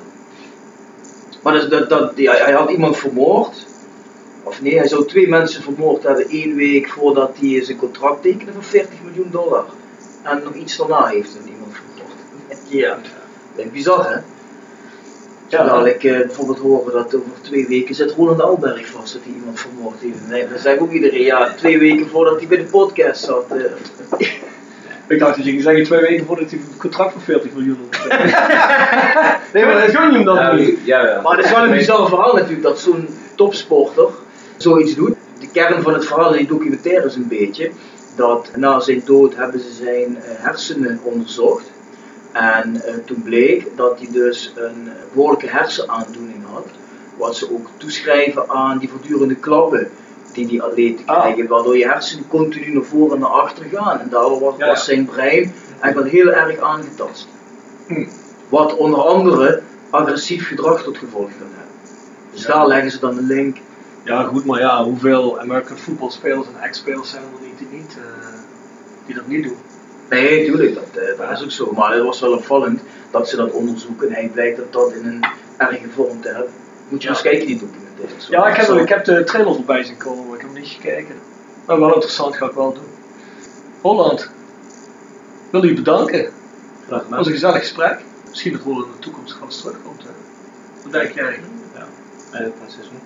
Maar 1.44 1.54
dat, 1.54 1.70
dat, 1.70 1.90
dat, 1.90 2.12
ja, 2.16 2.34
hij 2.34 2.54
had 2.54 2.70
iemand 2.70 2.98
vermoord. 2.98 3.66
Of 4.44 4.62
nee, 4.62 4.78
hij 4.78 4.88
zou 4.88 5.06
twee 5.08 5.28
mensen 5.28 5.64
vermoord 5.64 6.04
hebben 6.04 6.30
één 6.30 6.56
week 6.56 6.90
voordat 6.90 7.32
hij 7.40 7.64
zijn 7.64 7.78
contract 7.78 8.22
tekende 8.22 8.52
voor 8.54 8.64
40 8.64 8.90
miljoen 9.04 9.30
dollar. 9.32 9.66
En 10.24 10.42
nog 10.44 10.54
iets 10.54 10.78
daarna 10.78 11.06
heeft 11.06 11.34
hij 11.34 11.52
iemand 11.52 11.72
vermoord. 11.74 12.16
Ja, 12.68 12.98
dat 13.56 13.66
is 13.66 13.72
bizar 13.72 14.10
hè? 14.10 14.16
Ja. 15.48 15.58
Terwijl 15.64 15.86
ik 15.88 16.04
eh, 16.04 16.18
bijvoorbeeld 16.18 16.60
horen 16.60 16.94
dat 16.94 17.16
over 17.16 17.26
twee 17.42 17.68
weken 17.68 17.96
zit 17.96 18.12
Roland 18.12 18.42
Alberg 18.42 18.88
vast 18.88 19.14
dat 19.14 19.22
hij 19.24 19.34
iemand 19.34 19.60
vermoord 19.60 20.00
heeft. 20.02 20.28
Nee, 20.30 20.48
dat 20.48 20.60
zeg 20.60 20.74
ik 20.76 20.82
ook 20.82 20.92
iedereen. 20.92 21.22
Ja, 21.24 21.54
twee 21.58 21.80
weken 21.80 22.08
voordat 22.10 22.38
hij 22.38 22.48
bij 22.48 22.58
de 22.58 22.64
podcast 22.64 23.24
zat. 23.24 23.46
eh. 23.52 24.28
Ik 25.08 25.20
dacht 25.20 25.36
dat 25.36 25.46
je 25.46 25.52
ging 25.52 25.64
zeggen 25.64 25.84
twee 25.84 26.00
weken 26.02 26.26
voordat 26.26 26.50
hij 26.50 26.60
een 26.60 26.78
contract 26.78 27.12
van 27.12 27.22
40 27.22 27.52
miljoen 27.54 27.78
had. 27.92 28.08
nee, 29.54 29.66
maar 29.66 29.82
dat 29.82 29.96
gun 29.96 30.10
je 30.10 30.16
hem 30.16 30.26
dan 30.26 30.36
Ja, 30.36 30.54
niet. 30.54 30.78
ja, 30.84 31.06
ja. 31.06 31.22
Maar 31.22 31.36
het 31.38 31.46
is 31.46 31.52
wel 31.52 31.64
een 31.64 31.72
bizar 31.72 32.08
verhaal 32.08 32.34
natuurlijk 32.34 32.62
dat 32.64 32.80
zo'n 32.80 33.08
topsporter 33.36 34.08
zoiets 34.62 34.96
doet. 34.96 35.16
De 35.40 35.48
kern 35.52 35.82
van 35.82 35.94
het 35.94 36.06
verhaal 36.06 36.32
in 36.32 36.38
die 36.38 36.48
documentaire 36.48 37.06
is 37.06 37.16
een 37.16 37.28
beetje 37.28 37.72
dat 38.16 38.50
na 38.56 38.80
zijn 38.80 39.02
dood 39.06 39.36
hebben 39.36 39.60
ze 39.60 39.72
zijn 39.72 40.18
eh, 40.18 40.22
hersenen 40.24 41.00
onderzocht. 41.04 41.72
En 42.32 42.82
eh, 42.84 42.94
toen 43.06 43.22
bleek 43.22 43.68
dat 43.76 44.00
hij 44.00 44.08
dus 44.12 44.54
een 44.56 44.90
behoorlijke 45.14 45.48
hersenaandoening 45.50 46.44
had. 46.52 46.68
Wat 47.18 47.36
ze 47.36 47.52
ook 47.54 47.70
toeschrijven 47.78 48.50
aan 48.50 48.78
die 48.78 48.90
voortdurende 48.90 49.36
klappen 49.36 49.90
die 50.34 50.48
die 50.48 50.62
atleten 50.62 51.06
Ah. 51.06 51.22
krijgen, 51.22 51.48
waardoor 51.48 51.78
je 51.78 51.88
hersenen 51.88 52.28
continu 52.28 52.74
naar 52.74 52.84
voren 52.84 53.14
en 53.14 53.20
naar 53.20 53.30
achter 53.30 53.66
gaan. 53.74 54.00
En 54.00 54.10
daardoor 54.10 54.40
was, 54.40 54.54
Ja, 54.58 54.76
zijn 54.76 55.06
brein 55.06 55.54
eigenlijk 55.80 55.94
wel 55.96 56.04
heel 56.04 56.32
erg 56.32 56.60
aangetast. 56.60 57.28
Hm. 57.88 58.06
Wat 58.50 58.76
onder 58.76 59.00
andere 59.00 59.62
agressief 59.90 60.48
gedrag 60.48 60.84
tot 60.84 60.98
gevolg 60.98 61.30
kan 61.30 61.48
hebben. 61.48 61.76
Dus 62.32 62.46
daar 62.46 62.68
leggen 62.68 62.92
ze 62.92 63.00
dan 63.00 63.16
de 63.16 63.22
link. 63.24 63.58
Ja, 64.04 64.24
goed, 64.24 64.46
maar 64.46 64.60
ja, 64.60 64.84
hoeveel 64.84 65.40
American 65.40 65.78
voetbalspelers 65.78 66.48
en 66.48 66.62
ex-spelers 66.62 67.10
zijn 67.10 67.24
er 67.24 67.46
niet 67.48 67.58
die, 67.58 67.68
niet, 67.80 67.98
eh, 67.98 68.28
die 69.06 69.16
dat 69.16 69.28
niet 69.28 69.44
doen? 69.44 69.58
Nee, 70.10 70.46
tuurlijk, 70.46 70.74
dat, 70.76 71.04
eh, 71.04 71.18
dat 71.18 71.32
is 71.38 71.44
ook 71.44 71.52
zo. 71.52 71.72
Maar 71.76 71.94
het 71.94 72.04
was 72.04 72.20
wel 72.20 72.34
opvallend 72.34 72.82
dat 73.12 73.30
ze 73.30 73.36
dat 73.36 73.52
onderzoeken 73.52 74.08
en 74.08 74.14
hij 74.14 74.28
blijkt 74.34 74.58
dat 74.58 74.74
dat 74.74 74.94
in 74.94 75.06
een 75.06 75.24
erge 75.58 75.90
vorm 75.96 76.22
te 76.22 76.28
hebben. 76.28 76.52
Moet 76.90 77.02
je 77.02 77.08
Ja. 77.08 77.14
eens 77.14 77.24
kijken, 77.24 77.48
die 77.48 77.60
documentaires. 77.60 78.28
Ja, 78.28 78.48
ik 78.48 78.56
heb, 78.56 78.66
Zo. 78.66 78.76
ik 78.78 78.90
heb 78.90 79.04
de 79.06 79.24
trailer 79.24 79.56
voorbij 79.56 79.84
zien 79.84 79.98
komen, 79.98 80.26
maar 80.26 80.36
ik 80.36 80.42
heb 80.42 80.52
hem 80.54 80.62
niet 80.62 80.70
gekeken. 80.72 81.16
Maar 81.66 81.80
wel 81.80 81.94
interessant, 81.94 82.36
ga 82.38 82.46
ik 82.46 82.52
wel 82.52 82.74
doen. 82.74 82.84
Holland, 83.82 84.30
wil 85.50 85.66
je 85.66 85.74
bedanken. 85.74 86.30
Graag 86.88 87.02
gedaan. 87.04 87.18
was 87.18 87.26
een 87.28 87.34
gezellig 87.34 87.60
gesprek. 87.60 88.00
Misschien 88.30 88.52
dat 88.52 88.62
Roland 88.62 88.86
in 88.86 88.92
de 88.92 89.00
toekomst 89.00 89.34
gewoon 89.34 89.50
terugkomt. 89.50 90.02
Hè? 90.04 90.10
Wat 90.84 90.92
denk 90.92 91.12
jij? 91.12 91.40
Ja, 91.76 91.86
van 92.32 92.42
het 92.42 92.72
seizoen. 92.72 93.00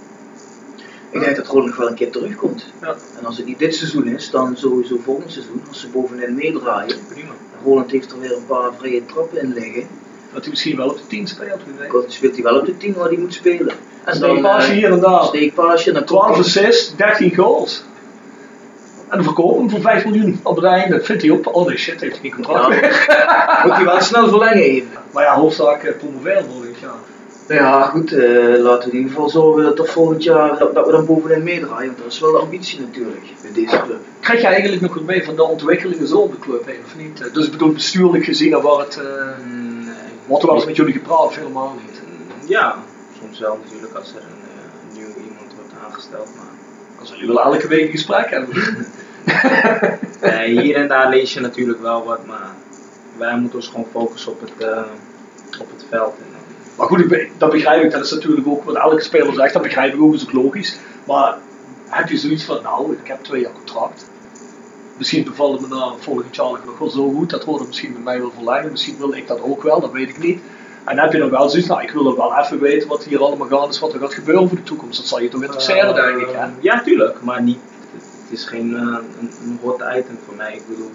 Ik 1.15 1.21
denk 1.21 1.35
dat 1.35 1.53
nog 1.53 1.75
wel 1.75 1.87
een 1.87 1.93
keer 1.95 2.11
terugkomt. 2.11 2.65
Ja. 2.81 2.95
En 3.19 3.25
als 3.25 3.37
het 3.37 3.45
niet 3.45 3.59
dit 3.59 3.75
seizoen 3.75 4.07
is, 4.07 4.29
dan 4.29 4.57
sowieso 4.57 4.97
volgend 5.03 5.31
seizoen, 5.31 5.61
als 5.67 5.79
ze 5.79 5.87
bovenin 5.87 6.35
meedraaien. 6.35 6.95
Prima. 7.09 7.31
Roland 7.63 7.91
heeft 7.91 8.11
er 8.11 8.19
weer 8.19 8.35
een 8.35 8.45
paar 8.45 8.69
vrije 8.79 9.05
trappen 9.05 9.41
in 9.41 9.53
liggen. 9.53 9.87
Dat 10.33 10.41
hij 10.41 10.49
misschien 10.49 10.77
wel 10.77 10.89
op 10.89 10.97
de 10.97 11.07
10 11.07 11.27
speelt, 11.27 11.59
weet. 11.77 12.03
Speelt 12.13 12.33
hij 12.33 12.43
wel 12.43 12.59
op 12.59 12.65
de 12.65 12.77
10 12.77 12.93
waar 12.93 13.07
hij 13.07 13.17
moet 13.17 13.33
spelen. 13.33 13.73
En 14.03 14.19
dan 14.19 14.29
Steekpaasje 14.29 14.71
eh, 14.71 14.77
hier 14.77 14.91
en 14.91 14.99
daar. 14.99 15.23
steekpaasje 15.23 15.91
dan 15.91 16.03
12 16.05 16.23
komt 16.33 16.53
hij- 16.53 16.65
assists, 16.65 16.95
13 16.95 17.35
goals. 17.35 17.83
En 19.09 19.15
dan 19.17 19.23
verkopen 19.23 19.59
hem 19.59 19.69
voor 19.69 19.81
5 19.81 20.05
miljoen 20.05 20.39
op 20.43 20.55
het 20.55 20.65
einde. 20.65 21.01
Vindt 21.03 21.21
hij 21.21 21.31
ook. 21.31 21.55
Oh 21.55 21.67
nee, 21.67 21.77
shit, 21.77 22.01
heeft 22.01 22.19
hij 22.19 22.21
geen 22.21 22.33
contract 22.33 22.61
Ja. 22.63 22.67
meer. 22.69 23.63
moet 23.65 23.75
hij 23.75 23.85
wel 23.85 24.01
snel 24.01 24.27
verlengen 24.27 24.63
even. 24.63 24.89
Maar 25.11 25.23
ja, 25.23 25.35
hoofdzaak 25.35 25.83
eh, 25.83 25.97
promoveren 25.97 26.35
jaar. 26.35 26.64
Nou 27.47 27.59
ja, 27.61 27.81
goed, 27.85 28.11
eh, 28.13 28.59
laten 28.59 28.89
we 28.89 28.95
in 28.95 28.97
ieder 29.01 29.11
geval 29.13 29.29
zorgen 29.29 29.63
dat 29.63 29.79
er 29.79 29.85
volgend 29.87 30.23
jaar 30.23 30.57
dat, 30.59 30.73
dat 30.75 30.85
we 30.85 30.91
dan 30.91 31.05
bovenin 31.05 31.43
meedraaien. 31.43 31.85
Want 31.87 31.97
dat 31.97 32.11
is 32.11 32.19
wel 32.19 32.31
de 32.31 32.37
ambitie 32.37 32.79
natuurlijk 32.79 33.25
bij 33.41 33.51
deze 33.53 33.81
club. 33.81 33.99
Krijg 34.19 34.41
je 34.41 34.47
eigenlijk 34.47 34.81
nog 34.81 34.93
wat 34.93 35.03
mee 35.03 35.23
van 35.25 35.35
de 35.35 35.43
ontwikkelingen 35.43 36.07
zo 36.07 36.17
op 36.17 36.31
de 36.31 36.39
club 36.39 36.65
heen, 36.65 36.79
of 36.85 36.95
niet? 36.97 37.33
Dus 37.33 37.45
ik 37.45 37.51
bedoel, 37.51 37.71
bestuurlijk 37.71 38.23
gezien, 38.25 38.59
wordt 38.61 38.95
het. 38.95 39.05
eh 39.05 39.13
Nee. 39.85 39.93
wordt 40.25 40.43
er 40.43 40.49
wel 40.49 40.57
eens 40.57 40.65
met 40.67 40.75
jullie 40.75 40.93
gepraat, 40.93 41.25
of 41.25 41.35
helemaal 41.35 41.75
niet? 41.85 42.01
Ja, 42.49 42.75
soms 43.21 43.39
wel 43.39 43.59
natuurlijk 43.63 43.93
als 43.93 44.09
er 44.09 44.15
een 44.15 44.49
eh, 44.49 44.97
nieuw 44.97 45.07
iemand 45.29 45.53
wordt 45.55 45.73
aangesteld. 45.85 46.29
Maar 46.35 46.45
Dan 46.97 47.05
zullen 47.05 47.21
jullie 47.21 47.35
wel 47.35 47.53
elke 47.53 47.67
week 47.67 47.85
een 47.85 47.91
gesprek 47.91 48.29
hebben. 48.29 48.55
Hier 50.61 50.75
en 50.75 50.87
daar 50.87 51.09
lees 51.09 51.33
je 51.33 51.39
natuurlijk 51.39 51.81
wel 51.81 52.03
wat, 52.05 52.25
maar 52.25 52.53
wij 53.17 53.37
moeten 53.37 53.59
ons 53.59 53.67
gewoon 53.67 53.87
focussen 53.91 54.31
op 54.31 54.41
het, 54.41 54.67
eh, 54.67 54.81
op 55.59 55.67
het 55.75 55.85
veld. 55.89 56.15
En, 56.17 56.34
Maar 56.75 56.87
goed, 56.87 57.11
ik 57.11 57.31
dat 57.37 57.51
begrijp 57.51 57.83
ik. 57.83 57.91
Dat 57.91 58.05
is 58.05 58.11
natuurlijk 58.11 58.47
ook 58.47 58.63
wat 58.63 58.75
elke 58.75 59.01
speler 59.01 59.33
zegt. 59.33 59.53
Dat 59.53 59.61
begrijp 59.61 59.93
ik 59.93 60.01
ook, 60.01 60.11
dat 60.11 60.21
is 60.21 60.27
ook 60.27 60.43
logisch. 60.43 60.77
Maar 61.05 61.37
heb 61.87 62.09
je 62.09 62.17
zoiets 62.17 62.43
van, 62.43 62.59
nou, 62.63 62.91
ik 62.91 63.07
heb 63.07 63.23
twee 63.23 63.41
jaar 63.41 63.51
contract. 63.51 64.05
Misschien 64.97 65.23
bevalt 65.23 65.59
het 65.59 65.69
me 65.69 65.75
na 65.75 65.93
volgend 65.99 66.35
jaar 66.35 66.59
nog 66.65 66.79
wel 66.79 66.89
zo 66.89 67.11
goed. 67.11 67.29
Dat 67.29 67.45
wordt 67.45 67.67
misschien 67.67 67.93
met 67.93 68.03
mij 68.03 68.19
wel 68.19 68.31
verlengen. 68.35 68.71
Misschien 68.71 68.97
wil 68.97 69.13
ik 69.13 69.27
dat 69.27 69.41
ook 69.41 69.63
wel, 69.63 69.79
dat 69.79 69.91
weet 69.91 70.09
ik 70.09 70.17
niet. 70.17 70.41
En 70.85 70.99
heb 70.99 71.11
je 71.11 71.19
dan 71.19 71.29
wel 71.29 71.49
zoiets, 71.49 71.67
nou, 71.67 71.81
ik 71.81 71.91
wil 71.91 72.07
er 72.07 72.15
wel 72.15 72.35
even 72.37 72.59
weten 72.59 72.87
wat 72.87 73.03
hier 73.03 73.23
allemaal 73.23 73.47
gaat 73.47 73.69
is, 73.69 73.79
wat 73.79 73.93
er 73.93 73.99
gaat 73.99 74.13
gebeuren 74.13 74.47
voor 74.47 74.57
de 74.57 74.63
toekomst. 74.63 74.97
Dat 74.97 75.07
zal 75.07 75.19
je 75.21 75.29
toch 75.29 75.41
interesseren, 75.43 75.95
denk 75.95 76.17
ik. 76.17 76.35
Hè? 76.35 76.41
Eh, 76.41 76.49
Ja, 76.59 76.81
tuurlijk, 76.81 77.21
maar 77.21 77.41
niet, 77.41 77.59
het 78.23 78.31
is 78.39 78.45
geen 78.45 78.75
eh, 78.75 78.81
een, 78.81 79.31
een 79.43 79.59
hot 79.61 79.81
item 79.97 80.17
voor 80.25 80.35
mij. 80.35 80.53
Ik 80.55 80.67
bedoel, 80.67 80.91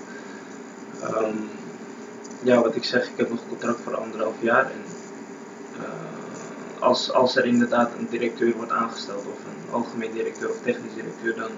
ehm, 1.02 1.36
ja, 2.42 2.60
wat 2.62 2.76
ik 2.76 2.84
zeg, 2.84 3.04
ik 3.04 3.12
heb 3.16 3.30
nog 3.30 3.38
een 3.38 3.48
contract 3.48 3.78
voor 3.84 3.96
anderhalf 3.96 4.34
jaar. 4.40 4.64
En, 4.64 4.70
eh, 4.84 4.89
als, 6.78 7.12
als 7.12 7.36
er 7.36 7.44
inderdaad 7.44 7.90
een 7.98 8.06
directeur 8.10 8.52
wordt 8.56 8.72
aangesteld, 8.72 9.26
of 9.26 9.38
een 9.44 9.72
algemeen 9.74 10.12
directeur 10.12 10.48
of 10.50 10.56
technisch 10.62 10.94
directeur, 10.94 11.34
dan, 11.34 11.50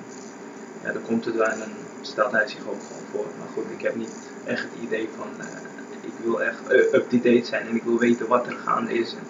ja, 0.85 0.93
dan 0.93 1.03
komt 1.03 1.25
het 1.25 1.37
wel 1.37 1.47
en 1.47 1.59
dan 1.59 1.69
stelt 2.01 2.33
hij 2.33 2.49
zich 2.49 2.61
ook 2.69 2.81
gewoon 2.87 3.03
voor. 3.11 3.27
Maar 3.39 3.49
goed, 3.55 3.65
ik 3.79 3.83
heb 3.83 3.95
niet 3.95 4.11
echt 4.45 4.63
het 4.63 4.83
idee 4.83 5.09
van, 5.17 5.27
eh, 5.39 5.47
ik 6.01 6.13
wil 6.25 6.43
echt 6.43 6.67
eh, 6.69 6.79
up-to-date 6.93 7.45
zijn 7.47 7.67
en 7.69 7.77
ik 7.77 7.83
wil 7.83 7.99
weten 7.99 8.27
wat 8.29 8.47
er 8.47 8.57
gaande 8.65 8.93
is. 8.99 9.13
En 9.13 9.23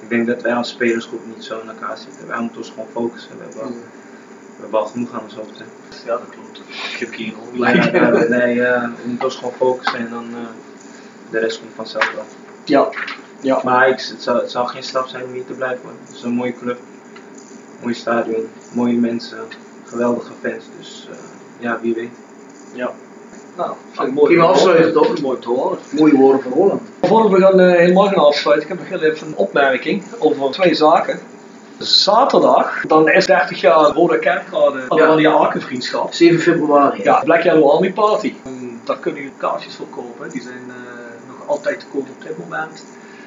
ik 0.00 0.08
denk 0.08 0.26
dat 0.26 0.42
wij 0.42 0.54
als 0.54 0.68
spelersgroep 0.68 1.26
niet 1.26 1.44
zo 1.44 1.60
in 1.60 1.68
elkaar 1.68 1.98
zitten. 1.98 2.26
Wij 2.26 2.40
moeten 2.40 2.58
ons 2.58 2.68
gewoon 2.70 2.88
focussen. 2.92 3.30
We 3.38 3.42
hebben, 3.44 3.60
wel- 3.62 3.70
we 4.56 4.62
hebben 4.62 4.80
al 4.80 4.86
genoeg 4.86 5.12
aan 5.12 5.22
ons 5.22 5.34
hoofd. 5.34 5.58
hè. 5.58 5.64
Ja, 6.04 6.12
dat 6.18 6.28
klopt. 6.30 6.58
Ik 6.92 6.96
heb 6.98 7.12
hier 7.12 7.34
al 7.36 8.28
Nee, 8.28 8.62
eh, 8.62 8.82
we 8.82 9.08
moeten 9.08 9.24
ons 9.24 9.36
gewoon 9.36 9.52
focussen 9.52 9.98
en 9.98 10.08
dan 10.10 10.24
eh, 10.24 10.46
de 11.30 11.38
rest 11.38 11.58
komt 11.60 11.72
vanzelf 11.74 12.12
wel. 12.14 12.24
Ja, 12.64 12.88
ja. 13.46 13.60
Maar 13.64 13.88
ik, 13.88 14.00
het, 14.00 14.22
zal, 14.22 14.36
het 14.36 14.50
zal 14.50 14.66
geen 14.66 14.82
straf 14.82 15.08
zijn 15.08 15.24
om 15.24 15.32
hier 15.32 15.46
te 15.46 15.52
blijven. 15.52 15.88
Het 16.06 16.16
is 16.16 16.22
een 16.22 16.34
mooie 16.34 16.54
club, 16.54 16.78
mooi 17.82 17.94
stadion, 17.94 18.48
mooie 18.72 18.96
mensen, 18.96 19.38
geweldige 19.84 20.32
fans. 20.42 20.64
Dus 20.78 21.08
eh, 21.10 21.16
ja, 21.58 21.78
wie 21.82 21.94
weet. 21.94 22.10
ja. 22.72 22.90
Nou, 23.56 23.70
vind 23.92 24.08
ik 24.08 24.14
mooi. 24.14 24.26
Prima 24.26 24.44
afsluiten, 24.48 24.92
toch? 24.92 25.20
Mooi 25.20 25.38
te 25.38 25.48
horen. 25.48 25.78
Mooie 25.90 26.16
woorden 26.16 26.42
van 26.42 26.52
Roland. 26.52 26.82
Voordat 27.02 27.30
we 27.30 27.40
gaan, 27.40 27.60
eh, 27.60 27.76
helemaal 27.76 28.08
gaan 28.08 28.24
afsluiten, 28.24 28.70
ik 28.70 28.76
heb 28.76 28.90
nog 28.90 29.00
heel 29.00 29.10
even 29.10 29.26
een 29.26 29.36
opmerking 29.36 30.02
over 30.18 30.50
twee 30.50 30.74
zaken. 30.74 31.18
Zaterdag, 31.78 32.86
dan 32.86 33.08
is 33.08 33.26
30 33.26 33.60
jaar 33.60 33.90
Rode 33.90 34.18
Kerkrade, 34.18 34.80
ja. 34.88 35.16
die 35.16 35.28
Aken-vriendschap. 35.28 36.12
7 36.12 36.40
februari. 36.40 37.02
Ja, 37.02 37.20
Black 37.24 37.42
Yellow 37.42 37.70
Army 37.70 37.92
Party. 37.92 38.34
Daar 38.84 38.98
kunnen 38.98 39.20
jullie 39.20 39.36
kaartjes 39.36 39.74
voor 39.74 39.88
kopen, 39.88 40.30
die 40.30 40.42
zijn 40.42 40.64
eh, 40.68 41.28
nog 41.28 41.48
altijd 41.48 41.80
te 41.80 41.86
koop 41.92 42.08
op 42.08 42.22
dit 42.22 42.38
moment. 42.38 42.84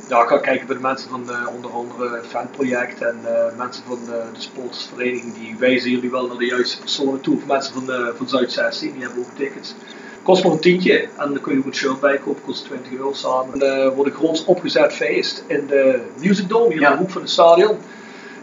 Ja, 0.09 0.21
ik 0.21 0.27
ga 0.27 0.37
kijken 0.37 0.67
bij 0.67 0.75
de 0.75 0.81
mensen 0.81 1.09
van 1.09 1.29
eh, 1.29 1.47
onder 1.55 1.71
andere 1.71 2.15
het 2.15 2.25
fanproject 2.27 3.01
en 3.01 3.19
eh, 3.23 3.57
mensen 3.57 3.83
van 3.87 3.99
de, 4.05 4.21
de 4.33 4.41
sportsvereniging, 4.41 5.33
die 5.33 5.55
wijzen 5.59 5.91
jullie 5.91 6.09
wel 6.11 6.27
naar 6.27 6.37
de 6.37 6.45
juiste 6.45 6.79
personen 6.79 7.21
toe. 7.21 7.35
Of 7.35 7.45
mensen 7.45 7.73
van, 7.73 7.85
de, 7.85 8.13
van 8.17 8.29
Zuid 8.29 8.51
16, 8.51 8.91
die 8.93 9.01
hebben 9.01 9.19
ook 9.19 9.37
tickets. 9.37 9.75
Kost 10.23 10.43
maar 10.43 10.51
een 10.51 10.59
tientje 10.59 10.99
en 11.17 11.33
dan 11.33 11.41
kun 11.41 11.53
je 11.53 11.59
ook 11.59 11.65
een 11.65 11.73
shirt 11.75 11.99
bij 11.99 12.17
kopen, 12.17 12.41
kost 12.45 12.65
20 12.65 12.91
euro 12.91 13.13
samen. 13.13 13.53
En 13.61 13.83
eh 13.85 13.95
wordt 13.95 14.11
een 14.11 14.17
groots 14.17 14.45
opgezet 14.45 14.93
feest 14.93 15.43
in 15.47 15.67
de 15.67 15.99
Music 16.21 16.49
Dome, 16.49 16.71
hier 16.73 16.81
Ja. 16.81 16.87
in 16.89 16.93
de 16.93 16.99
hoek 17.01 17.11
van 17.11 17.21
het 17.21 17.29
stadion. 17.31 17.77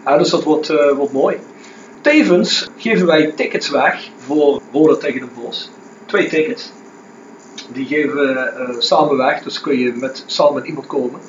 Ja, 0.04 0.18
dus 0.18 0.30
dat 0.30 0.42
wordt, 0.42 0.68
eh, 0.68 0.92
wordt 0.92 1.12
mooi. 1.12 1.36
Tevens 2.00 2.68
geven 2.76 3.06
wij 3.06 3.32
tickets 3.36 3.70
weg 3.70 4.08
voor 4.16 4.60
Roda 4.72 4.96
tegen 4.96 5.20
de 5.20 5.26
Bos. 5.40 5.70
Twee 6.06 6.28
tickets. 6.28 6.72
Die 7.72 7.86
geven 7.86 8.14
we 8.16 8.28
eh, 8.32 8.74
samen 8.78 9.16
weg, 9.16 9.42
dus 9.42 9.60
kun 9.60 9.78
je 9.78 9.92
met, 9.92 10.22
samen 10.26 10.54
met 10.54 10.66
iemand 10.66 10.86
komen. 10.86 11.20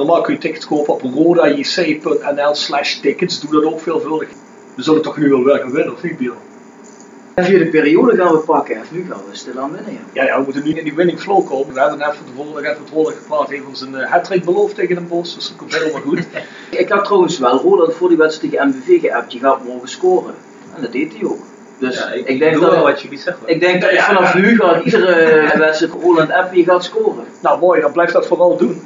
Normaal 0.00 0.20
kun 0.20 0.34
je 0.34 0.40
tickets 0.40 0.66
kopen 0.66 0.94
op 0.94 1.02
rodajc.nl 1.02 2.54
slash 2.54 2.94
tickets. 2.94 3.40
Doe 3.40 3.50
dat 3.50 3.64
ook 3.64 3.80
veelvuldig. 3.80 4.28
We 4.74 4.82
zullen 4.82 5.02
toch 5.02 5.16
nu 5.16 5.28
wel 5.28 5.44
weer 5.44 5.58
gaan 5.58 5.72
winnen, 5.72 5.94
of 5.94 6.02
niet 6.02 6.16
Biel? 6.16 6.34
En 7.34 7.44
via 7.44 7.58
de 7.58 7.68
periode 7.68 8.16
gaan 8.16 8.32
we 8.32 8.38
pakken. 8.38 8.76
En 8.76 8.82
nu 8.90 9.06
gaan 9.10 9.20
we 9.30 9.36
stilaan 9.36 9.72
winnen. 9.72 9.92
Ja. 9.92 9.98
Ja, 10.12 10.24
ja, 10.24 10.38
we 10.38 10.44
moeten 10.44 10.64
nu 10.64 10.74
in 10.74 10.84
die 10.84 10.94
winning 10.94 11.20
flow 11.20 11.46
komen. 11.46 11.74
We 11.74 11.80
hebben 11.80 11.98
net 11.98 12.14
van 12.16 12.26
tevoren 12.26 12.52
nog 12.52 12.62
even 12.62 12.82
met 12.82 12.92
Roda 12.92 13.10
gepraat. 13.10 13.46
Hij 13.46 13.56
heeft 13.56 13.68
ons 13.68 13.80
een 13.80 13.94
uh, 13.94 14.10
hat 14.10 14.44
beloofd 14.44 14.74
tegen 14.74 14.94
Den 14.94 15.08
Bos, 15.08 15.34
dus 15.34 15.48
dat 15.48 15.56
komt 15.56 15.74
helemaal 15.78 16.00
goed. 16.00 16.26
Ik 16.82 16.88
had 16.88 17.04
trouwens 17.04 17.38
wel 17.38 17.58
Roland 17.58 17.94
voor 17.94 18.08
die 18.08 18.16
wedstrijd 18.16 18.52
tegen 18.52 18.68
MVV 18.68 19.00
geappt. 19.00 19.32
Je 19.32 19.38
gaat 19.38 19.64
mogen 19.64 19.88
scoren. 19.88 20.34
En 20.74 20.82
dat 20.82 20.92
deed 20.92 21.12
hij 21.12 21.28
ook. 21.28 21.40
Dus 21.78 21.98
Ja, 21.98 22.10
ik, 22.10 22.26
ik, 22.28 22.38
denk 22.38 22.60
dat 22.60 22.70
wel 22.70 22.82
wat 22.82 23.02
jullie 23.02 23.18
zeggen. 23.18 23.42
ik 23.48 23.60
denk 23.60 23.80
dat 23.82 23.90
Ja. 23.90 24.04
vanaf 24.04 24.34
nu 24.34 24.56
ga 24.56 24.82
iedere 24.82 25.12
eh, 25.12 25.58
wedstrijd 25.66 25.92
Roland 25.92 26.30
appen. 26.32 26.58
Je 26.58 26.64
gaat 26.64 26.84
scoren. 26.84 27.24
Nou 27.40 27.60
mooi, 27.60 27.80
dan 27.80 27.92
blijf 27.92 28.10
dat 28.10 28.26
vooral 28.26 28.56
doen. 28.56 28.82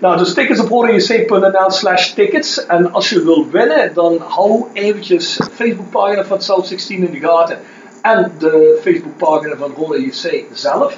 Nou, 0.00 0.18
dus 0.18 0.34
tickets 0.34 0.60
op 0.60 0.68
rodajc.nl 0.68 1.70
slash 1.70 2.12
tickets. 2.12 2.66
En 2.66 2.92
als 2.92 3.10
je 3.10 3.22
wil 3.24 3.50
winnen, 3.50 3.94
dan 3.94 4.18
hou 4.28 4.64
eventjes 4.72 5.36
de 5.36 5.50
Facebookpagina 5.54 6.24
van 6.24 6.42
South 6.42 6.66
16 6.66 7.06
in 7.06 7.20
de 7.20 7.26
gaten. 7.26 7.58
En 8.02 8.32
de 8.38 8.78
Facebookpagina 8.82 9.56
van 9.56 9.72
Roda 9.76 9.98
JC 9.98 10.44
zelf. 10.52 10.96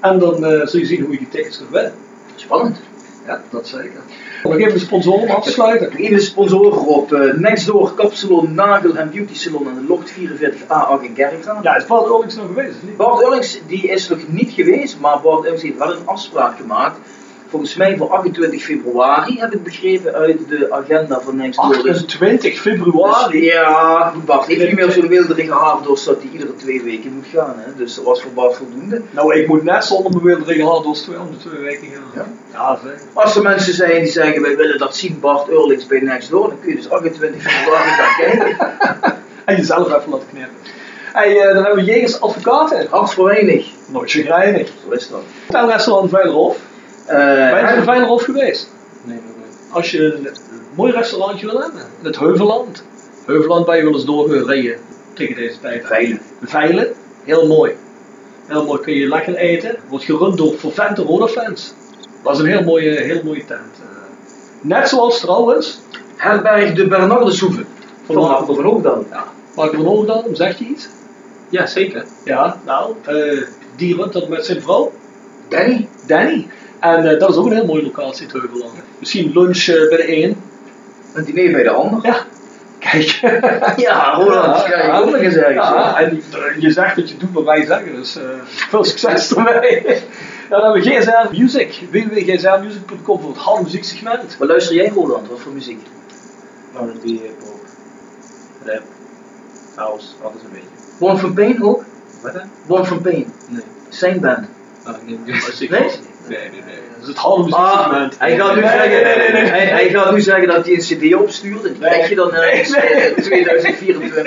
En 0.00 0.18
dan 0.18 0.44
eh, 0.44 0.66
zul 0.66 0.80
je 0.80 0.86
zien 0.86 1.00
hoe 1.00 1.12
je 1.12 1.18
die 1.18 1.28
tickets 1.28 1.58
kunt 1.58 1.70
winnen. 1.70 1.92
Spannend. 2.36 2.76
Ja, 3.26 3.42
dat 3.50 3.68
zeker. 3.68 4.00
Nog 4.42 4.58
even 4.58 4.72
de 4.72 4.78
sponsoren 4.78 5.20
om 5.20 5.30
af 5.30 5.44
te 5.44 5.50
sluiten. 5.50 5.88
Nog 5.90 5.98
even 5.98 6.86
op. 6.86 7.12
eh 7.12 7.34
Nextdoor, 7.34 7.94
Kapsalon, 7.94 8.54
Nagel 8.54 8.96
en 8.96 9.10
Beauty 9.10 9.34
Salon 9.34 9.68
aan 9.68 9.74
de 9.74 9.84
Locht 9.88 10.12
44A8 10.12 11.02
in 11.02 11.12
Kerkrade. 11.14 11.58
Ja, 11.62 11.76
is 11.76 11.86
Bart 11.86 12.10
Oorlings 12.10 12.34
nog 12.36 12.46
geweest? 12.46 12.96
Bart 12.96 13.22
Ullings 13.22 13.60
die 13.66 13.88
is 13.88 14.08
nog 14.08 14.18
niet 14.28 14.50
geweest, 14.50 15.00
maar 15.00 15.20
Bart 15.20 15.44
Ullings 15.44 15.62
heeft 15.62 15.78
wel 15.78 15.92
een 15.92 16.06
afspraak 16.06 16.56
gemaakt. 16.56 16.98
Volgens 17.56 17.76
mij 17.76 17.96
voor 17.96 18.10
28 18.10 18.62
februari 18.64 19.38
heb 19.38 19.52
ik 19.52 19.62
begrepen 19.62 20.14
uit 20.14 20.48
de 20.48 20.72
agenda 20.72 21.20
van. 21.20 21.38
Dus, 21.38 21.56
28 21.56 22.60
februari. 22.60 23.40
dus 23.40 23.52
ja, 23.52 24.10
goed, 24.14 24.24
Bart 24.24 24.46
heeft 24.46 24.60
niet 24.60 24.74
meer 24.74 24.90
zo'n 24.90 25.08
wilderige 25.08 25.52
haardorst 25.52 26.04
dat 26.04 26.22
hij 26.22 26.30
iedere 26.32 26.56
twee 26.56 26.82
weken 26.82 27.12
moet 27.12 27.26
gaan. 27.32 27.54
Hè. 27.56 27.74
Dus 27.76 27.94
dat 27.94 28.04
was 28.04 28.22
voor 28.22 28.30
Bart 28.32 28.56
voldoende. 28.56 29.02
Nou, 29.10 29.34
ik 29.40 29.48
moet 29.48 29.62
net 29.62 29.84
zonder 29.84 30.10
mijn 30.12 30.24
wilde 30.24 30.44
regelaar 30.44 30.82
door 30.82 30.94
twee 30.94 31.20
om 31.20 31.30
de 31.30 31.36
twee 31.36 31.60
weken 31.60 31.88
gaan. 31.88 32.02
Ja? 32.14 32.26
Ja, 32.52 32.78
zeg. 32.84 33.00
Als 33.12 33.36
er 33.36 33.42
mensen 33.42 33.74
zijn 33.74 34.02
die 34.02 34.12
zeggen 34.12 34.42
wij 34.42 34.56
willen 34.56 34.78
dat 34.78 34.96
zien 34.96 35.20
Bart 35.20 35.50
Ullings 35.50 35.86
bij 35.86 36.00
Nextdoor, 36.00 36.48
dan 36.48 36.60
kun 36.60 36.70
je 36.70 36.76
dus 36.76 36.90
28 36.90 37.42
februari 37.42 37.90
gaan 37.90 38.16
kijken. 38.16 38.56
En 39.44 39.56
jezelf 39.56 39.86
even 39.86 40.10
laten 40.10 40.26
knippen. 40.32 40.56
Hey, 41.12 41.40
eh, 41.40 41.54
dan 41.54 41.64
hebben 41.64 41.84
we 41.84 41.90
Jegers 41.90 42.20
Advocaten. 42.20 42.86
Hart 42.90 43.12
voor 43.12 43.24
weinig. 43.24 43.66
Nooit 43.86 44.10
chagrijnig. 44.10 44.68
Zo 44.84 44.90
is 44.90 45.08
dat. 45.08 45.22
Hotelrestaurant 45.46 46.10
Veilerhof. 46.10 46.58
Eh, 47.06 47.16
Ben 47.16 47.50
je 47.50 47.72
in 47.72 47.78
en- 47.78 47.82
Veilerhof 47.84 48.22
geweest? 48.22 48.70
Nee. 49.04 49.18
Als 49.70 49.90
je 49.90 50.02
een, 50.04 50.26
een 50.26 50.32
mooi 50.74 50.92
restaurantje 50.92 51.46
wil 51.46 51.60
hebben. 51.60 51.80
In 52.00 52.06
het 52.06 52.18
Heuvelland. 52.18 52.84
Heuvelland 53.26 53.66
ben 53.66 53.76
je 53.76 53.82
wel 53.84 53.92
eens 53.92 54.04
doorgereden 54.04 54.78
tegen 55.14 55.34
deze 55.34 55.60
tijd. 55.60 55.86
Veilen. 55.86 56.20
Veilen. 56.42 56.88
Heel 57.24 57.46
mooi. 57.46 57.72
Heel 58.46 58.64
mooi 58.64 58.80
kun 58.80 58.94
je 58.94 59.08
lekker 59.08 59.34
eten. 59.36 59.76
Wordt 59.88 60.04
gerund 60.04 60.36
door 60.36 60.58
vervente 60.58 61.02
Roda-fans. 61.02 61.74
Dat 62.22 62.32
is 62.34 62.38
een 62.40 62.46
heel 62.46 62.62
mooie, 62.62 62.90
heel 62.90 63.20
mooie 63.24 63.44
tent. 63.44 63.60
Eh, 63.80 63.86
net 64.60 64.88
zoals 64.88 65.20
trouwens. 65.20 65.80
Herberg 66.16 66.72
de 66.72 66.86
Bernardeshoeve. 66.86 67.64
Van 68.04 68.14
Van- 68.14 68.24
Marco 68.30 68.54
van 68.54 68.64
Hoogdal. 68.64 69.04
Ja, 69.10 69.24
Marco 69.56 69.76
van 69.76 69.86
Oordam, 69.86 70.34
zegt 70.34 70.58
je 70.58 70.64
iets? 70.64 70.88
Ja, 71.48 71.66
zeker. 71.66 72.04
Ja, 72.24 72.60
nou, 72.64 72.94
eh, 73.04 73.42
die 73.76 73.96
runt 73.96 74.12
dat 74.12 74.28
met 74.28 74.44
zijn 74.46 74.62
vrouw. 74.62 74.92
Danny. 75.48 75.88
Danny. 76.06 76.46
En 76.94 77.10
eh, 77.10 77.18
dat 77.18 77.30
is 77.30 77.36
ook 77.36 77.46
een 77.46 77.52
heel 77.52 77.66
mooie 77.66 77.82
locatie 77.82 78.26
Heuvelland. 78.32 78.72
Misschien 78.98 79.30
lunch 79.34 79.66
eh, 79.66 79.88
bij 79.88 79.96
de 79.96 80.22
een. 80.22 80.36
Een 81.14 81.24
diner 81.24 81.52
bij 81.52 81.62
de 81.62 81.70
ander. 81.70 81.98
Ja. 82.02 82.24
Kijk. 82.78 83.20
Ja, 83.86 84.14
Roland, 84.14 84.66
je 84.66 85.02
nog 85.04 85.16
eens 85.16 85.34
ergens. 85.34 85.68
Ja, 85.68 85.98
en 85.98 86.22
eh, 86.32 86.60
je 86.60 86.70
zegt 86.70 86.96
dat 86.96 87.08
je 87.08 87.16
doet 87.16 87.32
wat 87.32 87.44
wij 87.44 87.66
zeggen, 87.66 87.94
dus 87.94 88.16
eh, 88.16 88.24
veel 88.44 88.84
succes 88.84 89.32
ermee. 89.36 89.82
Dan 90.48 90.62
hebben 90.62 90.82
we 90.82 90.90
GSL 90.90 91.40
Music, 91.40 91.80
www.gsrmusic.com 91.90 93.20
voor 93.20 93.30
het 93.30 93.38
halve 93.38 93.62
muzieksegment. 93.62 94.36
Wat 94.38 94.48
luister 94.48 94.76
jij 94.76 94.88
Roland? 94.88 95.28
Wat 95.28 95.40
voor 95.40 95.52
muziek? 95.52 95.86
R&B, 96.72 97.04
hip-hop, 97.04 97.60
rap, 98.64 98.82
house, 99.74 100.06
alles 100.22 100.42
een 100.42 100.50
beetje. 100.52 100.68
Born 100.98 101.18
from 101.18 101.34
Pain 101.34 101.62
ook? 101.62 101.84
Wat 102.22 102.32
hè? 102.32 102.40
Born 102.66 102.86
from 102.86 103.02
Pain. 103.02 103.32
Nee. 103.48 103.62
Zijn 103.88 104.20
band. 104.20 104.46
Oh, 104.86 104.94
nee, 105.06 105.18
Nee? 105.68 105.90
Nee, 106.28 106.38
nee, 106.38 106.62
nee. 106.66 106.74
Dat 106.92 107.02
is 107.02 107.08
het 107.08 107.16
halve 107.16 107.54
Ah, 107.54 107.68
muzieksegment. 107.68 108.14
hij 108.18 108.36
gaat 108.36 108.54
nu 108.54 108.60
zeggen, 108.60 108.88
nee, 108.90 109.04
nee, 109.04 109.16
nee, 109.16 109.30
nee. 109.32 109.50
Hij, 109.50 109.66
hij 109.66 109.88
gaat 109.88 110.12
nu 110.12 110.20
zeggen 110.20 110.48
dat 110.48 110.64
hij 110.66 110.74
een 110.74 110.80
cd 110.80 111.14
opstuurt 111.14 111.64
en 111.64 111.72
die 111.72 111.80
Nee. 111.80 111.90
krijg 111.90 112.08
je 112.08 112.14
dan 112.14 112.34
ergens 112.34 112.70
Nee, 112.70 112.94
nee. 112.94 113.14
eh, 113.14 113.22
2024. 113.22 114.24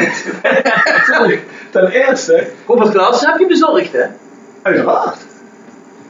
Natuurlijk. 1.07 1.41
Ten 1.71 1.87
eerste, 1.91 2.47
Robert 2.67 2.91
Klaas 2.91 3.25
heb 3.25 3.37
je 3.39 3.45
bezorgd 3.47 3.91
hè? 3.93 4.05
uiteraard. 4.61 5.17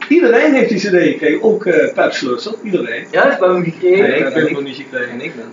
Iedereen 0.08 0.54
heeft 0.54 0.68
die 0.68 0.78
cd 0.78 0.84
gekregen, 1.12 1.42
ook 1.42 1.66
eh 1.66 1.92
Pep 1.94 2.12
Schlussel, 2.12 2.58
iedereen. 2.62 3.06
Ja, 3.10 3.22
heeft 3.24 3.38
bij 3.38 3.48
hem 3.48 3.64
gekregen. 3.64 4.08
Nee, 4.08 4.16
ik 4.18 4.24
dat 4.24 4.32
heb 4.32 4.34
ben 4.34 4.42
ik 4.42 4.48
ik. 4.48 4.54
nog 4.54 4.62
niet 4.64 4.76
gekregen. 4.76 5.10
En 5.10 5.20
ik 5.20 5.36
ben. 5.36 5.52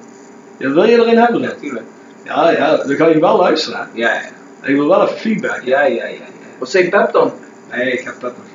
Ja, 0.57 0.69
wil 0.71 0.83
je 0.83 0.97
erin 0.97 1.17
hebben? 1.17 1.41
Ja, 1.41 1.47
dan? 1.47 1.59
tuurlijk. 1.59 1.85
Ja, 2.23 2.51
ja, 2.51 2.77
dan 2.77 2.95
ga 2.95 3.07
je 3.07 3.19
wel 3.19 3.37
luisteren. 3.37 3.79
hè. 3.79 3.85
Ja, 3.93 4.13
ja. 4.13 4.21
En 4.61 4.69
ik 4.69 4.75
wil 4.75 4.87
wel 4.87 5.03
even 5.03 5.17
feedback. 5.17 5.61
Ja, 5.63 5.81
ja, 5.81 5.87
ja. 5.87 6.05
ja. 6.05 6.19
Wat 6.57 6.69
zei 6.69 6.89
Pep 6.89 7.11
dan? 7.11 7.33
Nee, 7.71 7.91
ik 7.91 8.03
heb 8.03 8.13
Pep 8.19 8.33
nog 8.37 8.45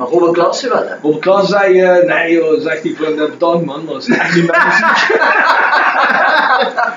Maar 0.00 0.08
Robert 0.08 0.32
Klaas 0.32 0.62
wel 0.62 0.86
hè? 0.86 0.94
Robert 1.02 1.20
Klaas 1.22 1.48
zei, 1.48 1.80
eh, 1.80 2.06
nee 2.06 2.32
joh, 2.32 2.60
zegt 2.60 2.82
hij 2.82 2.94
van 2.98 3.18
eh, 3.18 3.30
bedankt 3.30 3.64
man, 3.64 3.84
maar 3.84 3.94
dat 3.94 4.02
is 4.02 4.08
echt 4.18 4.34
niet 4.34 4.46
mijn 4.46 4.62
muziek. 4.66 5.18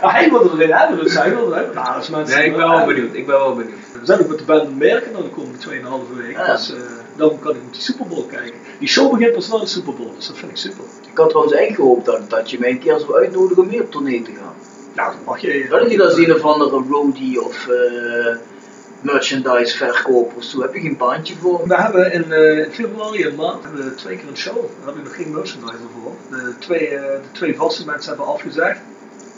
Hij 0.02 0.30
wilde 0.30 0.50
erin 0.58 0.72
hebben, 0.72 1.04
dus 1.04 1.16
hij 1.18 1.36
wilde 1.36 1.56
erin. 1.56 1.74
Nou, 1.74 1.96
als 1.96 2.10
mensen 2.10 2.38
Nee, 2.38 2.46
ik 2.46 2.56
ben 2.56 2.68
wel 2.68 2.78
hebben. 2.78 2.96
benieuwd. 2.96 3.14
Ik 3.16 3.26
ben 3.26 3.36
wel 3.38 3.56
benieuwd. 3.56 3.78
We 4.00 4.06
zijn 4.06 4.20
ook 4.20 4.28
met 4.28 4.38
de 4.38 4.44
band 4.44 4.78
merken 4.80 5.14
dan 5.14 5.22
de 5.22 5.30
komende 5.30 5.58
2,5 5.60 6.18
week. 6.18 6.32
Ja. 6.38 6.52
Dus 6.52 6.74
eh, 6.74 6.80
dan 7.16 7.40
kan 7.40 7.52
ik 7.56 7.62
op 7.66 7.74
die 7.74 7.82
Super 7.82 8.08
Bowl 8.08 8.26
kijken. 8.26 8.54
Die 8.80 8.88
show 8.88 9.12
begint 9.12 9.34
pas 9.34 9.48
na 9.50 9.58
de 9.58 9.66
Super 9.66 9.94
Bowl, 9.94 10.12
dus 10.16 10.28
dat 10.28 10.38
vind 10.38 10.52
ik 10.52 10.58
super. 10.58 10.84
Ik 11.12 11.18
had 11.18 11.30
trouwens 11.30 11.56
echt 11.56 11.76
gehoopt 11.76 12.06
dat, 12.06 12.30
dat 12.30 12.50
je 12.52 12.60
mij 12.60 12.70
een 12.70 12.80
keer 12.80 13.00
zou 13.00 13.16
uitnodigen 13.18 13.64
om 13.64 13.70
mee 13.70 13.82
op 13.82 13.92
tournee 13.92 14.22
te 14.22 14.32
gaan. 14.32 14.54
Nou, 14.96 15.12
dan 15.12 15.22
mag 15.26 15.40
je. 15.40 15.66
Dat 15.70 15.92
ik 15.92 16.00
als 16.02 16.18
een 16.18 16.34
of 16.34 16.44
andere 16.44 16.84
roadie 16.90 17.42
of 17.44 17.68
eh, 17.68 18.36
merchandise 19.04 19.78
verkoper 19.78 20.38
of 20.38 20.44
zo. 20.44 20.62
Heb 20.62 20.74
je 20.74 20.80
geen 20.80 20.98
baantje 20.98 21.36
voor? 21.36 21.68
We 21.68 21.76
hebben 21.76 22.14
in, 22.14 22.32
in 22.32 22.72
februari 22.72 23.26
een 23.26 23.36
maand 23.36 23.64
hebben 23.64 23.86
we 23.86 23.96
twee 23.96 24.18
keer 24.18 24.28
een 24.28 24.38
show. 24.38 24.56
Daar 24.56 24.86
heb 24.86 24.96
ik 24.96 25.04
nog 25.04 25.16
geen 25.16 25.32
merchandise 25.32 25.84
voor. 26.02 26.38
De 26.38 26.54
twee, 26.60 26.88
eh, 26.88 27.02
de 27.02 27.32
twee 27.32 27.56
vaste 27.56 27.86
mensen 27.86 28.10
hebben 28.10 28.34
afgezegd. 28.34 28.80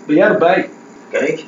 Ben 0.06 0.16
jij 0.16 0.28
erbij? 0.28 0.70
Kijk, 1.10 1.46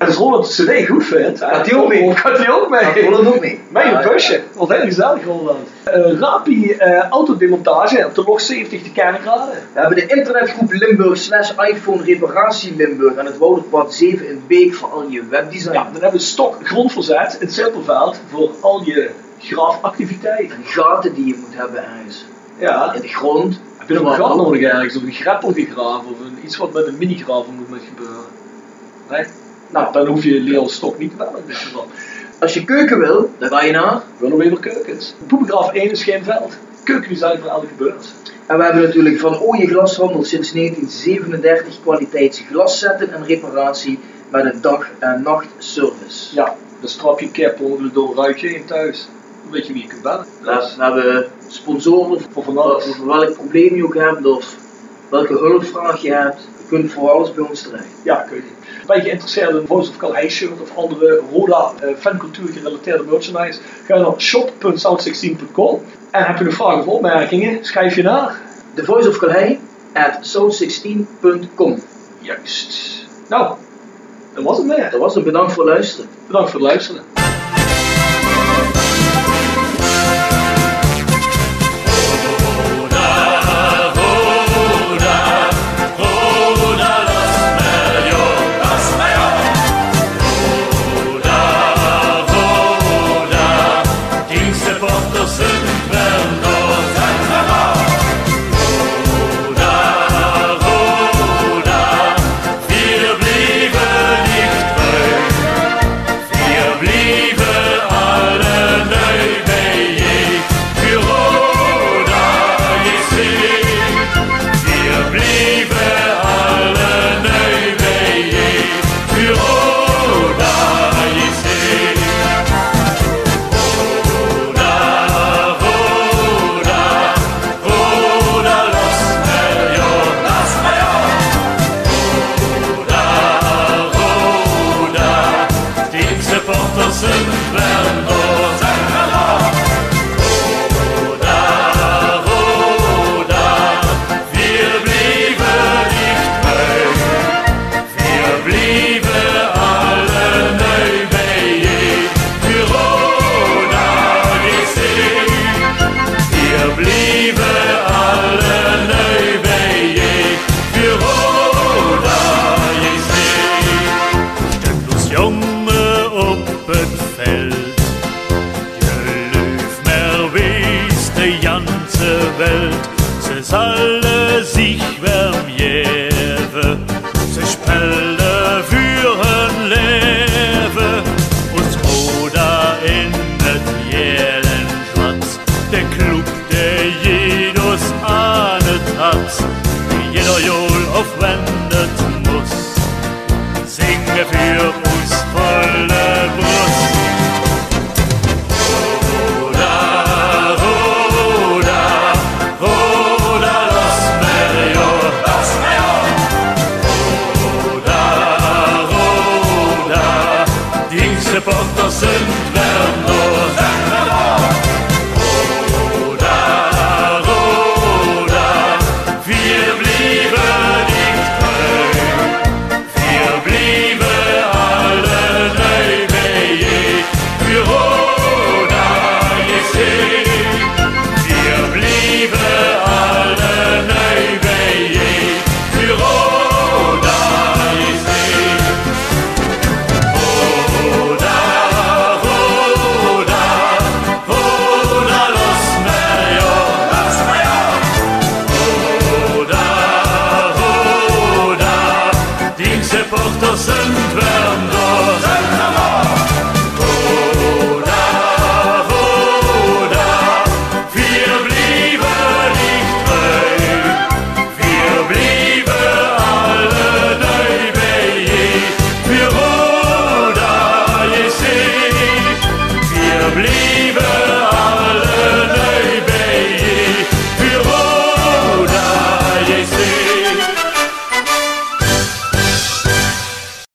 En 0.00 0.06
de 0.06 0.40
CD 0.42 0.88
goed 0.88 1.04
vindt, 1.04 1.38
Gaat 1.38 1.70
hij 1.70 1.78
ook 1.78 1.88
mee? 1.88 2.16
Gaat 2.16 2.38
hij 2.38 2.50
ook 2.50 2.68
mee? 2.68 2.80
gaat 2.80 2.96
Roland 2.96 3.26
ook 3.26 3.40
mee? 3.40 3.60
Ja, 3.74 4.02
een 4.02 4.08
busje. 4.12 4.42
Wat 4.54 4.68
heel 4.68 4.80
gezellig 4.80 5.24
Roland. 5.24 5.68
Eh 5.84 6.18
Rapi 6.18 6.70
eh, 6.70 7.08
autodemontage 7.08 8.06
op 8.06 8.14
de 8.14 8.22
log 8.26 8.40
70 8.40 8.82
te 8.82 8.92
Kerkrade. 8.92 9.52
We 9.72 9.80
hebben 9.80 9.96
de 9.96 10.06
internetgroep 10.06 10.72
Limburg 10.72 11.18
slash 11.18 11.52
iPhone 11.56 12.02
reparatie 12.02 12.76
Limburg 12.76 13.16
aan 13.16 13.26
het 13.26 13.38
Wouderpad 13.38 13.94
7 13.94 14.28
in 14.28 14.42
Beek 14.46 14.74
voor 14.74 14.88
al 14.88 15.08
je 15.08 15.22
webdesign. 15.30 15.72
Ja, 15.72 15.82
dan 15.82 15.92
hebben 15.92 16.20
we 16.20 16.26
stok 16.26 16.56
grondverzet 16.62 17.36
in 17.40 17.46
het 17.46 17.54
Simpelveld 17.54 18.20
voor 18.30 18.50
al 18.60 18.82
je 18.84 19.10
graafactiviteiten. 19.38 20.56
En 20.56 20.64
gaten 20.64 21.14
die 21.14 21.26
je 21.26 21.34
moet 21.40 21.56
hebben 21.56 21.84
ergens. 21.84 22.24
Ja. 22.58 22.94
In 22.94 23.00
de 23.00 23.08
grond. 23.08 23.60
Heb 23.78 23.88
je 23.88 23.94
nog 23.94 24.18
een 24.18 24.24
gat 24.24 24.36
nodig 24.36 24.62
ergens? 24.62 24.96
Of 24.96 25.02
een 25.02 25.12
greppel 25.12 25.52
gegraven? 25.52 26.10
Of 26.10 26.20
een, 26.20 26.38
iets 26.44 26.56
wat 26.56 26.72
met 26.72 26.86
een 26.86 26.98
mini-graven 26.98 27.54
moet 27.54 27.70
met 27.70 27.80
gebeuren? 27.88 28.24
Nee? 29.10 29.24
Nou, 29.70 29.92
dan 29.92 30.06
hoef 30.06 30.24
je 30.24 30.40
Leo 30.40 30.66
Stok 30.68 30.98
niet 30.98 31.10
te 31.10 31.16
bellen 31.16 31.36
in 31.36 31.46
dit 31.46 31.56
geval. 31.56 31.86
Als 32.38 32.54
je 32.54 32.64
keuken 32.64 32.98
wil, 32.98 33.30
dan 33.38 33.48
ga 33.48 33.62
je 33.62 33.72
naar. 33.72 34.02
Willemweber 34.18 34.58
Keukens. 34.60 35.14
Poepengraaf 35.26 35.72
1 35.72 35.90
is 35.90 36.02
geen 36.04 36.24
veld. 36.24 36.56
Keukendesign 36.84 37.38
voor 37.40 37.50
elke 37.50 37.66
beurs. 37.76 38.06
En 38.46 38.56
we 38.58 38.64
hebben 38.64 38.82
natuurlijk 38.82 39.18
van 39.20 39.38
Ooije 39.40 39.66
Glashandel 39.66 40.24
sinds 40.24 40.52
1937 40.52 41.80
kwaliteits 41.82 42.42
glaszetten 42.50 43.12
en 43.12 43.24
reparatie 43.26 43.98
met 44.30 44.44
een 44.44 44.60
dag- 44.60 44.90
en 44.98 45.22
nachtservice. 45.22 46.34
Ja, 46.34 46.56
dan 46.80 46.88
strap 46.88 47.20
je 47.20 47.30
cap 47.30 47.60
onder 47.60 47.92
door 47.92 48.14
ruik 48.16 48.38
je 48.38 48.54
in 48.54 48.64
thuis. 48.64 49.08
Dan 49.42 49.52
weet 49.52 49.66
je 49.66 49.72
wie 49.72 49.82
je 49.82 49.88
kunt 49.88 50.02
bellen. 50.02 50.26
We 50.42 50.50
hebben- 50.50 50.76
we 50.76 50.82
hebben 50.84 51.26
sponsoren 51.48 52.20
Voor 52.32 52.44
van 52.44 52.58
alles. 52.58 52.84
voor 52.84 53.06
welk 53.06 53.34
probleem 53.34 53.76
je 53.76 53.84
ook 53.84 53.94
hebt 53.94 54.26
of 54.26 54.56
welke 55.10 55.32
hulpvraag 55.32 56.02
je 56.02 56.12
hebt. 56.12 56.40
Je 56.58 56.66
kunt 56.68 56.92
voor 56.92 57.10
alles 57.10 57.34
bij 57.34 57.44
ons 57.48 57.62
terecht. 57.62 57.86
Ja, 58.02 58.14
kun 58.14 58.36
je. 58.36 58.42
Ben 58.86 58.96
je 58.96 59.02
geïnteresseerd 59.02 59.50
in 59.50 59.56
een 59.56 59.66
Voice 59.66 59.90
of 59.90 59.96
Calais 59.96 60.34
shirt 60.34 60.60
of 60.60 60.76
andere 60.76 61.20
Roda 61.32 61.72
eh, 61.80 61.88
fancultuur 61.98 62.48
gerelateerde 62.52 63.02
merchandise? 63.02 63.60
Ga 63.86 63.98
naar 63.98 64.20
shop.south16.com. 64.20 65.82
En 66.10 66.24
heb 66.24 66.38
je 66.38 66.44
nog 66.44 66.54
vragen 66.54 66.78
of 66.78 66.86
opmerkingen? 66.86 67.64
Schrijf 67.64 67.96
je 67.96 68.02
naar. 68.02 68.40
The 68.74 68.84
Voice 68.84 69.08
of 69.08 69.18
at 69.92 70.36
south16.com. 70.36 71.82
Juist. 72.20 73.06
Nou, 73.28 73.54
dat 74.34 74.44
was 74.44 74.56
het 74.56 74.66
meer. 74.66 74.90
Dat 74.90 75.00
was 75.00 75.14
het. 75.14 75.24
Bedankt 75.24 75.52
voor 75.52 75.64
het 75.64 75.72
luisteren. 75.72 76.10
Bedankt 76.26 76.50
voor 76.50 76.60
het 76.60 76.68
luisteren. 76.68 77.02